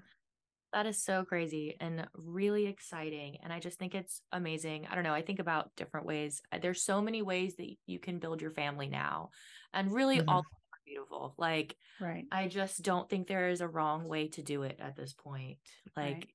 That 0.73 0.85
is 0.85 1.03
so 1.03 1.25
crazy 1.25 1.75
and 1.81 2.07
really 2.13 2.67
exciting. 2.67 3.37
And 3.43 3.51
I 3.51 3.59
just 3.59 3.77
think 3.77 3.93
it's 3.93 4.21
amazing. 4.31 4.87
I 4.89 4.95
don't 4.95 5.03
know. 5.03 5.13
I 5.13 5.21
think 5.21 5.39
about 5.39 5.75
different 5.75 6.05
ways. 6.05 6.41
Uh, 6.51 6.59
There's 6.61 6.81
so 6.81 7.01
many 7.01 7.21
ways 7.21 7.55
that 7.57 7.69
you 7.87 7.99
can 7.99 8.19
build 8.19 8.41
your 8.41 8.51
family 8.51 8.87
now. 8.87 9.31
And 9.73 9.91
really, 9.91 10.19
Mhm. 10.19 10.29
all 10.29 10.39
are 10.39 10.79
beautiful. 10.85 11.35
Like, 11.37 11.75
Right. 11.99 12.25
I 12.31 12.47
just 12.47 12.83
don't 12.83 13.09
think 13.09 13.27
there 13.27 13.49
is 13.49 13.59
a 13.59 13.67
wrong 13.67 14.07
way 14.07 14.29
to 14.29 14.41
do 14.43 14.63
it 14.63 14.79
at 14.79 14.95
this 14.95 15.13
point. 15.13 15.59
Like, 15.97 16.13
Right. 16.15 16.29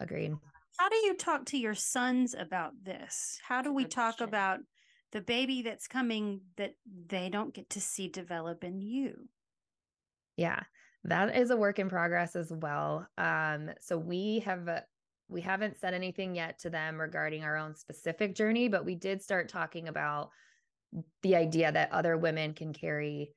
agreed 0.00 0.36
How 0.78 0.88
do 0.90 0.96
you 0.96 1.14
talk 1.16 1.46
to 1.46 1.58
your 1.58 1.74
sons 1.74 2.34
about 2.34 2.72
this? 2.82 3.40
How 3.42 3.62
do 3.62 3.72
we 3.72 3.84
talk 3.86 4.20
about 4.20 4.60
the 5.12 5.20
baby 5.20 5.62
that's 5.62 5.88
coming 5.88 6.40
that 6.56 6.74
they 7.06 7.28
don't 7.28 7.54
get 7.54 7.70
to 7.70 7.80
see 7.80 8.08
develop 8.08 8.64
in 8.64 8.80
you? 8.80 9.28
Yeah, 10.36 10.60
that 11.04 11.36
is 11.36 11.50
a 11.50 11.56
work 11.56 11.78
in 11.78 11.88
progress 11.88 12.36
as 12.36 12.52
well. 12.52 13.06
Um, 13.16 13.70
so 13.80 13.98
we 13.98 14.40
have 14.40 14.68
uh, 14.68 14.80
we 15.28 15.40
haven't 15.40 15.78
said 15.78 15.94
anything 15.94 16.34
yet 16.34 16.58
to 16.60 16.70
them 16.70 16.98
regarding 16.98 17.44
our 17.44 17.56
own 17.56 17.74
specific 17.74 18.34
journey, 18.34 18.68
but 18.68 18.84
we 18.84 18.94
did 18.94 19.22
start 19.22 19.48
talking 19.48 19.88
about 19.88 20.30
the 21.22 21.36
idea 21.36 21.70
that 21.70 21.92
other 21.92 22.16
women 22.16 22.54
can 22.54 22.72
carry 22.72 23.34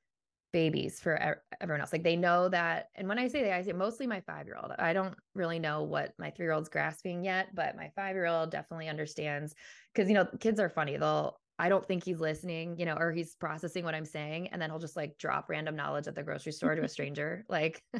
babies 0.53 0.99
for 0.99 1.37
everyone 1.61 1.81
else. 1.81 1.91
Like 1.91 2.03
they 2.03 2.15
know 2.15 2.49
that, 2.49 2.89
and 2.95 3.07
when 3.07 3.19
I 3.19 3.27
say 3.27 3.43
that, 3.43 3.53
I 3.53 3.61
say 3.63 3.73
mostly 3.73 4.07
my 4.07 4.21
five 4.21 4.45
year 4.45 4.57
old. 4.61 4.71
I 4.77 4.93
don't 4.93 5.15
really 5.33 5.59
know 5.59 5.83
what 5.83 6.13
my 6.17 6.29
three 6.29 6.45
year 6.45 6.53
old's 6.53 6.69
grasping 6.69 7.23
yet, 7.23 7.53
but 7.55 7.75
my 7.75 7.91
five 7.95 8.15
year 8.15 8.25
old 8.25 8.51
definitely 8.51 8.89
understands 8.89 9.55
because 9.93 10.07
you 10.09 10.15
know 10.15 10.27
kids 10.39 10.59
are 10.59 10.69
funny. 10.69 10.97
They'll 10.97 11.40
I 11.61 11.69
don't 11.69 11.85
think 11.85 12.03
he's 12.03 12.19
listening, 12.19 12.75
you 12.79 12.87
know, 12.87 12.95
or 12.95 13.11
he's 13.11 13.35
processing 13.35 13.85
what 13.85 13.93
I'm 13.93 14.05
saying, 14.05 14.47
and 14.47 14.59
then 14.59 14.71
he'll 14.71 14.79
just 14.79 14.95
like 14.95 15.19
drop 15.19 15.47
random 15.47 15.75
knowledge 15.75 16.07
at 16.07 16.15
the 16.15 16.23
grocery 16.23 16.53
store 16.53 16.73
to 16.73 16.81
a 16.81 16.87
stranger, 16.89 17.45
like 17.47 17.83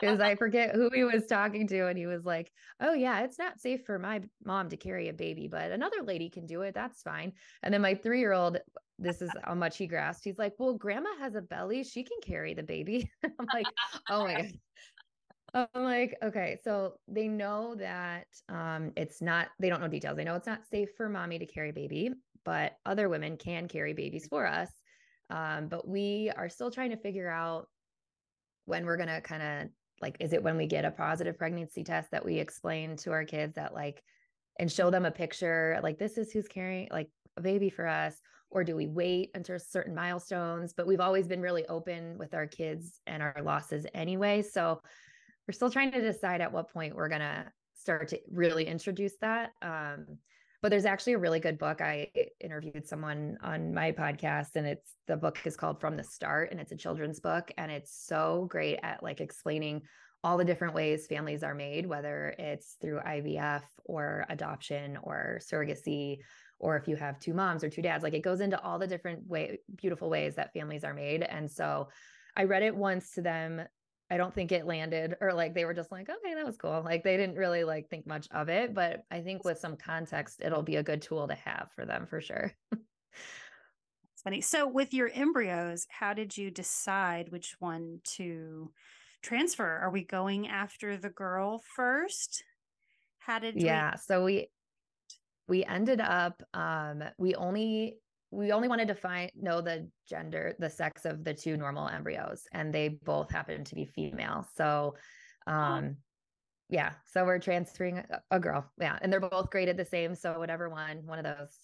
because 0.00 0.20
I 0.20 0.36
forget 0.36 0.74
who 0.74 0.88
he 0.92 1.04
was 1.04 1.26
talking 1.26 1.66
to, 1.68 1.86
and 1.86 1.98
he 1.98 2.06
was 2.06 2.24
like, 2.24 2.50
"Oh 2.80 2.94
yeah, 2.94 3.20
it's 3.20 3.38
not 3.38 3.60
safe 3.60 3.84
for 3.84 3.98
my 3.98 4.22
mom 4.42 4.70
to 4.70 4.78
carry 4.78 5.10
a 5.10 5.12
baby, 5.12 5.48
but 5.48 5.70
another 5.70 6.02
lady 6.02 6.30
can 6.30 6.46
do 6.46 6.62
it. 6.62 6.74
That's 6.74 7.02
fine." 7.02 7.34
And 7.62 7.74
then 7.74 7.82
my 7.82 7.94
three 7.94 8.20
year 8.20 8.32
old 8.32 8.58
this 8.98 9.20
is 9.20 9.30
how 9.42 9.54
much 9.54 9.76
he 9.76 9.86
grasped. 9.86 10.24
He's 10.24 10.38
like, 10.38 10.54
Well, 10.56 10.74
grandma 10.74 11.10
has 11.18 11.34
a 11.34 11.42
belly. 11.42 11.82
She 11.82 12.04
can 12.04 12.18
carry 12.22 12.54
the 12.54 12.62
baby. 12.62 13.10
I'm 13.24 13.48
like, 13.52 13.66
Oh 14.08 14.22
my 14.24 14.42
God. 14.42 14.52
I'm 15.54 15.84
like, 15.84 16.16
okay. 16.22 16.58
So 16.64 16.94
they 17.06 17.28
know 17.28 17.76
that 17.76 18.26
um, 18.48 18.92
it's 18.96 19.22
not, 19.22 19.48
they 19.60 19.68
don't 19.68 19.80
know 19.80 19.86
details. 19.88 20.16
They 20.16 20.24
know 20.24 20.34
it's 20.34 20.48
not 20.48 20.66
safe 20.66 20.90
for 20.96 21.08
mommy 21.08 21.38
to 21.38 21.46
carry 21.46 21.70
baby, 21.70 22.10
but 22.44 22.76
other 22.84 23.08
women 23.08 23.36
can 23.36 23.68
carry 23.68 23.92
babies 23.92 24.26
for 24.26 24.46
us. 24.46 24.70
Um, 25.30 25.68
but 25.68 25.88
we 25.88 26.30
are 26.36 26.48
still 26.48 26.70
trying 26.70 26.90
to 26.90 26.96
figure 26.96 27.30
out 27.30 27.68
when 28.66 28.84
we're 28.84 28.96
going 28.96 29.08
to 29.08 29.20
kind 29.20 29.42
of 29.42 29.68
like, 30.00 30.16
is 30.20 30.32
it 30.32 30.42
when 30.42 30.56
we 30.56 30.66
get 30.66 30.84
a 30.84 30.90
positive 30.90 31.38
pregnancy 31.38 31.84
test 31.84 32.10
that 32.10 32.24
we 32.24 32.38
explain 32.38 32.96
to 32.96 33.12
our 33.12 33.24
kids 33.24 33.54
that 33.54 33.74
like, 33.74 34.02
and 34.58 34.70
show 34.70 34.90
them 34.90 35.04
a 35.04 35.10
picture 35.10 35.80
like 35.82 35.98
this 35.98 36.18
is 36.18 36.30
who's 36.30 36.46
carrying 36.46 36.88
like 36.90 37.08
a 37.36 37.40
baby 37.40 37.70
for 37.70 37.86
us? 37.86 38.14
Or 38.50 38.62
do 38.62 38.76
we 38.76 38.86
wait 38.86 39.30
until 39.34 39.58
certain 39.58 39.94
milestones? 39.94 40.72
But 40.72 40.86
we've 40.86 41.00
always 41.00 41.26
been 41.26 41.40
really 41.40 41.66
open 41.66 42.18
with 42.18 42.34
our 42.34 42.46
kids 42.46 43.00
and 43.06 43.20
our 43.20 43.34
losses 43.42 43.84
anyway. 43.94 44.42
So 44.42 44.80
we're 45.48 45.54
still 45.54 45.70
trying 45.70 45.90
to 45.90 46.00
decide 46.00 46.40
at 46.40 46.52
what 46.52 46.72
point 46.72 46.94
we're 46.94 47.08
going 47.08 47.20
to 47.20 47.46
start 47.74 48.08
to 48.08 48.20
really 48.30 48.66
introduce 48.66 49.14
that. 49.20 49.50
Um, 49.60 50.18
but 50.64 50.70
there's 50.70 50.86
actually 50.86 51.12
a 51.12 51.18
really 51.18 51.40
good 51.40 51.58
book. 51.58 51.82
I 51.82 52.08
interviewed 52.40 52.88
someone 52.88 53.36
on 53.42 53.74
my 53.74 53.92
podcast 53.92 54.56
and 54.56 54.66
it's 54.66 54.94
the 55.06 55.14
book 55.14 55.38
is 55.44 55.58
called 55.58 55.78
from 55.78 55.94
the 55.94 56.02
start 56.02 56.52
and 56.52 56.58
it's 56.58 56.72
a 56.72 56.76
children's 56.76 57.20
book 57.20 57.52
and 57.58 57.70
it's 57.70 57.94
so 58.06 58.46
great 58.48 58.78
at 58.82 59.02
like 59.02 59.20
explaining 59.20 59.82
all 60.22 60.38
the 60.38 60.44
different 60.46 60.72
ways 60.72 61.06
families 61.06 61.42
are 61.42 61.54
made 61.54 61.84
whether 61.84 62.34
it's 62.38 62.78
through 62.80 62.98
ivf 63.00 63.60
or 63.84 64.24
adoption 64.30 64.96
or 65.02 65.38
surrogacy 65.42 66.20
or 66.58 66.78
if 66.78 66.88
you 66.88 66.96
have 66.96 67.20
two 67.20 67.34
moms 67.34 67.62
or 67.62 67.68
two 67.68 67.82
dads 67.82 68.02
like 68.02 68.14
it 68.14 68.22
goes 68.22 68.40
into 68.40 68.58
all 68.62 68.78
the 68.78 68.86
different 68.86 69.28
way 69.28 69.58
beautiful 69.76 70.08
ways 70.08 70.34
that 70.36 70.54
families 70.54 70.82
are 70.82 70.94
made. 70.94 71.22
And 71.22 71.50
so 71.50 71.88
i 72.38 72.44
read 72.44 72.62
it 72.62 72.74
once 72.74 73.10
to 73.10 73.20
them 73.20 73.60
I 74.10 74.16
don't 74.18 74.34
think 74.34 74.52
it 74.52 74.66
landed 74.66 75.16
or 75.20 75.32
like 75.32 75.54
they 75.54 75.64
were 75.64 75.74
just 75.74 75.90
like, 75.90 76.08
okay, 76.08 76.34
that 76.34 76.46
was 76.46 76.56
cool. 76.56 76.82
Like 76.84 77.02
they 77.04 77.16
didn't 77.16 77.36
really 77.36 77.64
like 77.64 77.88
think 77.88 78.06
much 78.06 78.28
of 78.30 78.48
it, 78.48 78.74
but 78.74 79.04
I 79.10 79.22
think 79.22 79.44
with 79.44 79.58
some 79.58 79.76
context, 79.76 80.40
it'll 80.42 80.62
be 80.62 80.76
a 80.76 80.82
good 80.82 81.02
tool 81.02 81.26
to 81.28 81.34
have 81.34 81.70
for 81.74 81.84
them 81.86 82.06
for 82.06 82.20
sure. 82.20 82.52
It's 84.12 84.22
funny. 84.22 84.40
So 84.40 84.66
with 84.68 84.94
your 84.94 85.08
embryos, 85.08 85.86
how 85.90 86.14
did 86.14 86.36
you 86.36 86.50
decide 86.50 87.30
which 87.30 87.56
one 87.58 88.00
to 88.16 88.72
transfer? 89.22 89.78
Are 89.78 89.90
we 89.90 90.04
going 90.04 90.48
after 90.48 90.96
the 90.96 91.10
girl 91.10 91.58
first? 91.58 92.44
How 93.18 93.38
did 93.38 93.56
yeah, 93.56 93.92
we- 93.92 93.98
so 93.98 94.24
we 94.24 94.48
we 95.48 95.64
ended 95.64 96.00
up 96.00 96.42
um 96.54 97.02
we 97.18 97.34
only 97.34 97.98
we 98.34 98.50
only 98.52 98.68
wanted 98.68 98.88
to 98.88 98.94
find 98.94 99.30
know 99.36 99.60
the 99.60 99.88
gender 100.08 100.56
the 100.58 100.68
sex 100.68 101.04
of 101.04 101.24
the 101.24 101.32
two 101.32 101.56
normal 101.56 101.88
embryos 101.88 102.44
and 102.52 102.74
they 102.74 102.88
both 102.88 103.30
happen 103.30 103.64
to 103.64 103.74
be 103.74 103.86
female. 103.86 104.46
So 104.56 104.96
um 105.46 105.96
yeah 106.68 106.92
so 107.12 107.24
we're 107.24 107.38
transferring 107.38 107.98
a, 107.98 108.20
a, 108.30 108.40
girl. 108.40 108.70
Yeah 108.80 108.98
and 109.00 109.12
they're 109.12 109.20
both 109.20 109.50
graded 109.50 109.76
the 109.76 109.84
same 109.84 110.14
so 110.14 110.38
whatever 110.38 110.68
one 110.68 111.06
one 111.06 111.24
of 111.24 111.24
those 111.24 111.56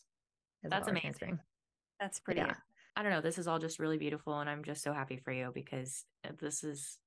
that's 0.62 0.88
amazing. 0.88 1.38
that's 1.98 2.20
pretty 2.20 2.40
yeah. 2.40 2.54
I 2.96 3.02
don't 3.02 3.12
know 3.12 3.20
this 3.20 3.38
is 3.38 3.48
all 3.48 3.58
just 3.58 3.78
really 3.78 3.96
beautiful 3.98 4.38
and 4.38 4.50
i'm 4.50 4.62
just 4.62 4.82
so 4.82 4.92
happy 4.92 5.16
for 5.16 5.32
you 5.32 5.50
because 5.54 6.04
this 6.38 6.60
has 6.60 6.98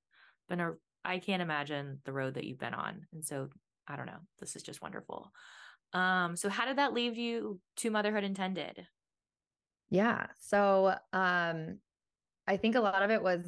been 0.48 0.60
a 0.60 0.72
i 1.04 1.18
can't 1.18 1.42
imagine 1.42 2.00
the 2.04 2.12
road 2.12 2.34
that 2.34 2.44
you've 2.44 2.58
been 2.58 2.74
on 2.74 3.06
and 3.12 3.24
so 3.24 3.48
i 3.86 3.94
don't 3.94 4.06
know 4.06 4.20
this 4.40 4.56
is 4.56 4.62
just 4.62 4.82
wonderful. 4.82 5.30
Um 5.92 6.36
so 6.36 6.48
how 6.48 6.66
did 6.66 6.78
that 6.78 6.92
leave 6.92 7.16
you 7.16 7.60
to 7.76 7.90
motherhood 7.90 8.24
intended 8.24 8.84
yeah. 9.90 10.26
So 10.38 10.94
um 11.12 11.78
I 12.46 12.56
think 12.56 12.74
a 12.74 12.80
lot 12.80 13.02
of 13.02 13.10
it 13.10 13.22
was 13.22 13.44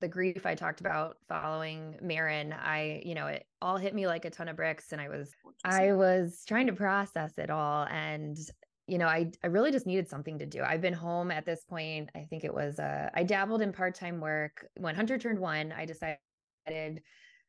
the 0.00 0.08
grief 0.08 0.46
I 0.46 0.54
talked 0.54 0.80
about 0.80 1.16
following 1.28 1.96
Marin. 2.00 2.52
I, 2.52 3.02
you 3.04 3.14
know, 3.14 3.26
it 3.26 3.46
all 3.60 3.76
hit 3.76 3.94
me 3.94 4.06
like 4.06 4.24
a 4.24 4.30
ton 4.30 4.48
of 4.48 4.56
bricks 4.56 4.92
and 4.92 5.00
I 5.00 5.08
was 5.08 5.30
I 5.64 5.92
was 5.92 6.44
trying 6.46 6.66
to 6.68 6.72
process 6.72 7.38
it 7.38 7.50
all 7.50 7.86
and 7.86 8.38
you 8.86 8.98
know, 8.98 9.06
I 9.06 9.30
I 9.44 9.48
really 9.48 9.70
just 9.70 9.86
needed 9.86 10.08
something 10.08 10.38
to 10.38 10.46
do. 10.46 10.62
I've 10.62 10.80
been 10.80 10.94
home 10.94 11.30
at 11.30 11.46
this 11.46 11.64
point. 11.64 12.10
I 12.14 12.26
think 12.28 12.44
it 12.44 12.52
was 12.52 12.78
uh 12.78 13.10
I 13.14 13.22
dabbled 13.24 13.62
in 13.62 13.72
part-time 13.72 14.20
work. 14.20 14.66
When 14.76 14.94
Hunter 14.94 15.18
turned 15.18 15.38
1, 15.38 15.72
I 15.72 15.84
decided 15.84 17.02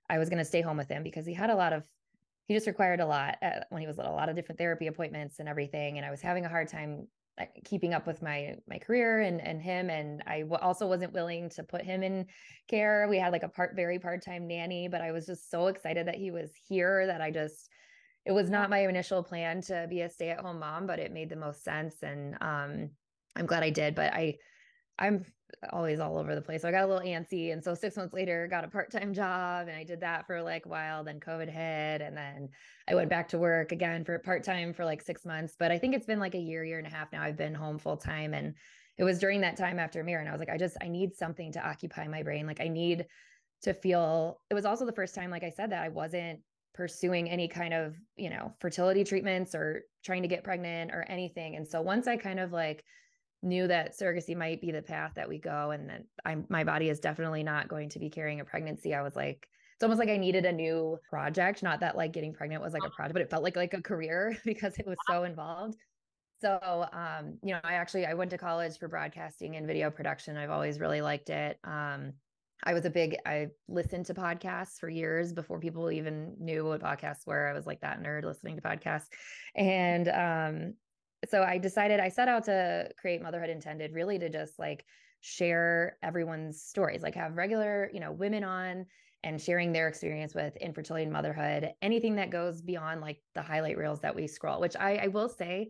I 0.09 0.17
was 0.17 0.29
going 0.29 0.39
to 0.39 0.45
stay 0.45 0.61
home 0.61 0.77
with 0.77 0.89
him 0.89 1.03
because 1.03 1.25
he 1.25 1.33
had 1.33 1.49
a 1.49 1.55
lot 1.55 1.73
of 1.73 1.87
he 2.47 2.53
just 2.53 2.67
required 2.67 2.99
a 2.99 3.05
lot 3.05 3.37
uh, 3.41 3.61
when 3.69 3.81
he 3.81 3.87
was 3.87 3.97
little, 3.97 4.13
a 4.13 4.15
lot 4.15 4.27
of 4.27 4.35
different 4.35 4.59
therapy 4.59 4.87
appointments 4.87 5.39
and 5.39 5.47
everything 5.47 5.97
and 5.97 6.05
I 6.05 6.11
was 6.11 6.21
having 6.21 6.45
a 6.45 6.49
hard 6.49 6.67
time 6.67 7.07
keeping 7.65 7.93
up 7.93 8.07
with 8.07 8.21
my 8.21 8.55
my 8.67 8.77
career 8.77 9.21
and 9.21 9.41
and 9.41 9.61
him 9.61 9.89
and 9.89 10.23
I 10.27 10.41
w- 10.41 10.59
also 10.61 10.87
wasn't 10.87 11.13
willing 11.13 11.49
to 11.51 11.63
put 11.63 11.83
him 11.83 12.03
in 12.03 12.27
care. 12.67 13.07
We 13.09 13.17
had 13.17 13.31
like 13.31 13.43
a 13.43 13.49
part 13.49 13.75
very 13.75 13.99
part-time 13.99 14.47
nanny 14.47 14.87
but 14.87 15.01
I 15.01 15.11
was 15.11 15.25
just 15.25 15.49
so 15.49 15.67
excited 15.67 16.07
that 16.07 16.15
he 16.15 16.31
was 16.31 16.51
here 16.67 17.07
that 17.07 17.21
I 17.21 17.31
just 17.31 17.69
it 18.25 18.31
was 18.31 18.49
not 18.49 18.69
my 18.69 18.87
initial 18.87 19.23
plan 19.23 19.61
to 19.63 19.87
be 19.89 20.01
a 20.01 20.09
stay-at-home 20.09 20.59
mom 20.59 20.87
but 20.87 20.99
it 20.99 21.11
made 21.11 21.29
the 21.29 21.35
most 21.35 21.63
sense 21.63 22.03
and 22.03 22.37
um 22.41 22.89
I'm 23.35 23.45
glad 23.45 23.63
I 23.63 23.69
did 23.69 23.95
but 23.95 24.13
I 24.13 24.35
I'm 25.01 25.25
always 25.73 25.99
all 25.99 26.17
over 26.17 26.33
the 26.35 26.41
place. 26.41 26.61
So 26.61 26.69
I 26.69 26.71
got 26.71 26.83
a 26.83 26.87
little 26.87 27.05
antsy. 27.05 27.51
And 27.51 27.63
so 27.63 27.73
six 27.73 27.97
months 27.97 28.13
later, 28.13 28.47
got 28.49 28.63
a 28.63 28.67
part-time 28.67 29.13
job 29.13 29.67
and 29.67 29.75
I 29.75 29.83
did 29.83 29.99
that 30.01 30.25
for 30.27 30.41
like 30.41 30.65
a 30.65 30.69
while. 30.69 31.03
Then 31.03 31.19
COVID 31.19 31.49
hit. 31.49 32.01
And 32.01 32.15
then 32.15 32.49
I 32.87 32.95
went 32.95 33.09
back 33.09 33.27
to 33.29 33.37
work 33.39 33.71
again 33.71 34.05
for 34.05 34.17
part-time 34.19 34.73
for 34.73 34.85
like 34.85 35.01
six 35.01 35.25
months. 35.25 35.55
But 35.57 35.71
I 35.71 35.77
think 35.77 35.95
it's 35.95 36.05
been 36.05 36.19
like 36.19 36.35
a 36.35 36.39
year, 36.39 36.63
year 36.63 36.77
and 36.77 36.87
a 36.87 36.91
half 36.91 37.11
now. 37.11 37.21
I've 37.21 37.35
been 37.35 37.53
home 37.53 37.79
full 37.79 37.97
time. 37.97 38.33
And 38.33 38.53
it 38.97 39.03
was 39.03 39.19
during 39.19 39.41
that 39.41 39.57
time 39.57 39.79
after 39.79 40.03
Marin, 40.03 40.27
I 40.27 40.31
was 40.31 40.39
like, 40.39 40.49
I 40.49 40.57
just 40.57 40.77
I 40.81 40.87
need 40.87 41.15
something 41.15 41.51
to 41.53 41.67
occupy 41.67 42.07
my 42.07 42.23
brain. 42.23 42.45
Like 42.45 42.61
I 42.61 42.67
need 42.67 43.07
to 43.63 43.73
feel 43.73 44.39
it 44.49 44.53
was 44.53 44.65
also 44.65 44.85
the 44.85 44.91
first 44.91 45.15
time, 45.15 45.31
like 45.31 45.43
I 45.43 45.49
said, 45.49 45.71
that 45.71 45.83
I 45.83 45.89
wasn't 45.89 46.39
pursuing 46.73 47.29
any 47.29 47.47
kind 47.47 47.73
of, 47.73 47.95
you 48.15 48.29
know, 48.29 48.53
fertility 48.59 49.03
treatments 49.03 49.53
or 49.55 49.83
trying 50.03 50.21
to 50.21 50.27
get 50.27 50.43
pregnant 50.43 50.91
or 50.91 51.05
anything. 51.09 51.55
And 51.55 51.67
so 51.67 51.81
once 51.81 52.07
I 52.07 52.17
kind 52.17 52.39
of 52.39 52.51
like 52.51 52.83
knew 53.43 53.67
that 53.67 53.97
surrogacy 53.97 54.35
might 54.35 54.61
be 54.61 54.71
the 54.71 54.81
path 54.81 55.13
that 55.15 55.27
we 55.27 55.39
go 55.39 55.71
and 55.71 55.89
that 55.89 56.03
I'm 56.25 56.45
my 56.49 56.63
body 56.63 56.89
is 56.89 56.99
definitely 56.99 57.43
not 57.43 57.67
going 57.67 57.89
to 57.89 57.99
be 57.99 58.09
carrying 58.09 58.39
a 58.39 58.45
pregnancy. 58.45 58.93
I 58.93 59.01
was 59.01 59.15
like, 59.15 59.47
it's 59.75 59.83
almost 59.83 59.99
like 59.99 60.09
I 60.09 60.17
needed 60.17 60.45
a 60.45 60.51
new 60.51 60.97
project. 61.09 61.63
Not 61.63 61.79
that 61.79 61.97
like 61.97 62.13
getting 62.13 62.33
pregnant 62.33 62.61
was 62.61 62.73
like 62.73 62.85
a 62.85 62.89
project, 62.89 63.13
but 63.13 63.21
it 63.21 63.29
felt 63.29 63.43
like 63.43 63.55
like 63.55 63.73
a 63.73 63.81
career 63.81 64.37
because 64.45 64.77
it 64.77 64.87
was 64.87 64.97
so 65.09 65.23
involved. 65.23 65.75
So 66.41 66.85
um, 66.93 67.37
you 67.43 67.53
know, 67.53 67.59
I 67.63 67.73
actually 67.73 68.05
I 68.05 68.13
went 68.13 68.31
to 68.31 68.37
college 68.37 68.77
for 68.77 68.87
broadcasting 68.87 69.55
and 69.55 69.67
video 69.67 69.89
production. 69.89 70.37
I've 70.37 70.49
always 70.49 70.79
really 70.79 71.01
liked 71.01 71.29
it. 71.29 71.57
Um, 71.63 72.13
I 72.63 72.73
was 72.73 72.85
a 72.85 72.89
big 72.89 73.17
I 73.25 73.47
listened 73.67 74.05
to 74.07 74.13
podcasts 74.13 74.77
for 74.79 74.87
years 74.87 75.33
before 75.33 75.59
people 75.59 75.91
even 75.91 76.35
knew 76.39 76.65
what 76.65 76.81
podcasts 76.81 77.25
were. 77.25 77.47
I 77.47 77.53
was 77.53 77.65
like 77.65 77.81
that 77.81 78.01
nerd 78.01 78.23
listening 78.23 78.55
to 78.55 78.61
podcasts. 78.61 79.07
And 79.55 80.07
um 80.07 80.73
so 81.29 81.43
I 81.43 81.57
decided 81.57 81.99
I 81.99 82.09
set 82.09 82.27
out 82.27 82.45
to 82.45 82.89
create 82.99 83.21
Motherhood 83.21 83.49
Intended 83.49 83.93
really 83.93 84.17
to 84.19 84.29
just 84.29 84.57
like 84.57 84.85
share 85.21 85.97
everyone's 86.01 86.61
stories, 86.61 87.03
like 87.03 87.15
have 87.15 87.37
regular, 87.37 87.89
you 87.93 87.99
know, 87.99 88.11
women 88.11 88.43
on 88.43 88.85
and 89.23 89.39
sharing 89.39 89.71
their 89.71 89.87
experience 89.87 90.33
with 90.33 90.55
infertility 90.57 91.03
and 91.03 91.13
motherhood, 91.13 91.73
anything 91.81 92.15
that 92.15 92.31
goes 92.31 92.61
beyond 92.61 93.01
like 93.01 93.19
the 93.35 93.41
highlight 93.41 93.77
reels 93.77 93.99
that 94.01 94.15
we 94.15 94.25
scroll, 94.25 94.59
which 94.59 94.75
I, 94.75 94.95
I 95.03 95.07
will 95.07 95.29
say, 95.29 95.69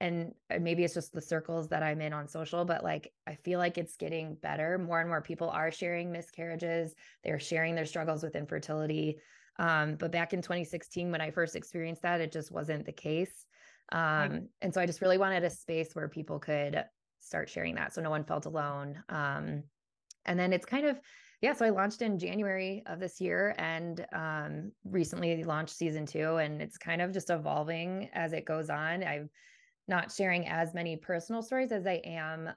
and 0.00 0.32
maybe 0.60 0.82
it's 0.82 0.94
just 0.94 1.12
the 1.12 1.20
circles 1.20 1.68
that 1.68 1.84
I'm 1.84 2.00
in 2.00 2.12
on 2.12 2.26
social, 2.26 2.64
but 2.64 2.82
like 2.82 3.12
I 3.24 3.36
feel 3.36 3.60
like 3.60 3.78
it's 3.78 3.96
getting 3.96 4.34
better. 4.34 4.76
More 4.78 4.98
and 4.98 5.08
more 5.08 5.22
people 5.22 5.48
are 5.48 5.70
sharing 5.70 6.10
miscarriages, 6.10 6.96
they're 7.22 7.38
sharing 7.38 7.76
their 7.76 7.86
struggles 7.86 8.24
with 8.24 8.34
infertility. 8.34 9.18
Um, 9.60 9.94
but 9.94 10.10
back 10.10 10.32
in 10.32 10.42
2016, 10.42 11.12
when 11.12 11.20
I 11.20 11.30
first 11.30 11.54
experienced 11.54 12.02
that, 12.02 12.20
it 12.20 12.32
just 12.32 12.50
wasn't 12.50 12.84
the 12.84 12.92
case. 12.92 13.46
Um, 13.92 14.48
and 14.62 14.72
so 14.72 14.80
I 14.80 14.86
just 14.86 15.02
really 15.02 15.18
wanted 15.18 15.44
a 15.44 15.50
space 15.50 15.94
where 15.94 16.08
people 16.08 16.38
could 16.38 16.82
start 17.20 17.48
sharing 17.48 17.74
that 17.76 17.94
so 17.94 18.00
no 18.00 18.10
one 18.10 18.24
felt 18.24 18.46
alone. 18.46 19.02
Um, 19.08 19.62
and 20.24 20.38
then 20.38 20.52
it's 20.52 20.66
kind 20.66 20.86
of, 20.86 20.98
yeah, 21.40 21.52
so 21.52 21.64
I 21.64 21.70
launched 21.70 22.02
in 22.02 22.18
January 22.18 22.82
of 22.86 23.00
this 23.00 23.20
year 23.20 23.54
and 23.58 24.04
um, 24.12 24.72
recently 24.84 25.44
launched 25.44 25.76
season 25.76 26.06
two, 26.06 26.36
and 26.36 26.62
it's 26.62 26.78
kind 26.78 27.02
of 27.02 27.12
just 27.12 27.30
evolving 27.30 28.08
as 28.12 28.32
it 28.32 28.44
goes 28.44 28.70
on. 28.70 29.04
I'm 29.04 29.28
not 29.88 30.12
sharing 30.12 30.46
as 30.48 30.74
many 30.74 30.96
personal 30.96 31.42
stories 31.42 31.72
as 31.72 31.86
I 31.86 32.00
am. 32.04 32.50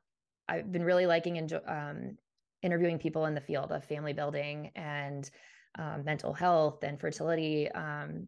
I've 0.48 0.72
been 0.72 0.84
really 0.84 1.08
liking 1.08 1.38
enjoy, 1.38 1.60
um, 1.68 2.18
interviewing 2.62 3.00
people 3.00 3.26
in 3.26 3.34
the 3.34 3.42
field 3.42 3.72
of 3.72 3.84
family 3.84 4.14
building 4.14 4.72
and 4.76 5.30
um, 5.78 6.04
mental 6.06 6.34
health 6.34 6.84
and 6.84 7.00
fertility. 7.00 7.70
Um, 7.72 8.28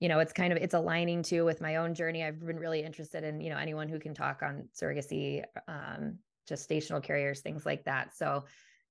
you 0.00 0.08
know 0.08 0.18
it's 0.18 0.32
kind 0.32 0.52
of 0.52 0.58
it's 0.58 0.74
aligning 0.74 1.22
too 1.22 1.44
with 1.44 1.60
my 1.60 1.76
own 1.76 1.94
journey. 1.94 2.22
I've 2.22 2.44
been 2.44 2.58
really 2.58 2.82
interested 2.82 3.24
in 3.24 3.40
you 3.40 3.50
know 3.50 3.58
anyone 3.58 3.88
who 3.88 3.98
can 3.98 4.14
talk 4.14 4.42
on 4.42 4.68
surrogacy 4.74 5.42
um 5.68 6.18
gestational 6.48 7.02
carriers 7.02 7.40
things 7.40 7.66
like 7.66 7.84
that. 7.84 8.16
So 8.16 8.44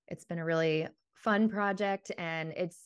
it's 0.07 0.25
been 0.25 0.39
a 0.39 0.45
really 0.45 0.87
fun 1.13 1.49
project 1.49 2.11
and 2.17 2.53
it's 2.55 2.77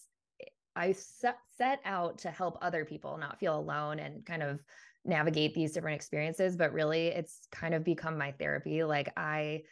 i 0.76 0.92
set, 0.92 1.38
set 1.58 1.80
out 1.84 2.20
to 2.20 2.30
help 2.30 2.58
other 2.62 2.86
people 2.86 3.18
not 3.18 3.40
feel 3.40 3.58
alone 3.58 4.00
and 4.00 4.26
kind 4.26 4.44
of 4.44 4.62
navigate 5.04 5.54
these 5.54 5.72
different 5.74 5.96
experiences 5.96 6.56
but 6.56 6.72
really 6.72 7.08
it's 7.08 7.48
kind 7.52 7.74
of 7.74 7.84
become 7.84 8.18
my 8.18 8.32
therapy. 8.34 8.84
Like 8.84 9.12
i 9.18 9.64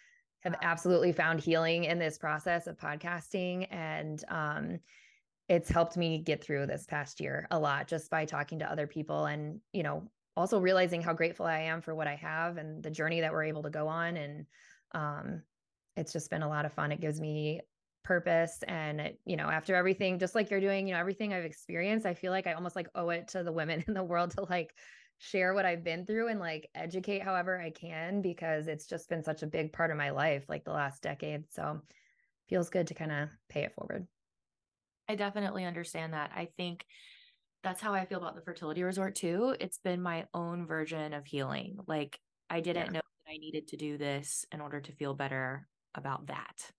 have 0.41 0.55
absolutely 0.61 1.11
found 1.11 1.39
healing 1.39 1.83
in 1.85 1.99
this 1.99 2.17
process 2.17 2.67
of 2.67 2.77
podcasting 2.77 3.67
and 3.71 4.23
um 4.29 4.79
it's 5.49 5.69
helped 5.69 5.97
me 5.97 6.19
get 6.19 6.43
through 6.43 6.65
this 6.65 6.85
past 6.85 7.19
year 7.19 7.47
a 7.51 7.59
lot 7.59 7.87
just 7.87 8.09
by 8.09 8.25
talking 8.25 8.59
to 8.59 8.71
other 8.71 8.87
people 8.87 9.25
and 9.25 9.59
you 9.71 9.83
know 9.83 10.03
also 10.35 10.59
realizing 10.59 11.01
how 11.01 11.13
grateful 11.13 11.45
i 11.45 11.59
am 11.59 11.81
for 11.81 11.95
what 11.95 12.07
i 12.07 12.15
have 12.15 12.57
and 12.57 12.83
the 12.83 12.91
journey 12.91 13.21
that 13.21 13.31
we're 13.31 13.43
able 13.43 13.63
to 13.63 13.69
go 13.69 13.87
on 13.87 14.17
and 14.17 14.45
um, 14.93 15.41
it's 15.95 16.13
just 16.13 16.29
been 16.29 16.43
a 16.43 16.49
lot 16.49 16.65
of 16.65 16.73
fun. 16.73 16.91
It 16.91 17.01
gives 17.01 17.19
me 17.19 17.61
purpose 18.03 18.63
and 18.69 19.01
it, 19.01 19.19
you 19.25 19.35
know 19.35 19.49
after 19.49 19.75
everything 19.75 20.17
just 20.17 20.33
like 20.33 20.49
you're 20.49 20.61
doing 20.61 20.87
you 20.87 20.93
know 20.93 20.99
everything 20.99 21.33
i've 21.33 21.43
experienced 21.43 22.05
i 22.05 22.13
feel 22.13 22.31
like 22.31 22.47
i 22.47 22.53
almost 22.53 22.73
like 22.73 22.87
owe 22.95 23.09
it 23.09 23.27
to 23.27 23.43
the 23.43 23.51
women 23.51 23.83
in 23.89 23.93
the 23.93 24.01
world 24.01 24.31
to 24.31 24.45
like 24.49 24.73
share 25.17 25.53
what 25.53 25.65
i've 25.65 25.83
been 25.83 26.05
through 26.05 26.29
and 26.29 26.39
like 26.39 26.69
educate 26.73 27.21
however 27.21 27.59
i 27.59 27.69
can 27.69 28.21
because 28.21 28.69
it's 28.69 28.87
just 28.87 29.09
been 29.09 29.21
such 29.21 29.43
a 29.43 29.47
big 29.47 29.73
part 29.73 29.91
of 29.91 29.97
my 29.97 30.11
life 30.11 30.45
like 30.47 30.63
the 30.63 30.71
last 30.71 31.03
decade. 31.03 31.43
So 31.51 31.81
feels 32.47 32.69
good 32.69 32.87
to 32.87 32.93
kind 32.93 33.11
of 33.11 33.27
pay 33.49 33.63
it 33.63 33.73
forward 33.73 34.07
I 35.09 35.15
definitely 35.15 35.65
understand 35.65 36.13
that. 36.13 36.31
I 36.35 36.49
think 36.57 36.85
that's 37.63 37.81
how 37.81 37.93
I 37.93 38.05
feel 38.05 38.19
about 38.19 38.35
the 38.35 38.41
fertility 38.41 38.83
resort 38.83 39.15
too. 39.15 39.55
It's 39.59 39.79
been 39.79 40.01
my 40.01 40.25
own 40.33 40.65
version 40.65 41.13
of 41.13 41.25
healing. 41.25 41.77
Like 41.87 42.19
I 42.49 42.61
didn't 42.61 42.87
yeah. 42.87 42.91
know 42.91 43.01
that 43.01 43.31
I 43.31 43.37
needed 43.37 43.69
to 43.69 43.77
do 43.77 43.97
this 43.97 44.45
in 44.51 44.61
order 44.61 44.79
to 44.79 44.91
feel 44.93 45.13
better 45.13 45.67
about 45.95 46.27
that. 46.27 46.71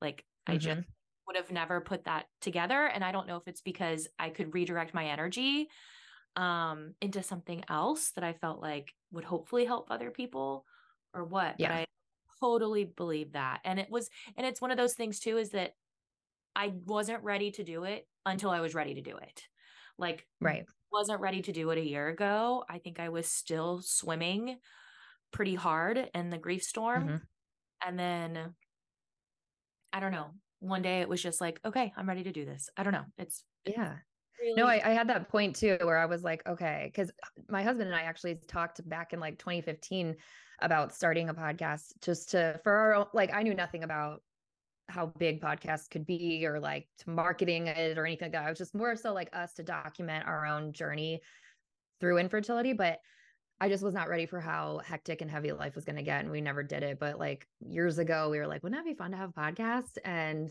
Like 0.00 0.24
mm-hmm. 0.48 0.54
I 0.54 0.56
just 0.58 0.82
would 1.26 1.36
have 1.36 1.50
never 1.50 1.80
put 1.80 2.04
that 2.04 2.26
together 2.40 2.86
and 2.86 3.02
I 3.02 3.12
don't 3.12 3.26
know 3.26 3.36
if 3.36 3.46
it's 3.46 3.62
because 3.62 4.08
I 4.18 4.28
could 4.28 4.52
redirect 4.54 4.92
my 4.92 5.06
energy 5.06 5.68
um 6.36 6.94
into 7.00 7.22
something 7.22 7.62
else 7.70 8.10
that 8.16 8.24
I 8.24 8.32
felt 8.32 8.60
like 8.60 8.92
would 9.12 9.24
hopefully 9.24 9.64
help 9.64 9.90
other 9.90 10.10
people 10.10 10.66
or 11.14 11.24
what. 11.24 11.54
Yeah. 11.58 11.68
But 11.68 11.74
I 11.74 11.86
totally 12.40 12.84
believe 12.84 13.32
that. 13.32 13.60
And 13.64 13.78
it 13.78 13.88
was 13.90 14.10
and 14.36 14.46
it's 14.46 14.60
one 14.60 14.70
of 14.70 14.76
those 14.76 14.94
things 14.94 15.20
too 15.20 15.38
is 15.38 15.50
that 15.50 15.72
I 16.56 16.68
wasn't 16.86 17.22
ready 17.24 17.50
to 17.52 17.64
do 17.64 17.84
it 17.84 18.06
until 18.26 18.50
I 18.50 18.60
was 18.60 18.74
ready 18.74 18.94
to 18.94 19.02
do 19.02 19.16
it. 19.16 19.42
Like 19.98 20.26
right. 20.40 20.66
wasn't 20.92 21.20
ready 21.20 21.42
to 21.42 21.52
do 21.52 21.70
it 21.70 21.78
a 21.78 21.84
year 21.86 22.08
ago. 22.08 22.64
I 22.68 22.78
think 22.78 23.00
I 23.00 23.08
was 23.10 23.26
still 23.28 23.80
swimming 23.82 24.58
pretty 25.32 25.54
hard 25.54 26.10
in 26.14 26.30
the 26.30 26.38
grief 26.38 26.62
storm. 26.62 27.08
Mhm. 27.08 27.20
And 27.84 27.98
then 27.98 28.54
I 29.92 30.00
don't 30.00 30.12
know. 30.12 30.30
One 30.60 30.82
day 30.82 31.00
it 31.00 31.08
was 31.08 31.22
just 31.22 31.40
like, 31.40 31.60
okay, 31.64 31.92
I'm 31.96 32.08
ready 32.08 32.24
to 32.24 32.32
do 32.32 32.44
this. 32.44 32.68
I 32.76 32.82
don't 32.82 32.92
know. 32.92 33.04
It's 33.18 33.44
Yeah. 33.64 33.98
really 34.40 34.54
No, 34.54 34.66
I, 34.66 34.80
I 34.84 34.90
had 34.94 35.08
that 35.08 35.28
point 35.28 35.56
too 35.56 35.78
where 35.82 35.98
I 35.98 36.06
was 36.06 36.22
like, 36.22 36.46
okay, 36.46 36.84
because 36.86 37.12
my 37.48 37.62
husband 37.62 37.88
and 37.88 37.96
I 37.96 38.02
actually 38.02 38.36
talked 38.48 38.86
back 38.88 39.12
in 39.12 39.20
like 39.20 39.38
2015 39.38 40.16
about 40.60 40.94
starting 40.94 41.28
a 41.28 41.34
podcast 41.34 41.92
just 42.00 42.30
to 42.30 42.60
for 42.62 42.72
our 42.72 42.94
own, 42.94 43.06
like 43.12 43.32
I 43.34 43.42
knew 43.42 43.54
nothing 43.54 43.84
about 43.84 44.22
how 44.88 45.06
big 45.18 45.40
podcasts 45.40 45.88
could 45.90 46.06
be 46.06 46.44
or 46.46 46.60
like 46.60 46.86
to 46.98 47.10
marketing 47.10 47.68
it 47.68 47.98
or 47.98 48.06
anything 48.06 48.26
like 48.26 48.32
that. 48.32 48.44
I 48.44 48.50
was 48.50 48.58
just 48.58 48.74
more 48.74 48.96
so 48.96 49.12
like 49.12 49.30
us 49.32 49.54
to 49.54 49.62
document 49.62 50.26
our 50.26 50.46
own 50.46 50.72
journey 50.72 51.20
through 52.00 52.18
infertility, 52.18 52.72
but 52.72 52.98
I 53.60 53.68
just 53.68 53.84
was 53.84 53.94
not 53.94 54.08
ready 54.08 54.26
for 54.26 54.40
how 54.40 54.80
hectic 54.84 55.22
and 55.22 55.30
heavy 55.30 55.52
life 55.52 55.74
was 55.74 55.84
going 55.84 55.96
to 55.96 56.02
get. 56.02 56.20
And 56.20 56.30
we 56.30 56.40
never 56.40 56.62
did 56.62 56.82
it. 56.82 56.98
But 56.98 57.18
like 57.18 57.46
years 57.60 57.98
ago, 57.98 58.28
we 58.30 58.38
were 58.38 58.46
like, 58.46 58.62
wouldn't 58.62 58.78
that 58.78 58.88
be 58.88 58.96
fun 58.96 59.12
to 59.12 59.16
have 59.16 59.30
a 59.30 59.40
podcast? 59.40 59.96
And 60.04 60.50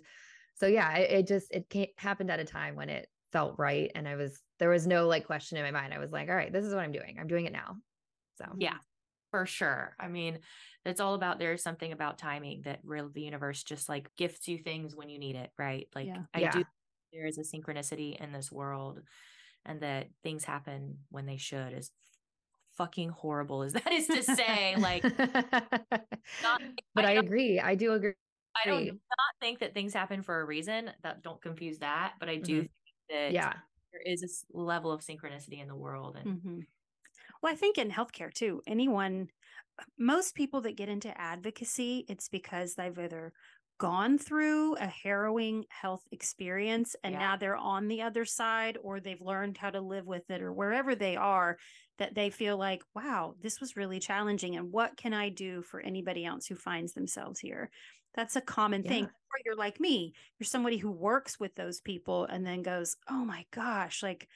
so, 0.55 0.67
yeah, 0.67 0.95
it, 0.97 1.11
it 1.11 1.27
just, 1.27 1.51
it 1.51 1.69
came, 1.69 1.87
happened 1.97 2.31
at 2.31 2.39
a 2.39 2.45
time 2.45 2.75
when 2.75 2.89
it 2.89 3.07
felt 3.31 3.55
right. 3.57 3.91
And 3.93 4.07
I 4.07 4.15
was, 4.15 4.39
there 4.59 4.69
was 4.69 4.87
no 4.87 5.07
like 5.07 5.25
question 5.25 5.57
in 5.57 5.63
my 5.63 5.71
mind. 5.71 5.93
I 5.93 5.99
was 5.99 6.11
like, 6.11 6.29
all 6.29 6.35
right, 6.35 6.51
this 6.51 6.65
is 6.65 6.73
what 6.73 6.83
I'm 6.83 6.91
doing. 6.91 7.17
I'm 7.19 7.27
doing 7.27 7.45
it 7.45 7.53
now. 7.53 7.75
So, 8.37 8.45
Yeah, 8.57 8.77
for 9.33 9.47
sure. 9.47 9.95
I 9.99 10.07
mean, 10.09 10.37
it's 10.85 10.99
all 11.01 11.15
about 11.15 11.39
there's 11.39 11.63
something 11.63 11.91
about 11.91 12.19
timing 12.19 12.61
that 12.65 12.81
really 12.83 13.09
the 13.11 13.21
universe 13.23 13.63
just 13.63 13.89
like 13.89 14.11
gifts 14.15 14.47
you 14.47 14.59
things 14.59 14.95
when 14.95 15.09
you 15.09 15.17
need 15.17 15.35
it, 15.35 15.49
right? 15.57 15.87
Like 15.95 16.05
Yeah. 16.07 16.23
I 16.35 16.41
Yeah. 16.41 16.51
do 16.51 16.63
there 17.11 17.25
is 17.25 17.39
a 17.39 17.41
synchronicity 17.41 18.15
in 18.15 18.31
this 18.31 18.51
world 18.51 19.01
and 19.65 19.81
that 19.81 20.09
things 20.21 20.43
happen 20.45 20.99
when 21.09 21.25
they 21.25 21.37
should 21.37 21.73
is 21.73 21.89
fucking 22.77 23.09
horrible 23.09 23.63
as 23.63 23.73
that 23.77 23.91
is 23.91 24.05
to 24.07 24.21
say. 24.21 24.75
Like 24.77 25.03
not, 25.03 26.61
but 26.95 27.05
I, 27.05 27.15
don't- 27.15 27.25
agree. 27.25 27.59
I 27.59 27.73
do 27.73 27.93
agree. 27.93 28.13
I 28.55 28.69
don't 28.69 28.85
not 28.85 29.35
think 29.41 29.59
that 29.61 29.73
things 29.73 29.95
happen 29.95 30.21
for 30.21 30.41
a 30.41 30.45
reason. 30.45 30.91
That 31.01 31.23
don't 31.23 31.41
confuse 31.41 31.79
that. 31.79 32.13
But 32.19 32.29
I 32.29 32.37
do 32.37 32.57
Mhm. 32.57 32.59
think 32.61 32.71
that 33.09 33.31
Yeah. 33.31 33.53
there 33.91 34.01
is 34.05 34.21
this 34.21 34.45
level 34.51 34.91
of 34.91 35.01
synchronicity 35.01 35.59
in 35.59 35.67
the 35.67 35.75
world. 35.75 36.17
And 36.17 36.41
Mhm. 36.41 36.65
Well, 37.43 37.51
I 37.51 37.57
think 37.57 37.77
in 37.77 37.91
healthcare 37.91 38.33
too, 38.33 38.61
anyone, 38.65 39.29
most 39.99 40.35
people 40.35 40.61
that 40.61 40.77
get 40.77 40.89
into 40.89 41.17
advocacy, 41.19 42.05
it's 42.07 42.29
because 42.29 42.75
they've 42.75 42.97
either 42.97 43.33
gone 43.79 44.17
through 44.17 44.75
a 44.77 44.87
harrowing 44.87 45.65
health 45.69 46.03
experience 46.11 46.95
and 47.03 47.17
Yeah. 47.17 47.19
now 47.19 47.35
they're 47.35 47.57
on 47.57 47.89
the 47.89 48.01
other 48.01 48.23
side, 48.23 48.77
or 48.81 49.01
they've 49.01 49.21
learned 49.21 49.57
how 49.57 49.69
to 49.71 49.81
live 49.81 50.05
with 50.07 50.29
it, 50.29 50.41
or 50.41 50.53
wherever 50.53 50.95
they 50.95 51.17
are, 51.17 51.57
that 51.97 52.15
they 52.15 52.29
feel 52.29 52.57
like, 52.57 52.83
wow, 52.95 53.35
this 53.39 53.59
was 53.59 53.75
really 53.75 53.99
challenging. 53.99 54.55
And 54.55 54.71
what 54.71 54.95
can 54.95 55.13
I 55.13 55.29
do 55.29 55.61
for 55.63 55.81
anybody 55.81 56.25
else 56.25 56.45
who 56.47 56.55
finds 56.55 56.93
themselves 56.93 57.39
here? 57.41 57.71
That's 58.13 58.37
a 58.37 58.41
common 58.41 58.85
thing. 58.85 59.05
Or 59.05 59.39
you're 59.45 59.55
like 59.57 59.79
me, 59.81 60.13
you're 60.39 60.45
somebody 60.45 60.77
who 60.77 60.91
works 60.91 61.39
with 61.39 61.55
those 61.55 61.81
people 61.81 62.25
and 62.25 62.45
then 62.45 62.61
goes, 62.63 62.95
oh 63.09 63.25
my 63.25 63.45
gosh, 63.51 64.03
like, 64.03 64.29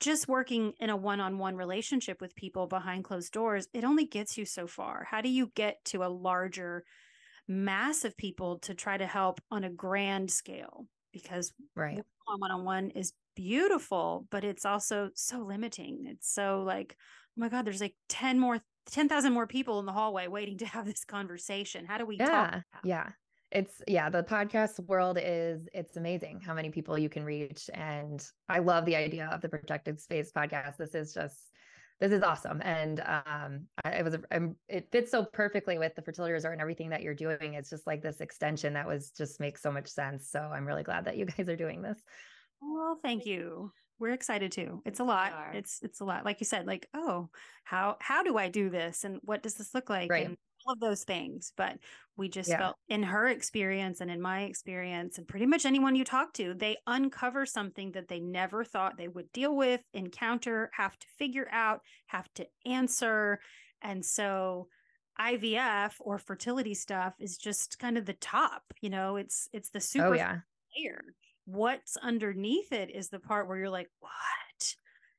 just 0.00 0.28
working 0.28 0.72
in 0.80 0.90
a 0.90 0.96
one-on-one 0.96 1.56
relationship 1.56 2.20
with 2.20 2.34
people 2.34 2.66
behind 2.66 3.04
closed 3.04 3.32
doors 3.32 3.68
it 3.72 3.84
only 3.84 4.06
gets 4.06 4.36
you 4.38 4.44
so 4.44 4.66
far 4.66 5.04
how 5.04 5.20
do 5.20 5.28
you 5.28 5.50
get 5.54 5.84
to 5.84 6.04
a 6.04 6.08
larger 6.08 6.84
mass 7.48 8.04
of 8.04 8.16
people 8.16 8.58
to 8.60 8.74
try 8.74 8.96
to 8.96 9.06
help 9.06 9.40
on 9.50 9.64
a 9.64 9.70
grand 9.70 10.30
scale 10.30 10.88
because 11.12 11.52
Right. 11.74 12.04
one-on-one 12.26 12.90
is 12.90 13.12
beautiful 13.36 14.26
but 14.30 14.44
it's 14.44 14.64
also 14.64 15.10
so 15.14 15.40
limiting 15.40 16.06
it's 16.06 16.28
so 16.32 16.62
like 16.62 16.96
oh 17.00 17.32
my 17.36 17.48
god 17.48 17.64
there's 17.66 17.80
like 17.80 17.96
10 18.08 18.38
more 18.38 18.60
10,000 18.86 19.32
more 19.32 19.46
people 19.46 19.80
in 19.80 19.86
the 19.86 19.92
hallway 19.92 20.26
waiting 20.28 20.58
to 20.58 20.66
have 20.66 20.86
this 20.86 21.04
conversation 21.04 21.84
how 21.86 21.98
do 21.98 22.06
we 22.06 22.20
talk 22.20 22.48
Yeah. 22.52 22.62
Yeah. 22.82 23.12
It's 23.54 23.80
yeah, 23.86 24.10
the 24.10 24.24
podcast 24.24 24.80
world 24.88 25.16
is 25.20 25.68
it's 25.72 25.96
amazing 25.96 26.40
how 26.40 26.54
many 26.54 26.70
people 26.70 26.98
you 26.98 27.08
can 27.08 27.24
reach. 27.24 27.70
And 27.72 28.26
I 28.48 28.58
love 28.58 28.84
the 28.84 28.96
idea 28.96 29.30
of 29.32 29.40
the 29.40 29.48
protected 29.48 30.00
space 30.00 30.32
podcast. 30.32 30.76
This 30.76 30.94
is 30.94 31.14
just 31.14 31.52
this 32.00 32.10
is 32.10 32.24
awesome. 32.24 32.60
And 32.62 33.00
um 33.00 33.66
I 33.84 33.90
it 33.90 34.04
was 34.04 34.16
um, 34.32 34.56
it 34.68 34.88
fits 34.90 35.12
so 35.12 35.24
perfectly 35.24 35.78
with 35.78 35.94
the 35.94 36.02
fertility 36.02 36.32
resort 36.32 36.54
and 36.54 36.60
everything 36.60 36.90
that 36.90 37.02
you're 37.02 37.14
doing. 37.14 37.54
It's 37.54 37.70
just 37.70 37.86
like 37.86 38.02
this 38.02 38.20
extension 38.20 38.74
that 38.74 38.88
was 38.88 39.12
just 39.12 39.38
makes 39.38 39.62
so 39.62 39.70
much 39.70 39.86
sense. 39.86 40.28
So 40.28 40.40
I'm 40.40 40.66
really 40.66 40.82
glad 40.82 41.04
that 41.04 41.16
you 41.16 41.24
guys 41.36 41.48
are 41.48 41.56
doing 41.56 41.80
this. 41.80 42.02
Well, 42.60 42.98
thank 43.02 43.24
you. 43.24 43.70
We're 44.00 44.14
excited 44.14 44.50
too. 44.50 44.82
It's 44.84 44.98
a 44.98 45.04
lot. 45.04 45.32
It's 45.52 45.78
it's 45.80 46.00
a 46.00 46.04
lot. 46.04 46.24
Like 46.24 46.40
you 46.40 46.46
said, 46.46 46.66
like, 46.66 46.88
oh, 46.92 47.28
how 47.62 47.96
how 48.00 48.24
do 48.24 48.36
I 48.36 48.48
do 48.48 48.68
this? 48.68 49.04
And 49.04 49.20
what 49.22 49.44
does 49.44 49.54
this 49.54 49.72
look 49.72 49.88
like? 49.88 50.10
Right. 50.10 50.26
And 50.26 50.36
all 50.66 50.72
of 50.74 50.80
those 50.80 51.04
things. 51.04 51.52
But 51.56 51.78
we 52.16 52.28
just 52.28 52.50
Yeah. 52.50 52.56
felt 52.56 52.76
in 52.88 53.02
her 53.04 53.26
experience 53.28 54.00
and 54.00 54.10
in 54.10 54.20
my 54.20 54.42
experience, 54.42 55.18
and 55.18 55.26
pretty 55.28 55.46
much 55.46 55.64
anyone 55.66 55.96
you 55.96 56.04
talk 56.04 56.32
to, 56.34 56.54
they 56.54 56.76
uncover 56.86 57.46
something 57.46 57.92
that 57.92 58.08
they 58.08 58.20
never 58.20 58.64
thought 58.64 58.96
they 58.96 59.08
would 59.08 59.32
deal 59.32 59.56
with, 59.56 59.82
encounter, 59.92 60.70
have 60.74 60.98
to 60.98 61.06
figure 61.18 61.48
out, 61.50 61.80
have 62.06 62.32
to 62.34 62.46
answer. 62.64 63.40
And 63.82 64.04
so 64.04 64.68
IVF 65.18 65.96
or 66.00 66.18
fertility 66.18 66.74
stuff 66.74 67.14
is 67.20 67.38
just 67.38 67.78
kind 67.78 67.96
of 67.98 68.06
the 68.06 68.14
top, 68.14 68.62
you 68.80 68.90
know, 68.90 69.16
it's 69.16 69.48
it's 69.52 69.70
the 69.70 69.80
oh, 69.98 70.04
super 70.10 70.12
oh 70.12 70.12
yeah. 70.12 70.40
layer. 70.76 71.00
What's 71.46 71.96
underneath 71.96 72.72
it 72.72 72.90
is 72.90 73.08
the 73.10 73.20
part 73.20 73.48
where 73.48 73.58
you're 73.58 73.70
like, 73.70 73.90
what? 74.00 74.74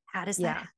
How 0.06 0.26
does 0.26 0.38
Yeah. 0.38 0.42
that? 0.42 0.70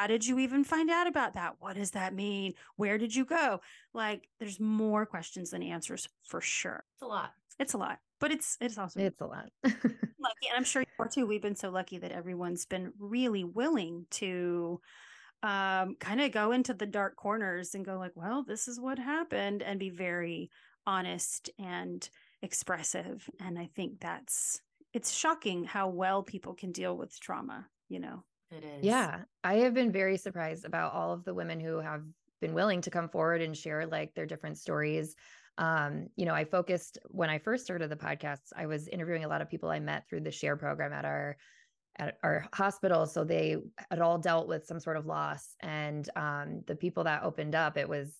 Happen? 0.00 0.12
How 0.12 0.16
did 0.18 0.26
you 0.26 0.38
even 0.38 0.64
find 0.64 0.90
out 0.90 1.06
about 1.06 1.34
that? 1.34 1.56
What 1.60 1.76
does 1.76 1.92
that 1.92 2.14
mean? 2.14 2.54
Where 2.76 2.98
did 2.98 3.14
you 3.14 3.24
go? 3.24 3.60
Like, 3.94 4.28
there's 4.38 4.60
more 4.60 5.06
questions 5.06 5.50
than 5.50 5.62
answers 5.62 6.08
for 6.24 6.40
sure. 6.40 6.84
it's 6.94 7.02
a 7.02 7.06
lot. 7.06 7.32
It's 7.58 7.74
a 7.74 7.78
lot, 7.78 7.98
but 8.20 8.30
it's 8.30 8.56
it's 8.60 8.78
also 8.78 9.00
It's 9.00 9.20
a 9.20 9.26
lot. 9.26 9.50
lucky, 9.64 10.48
and 10.48 10.56
I'm 10.56 10.64
sure 10.64 10.82
you 10.82 10.88
are 10.98 11.08
too. 11.08 11.26
We've 11.26 11.42
been 11.42 11.56
so 11.56 11.70
lucky 11.70 11.98
that 11.98 12.12
everyone's 12.12 12.64
been 12.64 12.92
really 12.98 13.44
willing 13.44 14.06
to 14.12 14.80
um 15.42 15.96
kind 16.00 16.20
of 16.20 16.32
go 16.32 16.52
into 16.52 16.72
the 16.74 16.86
dark 16.86 17.16
corners 17.16 17.74
and 17.74 17.84
go 17.84 17.98
like, 17.98 18.12
well, 18.14 18.42
this 18.44 18.68
is 18.68 18.80
what 18.80 18.98
happened, 18.98 19.62
and 19.62 19.78
be 19.78 19.90
very 19.90 20.50
honest 20.86 21.50
and 21.58 22.08
expressive. 22.42 23.28
And 23.40 23.58
I 23.58 23.68
think 23.76 24.00
that's 24.00 24.62
it's 24.94 25.12
shocking 25.12 25.64
how 25.64 25.88
well 25.88 26.22
people 26.22 26.54
can 26.54 26.72
deal 26.72 26.96
with 26.96 27.20
trauma. 27.20 27.68
You 27.90 28.00
know, 28.00 28.24
It 28.50 28.64
is. 28.64 28.84
Yeah, 28.84 29.22
I 29.44 29.54
have 29.56 29.74
been 29.74 29.92
very 29.92 30.16
surprised 30.16 30.64
about 30.64 30.92
all 30.92 31.12
of 31.12 31.24
the 31.24 31.34
women 31.34 31.60
who 31.60 31.78
have 31.78 32.02
been 32.40 32.54
willing 32.54 32.80
to 32.82 32.90
come 32.90 33.08
forward 33.08 33.42
and 33.42 33.56
share 33.56 33.86
like 33.86 34.14
their 34.14 34.26
different 34.26 34.58
stories. 34.58 35.14
Um, 35.58 36.08
you 36.16 36.24
know, 36.24 36.34
I 36.34 36.44
focused 36.44 36.98
when 37.08 37.30
I 37.30 37.38
first 37.38 37.64
started 37.64 37.90
the 37.90 37.96
podcast, 37.96 38.52
I 38.56 38.66
was 38.66 38.88
interviewing 38.88 39.24
a 39.24 39.28
lot 39.28 39.42
of 39.42 39.50
people 39.50 39.70
I 39.70 39.78
met 39.78 40.08
through 40.08 40.22
the 40.22 40.30
share 40.30 40.56
program 40.56 40.92
at 40.92 41.04
our 41.04 41.36
at 41.96 42.18
our 42.22 42.46
hospital. 42.54 43.06
So 43.06 43.24
they 43.24 43.56
had 43.90 44.00
all 44.00 44.18
dealt 44.18 44.48
with 44.48 44.66
some 44.66 44.80
sort 44.80 44.96
of 44.96 45.06
loss. 45.06 45.54
And 45.60 46.08
um, 46.16 46.62
the 46.66 46.76
people 46.76 47.04
that 47.04 47.24
opened 47.24 47.54
up, 47.54 47.76
it 47.76 47.88
was 47.88 48.16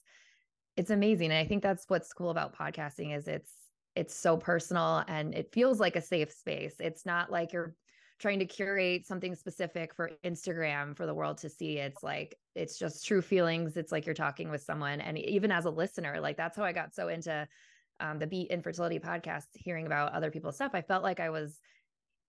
it's 0.77 0.90
amazing. 0.90 1.31
And 1.31 1.39
I 1.39 1.47
think 1.47 1.62
that's 1.62 1.85
what's 1.89 2.12
cool 2.12 2.31
about 2.31 2.57
podcasting 2.57 3.16
is 3.16 3.27
it's 3.27 3.52
it's 3.97 4.15
so 4.15 4.36
personal 4.36 5.02
and 5.09 5.35
it 5.35 5.52
feels 5.52 5.81
like 5.81 5.97
a 5.97 6.01
safe 6.01 6.32
space. 6.32 6.74
It's 6.78 7.05
not 7.05 7.32
like 7.32 7.52
you're 7.52 7.74
trying 8.20 8.38
to 8.38 8.44
curate 8.44 9.06
something 9.06 9.34
specific 9.34 9.94
for 9.94 10.10
Instagram 10.24 10.97
for 10.97 11.06
the 11.06 11.14
world 11.14 11.38
to 11.38 11.48
see. 11.48 11.78
It's 11.78 12.02
like 12.02 12.36
it's 12.55 12.78
just 12.78 13.06
true 13.06 13.22
feelings. 13.22 13.76
It's 13.76 13.90
like 13.90 14.05
you're 14.06 14.14
talking 14.14 14.51
with 14.51 14.62
someone. 14.62 15.01
And 15.01 15.18
even 15.18 15.51
as 15.51 15.64
a 15.64 15.70
listener, 15.70 16.20
like 16.20 16.36
that's 16.36 16.56
how 16.56 16.64
I 16.64 16.72
got 16.72 16.94
so 16.94 17.09
into 17.09 17.48
um, 17.98 18.18
the 18.18 18.26
Beat 18.26 18.51
Infertility 18.51 18.98
podcast, 18.98 19.47
hearing 19.55 19.86
about 19.86 20.12
other 20.12 20.30
people's 20.30 20.56
stuff. 20.56 20.72
I 20.74 20.82
felt 20.82 21.02
like 21.02 21.18
I 21.18 21.30
was, 21.30 21.59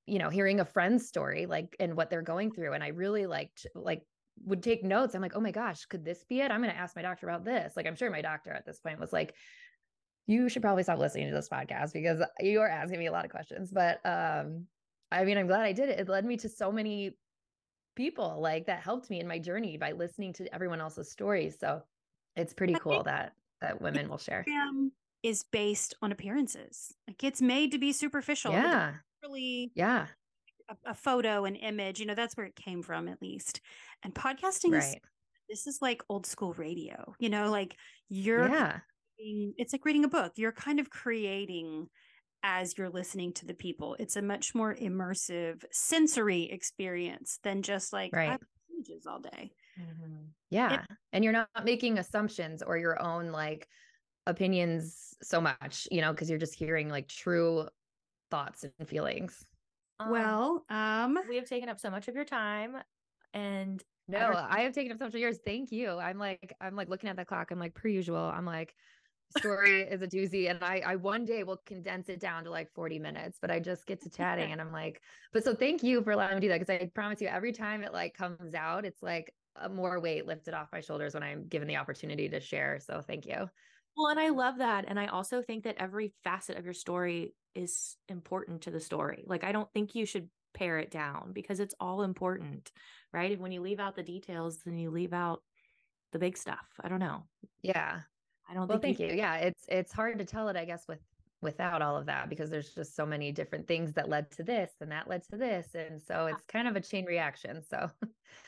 you 0.06 0.20
know, 0.20 0.30
hearing 0.30 0.60
a 0.60 0.66
friend's 0.66 1.08
story, 1.08 1.46
like 1.46 1.76
and 1.80 1.96
what 1.96 2.10
they're 2.10 2.22
going 2.22 2.52
through. 2.52 2.74
And 2.74 2.84
I 2.84 2.90
really 2.90 3.26
liked 3.26 3.66
like 3.76 4.04
would 4.46 4.64
take 4.64 4.84
notes. 4.84 5.14
I'm 5.14 5.22
like, 5.22 5.36
oh 5.36 5.42
my 5.42 5.52
gosh, 5.52 5.86
could 5.86 6.06
this 6.06 6.24
be 6.24 6.40
it? 6.42 6.52
I'm 6.52 6.62
going 6.62 6.74
to 6.74 6.80
ask 6.80 6.96
my 6.96 7.02
doctor 7.02 7.28
about 7.28 7.44
this. 7.44 7.74
Like, 7.76 7.86
I'm 7.86 7.96
sure 7.96 8.10
my 8.10 8.22
doctor 8.22 8.52
at 8.52 8.66
this 8.66 8.80
point 8.80 9.00
was 9.00 9.12
like, 9.12 9.36
you 10.28 10.50
should 10.50 10.62
probably 10.62 10.84
stop 10.84 11.00
listening 11.00 11.28
to 11.28 11.36
this 11.36 11.50
podcast 11.50 11.94
because 11.94 12.24
you 12.40 12.62
are 12.62 12.70
asking 12.70 13.00
me 13.00 13.08
a 13.08 13.12
lot 13.12 13.26
of 13.26 13.32
questions. 13.32 13.72
But 13.72 14.00
um, 14.06 14.68
I 15.12 15.26
mean, 15.26 15.38
I'm 15.38 15.48
glad 15.48 15.62
I 15.62 15.74
did 15.74 15.90
it. 15.90 16.00
It 16.00 16.08
led 16.10 16.26
me 16.26 16.38
to 16.38 16.50
so 16.50 16.72
many 16.72 17.18
people 17.96 18.40
like 18.42 18.68
that 18.68 18.80
helped 18.82 19.10
me 19.10 19.20
in 19.20 19.28
my 19.28 19.38
journey 19.40 19.78
by 19.78 19.92
listening 19.92 20.34
to 20.34 20.54
everyone 20.54 20.80
else's 20.80 21.12
stories. 21.12 21.58
So 21.60 21.82
it's 22.36 22.54
pretty 22.54 22.76
cool 22.76 23.04
that 23.04 23.34
that 23.60 23.82
women 23.82 24.10
will 24.10 24.18
share. 24.18 24.46
Instagram 24.48 24.90
is 25.24 25.44
based 25.52 25.94
on 26.02 26.12
appearances. 26.12 26.94
Like 27.08 27.24
it's 27.24 27.42
made 27.42 27.72
to 27.74 27.78
be 27.78 27.92
superficial. 27.92 28.54
Yeah. 28.54 28.96
Really 29.24 29.72
Yeah. 29.76 30.08
a, 30.70 30.92
a 30.92 30.94
photo, 30.96 31.46
an 31.46 31.56
image, 31.56 32.00
you 32.00 32.06
know, 32.06 32.16
that's 32.16 32.36
where 32.36 32.46
it 32.46 32.56
came 32.56 32.82
from 32.82 33.08
at 33.08 33.22
least. 33.22 33.62
And 34.04 34.16
podcasting 34.16 34.76
is 34.78 34.96
this 35.50 35.68
is 35.68 35.80
like 35.82 36.02
old 36.10 36.26
school 36.26 36.54
radio, 36.54 37.14
you 37.20 37.30
know, 37.30 37.52
like 37.52 37.76
you're 38.10 38.48
Yeah. 38.48 38.80
it's 39.18 39.74
like 39.74 39.86
reading 39.86 40.06
a 40.06 40.10
book. 40.10 40.34
You're 40.38 40.54
kind 40.54 40.80
of 40.80 40.90
creating 40.90 41.88
as 42.44 42.78
you're 42.78 42.90
listening 42.90 43.34
to 43.34 43.46
the 43.46 43.54
people. 43.54 43.96
It's 44.00 44.16
a 44.16 44.22
much 44.22 44.56
more 44.56 44.76
immersive 44.76 45.64
sensory 45.72 46.44
experience 46.44 47.40
than 47.44 47.62
just 47.62 47.94
like 47.94 48.16
Right. 48.16 48.40
images 48.70 49.06
all 49.06 49.20
day. 49.20 49.54
Mhm. 49.80 50.34
Yeah. 50.50 50.86
and 51.14 51.24
you're 51.24 51.34
not 51.34 51.50
making 51.66 51.98
assumptions 51.98 52.62
or 52.64 52.78
your 52.78 53.02
own 53.02 53.32
like 53.32 53.68
opinions 54.28 55.16
so 55.24 55.42
much, 55.42 55.88
you 55.92 56.02
know, 56.02 56.14
because 56.14 56.30
you're 56.30 56.40
just 56.40 56.56
hearing 56.56 56.90
like 56.90 57.08
true 57.08 57.68
thoughts 58.32 58.66
and 58.80 58.90
feelings. 58.90 59.46
Um, 60.00 60.12
well, 60.12 60.66
um, 60.70 61.18
we 61.28 61.36
have 61.36 61.46
taken 61.48 61.70
up 61.70 61.80
so 61.80 61.90
much 61.92 62.08
of 62.08 62.16
your 62.16 62.26
time 62.26 62.78
and 63.34 63.84
No, 64.08 64.34
I, 64.34 64.62
have 64.62 64.74
taken 64.74 64.92
up 64.92 64.98
so 64.98 65.06
much 65.06 65.14
of 65.16 65.20
yours. 65.22 65.40
Thank 65.46 65.72
you. 65.72 65.92
I'm 65.92 66.18
like, 66.18 66.54
I'm 66.60 66.76
like 66.76 66.90
looking 66.90 67.10
at 67.10 67.16
the 67.16 67.26
clock. 67.26 67.52
I'm 67.52 67.60
like, 67.60 67.76
per 67.76 67.88
usual. 67.88 68.18
I'm 68.18 68.46
like, 68.46 68.76
story 69.38 69.82
is 69.82 70.02
a 70.02 70.08
doozy. 70.08 70.50
And 70.50 70.64
I, 70.64 70.82
I 70.86 70.96
one 70.96 71.26
day 71.26 71.44
will 71.44 71.62
condense 71.66 72.10
it 72.10 72.20
down 72.20 72.44
to 72.44 72.50
like 72.50 72.72
40 72.74 73.00
minutes, 73.00 73.38
but 73.42 73.52
I 73.52 73.60
just 73.60 73.86
get 73.86 74.02
to 74.04 74.10
chatting 74.18 74.52
and 74.52 74.62
I'm 74.62 74.72
like, 74.72 75.02
but 75.34 75.44
so 75.44 75.54
thank 75.54 75.84
you 75.84 76.02
for 76.04 76.12
allowing 76.12 76.36
me 76.36 76.42
to 76.42 76.48
do 76.48 76.50
that. 76.50 76.60
Cause 76.60 76.70
I 76.70 76.90
promise 76.94 77.22
you 77.22 77.28
every 77.28 77.52
time 77.52 77.84
it 77.84 77.94
like 77.94 78.14
comes 78.14 78.54
out, 78.54 78.86
it's 78.86 79.02
like 79.02 79.34
a 79.56 79.70
more 79.70 80.00
weight 80.00 80.26
lifted 80.26 80.54
off 80.54 80.70
my 80.72 80.82
shoulders 80.82 81.14
when 81.14 81.24
I'm 81.24 81.48
given 81.48 81.68
the 81.68 81.78
opportunity 81.78 82.30
to 82.30 82.40
share. 82.40 82.80
So 82.80 83.02
thank 83.02 83.26
you. 83.26 83.50
Well, 83.98 84.08
and 84.08 84.20
I 84.20 84.30
love 84.30 84.58
that. 84.60 84.86
And 84.88 85.00
I 85.00 85.08
also 85.08 85.42
think 85.42 85.66
that 85.66 85.76
every 85.78 86.14
facet 86.24 86.58
of 86.58 86.66
your 86.66 86.74
story 86.74 87.34
is 87.56 87.98
important 88.08 88.62
to 88.62 88.72
the 88.72 88.80
story. 88.80 89.24
Like, 89.28 89.44
I 89.44 89.52
don't 89.52 89.72
think 89.74 89.96
you 89.96 90.06
should 90.06 90.30
pare 90.54 90.80
it 90.80 90.92
down 90.92 91.32
because 91.34 91.60
it's 91.60 91.76
all 91.80 92.02
important, 92.02 92.72
right? 93.14 93.32
And 93.32 93.42
when 93.42 93.52
you 93.52 93.62
leave 93.62 93.80
out 93.80 93.96
the 93.96 94.04
details, 94.04 94.60
then 94.66 94.78
you 94.78 94.90
leave 94.90 95.14
out 95.14 95.42
the 96.12 96.20
big 96.20 96.38
stuff. 96.38 96.66
I 96.80 96.88
don't 96.88 97.00
know. 97.00 97.24
Yeah. 97.62 98.02
I 98.52 98.54
don't 98.54 98.68
Well, 98.68 98.80
think 98.80 98.98
thank 98.98 99.12
you. 99.12 99.18
Yeah. 99.18 99.36
It's, 99.38 99.64
it's 99.70 99.94
hard 99.94 100.20
to 100.20 100.26
tell 100.26 100.50
it, 100.50 100.58
I 100.58 100.66
guess, 100.66 100.86
with, 100.88 101.00
without 101.42 101.82
all 101.82 101.96
of 101.96 102.06
that 102.06 102.30
because 102.30 102.50
there's 102.50 102.70
just 102.74 102.96
so 102.96 103.06
many 103.06 103.32
different 103.32 103.68
things 103.68 103.94
that 103.94 104.10
led 104.10 104.30
to 104.32 104.44
this 104.44 104.72
and 104.82 104.92
that 104.92 105.08
led 105.08 105.24
to 105.30 105.38
this. 105.38 105.70
And 105.74 106.02
so 106.02 106.28
it's 106.28 106.46
kind 106.46 106.68
of 106.68 106.76
a 106.76 106.82
chain 106.82 107.06
reaction. 107.06 107.64
So 107.64 107.90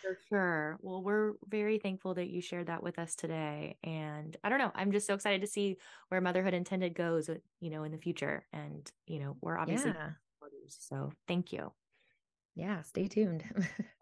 For 0.02 0.18
sure. 0.30 0.78
Well, 0.82 1.02
we're 1.02 1.34
very 1.48 1.80
thankful 1.80 2.14
that 2.16 2.30
you 2.30 2.42
shared 2.42 2.68
that 2.68 2.84
with 2.84 3.00
us 3.00 3.16
today. 3.16 3.78
And 3.84 4.36
I 4.44 4.50
don't 4.50 4.60
know, 4.60 4.72
I'm 4.76 4.92
just 4.92 5.08
so 5.08 5.14
excited 5.14 5.42
to 5.42 5.48
see 5.48 5.78
where 6.10 6.22
motherhood 6.22 6.54
intended 6.54 6.94
goes, 6.94 7.30
uh, 7.30 7.36
you 7.62 7.70
know, 7.70 7.84
in 7.84 7.92
the 7.92 7.98
future. 7.98 8.46
And, 8.54 8.90
you 9.08 9.20
know, 9.20 9.38
we're 9.42 9.58
obviously 9.58 9.92
yeah. 9.92 10.10
so 10.68 11.12
thank 11.28 11.54
you. 11.54 11.72
Yeah. 12.56 12.82
Stay 12.82 13.08
tuned. 13.08 13.44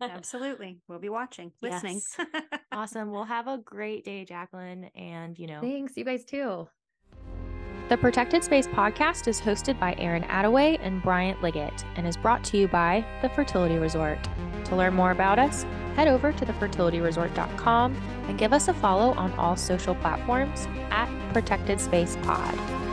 absolutely. 0.00 0.78
We'll 0.88 0.98
be 0.98 1.08
watching, 1.08 1.52
listening. 1.60 2.00
Yes. 2.18 2.26
awesome. 2.72 3.10
Well, 3.10 3.24
have 3.24 3.46
a 3.48 3.58
great 3.58 4.04
day, 4.04 4.24
Jacqueline. 4.24 4.90
And, 4.94 5.38
you 5.38 5.46
know, 5.46 5.60
Thanks. 5.60 5.96
You 5.96 6.04
guys 6.04 6.24
too. 6.24 6.68
The 7.90 7.98
Protected 7.98 8.42
Space 8.42 8.66
podcast 8.66 9.28
is 9.28 9.40
hosted 9.40 9.78
by 9.78 9.94
Erin 9.98 10.22
Attaway 10.24 10.78
and 10.80 11.02
Bryant 11.02 11.42
Liggett 11.42 11.84
and 11.96 12.06
is 12.06 12.16
brought 12.16 12.42
to 12.44 12.56
you 12.56 12.66
by 12.66 13.04
The 13.20 13.28
Fertility 13.28 13.76
Resort. 13.76 14.18
To 14.64 14.76
learn 14.76 14.94
more 14.94 15.10
about 15.10 15.38
us, 15.38 15.64
head 15.94 16.08
over 16.08 16.32
to 16.32 16.46
thefertilityresort.com 16.46 17.94
and 18.28 18.38
give 18.38 18.54
us 18.54 18.68
a 18.68 18.74
follow 18.74 19.12
on 19.12 19.32
all 19.32 19.54
social 19.56 19.94
platforms 19.96 20.66
at 20.90 21.08
Protected 21.34 21.78
Space 21.78 22.16
Pod. 22.22 22.83